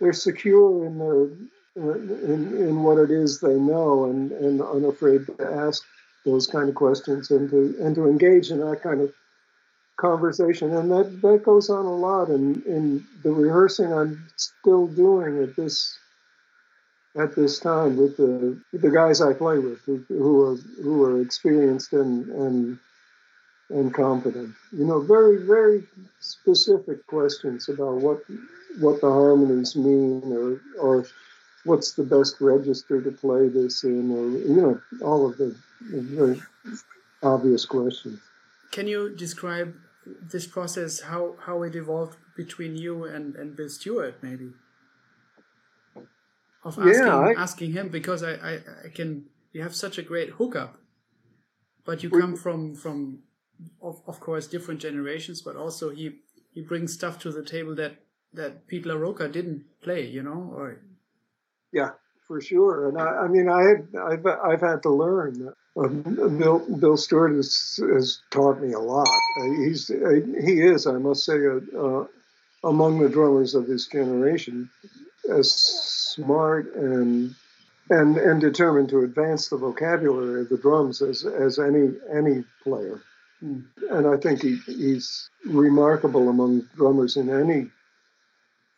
they're 0.00 0.12
secure 0.12 0.86
in 0.86 0.98
their 0.98 1.28
in, 1.76 2.56
in 2.56 2.82
what 2.82 2.98
it 2.98 3.10
is 3.10 3.40
they 3.40 3.54
know 3.54 4.04
and, 4.04 4.32
and 4.32 4.62
unafraid 4.62 5.26
to 5.26 5.52
ask 5.66 5.82
those 6.24 6.46
kind 6.46 6.68
of 6.68 6.74
questions 6.74 7.30
and 7.30 7.50
to 7.50 7.76
and 7.80 7.94
to 7.94 8.06
engage 8.06 8.50
in 8.50 8.60
that 8.60 8.82
kind 8.82 9.00
of 9.00 9.12
conversation. 9.96 10.74
And 10.74 10.90
that, 10.90 11.22
that 11.22 11.42
goes 11.44 11.70
on 11.70 11.84
a 11.84 11.94
lot 11.94 12.28
in, 12.28 12.62
in 12.66 13.04
the 13.22 13.32
rehearsing 13.32 13.92
I'm 13.92 14.24
still 14.36 14.86
doing 14.86 15.42
at 15.42 15.56
this 15.56 15.98
at 17.16 17.34
this 17.34 17.58
time 17.58 17.96
with 17.96 18.16
the 18.16 18.60
the 18.74 18.90
guys 18.90 19.22
I 19.22 19.32
play 19.32 19.58
with 19.58 19.80
who, 19.86 20.04
who 20.08 20.42
are 20.42 20.56
who 20.82 21.04
are 21.04 21.22
experienced 21.22 21.92
and 21.92 22.28
and 22.28 22.78
and 23.70 23.92
competent. 23.92 24.54
You 24.72 24.84
know, 24.84 25.00
very 25.00 25.38
very 25.38 25.86
specific 26.20 27.06
questions 27.06 27.68
about 27.68 27.96
what 27.96 28.22
what 28.78 29.00
the 29.00 29.10
harmonies 29.10 29.76
mean 29.76 30.30
or 30.32 30.60
or 30.78 31.06
what's 31.64 31.92
the 31.92 32.04
best 32.04 32.40
register 32.40 33.00
to 33.00 33.10
play 33.10 33.48
this 33.48 33.82
in 33.82 34.10
or 34.10 34.38
you 34.38 34.54
know 34.54 34.80
all 35.02 35.26
of 35.26 35.38
the 35.38 35.56
very 35.80 36.40
obvious 37.22 37.64
questions. 37.64 38.20
Can 38.72 38.86
you 38.86 39.08
describe 39.08 39.74
this 40.06 40.46
process 40.46 41.00
how 41.00 41.34
how 41.46 41.62
it 41.62 41.74
evolved 41.74 42.16
between 42.36 42.76
you 42.76 43.04
and 43.04 43.34
and 43.36 43.56
Bill 43.56 43.68
Stewart 43.68 44.22
maybe? 44.22 44.52
of 46.66 46.78
asking, 46.78 47.06
yeah, 47.06 47.16
I, 47.16 47.32
asking 47.32 47.72
him 47.72 47.88
because 47.88 48.22
I, 48.22 48.32
I, 48.32 48.52
I 48.86 48.88
can 48.92 49.26
you 49.52 49.62
have 49.62 49.74
such 49.74 49.98
a 49.98 50.02
great 50.02 50.30
hookup, 50.30 50.76
but 51.84 52.02
you 52.02 52.10
come 52.10 52.36
from 52.36 52.74
from 52.74 53.20
of, 53.80 54.02
of 54.06 54.20
course 54.20 54.46
different 54.46 54.80
generations, 54.80 55.42
but 55.42 55.56
also 55.56 55.90
he 55.90 56.18
he 56.52 56.60
brings 56.62 56.92
stuff 56.92 57.18
to 57.20 57.30
the 57.30 57.44
table 57.44 57.74
that 57.76 58.02
that 58.32 58.66
Pete 58.66 58.84
LaRocca 58.84 59.30
didn't 59.32 59.64
play, 59.80 60.06
you 60.06 60.22
know, 60.22 60.52
or 60.54 60.80
yeah, 61.72 61.90
for 62.26 62.40
sure. 62.40 62.88
And 62.88 62.98
I, 62.98 63.24
I 63.24 63.28
mean, 63.28 63.48
I 63.48 63.62
I've 64.10 64.26
I've 64.26 64.60
had 64.60 64.82
to 64.82 64.90
learn. 64.90 65.52
Um, 65.76 66.02
Bill 66.38 66.58
Bill 66.58 66.96
Stewart 66.96 67.32
has, 67.32 67.78
has 67.92 68.20
taught 68.30 68.60
me 68.60 68.72
a 68.72 68.78
lot. 68.78 69.08
Uh, 69.40 69.44
he's 69.58 69.90
uh, 69.90 70.20
he 70.42 70.62
is, 70.62 70.86
I 70.86 70.98
must 70.98 71.24
say, 71.24 71.38
uh, 71.46 72.04
among 72.64 72.98
the 72.98 73.10
drummers 73.10 73.54
of 73.54 73.66
his 73.66 73.86
generation, 73.86 74.70
as 75.30 75.52
smart 75.52 76.74
and 76.74 77.34
and 77.90 78.16
and 78.16 78.40
determined 78.40 78.88
to 78.90 79.02
advance 79.02 79.48
the 79.48 79.58
vocabulary 79.58 80.42
of 80.42 80.48
the 80.48 80.56
drums 80.56 81.02
as 81.02 81.24
as 81.24 81.58
any 81.58 81.92
any 82.12 82.44
player. 82.62 83.02
And 83.42 84.06
I 84.06 84.16
think 84.16 84.40
he, 84.40 84.56
he's 84.64 85.28
remarkable 85.44 86.30
among 86.30 86.62
drummers 86.74 87.18
in 87.18 87.28
any 87.28 87.68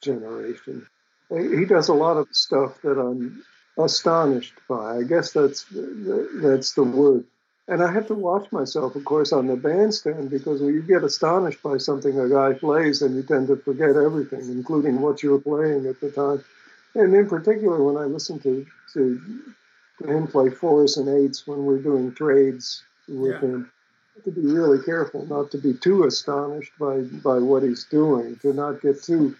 generation. 0.03 0.85
He 1.31 1.65
does 1.65 1.89
a 1.89 1.95
lot 1.95 2.17
of 2.17 2.27
stuff 2.33 2.83
that 2.83 2.99
I'm 2.99 3.45
astonished 3.79 4.55
by. 4.69 4.97
I 4.99 5.03
guess 5.03 5.33
that's 5.33 5.67
that's 5.71 6.73
the 6.73 6.85
word. 6.85 7.25
And 7.69 7.83
I 7.83 7.93
have 7.93 8.07
to 8.07 8.15
watch 8.15 8.51
myself, 8.51 8.97
of 8.97 9.05
course, 9.05 9.31
on 9.31 9.47
the 9.47 9.57
bandstand 9.57 10.31
because 10.31 10.63
when 10.63 10.73
you 10.73 10.81
get 10.81 11.05
astonished 11.05 11.63
by 11.63 11.77
something 11.77 12.19
a 12.19 12.29
guy 12.29 12.55
plays, 12.55 13.03
and 13.03 13.15
you 13.15 13.23
tend 13.23 13.49
to 13.49 13.57
forget 13.57 13.91
everything, 13.91 14.41
including 14.41 15.01
what 15.01 15.23
you 15.23 15.33
were 15.33 15.41
playing 15.41 15.87
at 15.87 16.01
the 16.01 16.11
time 16.11 16.43
and 16.95 17.15
in 17.15 17.29
particular 17.29 17.83
when 17.83 17.97
I 17.97 18.07
listen 18.07 18.39
to 18.41 18.67
to, 18.95 19.21
him 20.07 20.29
play 20.29 20.49
fours 20.49 20.97
and 20.97 21.09
eights 21.09 21.47
when 21.47 21.65
we're 21.65 21.83
doing 21.83 22.15
trades 22.15 22.85
with 23.09 23.33
yeah. 23.33 23.41
him, 23.41 23.73
to 24.25 24.31
be 24.31 24.43
really 24.43 24.81
careful 24.85 25.27
not 25.27 25.51
to 25.51 25.59
be 25.59 25.75
too 25.75 26.05
astonished 26.05 26.73
by 26.79 27.01
by 27.01 27.39
what 27.39 27.63
he's 27.63 27.85
doing, 27.85 28.37
to 28.43 28.53
not 28.53 28.81
get 28.81 29.03
too 29.03 29.37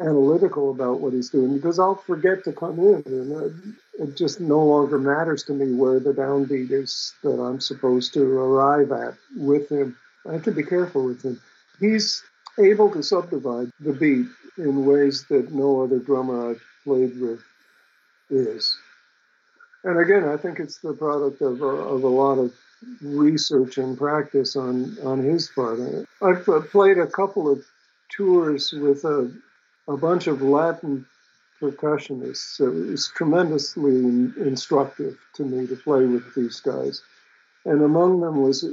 analytical 0.00 0.70
about 0.70 1.00
what 1.00 1.12
he's 1.12 1.30
doing, 1.30 1.54
because 1.54 1.78
I'll 1.78 1.94
forget 1.94 2.44
to 2.44 2.52
come 2.52 2.78
in, 2.78 3.02
and 3.06 3.76
it 3.98 4.16
just 4.16 4.40
no 4.40 4.64
longer 4.64 4.98
matters 4.98 5.44
to 5.44 5.52
me 5.52 5.72
where 5.72 6.00
the 6.00 6.12
downbeat 6.12 6.70
is 6.70 7.12
that 7.22 7.40
I'm 7.40 7.60
supposed 7.60 8.14
to 8.14 8.22
arrive 8.22 8.92
at 8.92 9.14
with 9.36 9.68
him. 9.70 9.96
I 10.28 10.32
have 10.32 10.44
to 10.44 10.52
be 10.52 10.62
careful 10.62 11.04
with 11.06 11.22
him. 11.22 11.40
He's 11.78 12.22
able 12.58 12.90
to 12.92 13.02
subdivide 13.02 13.70
the 13.80 13.92
beat 13.92 14.26
in 14.58 14.84
ways 14.84 15.24
that 15.30 15.52
no 15.52 15.82
other 15.82 15.98
drummer 15.98 16.50
I've 16.50 16.62
played 16.84 17.18
with 17.20 17.42
is. 18.28 18.76
And 19.84 19.98
again, 19.98 20.28
I 20.28 20.36
think 20.36 20.60
it's 20.60 20.78
the 20.78 20.92
product 20.92 21.40
of 21.40 21.62
of 21.62 22.02
a 22.02 22.08
lot 22.08 22.38
of 22.38 22.52
research 23.02 23.78
and 23.78 23.96
practice 23.96 24.56
on, 24.56 24.96
on 25.04 25.18
his 25.22 25.48
part. 25.48 25.80
I've 26.22 26.44
played 26.70 26.98
a 26.98 27.06
couple 27.06 27.50
of 27.50 27.64
tours 28.08 28.72
with 28.72 29.04
a, 29.04 29.30
a 29.92 29.96
bunch 29.96 30.26
of 30.26 30.42
Latin 30.42 31.06
percussionists. 31.60 32.60
It 32.60 32.90
was 32.90 33.08
tremendously 33.14 33.98
instructive 34.40 35.18
to 35.34 35.44
me 35.44 35.66
to 35.66 35.76
play 35.76 36.04
with 36.06 36.34
these 36.34 36.60
guys. 36.60 37.02
And 37.64 37.82
among 37.82 38.20
them 38.20 38.40
was 38.40 38.64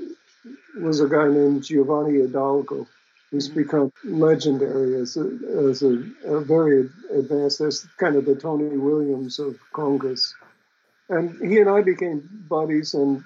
was 0.80 1.02
a 1.02 1.10
guy 1.10 1.28
named 1.28 1.64
Giovanni 1.64 2.22
Hidalgo, 2.22 2.88
He's 3.32 3.50
mm-hmm. 3.50 3.62
become 3.62 3.94
legendary 4.04 5.00
as 5.02 5.18
a, 5.18 5.30
as 5.70 5.84
a, 5.84 6.04
a 6.26 6.40
very 6.42 6.90
advanced, 7.14 7.62
as 7.62 7.86
kind 7.98 8.16
of 8.16 8.26
the 8.26 8.36
Tony 8.36 8.78
Williams 8.78 9.40
of 9.40 9.58
congas. 9.74 10.34
And 11.10 11.38
he 11.50 11.60
and 11.60 11.70
I 11.70 11.82
became 11.82 12.46
buddies, 12.50 12.94
and 12.94 13.24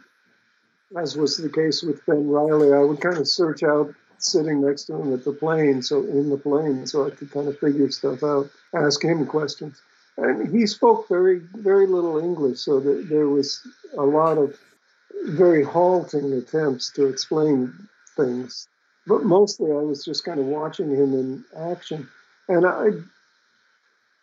as 0.98 1.16
was 1.16 1.38
the 1.38 1.50
case 1.50 1.84
with 1.84 2.06
Ben 2.06 2.28
Riley, 2.28 2.74
I 2.74 2.80
would 2.80 3.02
kind 3.02 3.18
of 3.18 3.28
search 3.28 3.64
out 3.64 3.94
sitting 4.24 4.62
next 4.62 4.86
to 4.86 4.96
him 4.96 5.14
at 5.14 5.24
the 5.24 5.34
plane, 5.34 5.82
so 5.82 6.00
in 6.00 6.30
the 6.30 6.38
plane, 6.38 6.86
so 6.86 7.06
I 7.06 7.12
could 7.12 7.32
kind 7.32 7.48
of 7.48 7.60
figure 7.60 7.90
stuff 7.92 8.24
out, 8.24 8.50
ask 8.74 9.04
him 9.04 9.26
questions. 9.26 9.82
And 10.18 10.54
he 10.54 10.68
spoke 10.68 11.08
very, 11.08 11.40
very 11.56 11.88
little 11.88 12.20
English, 12.20 12.60
so 12.60 12.80
that 12.80 13.10
there 13.10 13.28
was 13.28 13.66
a 13.98 14.04
lot 14.04 14.38
of 14.38 14.58
very 15.26 15.64
halting 15.64 16.34
attempts 16.34 16.92
to 16.92 17.08
explain 17.08 17.74
things. 18.16 18.68
But 19.08 19.24
mostly 19.24 19.72
I 19.72 19.82
was 19.82 20.06
just 20.06 20.24
kind 20.24 20.40
of 20.40 20.46
watching 20.46 20.90
him 20.90 21.14
in 21.14 21.46
action. 21.58 22.08
And 22.48 22.66
I 22.66 22.90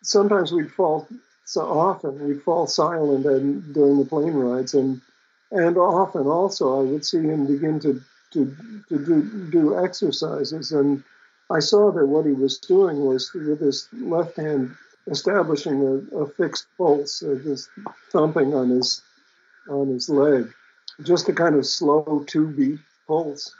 sometimes 0.01 0.51
we'd 0.51 0.71
fall 0.71 1.07
so 1.45 1.61
often 1.61 2.27
we'd 2.27 2.43
fall 2.43 2.67
silent 2.67 3.25
and 3.25 3.73
during 3.73 3.97
the 3.97 4.05
plane 4.05 4.33
rides 4.33 4.73
and 4.73 5.01
and 5.51 5.77
often 5.77 6.27
also 6.27 6.79
I 6.79 6.83
would 6.83 7.05
see 7.05 7.21
him 7.21 7.47
begin 7.47 7.79
to 7.81 8.01
to, 8.31 8.55
to 8.89 9.05
do, 9.05 9.49
do 9.51 9.83
exercises. 9.83 10.71
And 10.71 11.03
I 11.49 11.59
saw 11.59 11.91
that 11.91 12.05
what 12.05 12.25
he 12.25 12.33
was 12.33 12.57
doing 12.59 13.05
was 13.05 13.31
with 13.33 13.59
his 13.59 13.87
left 13.93 14.37
hand 14.37 14.75
establishing 15.07 15.81
a, 15.81 16.17
a 16.17 16.27
fixed 16.27 16.67
pulse, 16.77 17.23
uh, 17.23 17.39
just 17.43 17.69
thumping 18.11 18.53
on 18.53 18.69
his 18.69 19.01
on 19.69 19.87
his 19.87 20.09
leg, 20.09 20.51
just 21.03 21.29
a 21.29 21.33
kind 21.33 21.55
of 21.55 21.65
slow 21.65 22.23
two 22.27 22.47
beat 22.47 22.79
pulse. 23.07 23.53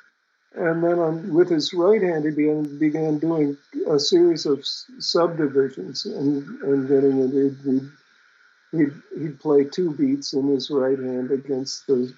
And 0.56 0.84
then 0.84 0.98
on, 0.98 1.34
with 1.34 1.50
his 1.50 1.74
right 1.74 2.02
hand, 2.02 2.26
he 2.26 2.32
began, 2.32 2.80
began 2.80 3.20
doing 3.20 3.56
a 3.88 4.00
series 4.00 4.48
of 4.48 4.66
subdivisions 4.66 6.06
and, 6.06 6.44
and 6.62 6.88
getting 6.88 7.20
it. 7.20 7.32
He'd, 7.32 7.92
he'd, 8.72 8.94
he'd 9.20 9.40
play 9.40 9.66
two 9.66 9.94
beats 9.94 10.34
in 10.34 10.48
his 10.48 10.72
right 10.72 10.98
hand 10.98 11.30
against 11.30 11.86
the 11.86 12.12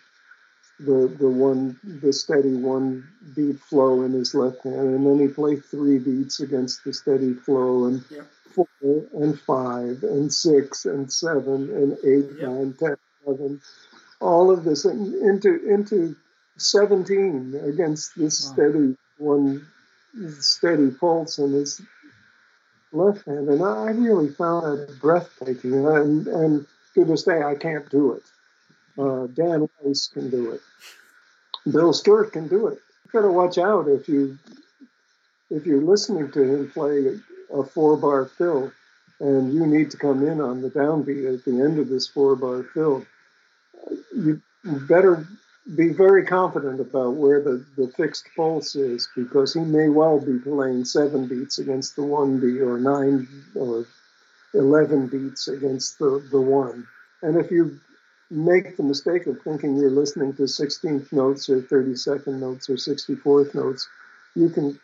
the 0.86 1.16
the 1.20 1.30
one 1.30 1.80
the 1.84 2.12
steady 2.12 2.56
one 2.56 3.08
beat 3.36 3.60
flow 3.60 4.04
in 4.04 4.14
his 4.14 4.34
left 4.34 4.64
hand, 4.64 4.76
and 4.76 5.06
then 5.06 5.20
he 5.20 5.28
played 5.28 5.64
three 5.64 6.00
beats 6.00 6.40
against 6.40 6.84
the 6.84 6.94
steady 6.94 7.34
flow, 7.34 7.86
and 7.86 8.04
yep. 8.10 8.28
four 8.54 9.04
and 9.14 9.40
five 9.40 10.04
and 10.04 10.34
six 10.34 10.86
and 10.86 11.12
seven 11.12 11.70
and 11.70 11.98
eight, 12.04 12.30
yep. 12.38 12.50
nine, 12.50 12.74
ten, 12.80 12.96
eleven, 13.26 13.62
all 14.20 14.52
of 14.52 14.64
this 14.64 14.86
into 14.86 15.64
into 15.68 16.16
seventeen 16.58 17.60
against 17.64 18.18
this 18.18 18.44
wow. 18.44 18.54
steady 18.54 18.98
one 19.18 19.66
steady 20.40 20.92
pulse 20.92 21.38
in 21.38 21.54
his 21.54 21.82
left 22.92 23.26
hand, 23.26 23.48
and 23.50 23.64
I 23.64 23.92
really 23.92 24.30
found 24.30 24.80
that 24.80 25.00
breathtaking, 25.00 25.86
and 25.86 26.28
and 26.28 26.66
to 26.96 27.06
this 27.06 27.24
day 27.24 27.42
I 27.44 27.56
can't 27.56 27.90
do 27.90 28.14
it. 28.14 28.24
Uh, 29.02 29.28
Dan 29.28 29.68
Weiss 29.82 30.08
can 30.08 30.30
do 30.30 30.52
it. 30.52 30.62
Bill 31.72 31.92
Stewart 31.92 32.32
can 32.32 32.48
do 32.48 32.68
it. 32.68 32.80
You 33.06 33.12
got 33.12 33.22
to 33.22 33.32
watch 33.32 33.58
out 33.58 33.88
if 33.88 34.08
you 34.08 34.38
if 35.50 35.66
you're 35.66 35.82
listening 35.82 36.32
to 36.32 36.42
him 36.42 36.72
play 36.72 37.20
a 37.54 37.64
four 37.64 37.98
bar 37.98 38.26
fill, 38.26 38.72
and 39.20 39.54
you 39.54 39.66
need 39.66 39.92
to 39.92 39.98
come 39.98 40.26
in 40.28 40.40
on 40.40 40.62
the 40.62 40.70
downbeat 40.70 41.34
at 41.34 41.46
the 41.46 41.62
end 41.62 41.80
of 41.80 41.90
this 41.90 42.08
four 42.08 42.36
bar 42.36 42.64
fill. 42.74 43.06
You 44.16 44.42
better 44.64 45.28
be 45.76 45.90
very 45.90 46.26
confident 46.26 46.80
about 46.80 47.16
where 47.16 47.42
the, 47.42 47.66
the 47.78 47.88
fixed 47.96 48.28
pulse 48.36 48.76
is 48.76 49.10
because 49.16 49.54
he 49.54 49.62
may 49.62 49.90
well 49.90 50.20
be 50.20 50.40
playing 50.40 50.86
seven 50.86 51.28
beats 51.28 51.60
against 51.60 51.96
the 51.96 52.04
one 52.04 52.40
beat 52.40 52.62
or 52.62 52.80
nine 52.80 53.28
or 53.56 53.86
11 54.54 55.08
beats 55.08 55.48
against 55.48 56.00
the, 56.00 56.24
the 56.32 56.42
one. 56.42 56.88
And 57.22 57.38
if 57.38 57.52
you 57.52 57.80
make 58.32 58.78
the 58.78 58.84
mistake 58.84 59.28
of 59.28 59.42
thinking 59.42 59.76
you're 59.76 59.92
listening 59.92 60.34
to 60.34 60.44
16th 60.44 61.12
notes 61.12 61.50
or 61.50 61.62
32nd 61.62 62.40
notes 62.40 62.70
or 62.70 62.76
64th 62.76 63.54
notes, 63.54 63.88
you 64.36 64.50
can 64.50 64.80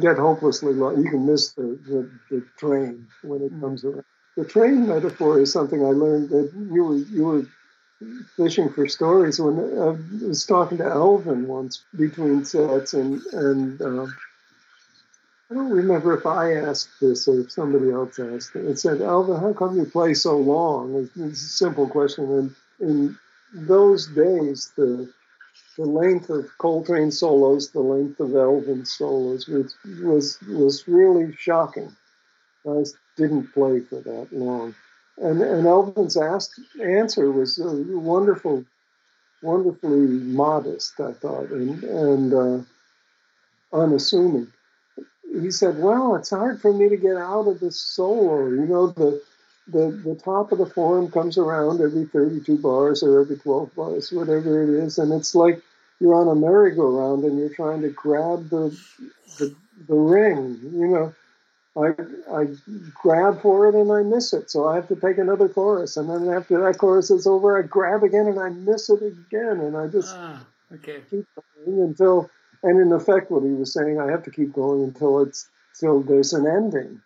get 0.00 0.16
hopelessly 0.16 0.72
lost. 0.72 0.98
You 0.98 1.10
can 1.10 1.26
miss 1.26 1.52
the, 1.52 1.78
the, 1.86 2.10
the 2.30 2.46
train 2.56 3.08
when 3.22 3.42
it 3.42 3.52
mm. 3.52 3.60
comes 3.60 3.84
around. 3.84 4.04
The 4.36 4.44
train 4.44 4.86
metaphor 4.86 5.40
is 5.40 5.52
something 5.52 5.84
I 5.84 5.90
learned 5.90 6.30
that 6.30 6.52
you 6.54 6.84
were 6.84 6.96
you 6.96 7.24
were 7.24 7.46
fishing 8.36 8.70
for 8.72 8.86
stories 8.86 9.40
when 9.40 9.58
I 9.58 10.24
was 10.24 10.46
talking 10.46 10.78
to 10.78 10.84
Elvin 10.84 11.48
once 11.48 11.84
between 11.96 12.44
sets 12.44 12.94
and 12.94 13.20
and 13.32 13.82
uh, 13.82 14.06
I 15.50 15.54
don't 15.54 15.70
remember 15.70 16.16
if 16.16 16.26
I 16.26 16.52
asked 16.56 17.00
this 17.00 17.26
or 17.26 17.40
if 17.40 17.50
somebody 17.50 17.90
else 17.90 18.18
asked 18.18 18.54
it. 18.54 18.66
It 18.66 18.78
said, 18.78 19.00
Elvin, 19.00 19.40
how 19.40 19.54
come 19.54 19.78
you 19.78 19.86
play 19.86 20.12
so 20.12 20.36
long? 20.36 21.08
It's, 21.16 21.16
a 21.16 21.48
simple 21.48 21.88
question. 21.88 22.30
And 22.30 22.54
in 22.80 23.18
those 23.54 24.08
days, 24.08 24.72
the 24.76 25.10
the 25.78 25.84
length 25.84 26.28
of 26.28 26.50
Coltrane 26.58 27.12
solos, 27.12 27.70
the 27.70 27.80
length 27.80 28.18
of 28.20 28.34
Elvin 28.34 28.84
solos 28.84 29.46
was 29.48 29.74
was, 30.02 30.38
was 30.42 30.86
really 30.86 31.34
shocking. 31.38 31.96
I 32.68 32.84
didn't 33.16 33.54
play 33.54 33.80
for 33.80 34.00
that 34.00 34.28
long. 34.32 34.74
And, 35.16 35.40
and 35.40 35.66
Elvin's 35.66 36.16
asked, 36.16 36.60
answer 36.82 37.30
was 37.30 37.58
uh, 37.58 37.72
wonderful, 37.88 38.64
wonderfully 39.42 40.06
modest, 40.06 41.00
I 41.00 41.12
thought, 41.12 41.50
and, 41.50 41.82
and 41.82 42.34
uh, 42.34 42.60
unassuming 43.72 44.52
he 45.32 45.50
said, 45.50 45.78
"Well, 45.78 46.16
it's 46.16 46.30
hard 46.30 46.60
for 46.60 46.72
me 46.72 46.88
to 46.88 46.96
get 46.96 47.16
out 47.16 47.46
of 47.46 47.60
this 47.60 47.80
solo. 47.80 48.48
You 48.48 48.66
know, 48.66 48.88
the 48.88 49.22
the 49.68 49.90
the 50.04 50.14
top 50.14 50.52
of 50.52 50.58
the 50.58 50.66
form 50.66 51.10
comes 51.10 51.36
around 51.36 51.80
every 51.80 52.06
32 52.06 52.58
bars 52.58 53.02
or 53.02 53.20
every 53.20 53.36
12 53.36 53.74
bars, 53.74 54.12
whatever 54.12 54.62
it 54.62 54.70
is, 54.70 54.98
and 54.98 55.12
it's 55.12 55.34
like 55.34 55.62
you're 56.00 56.14
on 56.14 56.28
a 56.28 56.34
merry-go-round 56.34 57.24
and 57.24 57.38
you're 57.38 57.54
trying 57.54 57.82
to 57.82 57.90
grab 57.90 58.48
the 58.50 58.76
the, 59.38 59.54
the 59.86 59.94
ring. 59.94 60.58
You 60.62 60.88
know, 60.88 61.14
I 61.76 61.94
I 62.32 62.46
grab 62.94 63.42
for 63.42 63.68
it 63.68 63.74
and 63.74 63.92
I 63.92 64.02
miss 64.02 64.32
it, 64.32 64.50
so 64.50 64.68
I 64.68 64.76
have 64.76 64.88
to 64.88 64.96
take 64.96 65.18
another 65.18 65.48
chorus, 65.48 65.96
and 65.96 66.08
then 66.08 66.28
after 66.32 66.60
that 66.62 66.78
chorus 66.78 67.10
is 67.10 67.26
over, 67.26 67.58
I 67.58 67.62
grab 67.62 68.02
again 68.02 68.26
and 68.26 68.40
I 68.40 68.48
miss 68.48 68.88
it 68.88 69.02
again, 69.02 69.60
and 69.60 69.76
I 69.76 69.88
just 69.88 70.14
ah, 70.16 70.44
okay. 70.74 71.02
keep 71.10 71.26
going 71.34 71.80
until." 71.80 72.30
And 72.62 72.80
in 72.80 72.92
effect, 72.92 73.30
what 73.30 73.44
he 73.44 73.50
was 73.50 73.72
saying, 73.72 74.00
I 74.00 74.10
have 74.10 74.24
to 74.24 74.30
keep 74.30 74.52
going 74.52 74.82
until 74.82 75.20
it's 75.20 75.48
till 75.78 76.02
there's 76.02 76.32
an 76.32 76.46
ending. 76.46 77.00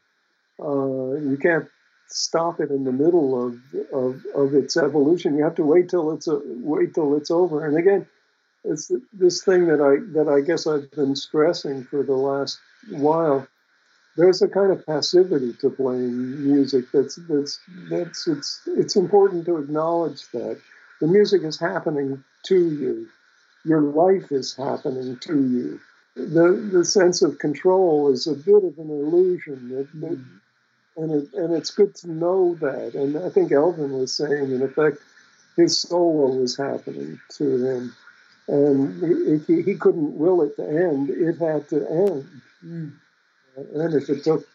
Uh, 0.60 1.20
you 1.20 1.38
can't 1.40 1.68
stop 2.08 2.60
it 2.60 2.70
in 2.70 2.84
the 2.84 2.92
middle 2.92 3.46
of, 3.46 3.58
of, 3.92 4.24
of 4.34 4.54
its 4.54 4.76
evolution. 4.76 5.36
You 5.36 5.44
have 5.44 5.54
to 5.56 5.64
wait 5.64 5.88
till 5.88 6.12
it's 6.12 6.28
a, 6.28 6.40
wait 6.44 6.94
till 6.94 7.16
it's 7.16 7.30
over. 7.30 7.66
And 7.66 7.76
again, 7.76 8.06
it's 8.64 8.90
this 9.12 9.42
thing 9.42 9.66
that 9.66 9.80
I 9.80 9.98
that 10.12 10.28
I 10.28 10.40
guess 10.40 10.66
I've 10.66 10.90
been 10.92 11.16
stressing 11.16 11.84
for 11.84 12.02
the 12.02 12.14
last 12.14 12.58
while. 12.90 13.46
There's 14.16 14.42
a 14.42 14.48
kind 14.48 14.70
of 14.70 14.84
passivity 14.86 15.54
to 15.54 15.70
playing 15.70 16.44
music 16.44 16.84
that's 16.92 17.16
that's 17.28 17.58
that's 17.90 18.28
it's 18.28 18.60
it's 18.66 18.94
important 18.94 19.46
to 19.46 19.56
acknowledge 19.56 20.22
that 20.32 20.60
the 21.00 21.08
music 21.08 21.42
is 21.42 21.58
happening 21.58 22.22
to 22.44 22.56
you 22.56 23.08
your 23.64 23.80
life 23.80 24.32
is 24.32 24.54
happening 24.54 25.16
to 25.18 25.34
you. 25.34 25.80
The, 26.14 26.68
the 26.72 26.84
sense 26.84 27.22
of 27.22 27.38
control 27.38 28.12
is 28.12 28.26
a 28.26 28.34
bit 28.34 28.64
of 28.64 28.78
an 28.78 28.90
illusion. 28.90 29.70
It, 29.72 30.04
it, 30.04 30.18
and, 30.96 31.10
it, 31.10 31.32
and 31.34 31.54
it's 31.54 31.70
good 31.70 31.94
to 31.96 32.10
know 32.10 32.54
that. 32.60 32.94
And 32.94 33.16
I 33.16 33.30
think 33.30 33.52
Elvin 33.52 33.92
was 33.92 34.14
saying, 34.14 34.52
in 34.52 34.62
effect, 34.62 34.98
his 35.56 35.78
solo 35.78 36.34
was 36.34 36.56
happening 36.56 37.20
to 37.36 37.64
him. 37.64 37.96
And 38.48 39.42
he, 39.46 39.62
he 39.62 39.74
couldn't 39.74 40.18
will 40.18 40.42
it 40.42 40.56
to 40.56 40.66
end, 40.66 41.10
it 41.10 41.38
had 41.38 41.68
to 41.68 41.88
end. 41.88 42.26
Mm. 42.64 42.92
And 43.56 43.94
if 43.94 44.10
it 44.10 44.24
took 44.24 44.46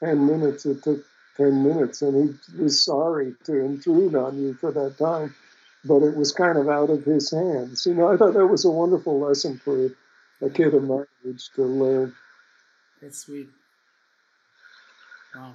10 0.00 0.26
minutes, 0.26 0.66
it 0.66 0.82
took 0.82 1.04
10 1.38 1.66
minutes. 1.66 2.02
And 2.02 2.36
he 2.54 2.62
was 2.62 2.84
sorry 2.84 3.34
to 3.44 3.58
intrude 3.58 4.14
on 4.14 4.40
you 4.40 4.54
for 4.54 4.70
that 4.72 4.98
time 4.98 5.34
but 5.84 6.02
it 6.02 6.16
was 6.16 6.32
kind 6.32 6.58
of 6.58 6.68
out 6.68 6.90
of 6.90 7.04
his 7.04 7.30
hands. 7.30 7.86
You 7.86 7.94
know, 7.94 8.12
I 8.12 8.16
thought 8.16 8.34
that 8.34 8.46
was 8.46 8.64
a 8.64 8.70
wonderful 8.70 9.18
lesson 9.20 9.58
for 9.58 9.90
a 10.40 10.50
kid 10.50 10.74
of 10.74 10.84
my 10.84 11.04
age 11.26 11.48
to 11.56 11.64
learn. 11.64 12.14
That's 13.00 13.18
sweet. 13.18 13.48
Wow. 15.34 15.54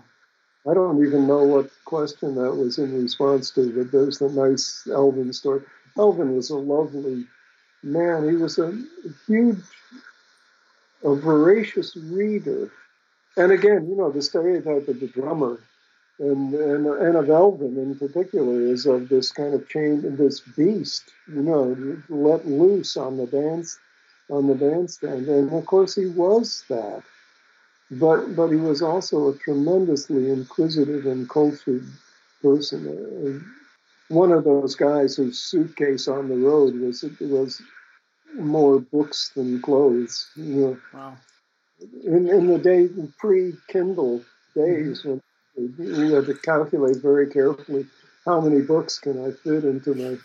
I 0.69 0.73
don't 0.73 1.05
even 1.05 1.27
know 1.27 1.43
what 1.43 1.69
question 1.85 2.35
that 2.35 2.55
was 2.55 2.77
in 2.77 3.01
response 3.01 3.51
to, 3.51 3.71
but 3.71 3.91
there's 3.91 4.19
the 4.19 4.29
nice 4.29 4.85
Elvin 4.91 5.31
story. 5.31 5.61
Elvin 5.97 6.35
was 6.35 6.49
a 6.49 6.57
lovely 6.57 7.25
man. 7.83 8.27
He 8.29 8.35
was 8.35 8.59
a 8.59 8.77
huge, 9.27 9.63
a 11.03 11.15
voracious 11.15 11.95
reader. 11.95 12.69
And 13.37 13.51
again, 13.51 13.87
you 13.89 13.95
know, 13.95 14.11
the 14.11 14.21
stereotype 14.21 14.87
of 14.89 14.99
the 14.99 15.07
drummer 15.07 15.61
and, 16.19 16.53
and, 16.53 16.87
and 16.87 17.15
of 17.15 17.29
Elvin 17.29 17.77
in 17.77 17.95
particular 17.95 18.61
is 18.61 18.85
of 18.85 19.09
this 19.09 19.31
kind 19.31 19.53
of 19.53 19.69
chain, 19.69 20.15
this 20.17 20.39
beast, 20.39 21.03
you 21.27 21.41
know, 21.41 21.75
let 22.09 22.47
loose 22.47 22.97
on 22.97 23.17
the 23.17 23.27
dance 23.27 23.77
on 24.29 24.47
the 24.47 24.55
bandstand, 24.55 25.27
and 25.27 25.51
of 25.53 25.65
course 25.65 25.95
he 25.95 26.05
was 26.05 26.63
that. 26.69 27.03
But 27.89 28.35
but 28.35 28.49
he 28.49 28.57
was 28.57 28.81
also 28.81 29.29
a 29.29 29.37
tremendously 29.37 30.29
inquisitive 30.29 31.05
and 31.05 31.29
cultured 31.29 31.85
person. 32.41 32.81
Uh, 32.87 34.13
one 34.13 34.31
of 34.31 34.43
those 34.43 34.75
guys 34.75 35.15
whose 35.15 35.39
suitcase 35.39 36.07
on 36.07 36.27
the 36.27 36.35
road 36.35 36.75
was 36.75 37.03
was 37.21 37.61
more 38.35 38.79
books 38.79 39.31
than 39.35 39.61
clothes. 39.61 40.27
You 40.35 40.43
know. 40.43 40.77
Wow. 40.93 41.17
In 42.03 42.27
in 42.27 42.47
the 42.47 42.57
day 42.57 42.89
pre 43.17 43.53
Kindle 43.69 44.23
days 44.53 45.05
when 45.05 45.21
we 45.57 46.11
had 46.11 46.25
to 46.25 46.35
calculate 46.35 46.97
very 46.97 47.29
carefully 47.29 47.85
how 48.25 48.41
many 48.41 48.61
books 48.61 48.99
can 48.99 49.23
I 49.25 49.31
fit 49.31 49.63
into 49.63 49.95
my 49.95 50.17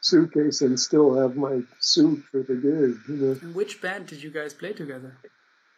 suitcase 0.00 0.60
and 0.60 0.78
still 0.78 1.14
have 1.20 1.36
my 1.36 1.62
suit 1.80 2.22
for 2.30 2.42
the 2.42 2.54
gig. 2.54 2.98
You 3.08 3.26
know? 3.26 3.38
And 3.42 3.54
which 3.54 3.80
band 3.80 4.06
did 4.06 4.22
you 4.22 4.30
guys 4.30 4.54
play 4.54 4.72
together? 4.72 5.16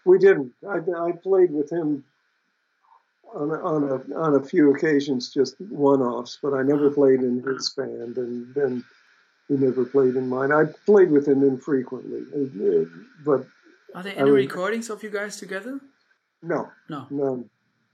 We 0.05 0.19
didn't. 0.19 0.53
I, 0.69 0.77
I 0.77 1.13
played 1.13 1.51
with 1.51 1.71
him 1.71 2.05
on 3.35 3.51
a, 3.51 3.55
on 3.55 3.83
a 3.85 4.15
on 4.17 4.35
a 4.35 4.45
few 4.45 4.75
occasions, 4.75 5.33
just 5.33 5.61
one-offs, 5.61 6.39
but 6.43 6.55
I 6.55 6.63
never 6.63 6.91
played 6.91 7.21
in 7.21 7.43
his 7.43 7.71
band, 7.71 8.17
and 8.17 8.55
then 8.55 8.85
he 9.49 9.55
never 9.55 9.85
played 9.85 10.17
in 10.17 10.29
mine. 10.29 10.53
I 10.53 10.65
played 10.85 11.11
with 11.11 11.27
him 11.27 11.43
infrequently, 11.43 12.23
uh, 12.35 12.85
but 13.25 13.47
are 13.95 14.03
there 14.03 14.19
any 14.19 14.31
recordings 14.31 14.91
of 14.91 15.03
you 15.03 15.11
guys 15.11 15.37
together? 15.37 15.81
No, 16.43 16.71
no, 16.89 17.07
none, 17.11 17.51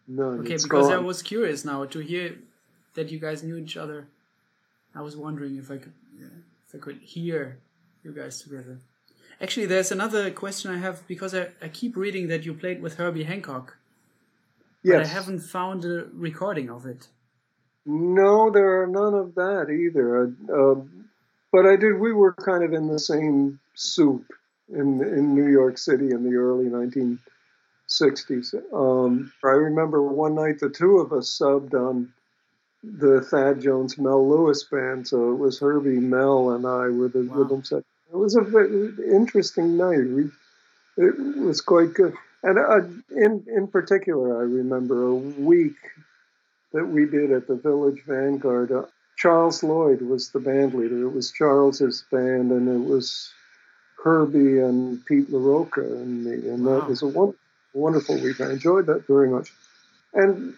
none. 0.06 0.40
Okay, 0.40 0.56
because. 0.62 0.90
I 0.90 0.98
was 0.98 1.22
curious 1.22 1.64
now 1.64 1.84
to 1.84 1.98
hear 2.00 2.36
that 2.94 3.10
you 3.10 3.18
guys 3.18 3.42
knew 3.42 3.56
each 3.56 3.76
other. 3.76 4.06
I 4.94 5.00
was 5.00 5.16
wondering 5.16 5.56
if 5.56 5.70
I 5.70 5.78
could 5.78 5.92
if 6.18 6.74
I 6.74 6.78
could 6.78 6.98
hear 6.98 7.58
you 8.04 8.12
guys 8.12 8.42
together. 8.42 8.78
Actually, 9.40 9.66
there's 9.66 9.90
another 9.90 10.30
question 10.30 10.70
I 10.70 10.78
have 10.78 11.06
because 11.08 11.34
I, 11.34 11.48
I 11.60 11.68
keep 11.68 11.96
reading 11.96 12.28
that 12.28 12.44
you 12.44 12.54
played 12.54 12.80
with 12.82 12.94
Herbie 12.94 13.24
Hancock. 13.24 13.76
Yes. 14.82 14.96
But 14.96 15.06
I 15.06 15.08
haven't 15.08 15.40
found 15.40 15.84
a 15.84 16.06
recording 16.12 16.68
of 16.70 16.86
it. 16.86 17.08
No, 17.84 18.50
there 18.50 18.82
are 18.82 18.86
none 18.86 19.14
of 19.14 19.34
that 19.34 19.68
either. 19.70 20.32
Uh, 20.52 20.80
but 21.50 21.66
I 21.66 21.76
did. 21.76 21.98
We 21.98 22.12
were 22.12 22.32
kind 22.32 22.62
of 22.62 22.72
in 22.72 22.88
the 22.88 22.98
same 22.98 23.58
soup 23.74 24.24
in 24.68 25.02
in 25.02 25.34
New 25.34 25.48
York 25.48 25.78
City 25.78 26.10
in 26.10 26.22
the 26.22 26.36
early 26.36 26.68
1960s. 28.00 28.54
Um, 28.72 29.32
I 29.44 29.48
remember 29.48 30.02
one 30.02 30.34
night 30.34 30.60
the 30.60 30.70
two 30.70 30.98
of 30.98 31.12
us 31.12 31.38
subbed 31.38 31.74
on 31.74 32.12
the 32.82 33.20
Thad 33.20 33.60
Jones 33.60 33.98
Mel 33.98 34.28
Lewis 34.28 34.64
band. 34.64 35.06
So 35.06 35.32
it 35.32 35.36
was 35.36 35.58
Herbie, 35.58 36.00
Mel, 36.00 36.50
and 36.50 36.66
I 36.66 36.88
were 36.88 37.08
the 37.08 37.22
wow. 37.22 37.36
rhythm 37.36 37.64
section. 37.64 37.84
It 38.12 38.16
was 38.16 38.36
a 38.36 38.42
very 38.42 38.88
interesting 39.10 39.76
night. 39.76 40.04
We, 40.04 40.30
it 40.96 41.38
was 41.38 41.60
quite 41.60 41.94
good. 41.94 42.14
And 42.42 42.58
uh, 42.58 42.82
in 43.16 43.44
in 43.46 43.68
particular, 43.68 44.38
I 44.38 44.42
remember 44.42 45.06
a 45.06 45.14
week 45.14 45.76
that 46.72 46.84
we 46.84 47.06
did 47.06 47.30
at 47.30 47.46
the 47.46 47.54
Village 47.54 48.02
Vanguard. 48.06 48.72
Uh, 48.72 48.84
Charles 49.16 49.62
Lloyd 49.62 50.02
was 50.02 50.30
the 50.30 50.40
band 50.40 50.74
leader. 50.74 51.02
It 51.02 51.12
was 51.12 51.30
Charles's 51.30 52.04
band, 52.10 52.50
and 52.50 52.68
it 52.68 52.88
was 52.88 53.30
Herbie 54.02 54.58
and 54.58 55.04
Pete 55.06 55.30
LaRocca 55.30 55.84
and 55.84 56.24
me. 56.24 56.48
And 56.48 56.64
wow. 56.64 56.80
that 56.80 56.88
was 56.88 57.02
a 57.02 57.06
one, 57.06 57.34
wonderful 57.74 58.20
week. 58.20 58.40
I 58.40 58.50
enjoyed 58.50 58.86
that 58.86 59.06
very 59.06 59.28
much. 59.28 59.52
And 60.14 60.54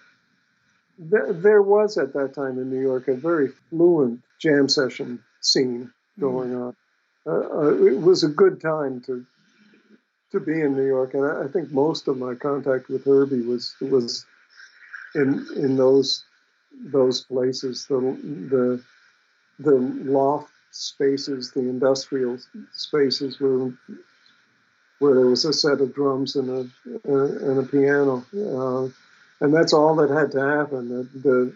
th- 0.99 1.37
there 1.43 1.63
was 1.63 1.97
at 1.99 2.13
that 2.15 2.35
time 2.35 2.59
in 2.59 2.71
New 2.71 2.81
York 2.81 3.09
a 3.09 3.15
very 3.15 3.49
fluent 3.71 4.21
jam 4.39 4.69
session 4.69 5.21
scene 5.41 5.93
going 6.19 6.51
mm. 6.51 6.67
on. 6.67 6.77
Uh, 7.27 7.31
uh, 7.31 7.87
it 7.87 8.01
was 8.01 8.23
a 8.23 8.29
good 8.29 8.61
time 8.61 9.01
to 9.03 9.25
to 10.33 10.41
be 10.41 10.61
in 10.61 10.75
New 10.75 10.87
York, 10.87 11.15
and 11.15 11.25
I, 11.25 11.45
I, 11.45 11.49
think 11.49 11.71
most 11.71 12.09
of 12.09 12.19
my 12.19 12.35
contact 12.35 12.89
with 12.89 13.05
Herbie 13.05 13.43
was 13.43 13.75
was 13.81 14.27
in 15.15 15.47
in 15.55 15.77
those 15.77 16.25
those 16.93 17.23
places, 17.23 17.87
the 17.87 18.01
the 18.51 18.83
the 19.59 19.77
loft 20.11 20.51
spaces, 20.73 21.53
the 21.53 21.61
industrial 21.61 22.39
spaces 22.73 23.41
where 23.41 23.73
where 25.05 25.15
there 25.15 25.27
was 25.27 25.45
a 25.45 25.53
set 25.53 25.83
of 25.83 25.95
drums 25.95 26.35
and 26.35 26.49
a, 26.49 27.05
and 27.05 27.59
a 27.59 27.63
piano. 27.63 28.25
Uh, 28.35 28.89
and 29.45 29.53
that's 29.53 29.75
all 29.75 29.95
that 29.97 30.09
had 30.09 30.33
to 30.33 30.41
happen. 30.41 30.89
The, 30.89 31.03
the 31.21 31.55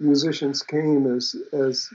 musicians 0.00 0.62
came 0.62 1.06
as 1.06 1.36
as 1.52 1.88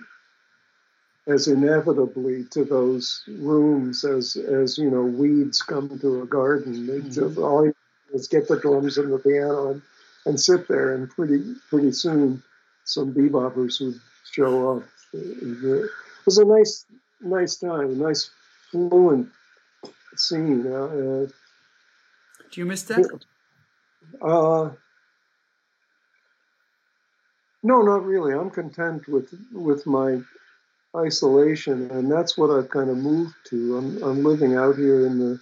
as 1.28 1.50
inevitably 1.50 2.46
to 2.52 2.64
those 2.64 3.22
rooms 3.28 4.06
as 4.06 4.38
as 4.38 4.78
you 4.78 4.90
know 4.90 5.02
weeds 5.02 5.62
come 5.62 6.00
to 6.00 6.22
a 6.22 6.26
garden. 6.26 6.88
They 6.88 7.00
mm-hmm. 7.00 7.12
just 7.12 7.38
all 7.38 7.66
you 7.66 7.76
is 8.14 8.30
get 8.30 8.48
the 8.48 8.58
drums 8.58 8.98
and 8.98 9.12
the 9.12 9.20
piano 9.20 9.72
and, 9.72 9.82
and 10.26 10.40
sit 10.40 10.70
there, 10.70 10.96
and 10.96 11.10
pretty 11.10 11.56
pretty 11.70 11.92
soon 11.92 12.42
some 12.86 13.14
beboppers 13.14 13.82
would 13.82 14.00
show 14.32 14.78
up. 14.78 14.84
It 15.12 15.90
was 16.26 16.38
a 16.38 16.46
nice 16.46 16.86
nice 17.20 17.58
time, 17.58 17.92
a 17.92 17.96
nice 18.08 18.30
fluent 18.72 19.30
scene. 20.20 20.66
Uh, 20.66 21.28
Do 22.52 22.62
you 22.62 22.66
miss 22.66 22.84
that? 22.84 23.06
Uh, 24.22 24.72
no, 27.64 27.82
not 27.82 28.06
really. 28.06 28.34
I'm 28.34 28.50
content 28.50 29.08
with 29.08 29.34
with 29.52 29.86
my 29.86 30.22
isolation, 30.96 31.92
and 31.92 32.12
that's 32.12 32.38
what 32.38 32.50
I've 32.50 32.70
kind 32.70 32.90
of 32.90 32.98
moved 32.98 33.36
to. 33.50 33.78
I'm 33.78 34.04
I'm 34.04 34.24
living 34.24 34.56
out 34.56 34.76
here 34.76 35.06
in 35.06 35.20
the 35.20 35.40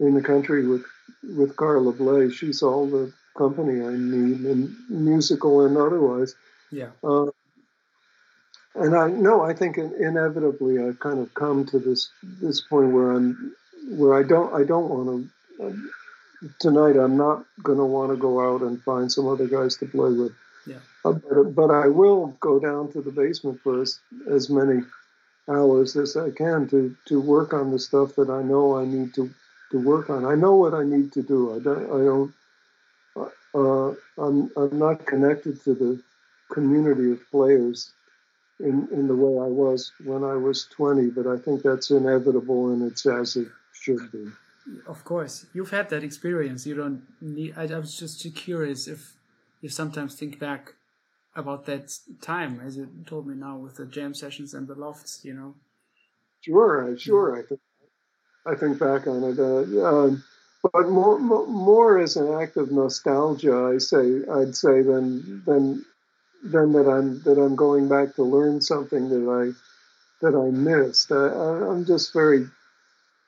in 0.00 0.14
the 0.14 0.22
country 0.22 0.66
with 0.66 0.84
with 1.22 1.56
Carla 1.56 1.92
Bley. 1.92 2.30
She's 2.30 2.62
all 2.62 2.86
the 2.86 3.12
company 3.36 3.84
I 3.84 3.92
need, 3.96 4.40
and 4.40 4.74
musical 4.88 5.64
and 5.66 5.76
otherwise. 5.76 6.34
Yeah. 6.70 6.90
Uh, 7.02 7.26
and 8.74 8.94
I 8.96 9.08
no, 9.10 9.42
I 9.42 9.52
think 9.52 9.78
inevitably 9.78 10.78
I've 10.78 11.00
kind 11.00 11.18
of 11.18 11.34
come 11.34 11.66
to 11.66 11.78
this 11.78 12.10
this 12.22 12.60
point 12.60 12.92
where 12.92 13.12
I'm 13.12 13.54
where 13.88 14.14
I 14.14 14.22
don't 14.22 14.52
I 14.54 14.64
don't 14.64 14.88
want 14.88 15.30
to. 15.58 15.66
Uh, 15.66 15.72
tonight, 16.58 16.96
I'm 16.96 17.16
not 17.16 17.44
going 17.62 17.78
to 17.78 17.84
want 17.84 18.10
to 18.10 18.16
go 18.16 18.40
out 18.40 18.62
and 18.62 18.82
find 18.82 19.12
some 19.12 19.28
other 19.28 19.46
guys 19.46 19.76
to 19.76 19.86
play 19.86 20.10
with. 20.12 20.32
Yeah. 20.66 20.78
Uh, 21.04 21.12
but, 21.12 21.54
but, 21.54 21.70
I 21.70 21.88
will 21.88 22.28
go 22.40 22.58
down 22.58 22.92
to 22.92 23.02
the 23.02 23.10
basement 23.10 23.60
for 23.62 23.82
as, 23.82 23.98
as 24.30 24.48
many 24.48 24.82
hours 25.48 25.96
as 25.96 26.16
I 26.16 26.30
can 26.30 26.68
to, 26.68 26.96
to 27.08 27.20
work 27.20 27.52
on 27.52 27.70
the 27.70 27.78
stuff 27.78 28.14
that 28.16 28.30
I 28.30 28.42
know 28.42 28.78
I 28.78 28.84
need 28.84 29.14
to, 29.14 29.30
to 29.72 29.78
work 29.78 30.08
on. 30.10 30.24
I 30.24 30.34
know 30.34 30.56
what 30.56 30.74
I 30.74 30.84
need 30.84 31.12
to 31.12 31.22
do. 31.22 31.56
I 31.56 31.58
don't, 31.58 31.84
I 31.84 32.04
don't 32.04 32.34
uh, 33.54 33.94
I'm, 34.18 34.50
I'm 34.56 34.78
not 34.78 35.06
connected 35.06 35.62
to 35.64 35.74
the 35.74 36.02
community 36.52 37.12
of 37.12 37.30
players 37.30 37.92
in, 38.60 38.88
in 38.92 39.08
the 39.08 39.16
way 39.16 39.42
I 39.44 39.48
was 39.48 39.92
when 40.04 40.22
I 40.22 40.34
was 40.34 40.66
20, 40.66 41.10
but 41.10 41.26
I 41.26 41.36
think 41.36 41.62
that's 41.62 41.90
inevitable 41.90 42.72
and 42.72 42.82
it's 42.82 43.06
as 43.06 43.36
it 43.36 43.48
should 43.80 44.12
be. 44.12 44.26
Of 44.86 45.04
course, 45.04 45.46
you've 45.54 45.70
had 45.70 45.88
that 45.90 46.04
experience. 46.04 46.66
You 46.66 46.74
don't 46.74 47.02
need. 47.20 47.54
I, 47.56 47.64
I 47.64 47.78
was 47.78 47.96
just 47.98 48.24
curious 48.34 48.86
if 48.86 49.14
you 49.60 49.68
sometimes 49.68 50.14
think 50.14 50.38
back 50.38 50.74
about 51.34 51.66
that 51.66 51.92
time, 52.20 52.60
as 52.64 52.76
you 52.76 52.88
told 53.06 53.26
me 53.26 53.34
now, 53.34 53.56
with 53.56 53.76
the 53.76 53.86
jam 53.86 54.14
sessions 54.14 54.54
and 54.54 54.68
the 54.68 54.74
lofts, 54.74 55.24
you 55.24 55.34
know. 55.34 55.54
Sure, 56.42 56.96
sure. 56.98 57.38
I 57.38 57.42
think 57.42 57.60
I 58.46 58.54
think 58.54 58.78
back 58.78 59.06
on 59.06 59.24
it, 59.24 59.38
uh, 59.38 59.86
um, 59.86 60.24
but 60.62 60.88
more, 60.88 61.18
more 61.18 61.98
as 61.98 62.16
an 62.16 62.32
act 62.40 62.56
of 62.56 62.70
nostalgia. 62.70 63.72
I 63.74 63.78
say 63.78 64.22
I'd 64.30 64.54
say 64.54 64.82
than 64.82 65.42
than 65.44 65.84
than 66.42 66.72
that 66.72 66.88
I'm 66.88 67.22
that 67.22 67.38
I'm 67.38 67.56
going 67.56 67.88
back 67.88 68.14
to 68.16 68.22
learn 68.22 68.60
something 68.60 69.08
that 69.08 69.26
I 69.28 69.52
that 70.24 70.36
I 70.36 70.50
missed. 70.50 71.12
I, 71.12 71.70
I'm 71.70 71.84
just 71.84 72.12
very 72.12 72.46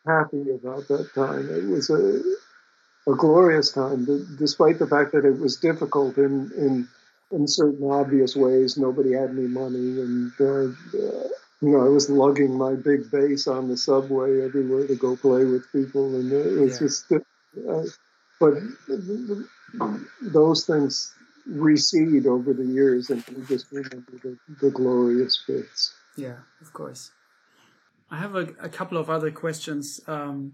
happy 0.06 0.50
about 0.50 0.88
that 0.88 1.10
time. 1.14 1.48
It 1.50 1.64
was 1.64 1.90
a 1.90 2.22
a 3.10 3.14
glorious 3.16 3.72
time, 3.72 4.06
despite 4.38 4.78
the 4.78 4.86
fact 4.86 5.12
that 5.12 5.24
it 5.24 5.38
was 5.38 5.56
difficult 5.56 6.16
in 6.18 6.50
in 6.56 6.88
in 7.32 7.48
certain 7.48 7.90
obvious 7.90 8.36
ways. 8.36 8.76
Nobody 8.76 9.12
had 9.12 9.30
any 9.30 9.48
money, 9.48 10.00
and 10.00 10.32
uh, 10.40 10.44
uh, 10.44 11.28
you 11.60 11.70
know 11.70 11.84
I 11.84 11.88
was 11.88 12.08
lugging 12.08 12.56
my 12.56 12.74
big 12.74 13.10
bass 13.10 13.46
on 13.46 13.68
the 13.68 13.76
subway 13.76 14.42
everywhere 14.44 14.86
to 14.86 14.94
go 14.94 15.16
play 15.16 15.44
with 15.44 15.70
people, 15.72 16.14
and 16.14 16.32
it 16.32 16.60
was 16.60 16.72
yeah. 16.72 16.86
just. 16.86 17.12
Uh, 17.12 17.84
but 18.40 18.54
those 20.20 20.66
things 20.66 21.14
recede 21.46 22.26
over 22.26 22.52
the 22.52 22.64
years, 22.64 23.10
and 23.10 23.22
we 23.36 23.44
just 23.44 23.66
remember 23.70 24.12
the, 24.22 24.36
the 24.60 24.70
glorious 24.70 25.44
bits. 25.46 25.94
Yeah, 26.16 26.38
of 26.60 26.72
course. 26.72 27.12
I 28.12 28.18
have 28.18 28.36
a, 28.36 28.46
a 28.60 28.68
couple 28.68 28.98
of 28.98 29.10
other 29.10 29.30
questions. 29.30 30.00
Um, 30.06 30.52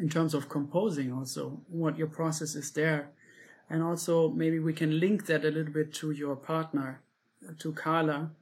in 0.00 0.08
terms 0.08 0.34
of 0.34 0.48
composing 0.48 1.12
also 1.12 1.60
what 1.68 1.96
your 1.96 2.08
process 2.08 2.56
is 2.56 2.72
there 2.72 3.10
and 3.70 3.80
also 3.80 4.28
maybe 4.30 4.58
we 4.58 4.72
can 4.72 4.98
link 4.98 5.26
that 5.26 5.44
a 5.44 5.50
little 5.50 5.72
bit 5.72 5.94
to 5.94 6.10
your 6.10 6.34
partner 6.34 7.00
to 7.60 7.72
carla 7.72 8.32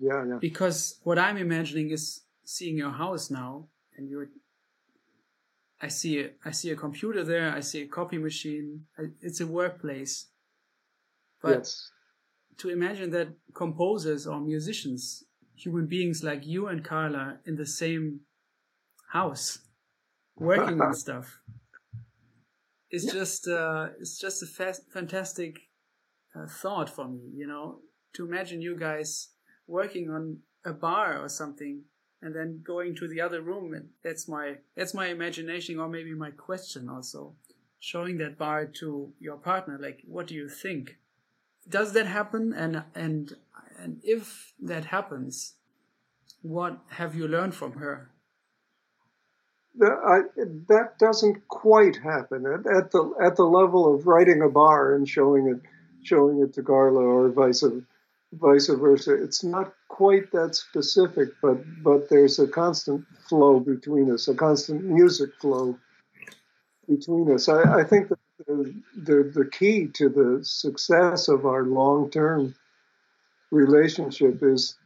yeah, 0.00 0.24
yeah. 0.26 0.38
because 0.40 0.98
what 1.04 1.16
i'm 1.16 1.36
imagining 1.36 1.90
is 1.90 2.22
seeing 2.44 2.76
your 2.76 2.90
house 2.90 3.30
now 3.30 3.68
and 3.96 4.08
you're 4.10 4.26
I 5.84 5.88
see 5.88 6.20
a, 6.20 6.30
I 6.44 6.50
see 6.50 6.70
a 6.70 6.76
computer 6.76 7.24
there. 7.24 7.52
I 7.52 7.60
see 7.60 7.82
a 7.82 7.86
copy 7.86 8.16
machine. 8.16 8.86
It's 9.20 9.40
a 9.40 9.46
workplace. 9.46 10.28
But 11.42 11.58
yes. 11.58 11.90
to 12.58 12.70
imagine 12.70 13.10
that 13.10 13.28
composers 13.52 14.26
or 14.26 14.40
musicians, 14.40 15.23
human 15.54 15.86
beings 15.86 16.22
like 16.22 16.46
you 16.46 16.66
and 16.68 16.84
Carla, 16.84 17.38
in 17.46 17.56
the 17.56 17.66
same 17.66 18.20
house, 19.12 19.60
working 20.36 20.80
on 20.80 20.94
stuff, 21.04 21.40
It's 22.90 23.04
yeah. 23.06 23.12
just 23.12 23.48
uh, 23.48 23.88
it's 24.00 24.18
just 24.18 24.42
a 24.42 24.46
fast, 24.46 24.82
fantastic 24.92 25.58
uh, 26.34 26.46
thought 26.46 26.90
for 26.90 27.08
me. 27.08 27.30
You 27.34 27.46
know, 27.46 27.80
to 28.14 28.24
imagine 28.26 28.60
you 28.60 28.76
guys 28.76 29.28
working 29.66 30.10
on 30.10 30.38
a 30.64 30.72
bar 30.72 31.18
or 31.22 31.28
something 31.28 31.82
and 32.22 32.34
then 32.34 32.62
going 32.64 32.94
to 32.96 33.06
the 33.06 33.20
other 33.20 33.40
room 33.42 33.74
and 33.74 33.88
that's 34.02 34.26
my 34.28 34.56
that's 34.76 34.94
my 34.94 35.08
imagination 35.08 35.78
or 35.78 35.88
maybe 35.88 36.14
my 36.14 36.30
question 36.30 36.88
also 36.88 37.34
showing 37.80 38.16
that 38.18 38.38
bar 38.38 38.64
to 38.64 39.12
your 39.20 39.36
partner 39.36 39.78
like 39.80 40.00
what 40.06 40.26
do 40.26 40.34
you 40.34 40.48
think 40.48 40.96
does 41.68 41.92
that 41.92 42.06
happen 42.06 42.52
and 42.54 42.82
and 42.94 43.34
and 43.78 44.00
if 44.02 44.52
that 44.60 44.86
happens 44.86 45.54
what 46.42 46.78
have 46.90 47.14
you 47.14 47.26
learned 47.26 47.54
from 47.54 47.72
her 47.72 48.10
I, 49.82 50.20
that 50.68 50.98
doesn't 51.00 51.48
quite 51.48 51.96
happen 51.96 52.46
at, 52.46 52.60
at, 52.76 52.90
the 52.92 53.12
at 53.20 53.34
the 53.34 53.44
level 53.44 53.92
of 53.92 54.06
writing 54.06 54.40
a 54.40 54.48
bar 54.48 54.94
and 54.94 55.08
showing 55.08 55.48
it 55.48 55.60
showing 56.04 56.40
it 56.40 56.52
to 56.54 56.62
Carla 56.62 57.00
or 57.00 57.28
vice 57.30 57.64
vice 58.32 58.68
versa. 58.68 59.14
It's 59.22 59.42
not 59.42 59.72
quite 59.88 60.30
that 60.32 60.54
specific, 60.54 61.30
but 61.42 61.58
but 61.82 62.08
there's 62.08 62.38
a 62.38 62.46
constant 62.46 63.04
flow 63.28 63.60
between 63.60 64.12
us, 64.12 64.28
a 64.28 64.34
constant 64.34 64.84
music 64.84 65.30
flow 65.40 65.78
between 66.88 67.32
us. 67.32 67.48
I, 67.48 67.80
I 67.80 67.84
think 67.84 68.08
the, 68.08 68.74
the, 68.96 69.32
the 69.34 69.48
key 69.50 69.88
to 69.94 70.08
the 70.08 70.44
success 70.44 71.28
of 71.28 71.46
our 71.46 71.64
long 71.64 72.10
term 72.10 72.54
relationship 73.54 74.42
is 74.42 74.76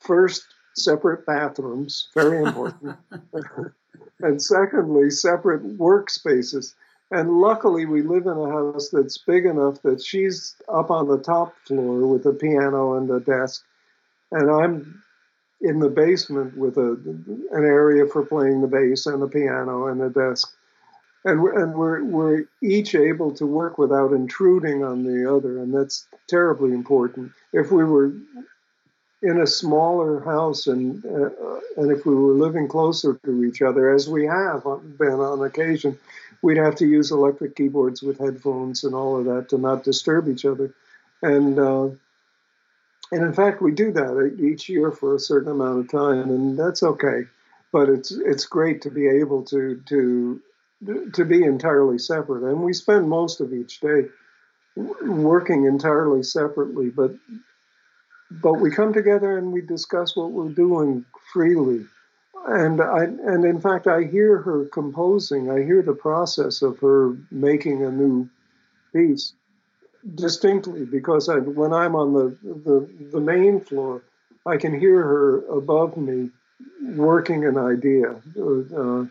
first 0.00 0.42
separate 0.74 1.24
bathrooms, 1.26 2.08
very 2.14 2.42
important, 2.42 2.96
and 4.20 4.42
secondly 4.42 5.10
separate 5.10 5.78
workspaces. 5.78 6.74
And 7.10 7.40
luckily, 7.40 7.86
we 7.86 8.02
live 8.02 8.26
in 8.26 8.36
a 8.36 8.50
house 8.50 8.88
that's 8.90 9.18
big 9.18 9.46
enough 9.46 9.80
that 9.82 10.02
she's 10.02 10.56
up 10.68 10.90
on 10.90 11.06
the 11.06 11.18
top 11.18 11.54
floor 11.66 12.06
with 12.06 12.26
a 12.26 12.32
piano 12.32 12.94
and 12.94 13.08
a 13.10 13.20
desk, 13.20 13.64
and 14.32 14.50
I'm 14.50 15.02
in 15.60 15.78
the 15.78 15.88
basement 15.88 16.56
with 16.56 16.76
a 16.76 16.92
an 17.52 17.64
area 17.64 18.06
for 18.06 18.24
playing 18.24 18.60
the 18.60 18.66
bass 18.66 19.06
and 19.06 19.22
the 19.22 19.28
piano 19.28 19.86
and 19.86 20.02
a 20.02 20.10
desk. 20.10 20.52
And 21.26 21.42
we're, 21.42 21.60
and 21.60 21.74
we're 21.74 22.04
we're 22.04 22.44
each 22.62 22.94
able 22.94 23.32
to 23.34 23.46
work 23.46 23.78
without 23.78 24.12
intruding 24.12 24.84
on 24.84 25.02
the 25.02 25.28
other, 25.28 25.58
and 25.58 25.74
that's 25.74 26.06
terribly 26.28 26.72
important. 26.72 27.32
If 27.52 27.72
we 27.72 27.82
were 27.84 28.12
in 29.22 29.40
a 29.40 29.46
smaller 29.46 30.20
house 30.20 30.68
and 30.68 31.04
uh, 31.04 31.30
and 31.76 31.90
if 31.90 32.06
we 32.06 32.14
were 32.14 32.34
living 32.34 32.68
closer 32.68 33.18
to 33.24 33.44
each 33.44 33.60
other, 33.60 33.92
as 33.92 34.08
we 34.08 34.24
have 34.24 34.62
been 34.98 35.18
on 35.18 35.44
occasion, 35.44 35.98
we'd 36.42 36.58
have 36.58 36.76
to 36.76 36.86
use 36.86 37.10
electric 37.10 37.56
keyboards 37.56 38.02
with 38.02 38.20
headphones 38.20 38.84
and 38.84 38.94
all 38.94 39.18
of 39.18 39.24
that 39.24 39.48
to 39.48 39.58
not 39.58 39.82
disturb 39.82 40.28
each 40.28 40.44
other. 40.44 40.72
And 41.22 41.58
uh, 41.58 41.88
and 43.10 43.24
in 43.24 43.32
fact, 43.32 43.60
we 43.60 43.72
do 43.72 43.90
that 43.90 44.36
each 44.38 44.68
year 44.68 44.92
for 44.92 45.16
a 45.16 45.20
certain 45.20 45.50
amount 45.50 45.80
of 45.80 45.90
time, 45.90 46.30
and 46.30 46.56
that's 46.56 46.84
okay. 46.84 47.22
But 47.72 47.88
it's 47.88 48.12
it's 48.12 48.46
great 48.46 48.82
to 48.82 48.90
be 48.90 49.08
able 49.08 49.42
to 49.46 49.82
to 49.88 50.40
to 50.84 51.24
be 51.24 51.42
entirely 51.42 51.98
separate, 51.98 52.42
and 52.42 52.62
we 52.62 52.72
spend 52.72 53.08
most 53.08 53.40
of 53.40 53.52
each 53.52 53.80
day 53.80 54.06
working 54.76 55.64
entirely 55.64 56.22
separately. 56.22 56.90
But 56.90 57.14
but 58.30 58.54
we 58.54 58.70
come 58.70 58.92
together 58.92 59.38
and 59.38 59.52
we 59.52 59.62
discuss 59.62 60.16
what 60.16 60.32
we're 60.32 60.48
doing 60.48 61.04
freely 61.32 61.86
and 62.46 62.80
I 62.80 63.04
and 63.04 63.44
in 63.44 63.60
fact 63.60 63.86
I 63.86 64.04
hear 64.04 64.38
her 64.38 64.66
composing. 64.66 65.50
I 65.50 65.62
hear 65.62 65.82
the 65.82 65.94
process 65.94 66.62
of 66.62 66.78
her 66.78 67.16
making 67.30 67.82
a 67.82 67.90
new 67.90 68.28
piece 68.92 69.32
distinctly 70.14 70.84
because 70.84 71.28
I, 71.28 71.36
when 71.36 71.72
I'm 71.72 71.96
on 71.96 72.12
the, 72.12 72.36
the 72.42 72.88
the 73.12 73.20
main 73.20 73.60
floor, 73.60 74.02
I 74.44 74.56
can 74.56 74.78
hear 74.78 75.02
her 75.02 75.44
above 75.46 75.96
me 75.96 76.30
working 76.82 77.44
an 77.44 77.58
idea, 77.58 78.12
uh, 78.12 79.06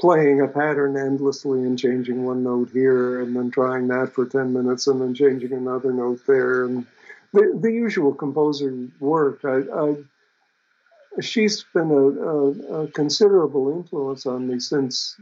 playing 0.00 0.40
a 0.40 0.48
pattern 0.48 0.96
endlessly 0.96 1.60
and 1.60 1.78
changing 1.78 2.24
one 2.24 2.42
note 2.42 2.70
here 2.72 3.20
and 3.20 3.36
then 3.36 3.50
trying 3.50 3.86
that 3.88 4.12
for 4.12 4.24
ten 4.24 4.52
minutes 4.52 4.86
and 4.86 5.00
then 5.00 5.14
changing 5.14 5.52
another 5.52 5.92
note 5.92 6.20
there 6.26 6.64
and 6.64 6.86
the, 7.32 7.58
the 7.60 7.70
usual 7.70 8.12
composer 8.12 8.88
work. 8.98 9.44
I, 9.44 9.62
I 9.72 9.96
she's 11.20 11.64
been 11.74 11.90
a, 11.90 11.94
a, 11.94 12.82
a, 12.82 12.88
considerable 12.88 13.70
influence 13.70 14.26
on 14.26 14.48
me 14.48 14.58
since 14.58 15.16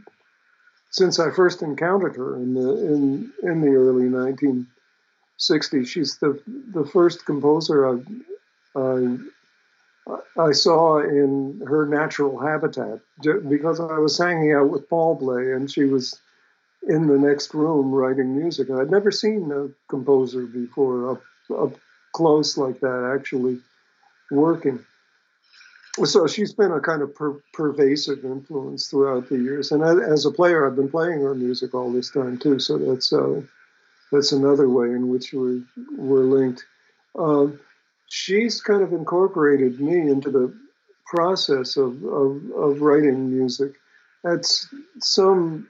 since 0.91 1.19
I 1.19 1.29
first 1.31 1.61
encountered 1.61 2.15
her 2.15 2.35
in 2.35 2.53
the 2.53 2.69
in 2.85 3.31
in 3.43 3.61
the 3.61 3.75
early 3.75 4.05
1960s. 4.05 5.87
She's 5.87 6.17
the 6.17 6.41
the 6.73 6.85
first 6.85 7.25
composer 7.25 7.87
I 7.87 7.99
I, 8.75 9.17
I 10.37 10.51
saw 10.51 10.99
in 10.99 11.61
her 11.67 11.85
natural 11.85 12.39
habitat 12.39 12.99
because 13.21 13.79
I 13.79 13.97
was 13.99 14.17
hanging 14.17 14.53
out 14.53 14.69
with 14.69 14.89
Paul 14.89 15.15
Bley 15.15 15.51
and 15.53 15.71
she 15.71 15.83
was 15.83 16.19
in 16.87 17.07
the 17.07 17.17
next 17.17 17.53
room 17.53 17.91
writing 17.91 18.37
music. 18.37 18.69
I'd 18.69 18.89
never 18.89 19.11
seen 19.11 19.51
a 19.51 19.69
composer 19.89 20.45
before 20.45 21.11
up 21.11 21.21
up 21.55 21.73
close 22.13 22.57
like 22.57 22.79
that 22.79 23.11
actually 23.15 23.59
working 24.31 24.83
so 26.05 26.27
she's 26.27 26.53
been 26.53 26.71
a 26.71 26.79
kind 26.79 27.01
of 27.01 27.13
per- 27.15 27.41
pervasive 27.53 28.23
influence 28.23 28.87
throughout 28.87 29.29
the 29.29 29.37
years. 29.37 29.71
And 29.71 29.83
as 29.83 30.25
a 30.25 30.31
player, 30.31 30.65
I've 30.65 30.75
been 30.75 30.89
playing 30.89 31.21
her 31.21 31.35
music 31.35 31.73
all 31.73 31.91
this 31.91 32.11
time 32.11 32.37
too. 32.37 32.59
So 32.59 32.77
that's 32.77 33.11
uh, 33.11 33.41
that's 34.11 34.31
another 34.31 34.69
way 34.69 34.87
in 34.87 35.09
which 35.09 35.33
we're 35.33 35.61
we're 35.95 36.23
linked. 36.23 36.65
Um, 37.17 37.59
she's 38.09 38.61
kind 38.61 38.83
of 38.83 38.93
incorporated 38.93 39.79
me 39.79 39.97
into 39.97 40.29
the 40.29 40.53
process 41.05 41.77
of 41.77 42.03
of, 42.03 42.51
of 42.51 42.81
writing 42.81 43.31
music. 43.35 43.73
At 44.25 44.45
some 44.99 45.69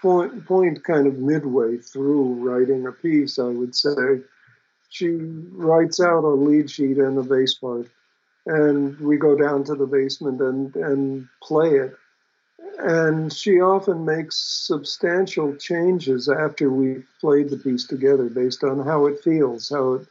point, 0.00 0.44
point, 0.46 0.82
kind 0.82 1.06
of 1.06 1.18
midway 1.18 1.76
through 1.78 2.44
writing 2.44 2.86
a 2.86 2.92
piece, 2.92 3.38
I 3.38 3.44
would 3.44 3.76
say, 3.76 4.20
she 4.88 5.08
writes 5.08 6.00
out 6.00 6.24
a 6.24 6.28
lead 6.28 6.68
sheet 6.68 6.98
and 6.98 7.16
a 7.16 7.22
bass 7.22 7.54
part 7.54 7.88
and 8.46 8.98
we 9.00 9.16
go 9.16 9.36
down 9.36 9.64
to 9.64 9.74
the 9.74 9.86
basement 9.86 10.40
and, 10.40 10.74
and 10.76 11.28
play 11.42 11.70
it. 11.70 11.96
And 12.78 13.32
she 13.32 13.60
often 13.60 14.04
makes 14.04 14.36
substantial 14.36 15.56
changes 15.56 16.28
after 16.28 16.70
we've 16.70 17.06
played 17.20 17.50
the 17.50 17.56
piece 17.56 17.86
together 17.86 18.28
based 18.28 18.62
on 18.62 18.84
how 18.84 19.06
it 19.06 19.22
feels, 19.22 19.68
how 19.68 19.94
it, 19.94 20.06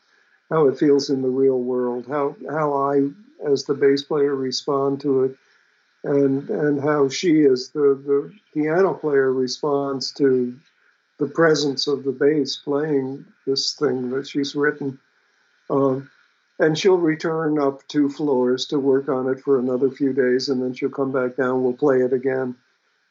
how 0.49 0.67
it 0.67 0.77
feels 0.77 1.09
in 1.09 1.22
the 1.22 1.30
real 1.30 1.59
world, 1.59 2.05
how, 2.07 2.35
how 2.49 2.73
I, 2.73 3.09
as 3.49 3.63
the 3.65 3.73
bass 3.73 4.03
player, 4.03 4.35
respond 4.35 5.01
to 5.01 5.23
it, 5.23 5.38
and, 6.03 6.49
and 6.49 6.81
how 6.81 7.09
she, 7.09 7.43
as 7.45 7.69
the, 7.69 7.99
the 8.05 8.34
piano 8.53 8.93
player, 8.93 9.34
responds 9.34 10.11
to 10.13 10.55
the 11.17 11.27
presence 11.27 11.88
of 11.88 12.03
the 12.03 12.11
bass 12.11 12.57
playing 12.57 13.26
this 13.47 13.73
thing 13.73 14.11
that 14.11 14.27
she's 14.27 14.55
written. 14.55 14.99
Um, 15.69 16.09
and 16.59 16.77
she'll 16.77 16.97
return 16.97 17.59
up 17.59 17.85
two 17.88 18.09
floors 18.09 18.67
to 18.67 18.80
work 18.80 19.09
on 19.09 19.27
it 19.27 19.41
for 19.41 19.59
another 19.59 19.89
few 19.89 20.13
days, 20.13 20.47
and 20.47 20.61
then 20.61 20.73
she'll 20.73 20.89
come 20.89 21.11
back 21.11 21.35
down. 21.35 21.63
We'll 21.63 21.73
play 21.73 22.01
it 22.01 22.13
again, 22.13 22.55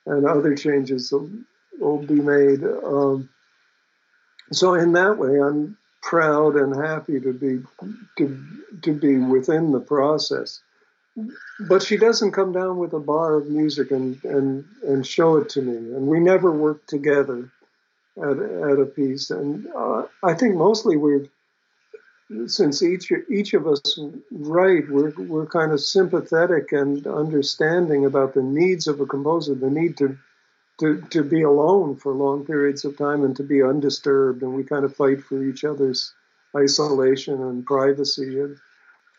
and 0.07 0.27
other 0.27 0.55
changes 0.55 1.13
will, 1.13 1.31
will 1.79 1.99
be 1.99 2.21
made. 2.21 2.63
Um, 2.65 3.29
so 4.53 4.75
in 4.75 4.93
that 4.93 5.19
way, 5.19 5.41
I'm 5.41 5.77
proud 6.05 6.55
and 6.57 6.77
happy 6.77 7.19
to 7.19 7.33
be 7.33 7.63
to 8.19 8.39
to 8.83 8.93
be 8.93 9.19
within 9.19 9.73
the 9.73 9.81
process. 9.81 10.61
But 11.69 11.83
she 11.83 11.97
doesn't 11.97 12.33
come 12.33 12.53
down 12.53 12.77
with 12.79 12.93
a 12.93 13.01
bar 13.01 13.35
of 13.35 13.49
music 13.49 13.91
and 13.91 14.23
and 14.25 14.65
and 14.87 15.07
show 15.07 15.37
it 15.37 15.49
to 15.51 15.63
me, 15.63 15.77
and 15.77 16.07
we 16.07 16.21
never 16.21 16.51
work 16.53 16.87
together 16.87 17.51
at 18.19 18.39
at 18.71 18.79
a 18.79 18.87
piece. 18.87 19.31
And 19.31 19.67
uh, 19.75 20.03
I 20.23 20.35
think 20.35 20.57
mostly 20.57 20.97
we've 20.97 21.29
since 22.47 22.83
each 22.83 23.13
each 23.31 23.55
of 23.55 23.67
us 23.67 23.99
write, 24.31 24.91
we're 24.91 25.13
we're 25.17 25.47
kind 25.47 25.73
of 25.73 25.81
sympathetic 25.81 26.73
and 26.73 27.07
understanding 27.07 28.05
about 28.05 28.35
the 28.35 28.43
needs 28.43 28.87
of 28.87 29.01
a 29.01 29.07
composer, 29.07 29.55
the 29.55 29.71
need 29.71 29.97
to 29.99 30.19
to 30.81 31.01
to 31.11 31.23
be 31.23 31.43
alone 31.43 31.97
for 31.97 32.13
long 32.13 32.45
periods 32.45 32.85
of 32.85 32.97
time 32.97 33.25
and 33.25 33.37
to 33.37 33.43
be 33.43 33.63
undisturbed, 33.63 34.43
and 34.43 34.55
we 34.55 34.65
kind 34.65 34.85
of 34.85 34.97
fight 34.97 35.23
for 35.23 35.43
each 35.43 35.65
other's 35.65 36.13
isolation 36.57 37.41
and 37.43 37.67
privacy. 37.67 38.41
And, 38.41 38.59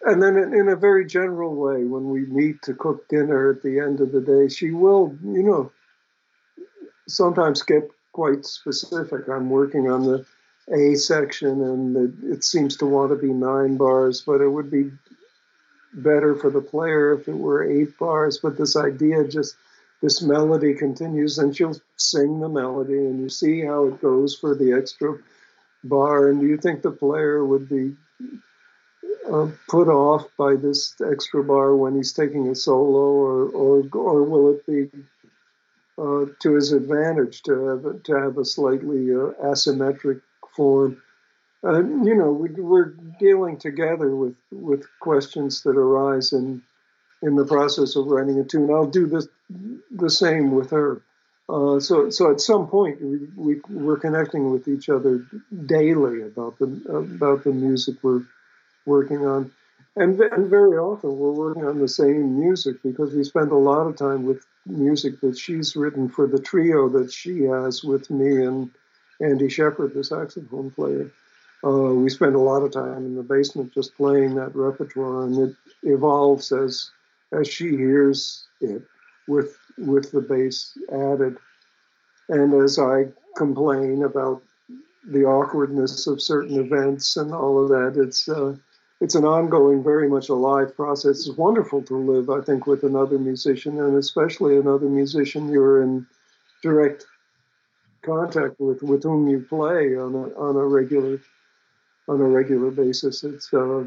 and 0.02 0.22
then 0.22 0.38
in 0.38 0.68
a 0.70 0.76
very 0.76 1.06
general 1.06 1.56
way, 1.56 1.84
when 1.84 2.10
we 2.10 2.26
meet 2.26 2.62
to 2.64 2.74
cook 2.74 3.08
dinner 3.08 3.50
at 3.50 3.64
the 3.64 3.80
end 3.80 4.02
of 4.02 4.12
the 4.12 4.22
day, 4.22 4.50
she 4.54 4.72
will, 4.72 5.18
you 5.24 5.44
know, 5.44 5.72
sometimes 7.08 7.64
get 7.64 7.90
quite 8.12 8.46
specific. 8.46 9.28
I'm 9.28 9.50
working 9.50 9.90
on 9.90 10.04
the 10.06 10.26
A 10.72 10.96
section, 10.96 11.62
and 11.62 11.96
it, 11.96 12.36
it 12.36 12.44
seems 12.44 12.78
to 12.78 12.86
want 12.86 13.12
to 13.12 13.16
be 13.16 13.34
nine 13.34 13.78
bars, 13.78 14.22
but 14.22 14.42
it 14.42 14.50
would 14.50 14.70
be 14.70 14.92
better 15.94 16.36
for 16.36 16.50
the 16.50 16.62
player 16.62 17.14
if 17.14 17.28
it 17.28 17.38
were 17.38 17.64
eight 17.64 17.98
bars. 17.98 18.40
But 18.42 18.58
this 18.58 18.76
idea 18.76 19.28
just 19.28 19.56
this 20.06 20.22
melody 20.22 20.76
continues, 20.76 21.40
and 21.40 21.56
she'll 21.56 21.76
sing 21.98 22.40
the 22.40 22.48
melody, 22.48 22.94
and 22.94 23.20
you 23.20 23.28
see 23.28 23.66
how 23.66 23.86
it 23.88 24.00
goes 24.00 24.36
for 24.36 24.54
the 24.54 24.72
extra 24.72 25.18
bar. 25.84 26.30
And 26.30 26.40
do 26.40 26.46
you 26.46 26.58
think 26.58 26.84
the 26.84 26.92
player 26.92 27.44
would 27.44 27.68
be 27.68 27.96
uh, 29.32 29.50
put 29.68 29.88
off 29.88 30.28
by 30.38 30.58
this 30.58 30.94
extra 31.12 31.44
bar 31.44 31.76
when 31.76 31.96
he's 31.96 32.14
taking 32.14 32.48
a 32.50 32.56
solo, 32.56 33.00
or 33.00 33.50
or 33.50 33.84
or 33.94 34.24
will 34.24 34.52
it 34.52 34.66
be 34.68 34.92
uh, 35.98 36.26
to 36.40 36.54
his 36.54 36.72
advantage 36.72 37.42
to 37.44 37.66
have 37.66 38.04
to 38.04 38.14
have 38.14 38.38
a 38.38 38.46
slightly 38.46 39.12
uh, 39.12 39.34
asymmetric 39.44 40.22
form? 40.56 41.02
Uh, 41.64 41.80
you 41.80 42.14
know, 42.14 42.32
we, 42.32 42.50
are 42.78 42.96
dealing 43.20 43.58
together 43.58 44.16
with 44.16 44.36
with 44.52 44.86
questions 45.00 45.64
that 45.64 45.76
arise 45.76 46.32
in 46.32 46.62
in 47.26 47.36
the 47.36 47.46
process 47.46 47.96
of 47.96 48.08
writing 48.08 48.40
a 48.40 48.44
tune. 48.44 48.70
I'll 48.70 48.86
do 48.86 49.08
this 49.08 49.28
the 49.92 50.10
same 50.10 50.52
with 50.52 50.70
her. 50.72 51.02
Uh, 51.48 51.80
so, 51.80 52.10
so 52.10 52.32
at 52.32 52.42
some 52.42 52.68
point 52.68 53.00
we, 53.02 53.60
we 53.68 53.88
are 53.88 53.98
connecting 53.98 54.52
with 54.52 54.68
each 54.68 54.90
other 54.90 55.26
daily 55.66 56.24
about 56.24 56.58
the 56.58 56.68
about 57.14 57.44
the 57.44 57.52
music 57.52 57.96
we're 58.02 58.24
working 58.86 59.26
on, 59.26 59.52
and, 59.96 60.20
and 60.20 60.50
very 60.50 60.78
often 60.78 61.18
we're 61.18 61.32
working 61.32 61.66
on 61.66 61.80
the 61.80 61.88
same 61.88 62.40
music 62.40 62.82
because 62.84 63.14
we 63.14 63.24
spend 63.24 63.52
a 63.52 63.56
lot 63.56 63.86
of 63.86 63.96
time 63.96 64.26
with 64.26 64.44
music 64.66 65.22
that 65.22 65.38
she's 65.38 65.76
written 65.76 66.10
for 66.10 66.26
the 66.26 66.40
trio 66.40 66.90
that 66.90 67.12
she 67.12 67.44
has 67.44 67.84
with 67.84 68.10
me 68.10 68.44
and 68.44 68.72
Andy 69.22 69.50
Sheppard, 69.50 69.94
the 69.94 70.04
saxophone 70.04 70.72
player. 70.72 71.12
Uh, 71.64 71.94
we 71.94 72.10
spend 72.10 72.36
a 72.36 72.40
lot 72.40 72.64
of 72.64 72.72
time 72.72 73.06
in 73.06 73.16
the 73.16 73.24
basement 73.24 73.74
just 73.74 73.96
playing 73.96 74.36
that 74.36 74.56
repertoire, 74.56 75.24
and 75.24 75.50
it 75.50 75.56
evolves 75.84 76.52
as 76.52 76.92
as 77.32 77.48
she 77.48 77.70
hears 77.70 78.46
it 78.62 78.84
with 79.28 79.58
with 79.78 80.12
the 80.12 80.22
bass 80.22 80.78
added. 80.92 81.38
And 82.30 82.54
as 82.54 82.80
I 82.80 83.06
complain 83.36 84.04
about 84.04 84.42
the 85.08 85.26
awkwardness 85.26 86.08
of 86.08 86.22
certain 86.22 86.60
events 86.60 87.18
and 87.18 87.34
all 87.34 87.62
of 87.62 87.70
that, 87.70 88.02
it's 88.02 88.28
uh, 88.28 88.56
it's 89.02 89.16
an 89.16 89.26
ongoing, 89.26 89.84
very 89.84 90.08
much 90.08 90.30
alive 90.30 90.76
process. 90.76 91.28
It's 91.28 91.38
wonderful 91.38 91.82
to 91.84 91.96
live, 91.96 92.30
I 92.30 92.42
think, 92.42 92.66
with 92.66 92.84
another 92.84 93.20
musician, 93.20 93.80
and 93.80 93.98
especially 93.98 94.58
another 94.58 94.88
musician 94.88 95.50
you're 95.50 95.84
in 95.84 96.08
direct 96.64 97.06
contact 98.02 98.60
with, 98.60 98.82
with 98.84 99.04
whom 99.04 99.28
you 99.28 99.42
play 99.42 99.96
on 99.98 100.16
a 100.16 100.24
on 100.40 100.56
a 100.56 100.66
regular 100.66 101.20
on 102.08 102.22
a 102.22 102.24
regular 102.24 102.72
basis. 102.72 103.24
It's 103.24 103.54
uh, 103.54 103.84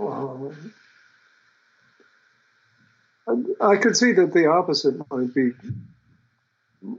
uh, 0.00 0.50
I 3.60 3.76
could 3.76 3.96
see 3.96 4.12
that 4.12 4.32
the 4.32 4.46
opposite 4.46 4.96
might 5.10 5.34
be 5.34 5.52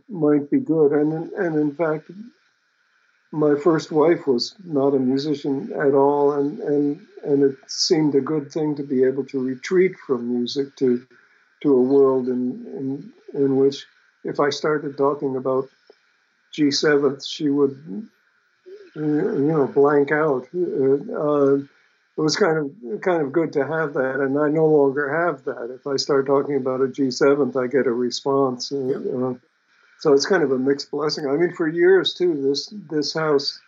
might 0.07 0.49
be 0.49 0.59
good, 0.59 0.91
and 0.91 1.31
and 1.33 1.55
in 1.55 1.73
fact, 1.73 2.11
my 3.31 3.55
first 3.55 3.91
wife 3.91 4.27
was 4.27 4.55
not 4.63 4.93
a 4.93 4.99
musician 4.99 5.71
at 5.73 5.93
all, 5.93 6.33
and 6.33 6.59
and 6.59 7.07
and 7.23 7.43
it 7.43 7.57
seemed 7.67 8.15
a 8.15 8.21
good 8.21 8.51
thing 8.51 8.75
to 8.75 8.83
be 8.83 9.03
able 9.03 9.25
to 9.25 9.39
retreat 9.39 9.95
from 10.05 10.33
music 10.37 10.75
to 10.77 11.05
to 11.61 11.73
a 11.73 11.81
world 11.81 12.27
in 12.27 12.65
in, 13.33 13.41
in 13.41 13.57
which 13.57 13.85
if 14.23 14.39
I 14.39 14.49
started 14.49 14.97
talking 14.97 15.35
about 15.35 15.69
G 16.51 16.71
seventh, 16.71 17.25
she 17.25 17.49
would 17.49 18.09
you 18.95 19.01
know 19.01 19.67
blank 19.67 20.11
out. 20.11 20.47
Uh, 20.53 21.57
it 22.17 22.21
was 22.21 22.35
kind 22.35 22.57
of 22.57 23.01
kind 23.01 23.21
of 23.21 23.31
good 23.31 23.53
to 23.53 23.65
have 23.65 23.93
that, 23.93 24.19
and 24.19 24.37
I 24.37 24.49
no 24.49 24.65
longer 24.65 25.25
have 25.25 25.43
that. 25.45 25.73
If 25.73 25.87
I 25.87 25.95
start 25.95 26.25
talking 26.27 26.55
about 26.55 26.81
a 26.81 26.85
G7th, 26.85 27.55
I 27.55 27.67
get 27.67 27.87
a 27.87 27.91
response. 27.91 28.71
Uh, 28.71 29.35
so 29.99 30.13
it's 30.13 30.25
kind 30.25 30.43
of 30.43 30.51
a 30.51 30.57
mixed 30.57 30.91
blessing. 30.91 31.27
I 31.27 31.37
mean, 31.37 31.53
for 31.53 31.67
years 31.67 32.13
too, 32.13 32.41
this 32.41 32.73
this 32.89 33.13
house 33.13 33.59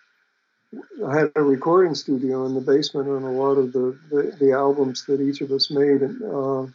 I 1.05 1.19
had 1.19 1.31
a 1.35 1.43
recording 1.43 1.95
studio 1.95 2.45
in 2.45 2.53
the 2.53 2.61
basement, 2.61 3.07
and 3.07 3.25
a 3.25 3.29
lot 3.29 3.57
of 3.57 3.73
the, 3.73 3.97
the, 4.09 4.35
the 4.39 4.51
albums 4.53 5.05
that 5.05 5.21
each 5.21 5.41
of 5.41 5.51
us 5.51 5.69
made 5.69 6.03
uh, 6.03 6.65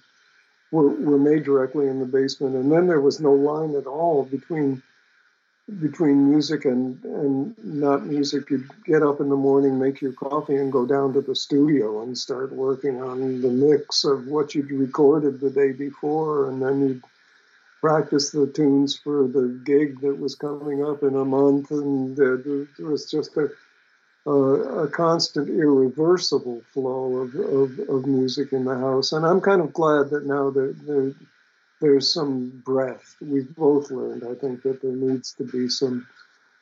were 0.71 0.89
were 0.89 1.19
made 1.19 1.45
directly 1.45 1.89
in 1.89 1.99
the 1.99 2.07
basement. 2.07 2.55
And 2.55 2.71
then 2.71 2.87
there 2.87 3.01
was 3.01 3.21
no 3.21 3.33
line 3.33 3.75
at 3.75 3.87
all 3.87 4.25
between 4.25 4.83
between 5.81 6.31
music 6.31 6.65
and, 6.65 7.03
and 7.05 7.55
not 7.63 8.07
music, 8.07 8.51
you'd 8.51 8.69
get 8.85 9.03
up 9.03 9.21
in 9.21 9.29
the 9.29 9.37
morning, 9.37 9.79
make 9.79 10.01
your 10.01 10.13
coffee, 10.13 10.57
and 10.57 10.73
go 10.73 10.87
down 10.87 11.13
to 11.13 11.21
the 11.21 11.37
studio 11.37 12.03
and 12.03 12.17
start 12.17 12.53
working 12.53 13.03
on 13.03 13.43
the 13.43 13.51
mix 13.51 14.05
of 14.05 14.27
what 14.27 14.55
you'd 14.55 14.71
recorded 14.71 15.41
the 15.41 15.51
day 15.51 15.73
before, 15.73 16.49
and 16.49 16.63
then 16.63 16.81
you'd 16.81 17.03
practice 17.81 18.31
the 18.31 18.47
tunes 18.47 18.97
for 18.97 19.29
the 19.29 19.61
gig 19.65 20.01
that 20.01 20.19
was 20.19 20.35
coming 20.35 20.85
up 20.85 21.03
in 21.03 21.15
a 21.15 21.25
month, 21.25 21.71
and 21.71 22.17
there 22.17 22.41
was 22.79 23.11
just 23.11 23.37
a 23.37 23.51
a, 24.27 24.89
constant, 24.89 25.49
irreversible 25.49 26.63
flow 26.73 27.17
of, 27.17 27.35
of, 27.35 27.79
of, 27.89 28.07
music 28.07 28.53
in 28.53 28.65
the 28.65 28.77
house. 28.77 29.13
And 29.13 29.25
I'm 29.25 29.41
kind 29.41 29.63
of 29.63 29.73
glad 29.73 30.11
that 30.11 30.27
now 30.27 30.51
that 30.51 31.15
there's 31.81 32.13
some 32.13 32.63
breath. 32.65 33.17
We've 33.21 33.55
both 33.55 33.91
learned, 33.91 34.25
I 34.25 34.35
think, 34.35 34.63
that 34.63 34.83
there 34.83 34.93
needs 34.93 35.33
to 35.35 35.45
be 35.45 35.69
some 35.69 36.07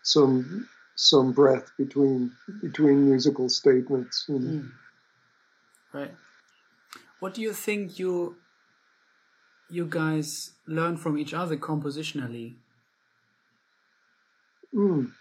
some 0.03 0.69
some 0.95 1.33
breath 1.33 1.71
between 1.79 2.33
between 2.61 3.09
musical 3.09 3.49
statements. 3.49 4.25
You 4.29 4.39
know. 4.39 4.51
mm. 4.51 4.71
Right. 5.93 6.15
What 7.21 7.35
do 7.35 7.43
you 7.43 7.53
think 7.53 7.99
you 7.99 8.37
you 9.71 9.87
guys 9.87 10.53
learn 10.67 10.97
from 10.97 11.19
each 11.19 11.35
other 11.35 11.57
compositionally? 11.57 12.55
Mm. 14.75 15.13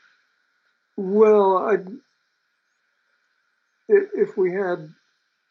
Well, 0.98 1.58
I 1.58 1.78
if 3.88 4.38
we 4.38 4.52
had 4.52 4.94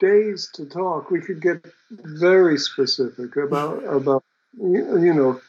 days 0.01 0.51
to 0.55 0.67
talk, 0.67 1.11
we 1.11 1.21
could 1.21 1.41
get 1.41 1.65
very 1.91 2.59
specific 2.59 3.37
about 3.37 3.85
about 3.85 4.24
you 4.59 5.15
know, 5.15 5.41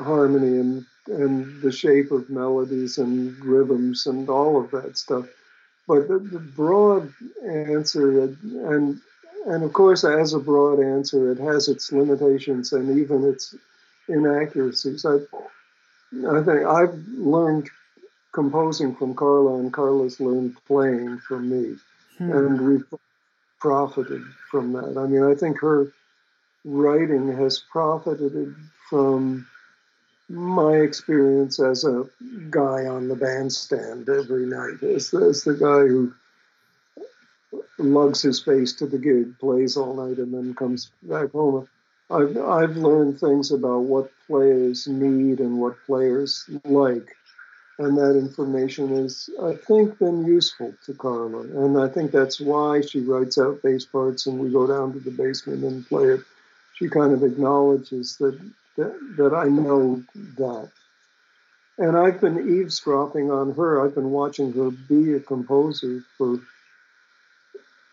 harmony 0.00 0.58
and 0.58 0.86
and 1.08 1.62
the 1.62 1.70
shape 1.70 2.10
of 2.10 2.28
melodies 2.28 2.98
and 2.98 3.38
rhythms 3.44 4.06
and 4.06 4.28
all 4.28 4.60
of 4.60 4.70
that 4.72 4.98
stuff. 4.98 5.26
But 5.86 6.08
the, 6.08 6.18
the 6.18 6.40
broad 6.40 7.12
answer, 7.44 8.24
and 8.24 9.00
and 9.46 9.62
of 9.62 9.72
course, 9.72 10.04
as 10.04 10.34
a 10.34 10.40
broad 10.40 10.80
answer, 10.80 11.30
it 11.30 11.38
has 11.38 11.68
its 11.68 11.92
limitations 11.92 12.72
and 12.72 12.98
even 12.98 13.24
its 13.24 13.54
inaccuracies. 14.08 15.06
I, 15.06 15.18
I 16.28 16.42
think 16.42 16.66
I've 16.66 16.98
learned 17.16 17.70
composing 18.32 18.96
from 18.96 19.14
Carla, 19.14 19.60
and 19.60 19.72
Carla's 19.72 20.18
learned 20.18 20.56
playing 20.66 21.18
from 21.18 21.48
me, 21.48 21.76
hmm. 22.18 22.32
and 22.32 22.60
we've 22.68 22.94
profited 23.60 24.22
from 24.50 24.72
that. 24.72 24.98
I 24.98 25.06
mean, 25.06 25.22
I 25.22 25.34
think 25.34 25.60
her 25.60 25.92
writing 26.66 27.32
has 27.32 27.60
profited 27.70 28.54
from 28.90 29.46
my 30.28 30.72
experience 30.72 31.60
as 31.60 31.84
a 31.84 32.04
guy 32.50 32.86
on 32.86 33.06
the 33.06 33.14
bandstand 33.14 34.08
every 34.08 34.44
night, 34.44 34.82
as, 34.82 35.14
as 35.14 35.44
the 35.44 35.54
guy 35.54 35.86
who 35.86 36.12
lugs 37.78 38.22
his 38.22 38.40
bass 38.40 38.72
to 38.72 38.86
the 38.86 38.98
gig, 38.98 39.38
plays 39.38 39.76
all 39.76 39.94
night, 39.94 40.18
and 40.18 40.34
then 40.34 40.54
comes 40.54 40.90
back 41.02 41.30
home. 41.30 41.68
I've, 42.10 42.36
I've 42.36 42.76
learned 42.76 43.20
things 43.20 43.52
about 43.52 43.80
what 43.82 44.10
players 44.26 44.88
need 44.88 45.38
and 45.38 45.60
what 45.60 45.76
players 45.86 46.48
like. 46.64 47.16
And 47.78 47.96
that 47.98 48.16
information 48.16 48.88
has, 48.96 49.28
I 49.42 49.54
think, 49.54 49.98
been 49.98 50.24
useful 50.24 50.74
to 50.86 50.94
Carla. 50.94 51.40
And 51.40 51.78
I 51.78 51.88
think 51.88 52.10
that's 52.10 52.40
why 52.40 52.80
she 52.80 53.00
writes 53.00 53.38
out 53.38 53.62
bass 53.62 53.84
parts 53.84 54.26
and 54.26 54.38
we 54.38 54.50
go 54.50 54.66
down 54.66 54.94
to 54.94 54.98
the 55.00 55.10
basement 55.10 55.62
and 55.62 55.86
play 55.86 56.06
it 56.06 56.20
she 56.76 56.88
kind 56.88 57.12
of 57.12 57.22
acknowledges 57.22 58.16
that, 58.18 58.38
that, 58.76 58.98
that 59.16 59.34
I 59.34 59.48
know 59.48 60.02
that. 60.36 60.70
And 61.78 61.96
I've 61.96 62.20
been 62.20 62.60
eavesdropping 62.60 63.30
on 63.30 63.54
her. 63.54 63.84
I've 63.84 63.94
been 63.94 64.10
watching 64.10 64.52
her 64.52 64.70
be 64.70 65.14
a 65.14 65.20
composer 65.20 66.02
for 66.16 66.38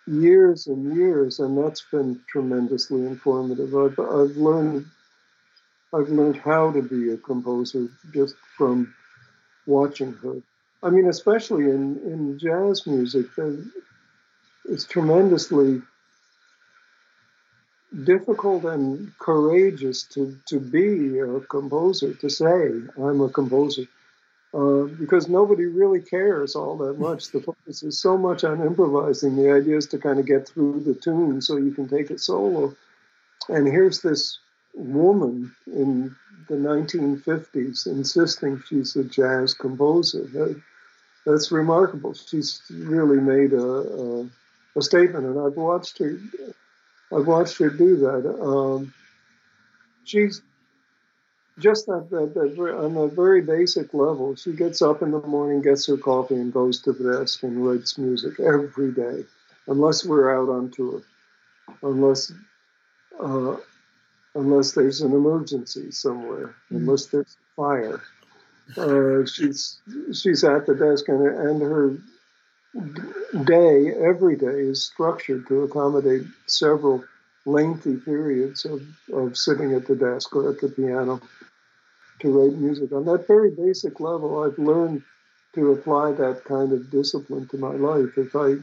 years 0.08 0.68
and 0.68 0.96
years, 0.96 1.40
and 1.40 1.58
that's 1.58 1.84
been 1.92 2.20
tremendously 2.28 3.06
informative. 3.06 3.76
I've, 3.76 4.00
I've 4.00 4.38
learned 4.38 4.86
I've 5.94 6.10
learned 6.10 6.38
how 6.38 6.72
to 6.72 6.82
be 6.82 7.12
a 7.12 7.18
composer 7.18 7.88
just 8.14 8.36
from 8.58 8.94
watching 9.68 10.14
her. 10.24 10.42
I 10.82 10.90
mean, 10.90 11.08
especially 11.08 11.66
in, 11.66 11.98
in 12.00 12.40
jazz 12.40 12.88
music, 12.88 13.28
it's 14.66 14.86
tremendously 14.86 15.84
difficult 18.04 18.66
and 18.66 19.18
courageous 19.20 20.04
to, 20.04 20.38
to 20.48 20.60
be 20.60 21.20
a 21.20 21.40
composer, 21.42 22.14
to 22.16 22.30
say, 22.30 22.72
I'm 22.98 23.22
a 23.22 23.30
composer. 23.30 23.84
Uh, 24.54 24.84
because 24.84 25.28
nobody 25.28 25.66
really 25.66 26.00
cares 26.00 26.56
all 26.56 26.78
that 26.78 27.00
much. 27.00 27.32
The 27.32 27.42
focus 27.42 27.82
is 27.82 28.00
so 28.00 28.18
much 28.18 28.44
on 28.44 28.62
improvising. 28.62 29.36
The 29.36 29.52
idea 29.52 29.78
is 29.78 29.88
to 29.88 29.98
kind 29.98 30.20
of 30.20 30.28
get 30.28 30.48
through 30.48 30.82
the 30.82 30.94
tune 30.94 31.42
so 31.42 31.58
you 31.58 31.72
can 31.72 31.88
take 31.88 32.12
it 32.12 32.20
solo. 32.20 32.76
And 33.50 33.68
here's 33.68 34.02
this 34.02 34.38
woman 34.76 35.56
in 35.68 36.16
the 36.48 36.56
1950s 36.56 37.88
insisting 37.88 38.62
she's 38.68 38.96
a 38.96 39.04
jazz 39.04 39.54
composer. 39.54 40.24
That, 40.34 40.62
that's 41.26 41.52
remarkable. 41.52 42.14
She's 42.14 42.62
really 42.70 43.20
made 43.20 43.54
a, 43.54 43.64
a, 43.64 44.30
a, 44.76 44.82
statement, 44.82 45.26
and 45.26 45.40
I've 45.40 45.56
watched 45.56 46.00
her. 46.00 46.18
I've 47.16 47.28
watched 47.28 47.58
her 47.60 47.70
do 47.70 47.98
that. 47.98 48.42
Um, 48.42 48.94
she's 50.04 50.42
just 51.60 51.86
that, 51.86 52.10
that, 52.10 52.34
that, 52.34 52.60
on 52.60 52.98
a 52.98 53.08
very 53.08 53.42
basic 53.42 53.94
level. 53.94 54.36
She 54.36 54.54
gets 54.54 54.82
up 54.82 55.02
in 55.02 55.12
the 55.12 55.22
morning, 55.22 55.62
gets 55.62 55.86
her 55.88 55.98
coffee, 55.98 56.36
and 56.36 56.52
goes 56.52 56.82
to 56.82 56.94
the 56.94 57.18
desk 57.20 57.44
and 57.44 57.66
writes 57.66 57.98
music 57.98 58.40
every 58.40 58.92
day, 58.92 59.26
unless 59.68 60.04
we're 60.04 60.36
out 60.36 60.50
on 60.50 60.72
tour, 60.72 61.02
unless 61.84 62.32
uh, 63.20 63.58
unless 64.36 64.72
there's 64.72 65.02
an 65.02 65.12
emergency 65.12 65.92
somewhere, 65.92 66.56
mm. 66.72 66.78
unless 66.78 67.06
there's 67.08 67.38
fire. 67.56 68.02
Uh, 68.78 69.26
she's 69.26 69.80
she's 70.14 70.44
at 70.44 70.66
the 70.66 70.74
desk, 70.74 71.08
and, 71.10 71.22
and 71.22 71.62
her 71.62 71.98
day 73.46 73.94
every 73.94 74.36
day 74.36 74.48
is 74.48 74.86
structured 74.86 75.48
to 75.48 75.64
accommodate 75.64 76.26
several 76.48 77.04
lengthy 77.46 77.98
periods 77.98 78.66
of, 78.66 78.82
of 79.14 79.38
sitting 79.38 79.74
at 79.74 79.86
the 79.88 79.96
desk 79.96 80.36
or 80.36 80.50
at 80.50 80.60
the 80.62 80.70
piano 80.70 81.22
to 82.20 82.30
write 82.32 82.58
music. 82.58 82.92
On 82.92 83.06
that 83.06 83.28
very 83.28 83.52
basic 83.52 84.00
level, 84.00 84.44
I've 84.44 84.58
learned 84.58 85.04
to 85.56 85.72
apply 85.72 86.14
that 86.14 86.44
kind 86.46 86.72
of 86.74 86.90
discipline 86.90 87.48
to 87.50 87.58
my 87.58 87.74
life. 87.76 88.18
If 88.18 88.36
I 88.36 88.56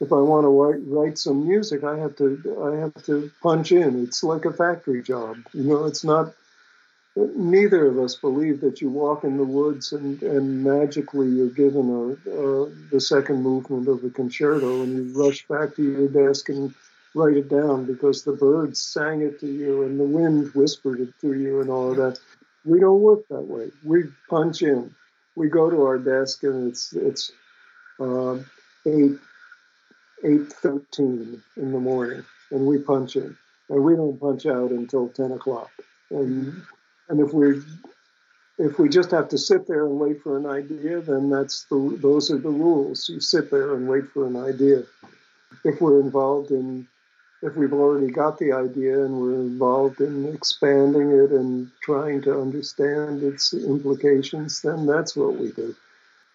if 0.00 0.12
I 0.12 0.16
want 0.16 0.44
to 0.44 0.48
write, 0.48 0.82
write 0.86 1.18
some 1.18 1.46
music, 1.46 1.84
I 1.84 1.96
have 1.98 2.16
to 2.16 2.60
I 2.64 2.76
have 2.76 2.94
to 3.06 3.30
punch 3.42 3.72
in. 3.72 4.04
It's 4.04 4.22
like 4.22 4.44
a 4.44 4.52
factory 4.52 5.02
job. 5.02 5.36
You 5.52 5.64
know, 5.64 5.86
it's 5.86 6.04
not. 6.04 6.34
Neither 7.14 7.88
of 7.88 7.98
us 7.98 8.16
believe 8.16 8.60
that 8.62 8.80
you 8.80 8.88
walk 8.88 9.24
in 9.24 9.36
the 9.36 9.44
woods 9.44 9.92
and, 9.92 10.22
and 10.22 10.64
magically 10.64 11.28
you're 11.28 11.48
given 11.48 11.90
a, 11.90 12.30
a, 12.30 12.70
the 12.90 13.00
second 13.00 13.42
movement 13.42 13.86
of 13.86 14.02
a 14.02 14.08
concerto 14.08 14.82
and 14.82 14.92
you 14.94 15.22
rush 15.22 15.46
back 15.46 15.76
to 15.76 15.82
your 15.82 16.08
desk 16.08 16.48
and 16.48 16.74
write 17.14 17.36
it 17.36 17.50
down 17.50 17.84
because 17.84 18.24
the 18.24 18.32
birds 18.32 18.80
sang 18.80 19.20
it 19.20 19.38
to 19.40 19.46
you 19.46 19.82
and 19.82 20.00
the 20.00 20.04
wind 20.04 20.54
whispered 20.54 21.00
it 21.00 21.12
to 21.20 21.34
you 21.34 21.60
and 21.60 21.68
all 21.68 21.90
of 21.90 21.98
that. 21.98 22.18
We 22.64 22.80
don't 22.80 23.02
work 23.02 23.28
that 23.28 23.42
way. 23.46 23.70
We 23.84 24.04
punch 24.30 24.62
in. 24.62 24.94
We 25.36 25.48
go 25.48 25.68
to 25.68 25.82
our 25.82 25.98
desk 25.98 26.44
and 26.44 26.68
it's 26.68 26.94
it's 26.94 27.32
uh, 28.00 28.38
eight 28.86 29.18
8.13 30.24 31.42
in 31.56 31.72
the 31.72 31.80
morning 31.80 32.24
and 32.50 32.66
we 32.66 32.78
punch 32.78 33.16
in 33.16 33.36
and 33.68 33.84
we 33.84 33.96
don't 33.96 34.18
punch 34.18 34.46
out 34.46 34.70
until 34.70 35.08
10 35.08 35.32
o'clock 35.32 35.70
and 36.10 36.62
and 37.12 37.20
if 37.20 37.32
we 37.34 37.60
if 38.58 38.78
we 38.78 38.88
just 38.88 39.10
have 39.10 39.28
to 39.28 39.38
sit 39.38 39.66
there 39.68 39.84
and 39.86 40.00
wait 40.00 40.22
for 40.22 40.38
an 40.38 40.46
idea 40.46 41.00
then 41.02 41.28
that's 41.28 41.64
the 41.64 41.98
those 42.00 42.30
are 42.32 42.38
the 42.38 42.48
rules. 42.48 43.08
You 43.08 43.20
sit 43.20 43.50
there 43.50 43.74
and 43.74 43.86
wait 43.86 44.08
for 44.08 44.26
an 44.26 44.36
idea. 44.36 44.84
If 45.62 45.80
we're 45.80 46.00
involved 46.00 46.50
in 46.50 46.88
if 47.42 47.54
we've 47.54 47.74
already 47.74 48.10
got 48.10 48.38
the 48.38 48.52
idea 48.52 49.04
and 49.04 49.20
we're 49.20 49.34
involved 49.34 50.00
in 50.00 50.32
expanding 50.32 51.10
it 51.10 51.32
and 51.32 51.70
trying 51.82 52.22
to 52.22 52.40
understand 52.40 53.22
its 53.22 53.52
implications 53.52 54.62
then 54.62 54.86
that's 54.86 55.14
what 55.14 55.36
we 55.36 55.52
do. 55.52 55.76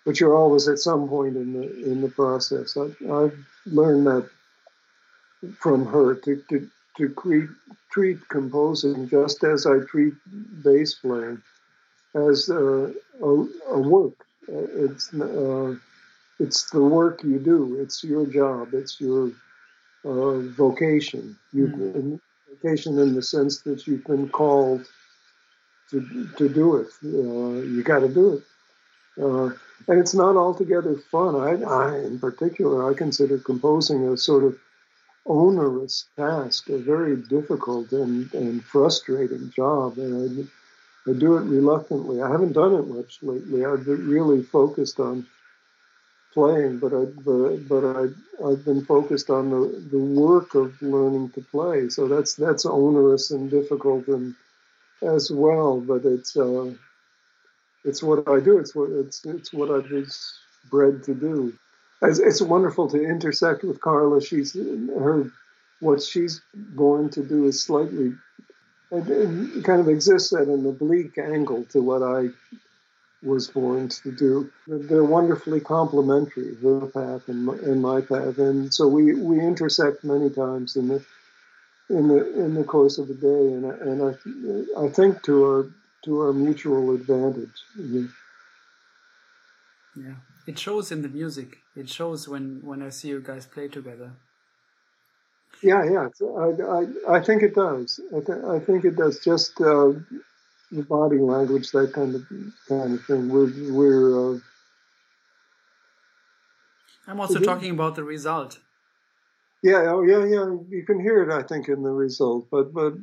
But 0.05 0.19
you're 0.19 0.37
always 0.37 0.67
at 0.67 0.77
some 0.77 1.09
point 1.09 1.35
in 1.35 1.53
the 1.53 1.91
in 1.91 2.01
the 2.01 2.09
process. 2.09 2.77
I, 2.77 3.21
have 3.23 3.35
learned 3.65 4.05
that 4.05 4.29
from 5.59 5.87
her 5.87 6.13
to 6.13 6.43
to, 6.49 6.69
to 6.97 7.09
treat, 7.09 7.49
treat 7.91 8.27
composing 8.29 9.07
just 9.09 9.43
as 9.43 9.65
I 9.65 9.79
treat 9.89 10.13
bass 10.63 10.95
playing 10.95 11.41
as 12.15 12.49
a, 12.49 12.93
a, 13.21 13.29
a 13.69 13.79
work. 13.79 14.25
It's 14.47 15.13
uh, 15.13 15.75
it's 16.39 16.69
the 16.69 16.81
work 16.81 17.23
you 17.23 17.39
do. 17.39 17.79
It's 17.81 18.03
your 18.03 18.25
job. 18.25 18.73
It's 18.73 18.99
your 19.01 19.31
uh, 20.05 20.39
vocation. 20.39 21.37
You 21.51 21.67
mm-hmm. 21.67 22.15
vocation 22.49 22.97
in 22.99 23.13
the 23.15 23.21
sense 23.21 23.61
that 23.61 23.87
you've 23.87 24.05
been 24.05 24.29
called 24.29 24.87
to 25.91 26.29
to 26.37 26.49
do 26.49 26.77
it. 26.77 26.87
Uh, 27.03 27.61
you 27.61 27.83
got 27.83 27.99
to 27.99 28.09
do 28.09 28.33
it. 28.35 28.43
Uh, 29.21 29.49
and 29.87 29.99
it's 29.99 30.13
not 30.13 30.35
altogether 30.35 30.95
fun. 31.11 31.35
I, 31.35 31.63
I, 31.63 31.97
in 31.99 32.19
particular, 32.19 32.89
I 32.89 32.93
consider 32.93 33.37
composing 33.37 34.07
a 34.07 34.17
sort 34.17 34.43
of 34.43 34.57
onerous 35.27 36.05
task, 36.15 36.69
a 36.69 36.77
very 36.77 37.15
difficult 37.15 37.91
and, 37.91 38.33
and 38.33 38.63
frustrating 38.63 39.51
job. 39.55 39.97
And 39.97 40.49
I, 41.07 41.11
I 41.11 41.13
do 41.13 41.37
it 41.37 41.43
reluctantly. 41.43 42.21
I 42.21 42.31
haven't 42.31 42.53
done 42.53 42.75
it 42.75 42.87
much 42.87 43.19
lately. 43.21 43.65
I've 43.65 43.85
been 43.85 44.07
really 44.07 44.43
focused 44.43 44.99
on 44.99 45.25
playing, 46.33 46.79
but 46.79 46.93
I 46.93 47.05
but, 47.05 47.67
but 47.67 47.83
I 47.83 48.03
I've 48.45 48.63
been 48.63 48.85
focused 48.85 49.29
on 49.29 49.49
the, 49.49 49.61
the 49.91 49.99
work 49.99 50.55
of 50.55 50.79
learning 50.81 51.31
to 51.31 51.41
play. 51.41 51.89
So 51.89 52.07
that's 52.07 52.35
that's 52.35 52.65
onerous 52.65 53.31
and 53.31 53.49
difficult 53.49 54.07
and 54.07 54.35
as 55.01 55.31
well. 55.31 55.79
But 55.79 56.05
it's 56.05 56.35
uh, 56.37 56.73
it's 57.83 58.03
what 58.03 58.27
I 58.27 58.39
do. 58.39 58.59
It's 58.59 58.75
what 58.75 58.89
it's 58.91 59.25
it's 59.25 59.51
what 59.53 59.69
I 59.69 59.79
was 59.93 60.33
bred 60.69 61.03
to 61.05 61.15
do. 61.15 61.53
It's, 62.01 62.19
it's 62.19 62.41
wonderful 62.41 62.89
to 62.89 63.03
intersect 63.03 63.63
with 63.63 63.81
Carla. 63.81 64.21
She's 64.21 64.53
her 64.53 65.31
what 65.79 66.01
she's 66.01 66.41
born 66.53 67.09
to 67.11 67.23
do 67.23 67.45
is 67.45 67.61
slightly 67.61 68.15
kind 68.89 69.81
of 69.81 69.89
exists 69.89 70.33
at 70.33 70.47
an 70.47 70.65
oblique 70.65 71.17
angle 71.17 71.65
to 71.65 71.81
what 71.81 72.01
I 72.01 72.29
was 73.21 73.47
born 73.47 73.89
to 73.89 74.11
do. 74.11 74.49
They're 74.67 75.03
wonderfully 75.03 75.59
complementary, 75.59 76.55
her 76.55 76.87
path 76.87 77.27
and 77.27 77.45
my, 77.45 77.53
and 77.55 77.81
my 77.81 78.01
path, 78.01 78.37
and 78.37 78.73
so 78.73 78.87
we, 78.87 79.13
we 79.13 79.39
intersect 79.39 80.03
many 80.03 80.29
times 80.29 80.75
in 80.75 80.87
the 80.87 81.05
in 81.89 82.07
the 82.07 82.39
in 82.39 82.53
the 82.53 82.63
course 82.63 82.97
of 82.97 83.07
the 83.07 83.13
day, 83.13 83.27
and 83.27 83.65
I, 83.65 83.75
and 83.75 84.01
I 84.77 84.85
I 84.85 84.89
think 84.89 85.23
to 85.23 85.43
our 85.45 85.67
to 86.05 86.21
our 86.21 86.33
mutual 86.33 86.93
advantage. 86.93 87.63
Yeah, 89.95 90.13
it 90.47 90.57
shows 90.57 90.91
in 90.91 91.01
the 91.01 91.09
music. 91.09 91.57
It 91.75 91.89
shows 91.89 92.27
when 92.27 92.61
when 92.63 92.81
I 92.81 92.89
see 92.89 93.09
you 93.09 93.21
guys 93.21 93.45
play 93.45 93.67
together. 93.67 94.13
Yeah, 95.61 95.83
yeah, 95.83 96.09
I, 96.21 96.49
I, 96.77 97.17
I 97.17 97.19
think 97.19 97.41
it 97.41 97.55
does. 97.55 97.99
I, 98.15 98.19
th- 98.19 98.43
I 98.47 98.59
think 98.59 98.85
it 98.85 98.95
does. 98.95 99.19
Just 99.23 99.59
uh, 99.59 99.93
the 100.71 100.83
body 100.83 101.17
language, 101.17 101.71
that 101.71 101.93
kind 101.93 102.15
of 102.15 102.23
kind 102.67 102.93
of 102.93 103.05
thing. 103.05 103.29
We're 103.29 103.51
we're. 103.71 104.35
Uh, 104.35 104.39
I'm 107.07 107.19
also 107.19 107.39
talking 107.39 107.71
about 107.71 107.95
the 107.95 108.03
result. 108.03 108.59
Yeah, 109.63 109.91
oh 109.91 110.03
yeah, 110.03 110.23
yeah. 110.25 110.55
You 110.69 110.83
can 110.85 110.99
hear 110.99 111.23
it, 111.23 111.31
I 111.33 111.41
think, 111.41 111.67
in 111.67 111.81
the 111.81 111.91
result. 111.91 112.47
But 112.51 112.73
but, 112.73 112.93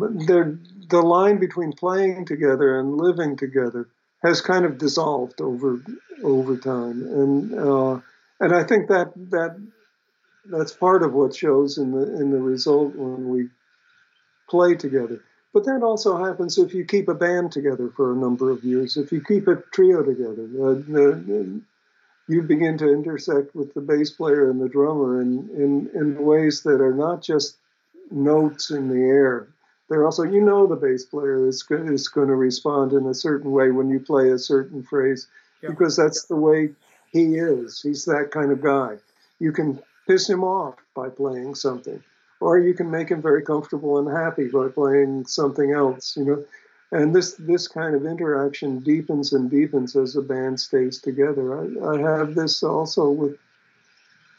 but 0.00 0.12
the 0.26 0.58
the 0.88 1.00
line 1.00 1.38
between 1.38 1.72
playing 1.72 2.26
together 2.26 2.78
and 2.78 2.96
living 2.96 3.36
together 3.36 3.88
has 4.24 4.40
kind 4.40 4.64
of 4.64 4.78
dissolved 4.78 5.40
over 5.40 5.80
over 6.22 6.56
time, 6.56 7.02
and 7.02 7.58
uh, 7.58 8.00
and 8.40 8.54
I 8.54 8.64
think 8.64 8.88
that 8.88 9.12
that 9.30 9.56
that's 10.46 10.72
part 10.72 11.02
of 11.02 11.12
what 11.12 11.36
shows 11.36 11.78
in 11.78 11.92
the 11.92 12.20
in 12.20 12.30
the 12.30 12.40
result 12.40 12.94
when 12.96 13.28
we 13.28 13.48
play 14.48 14.74
together. 14.74 15.20
But 15.52 15.64
that 15.66 15.82
also 15.84 16.16
happens 16.16 16.58
if 16.58 16.74
you 16.74 16.84
keep 16.84 17.08
a 17.08 17.14
band 17.14 17.52
together 17.52 17.88
for 17.94 18.12
a 18.12 18.16
number 18.16 18.50
of 18.50 18.64
years. 18.64 18.96
If 18.96 19.12
you 19.12 19.22
keep 19.22 19.46
a 19.46 19.62
trio 19.72 20.02
together, 20.02 20.42
uh, 20.42 20.74
the, 20.74 21.62
you 22.26 22.42
begin 22.42 22.76
to 22.78 22.92
intersect 22.92 23.54
with 23.54 23.72
the 23.74 23.80
bass 23.80 24.10
player 24.10 24.50
and 24.50 24.60
the 24.60 24.68
drummer 24.68 25.20
in, 25.20 25.48
in, 25.54 25.90
in 25.94 26.24
ways 26.24 26.62
that 26.62 26.80
are 26.80 26.94
not 26.94 27.22
just 27.22 27.56
notes 28.10 28.70
in 28.70 28.88
the 28.88 29.04
air. 29.04 29.53
They're 29.94 30.04
also, 30.04 30.24
you 30.24 30.40
know, 30.40 30.66
the 30.66 30.74
bass 30.74 31.04
player 31.04 31.46
is, 31.46 31.64
is 31.70 32.08
going 32.08 32.26
to 32.26 32.34
respond 32.34 32.92
in 32.94 33.06
a 33.06 33.14
certain 33.14 33.52
way 33.52 33.70
when 33.70 33.88
you 33.90 34.00
play 34.00 34.30
a 34.30 34.38
certain 34.40 34.82
phrase 34.82 35.28
yeah. 35.62 35.68
because 35.68 35.94
that's 35.94 36.24
the 36.24 36.34
way 36.34 36.70
he 37.12 37.36
is. 37.36 37.80
He's 37.80 38.04
that 38.06 38.32
kind 38.32 38.50
of 38.50 38.60
guy. 38.60 38.96
You 39.38 39.52
can 39.52 39.80
piss 40.08 40.28
him 40.28 40.42
off 40.42 40.74
by 40.96 41.10
playing 41.10 41.54
something, 41.54 42.02
or 42.40 42.58
you 42.58 42.74
can 42.74 42.90
make 42.90 43.08
him 43.08 43.22
very 43.22 43.42
comfortable 43.42 44.00
and 44.00 44.08
happy 44.10 44.48
by 44.48 44.66
playing 44.66 45.26
something 45.26 45.70
else, 45.70 46.16
you 46.16 46.24
know 46.24 46.44
and 46.90 47.14
this 47.14 47.34
this 47.34 47.66
kind 47.66 47.94
of 47.94 48.04
interaction 48.04 48.78
deepens 48.80 49.32
and 49.32 49.50
deepens 49.50 49.96
as 49.96 50.14
the 50.14 50.22
band 50.22 50.58
stays 50.60 50.98
together. 50.98 51.58
I, 51.58 51.94
I 51.94 52.18
have 52.18 52.34
this 52.34 52.62
also 52.62 53.10
with 53.10 53.38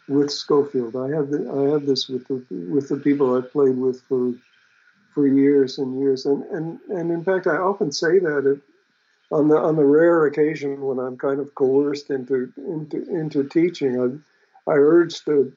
with 0.07 0.31
Scofield. 0.31 0.95
I 0.95 1.09
have 1.15 1.31
the, 1.31 1.49
I 1.49 1.71
have 1.73 1.85
this 1.85 2.07
with 2.07 2.27
the 2.27 2.43
with 2.69 2.87
the 2.89 2.97
people 2.97 3.35
I've 3.35 3.51
played 3.51 3.77
with 3.77 4.01
for 4.03 4.33
for 5.15 5.25
years 5.25 5.79
and 5.79 5.97
years, 5.99 6.25
and 6.25 6.43
and 6.51 6.79
and 6.89 7.09
in 7.09 7.23
fact, 7.23 7.47
I 7.47 7.55
often 7.55 7.91
say 7.91 8.19
that 8.19 8.45
if, 8.45 8.59
on 9.31 9.47
the 9.47 9.57
on 9.57 9.77
the 9.77 9.85
rare 9.85 10.25
occasion 10.25 10.81
when 10.81 10.99
I'm 10.99 11.17
kind 11.17 11.39
of 11.39 11.55
coerced 11.55 12.11
into 12.11 12.51
into 12.57 12.97
into 13.09 13.45
teaching, 13.45 14.21
I 14.67 14.71
I 14.71 14.75
urge 14.75 15.23
the 15.23 15.51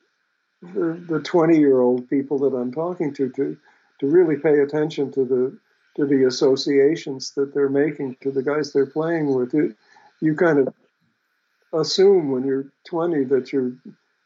the 0.62 1.20
20 1.22 1.58
year 1.58 1.80
old 1.80 2.08
people 2.08 2.38
that 2.38 2.56
I'm 2.56 2.72
talking 2.72 3.12
to 3.14 3.28
to 3.30 3.56
to 4.00 4.06
really 4.06 4.36
pay 4.36 4.60
attention 4.60 5.12
to 5.12 5.24
the 5.24 5.58
to 5.96 6.06
the 6.06 6.24
associations 6.24 7.32
that 7.32 7.52
they're 7.52 7.68
making 7.68 8.16
to 8.22 8.30
the 8.30 8.42
guys 8.42 8.72
they're 8.72 8.86
playing 8.86 9.34
with. 9.34 9.54
It, 9.54 9.76
you 10.20 10.34
kind 10.34 10.60
of 10.60 10.74
assume 11.72 12.30
when 12.30 12.44
you're 12.44 12.66
20 12.86 13.24
that 13.24 13.52
you're 13.52 13.72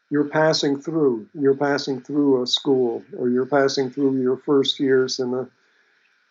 you're 0.09 0.29
passing 0.29 0.79
through 0.79 1.27
you're 1.33 1.55
passing 1.55 2.01
through 2.01 2.43
a 2.43 2.47
school 2.47 3.03
or 3.17 3.29
you're 3.29 3.45
passing 3.45 3.89
through 3.89 4.21
your 4.21 4.37
first 4.37 4.79
years 4.79 5.19
in 5.19 5.33
a 5.33 5.47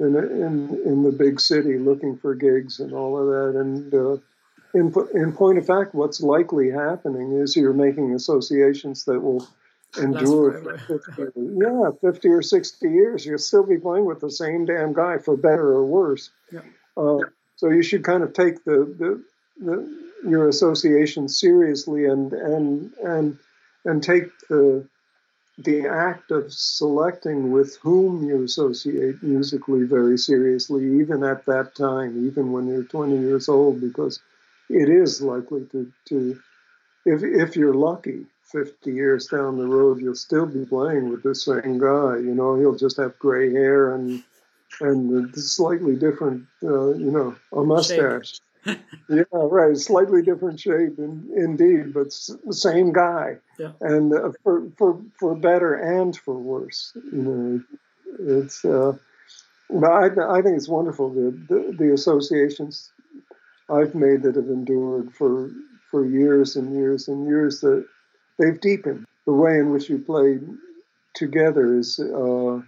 in 0.03 0.17
a, 0.17 0.19
in, 0.19 0.83
in 0.85 1.03
the 1.03 1.13
big 1.13 1.41
city 1.41 1.79
looking 1.79 2.17
for 2.17 2.35
gigs 2.35 2.81
and 2.81 2.93
all 2.93 3.19
of 3.19 3.27
that. 3.27 3.61
And 3.61 3.95
uh, 3.95 4.17
in, 4.75 4.93
in 5.15 5.33
point 5.33 5.59
of 5.59 5.67
fact 5.67 5.95
what's 5.95 6.21
likely 6.21 6.71
happening 6.71 7.33
is 7.33 7.57
you're 7.57 7.73
making 7.73 8.15
associations 8.15 9.05
that 9.05 9.21
will 9.21 9.47
endure 9.99 10.79
50, 10.89 11.23
yeah 11.37 11.91
50 12.01 12.29
or 12.29 12.43
60 12.43 12.89
years. 12.89 13.27
You'll 13.27 13.39
still 13.39 13.67
be 13.67 13.79
playing 13.79 14.07
with 14.07 14.21
the 14.21 14.31
same 14.31 14.65
damn 14.65 14.93
guy 14.93 15.19
for 15.19 15.37
better 15.37 15.69
or 15.69 15.85
worse. 15.85 16.31
Yeah. 16.51 16.61
uh, 16.97 17.19
so 17.57 17.69
you 17.69 17.83
should 17.83 18.03
kind 18.03 18.23
of 18.23 18.33
take 18.33 18.65
the, 18.65 18.95
the, 18.99 19.25
the 19.65 20.03
your 20.25 20.49
association 20.49 21.29
seriously 21.29 22.07
and 22.07 22.33
and 22.33 22.93
and 23.05 23.39
and 23.85 24.03
take 24.03 24.31
the 24.49 24.87
the 25.59 25.87
act 25.87 26.31
of 26.31 26.53
selecting 26.53 27.53
with 27.53 27.77
whom 27.83 28.27
you 28.27 28.43
associate 28.43 29.23
musically 29.23 29.85
very 29.85 30.17
seriously, 30.17 31.01
even 31.01 31.23
at 31.23 31.45
that 31.45 31.75
time, 31.75 32.27
even 32.27 32.53
when 32.53 32.67
you're 32.67 32.85
20 32.85 33.19
years 33.19 33.49
old, 33.51 33.81
because 33.81 34.19
it 34.71 34.89
is 34.89 35.21
likely 35.21 35.67
to, 35.67 35.93
to 36.07 36.41
if, 37.05 37.23
if 37.23 37.55
you're 37.55 37.75
lucky, 37.75 38.27
50 38.51 38.93
years 38.93 39.27
down 39.27 39.59
the 39.59 39.67
road, 39.67 40.01
you'll 40.01 40.15
still 40.15 40.47
be 40.47 40.65
playing 40.65 41.11
with 41.11 41.23
the 41.23 41.35
same 41.35 41.79
guy. 41.79 42.17
You 42.17 42.35
know, 42.35 42.57
he'll 42.59 42.77
just 42.77 42.97
have 42.97 43.19
gray 43.19 43.53
hair 43.53 43.95
and 43.95 44.23
and 44.81 45.35
slightly 45.37 45.97
different, 45.97 46.47
uh, 46.63 46.95
you 46.95 47.11
know, 47.11 47.37
a 47.53 47.63
mustache 47.63 48.41
yeah, 49.09 49.25
right. 49.33 49.77
Slightly 49.77 50.23
different 50.23 50.61
shape, 50.61 50.99
in, 50.99 51.29
indeed, 51.37 51.93
but 51.93 52.09
the 52.45 52.55
same 52.55 52.93
guy. 52.93 53.37
Yeah. 53.59 53.73
And 53.81 54.13
uh, 54.13 54.33
for 54.43 54.69
for 54.77 55.01
for 55.19 55.35
better 55.35 55.75
and 55.75 56.17
for 56.17 56.35
worse, 56.39 56.93
you 57.13 57.23
know, 57.23 57.63
it's. 58.21 58.65
Uh, 58.65 58.97
but 59.71 59.91
I, 59.91 60.39
I 60.39 60.43
think 60.43 60.57
it's 60.57 60.69
wonderful 60.69 61.11
the, 61.11 61.31
the, 61.49 61.77
the 61.79 61.93
associations 61.95 62.91
I've 63.71 63.95
made 63.95 64.23
that 64.23 64.37
have 64.37 64.49
endured 64.49 65.15
for 65.15 65.51
for 65.91 66.05
years 66.07 66.57
and 66.57 66.75
years 66.75 67.09
and 67.09 67.27
years 67.27 67.61
that 67.61 67.87
they've 68.39 68.61
deepened. 68.61 69.07
The 69.27 69.33
way 69.33 69.59
in 69.59 69.71
which 69.71 69.89
you 69.89 69.99
play 69.99 70.41
together 71.15 71.79
is 71.79 71.99
uh, 72.01 72.61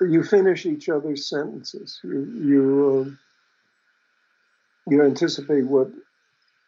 you 0.00 0.22
finish 0.22 0.66
each 0.66 0.88
other's 0.88 1.28
sentences. 1.28 2.00
You 2.04 2.24
you. 2.42 3.18
You 4.88 5.04
anticipate 5.04 5.66
what 5.66 5.90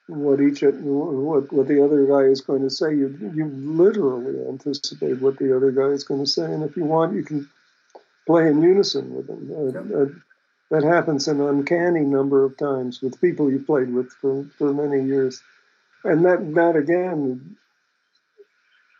what 0.06 0.40
each 0.40 0.62
what 0.62 1.52
what 1.52 1.68
the 1.68 1.84
other 1.84 2.04
guy 2.06 2.30
is 2.30 2.40
going 2.40 2.62
to 2.62 2.70
say. 2.70 2.94
You 2.94 3.32
you 3.34 3.46
literally 3.46 4.46
anticipate 4.48 5.20
what 5.20 5.38
the 5.38 5.56
other 5.56 5.70
guy 5.70 5.88
is 5.88 6.04
going 6.04 6.20
to 6.24 6.30
say, 6.30 6.44
and 6.44 6.62
if 6.62 6.76
you 6.76 6.84
want, 6.84 7.14
you 7.14 7.22
can 7.22 7.48
play 8.26 8.48
in 8.48 8.62
unison 8.62 9.14
with 9.14 9.26
them. 9.26 9.50
Uh, 9.50 10.02
uh, 10.02 10.06
that 10.70 10.84
happens 10.84 11.26
an 11.26 11.40
uncanny 11.40 12.02
number 12.02 12.44
of 12.44 12.56
times 12.56 13.00
with 13.02 13.20
people 13.20 13.50
you 13.50 13.58
played 13.58 13.92
with 13.92 14.12
for, 14.12 14.44
for 14.56 14.72
many 14.72 15.04
years, 15.04 15.42
and 16.04 16.24
that 16.24 16.54
that 16.54 16.76
again 16.76 17.56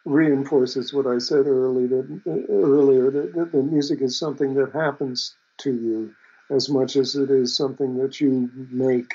reinforces 0.05 0.92
what 0.92 1.06
I 1.06 1.18
said 1.18 1.47
early 1.47 1.86
that, 1.86 2.22
uh, 2.26 2.52
earlier 2.52 3.10
that, 3.10 3.34
that 3.34 3.52
the 3.52 3.62
music 3.62 4.01
is 4.01 4.18
something 4.18 4.55
that 4.55 4.72
happens 4.72 5.34
to 5.59 5.70
you 5.70 6.14
as 6.51 6.68
much 6.68 6.97
as 6.97 7.14
it 7.16 7.31
is 7.31 7.56
something 7.56 7.98
that 7.98 8.20
you 8.20 8.51
make. 8.70 9.14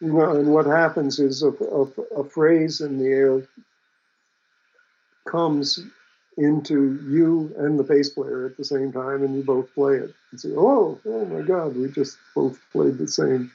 You 0.00 0.12
know, 0.12 0.36
and 0.36 0.52
what 0.52 0.66
happens 0.66 1.18
is 1.18 1.42
a, 1.42 1.48
a, 1.48 1.82
a 2.20 2.24
phrase 2.28 2.80
in 2.80 2.98
the 2.98 3.06
air 3.06 3.42
comes 5.26 5.80
into 6.36 7.00
you 7.08 7.54
and 7.58 7.78
the 7.78 7.82
bass 7.82 8.10
player 8.10 8.44
at 8.46 8.58
the 8.58 8.64
same 8.64 8.92
time, 8.92 9.24
and 9.24 9.34
you 9.34 9.42
both 9.42 9.72
play 9.74 9.94
it. 9.96 10.14
And 10.30 10.40
say, 10.40 10.50
"Oh, 10.54 11.00
oh 11.06 11.24
my 11.24 11.40
God, 11.40 11.76
we 11.76 11.90
just 11.90 12.18
both 12.34 12.60
played 12.72 12.98
the 12.98 13.08
same, 13.08 13.50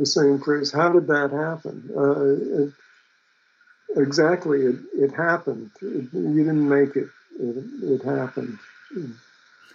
the 0.00 0.06
same 0.06 0.40
phrase. 0.40 0.72
How 0.72 0.92
did 0.92 1.06
that 1.06 1.30
happen?" 1.30 1.90
Uh, 1.96 2.64
it, 2.64 4.02
exactly, 4.02 4.62
it, 4.62 4.76
it 4.94 5.12
happened. 5.14 5.70
It, 5.80 6.12
you 6.12 6.44
didn't 6.44 6.68
make 6.68 6.96
it. 6.96 7.08
It, 7.38 7.64
it 7.84 8.02
happened 8.02 8.58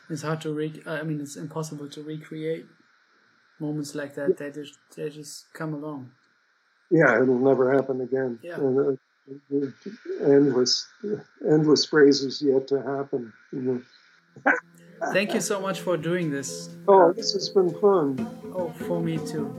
it's 0.09 0.21
hard 0.21 0.41
to 0.41 0.53
re. 0.53 0.81
I 0.85 1.03
mean, 1.03 1.21
it's 1.21 1.35
impossible 1.35 1.89
to 1.89 2.03
recreate 2.03 2.65
moments 3.59 3.95
like 3.95 4.15
that. 4.15 4.38
They 4.38 4.51
just 4.51 4.77
they 4.95 5.09
just 5.09 5.53
come 5.53 5.73
along. 5.73 6.11
Yeah, 6.89 7.21
it'll 7.21 7.39
never 7.39 7.73
happen 7.73 8.01
again. 8.01 8.39
Yeah. 8.41 8.55
And, 8.55 8.79
uh, 8.79 9.67
endless, 10.23 10.88
endless 11.45 11.85
phrases 11.85 12.41
yet 12.41 12.67
to 12.69 12.81
happen. 12.81 13.34
You 13.51 13.61
know. 13.61 14.53
Thank 15.11 15.34
you 15.34 15.41
so 15.41 15.59
much 15.59 15.81
for 15.81 15.97
doing 15.97 16.31
this. 16.31 16.69
Oh, 16.88 17.11
this 17.11 17.34
has 17.34 17.49
been 17.49 17.73
fun. 17.79 18.25
Oh, 18.55 18.69
for 18.88 19.01
me 19.01 19.17
too. 19.17 19.53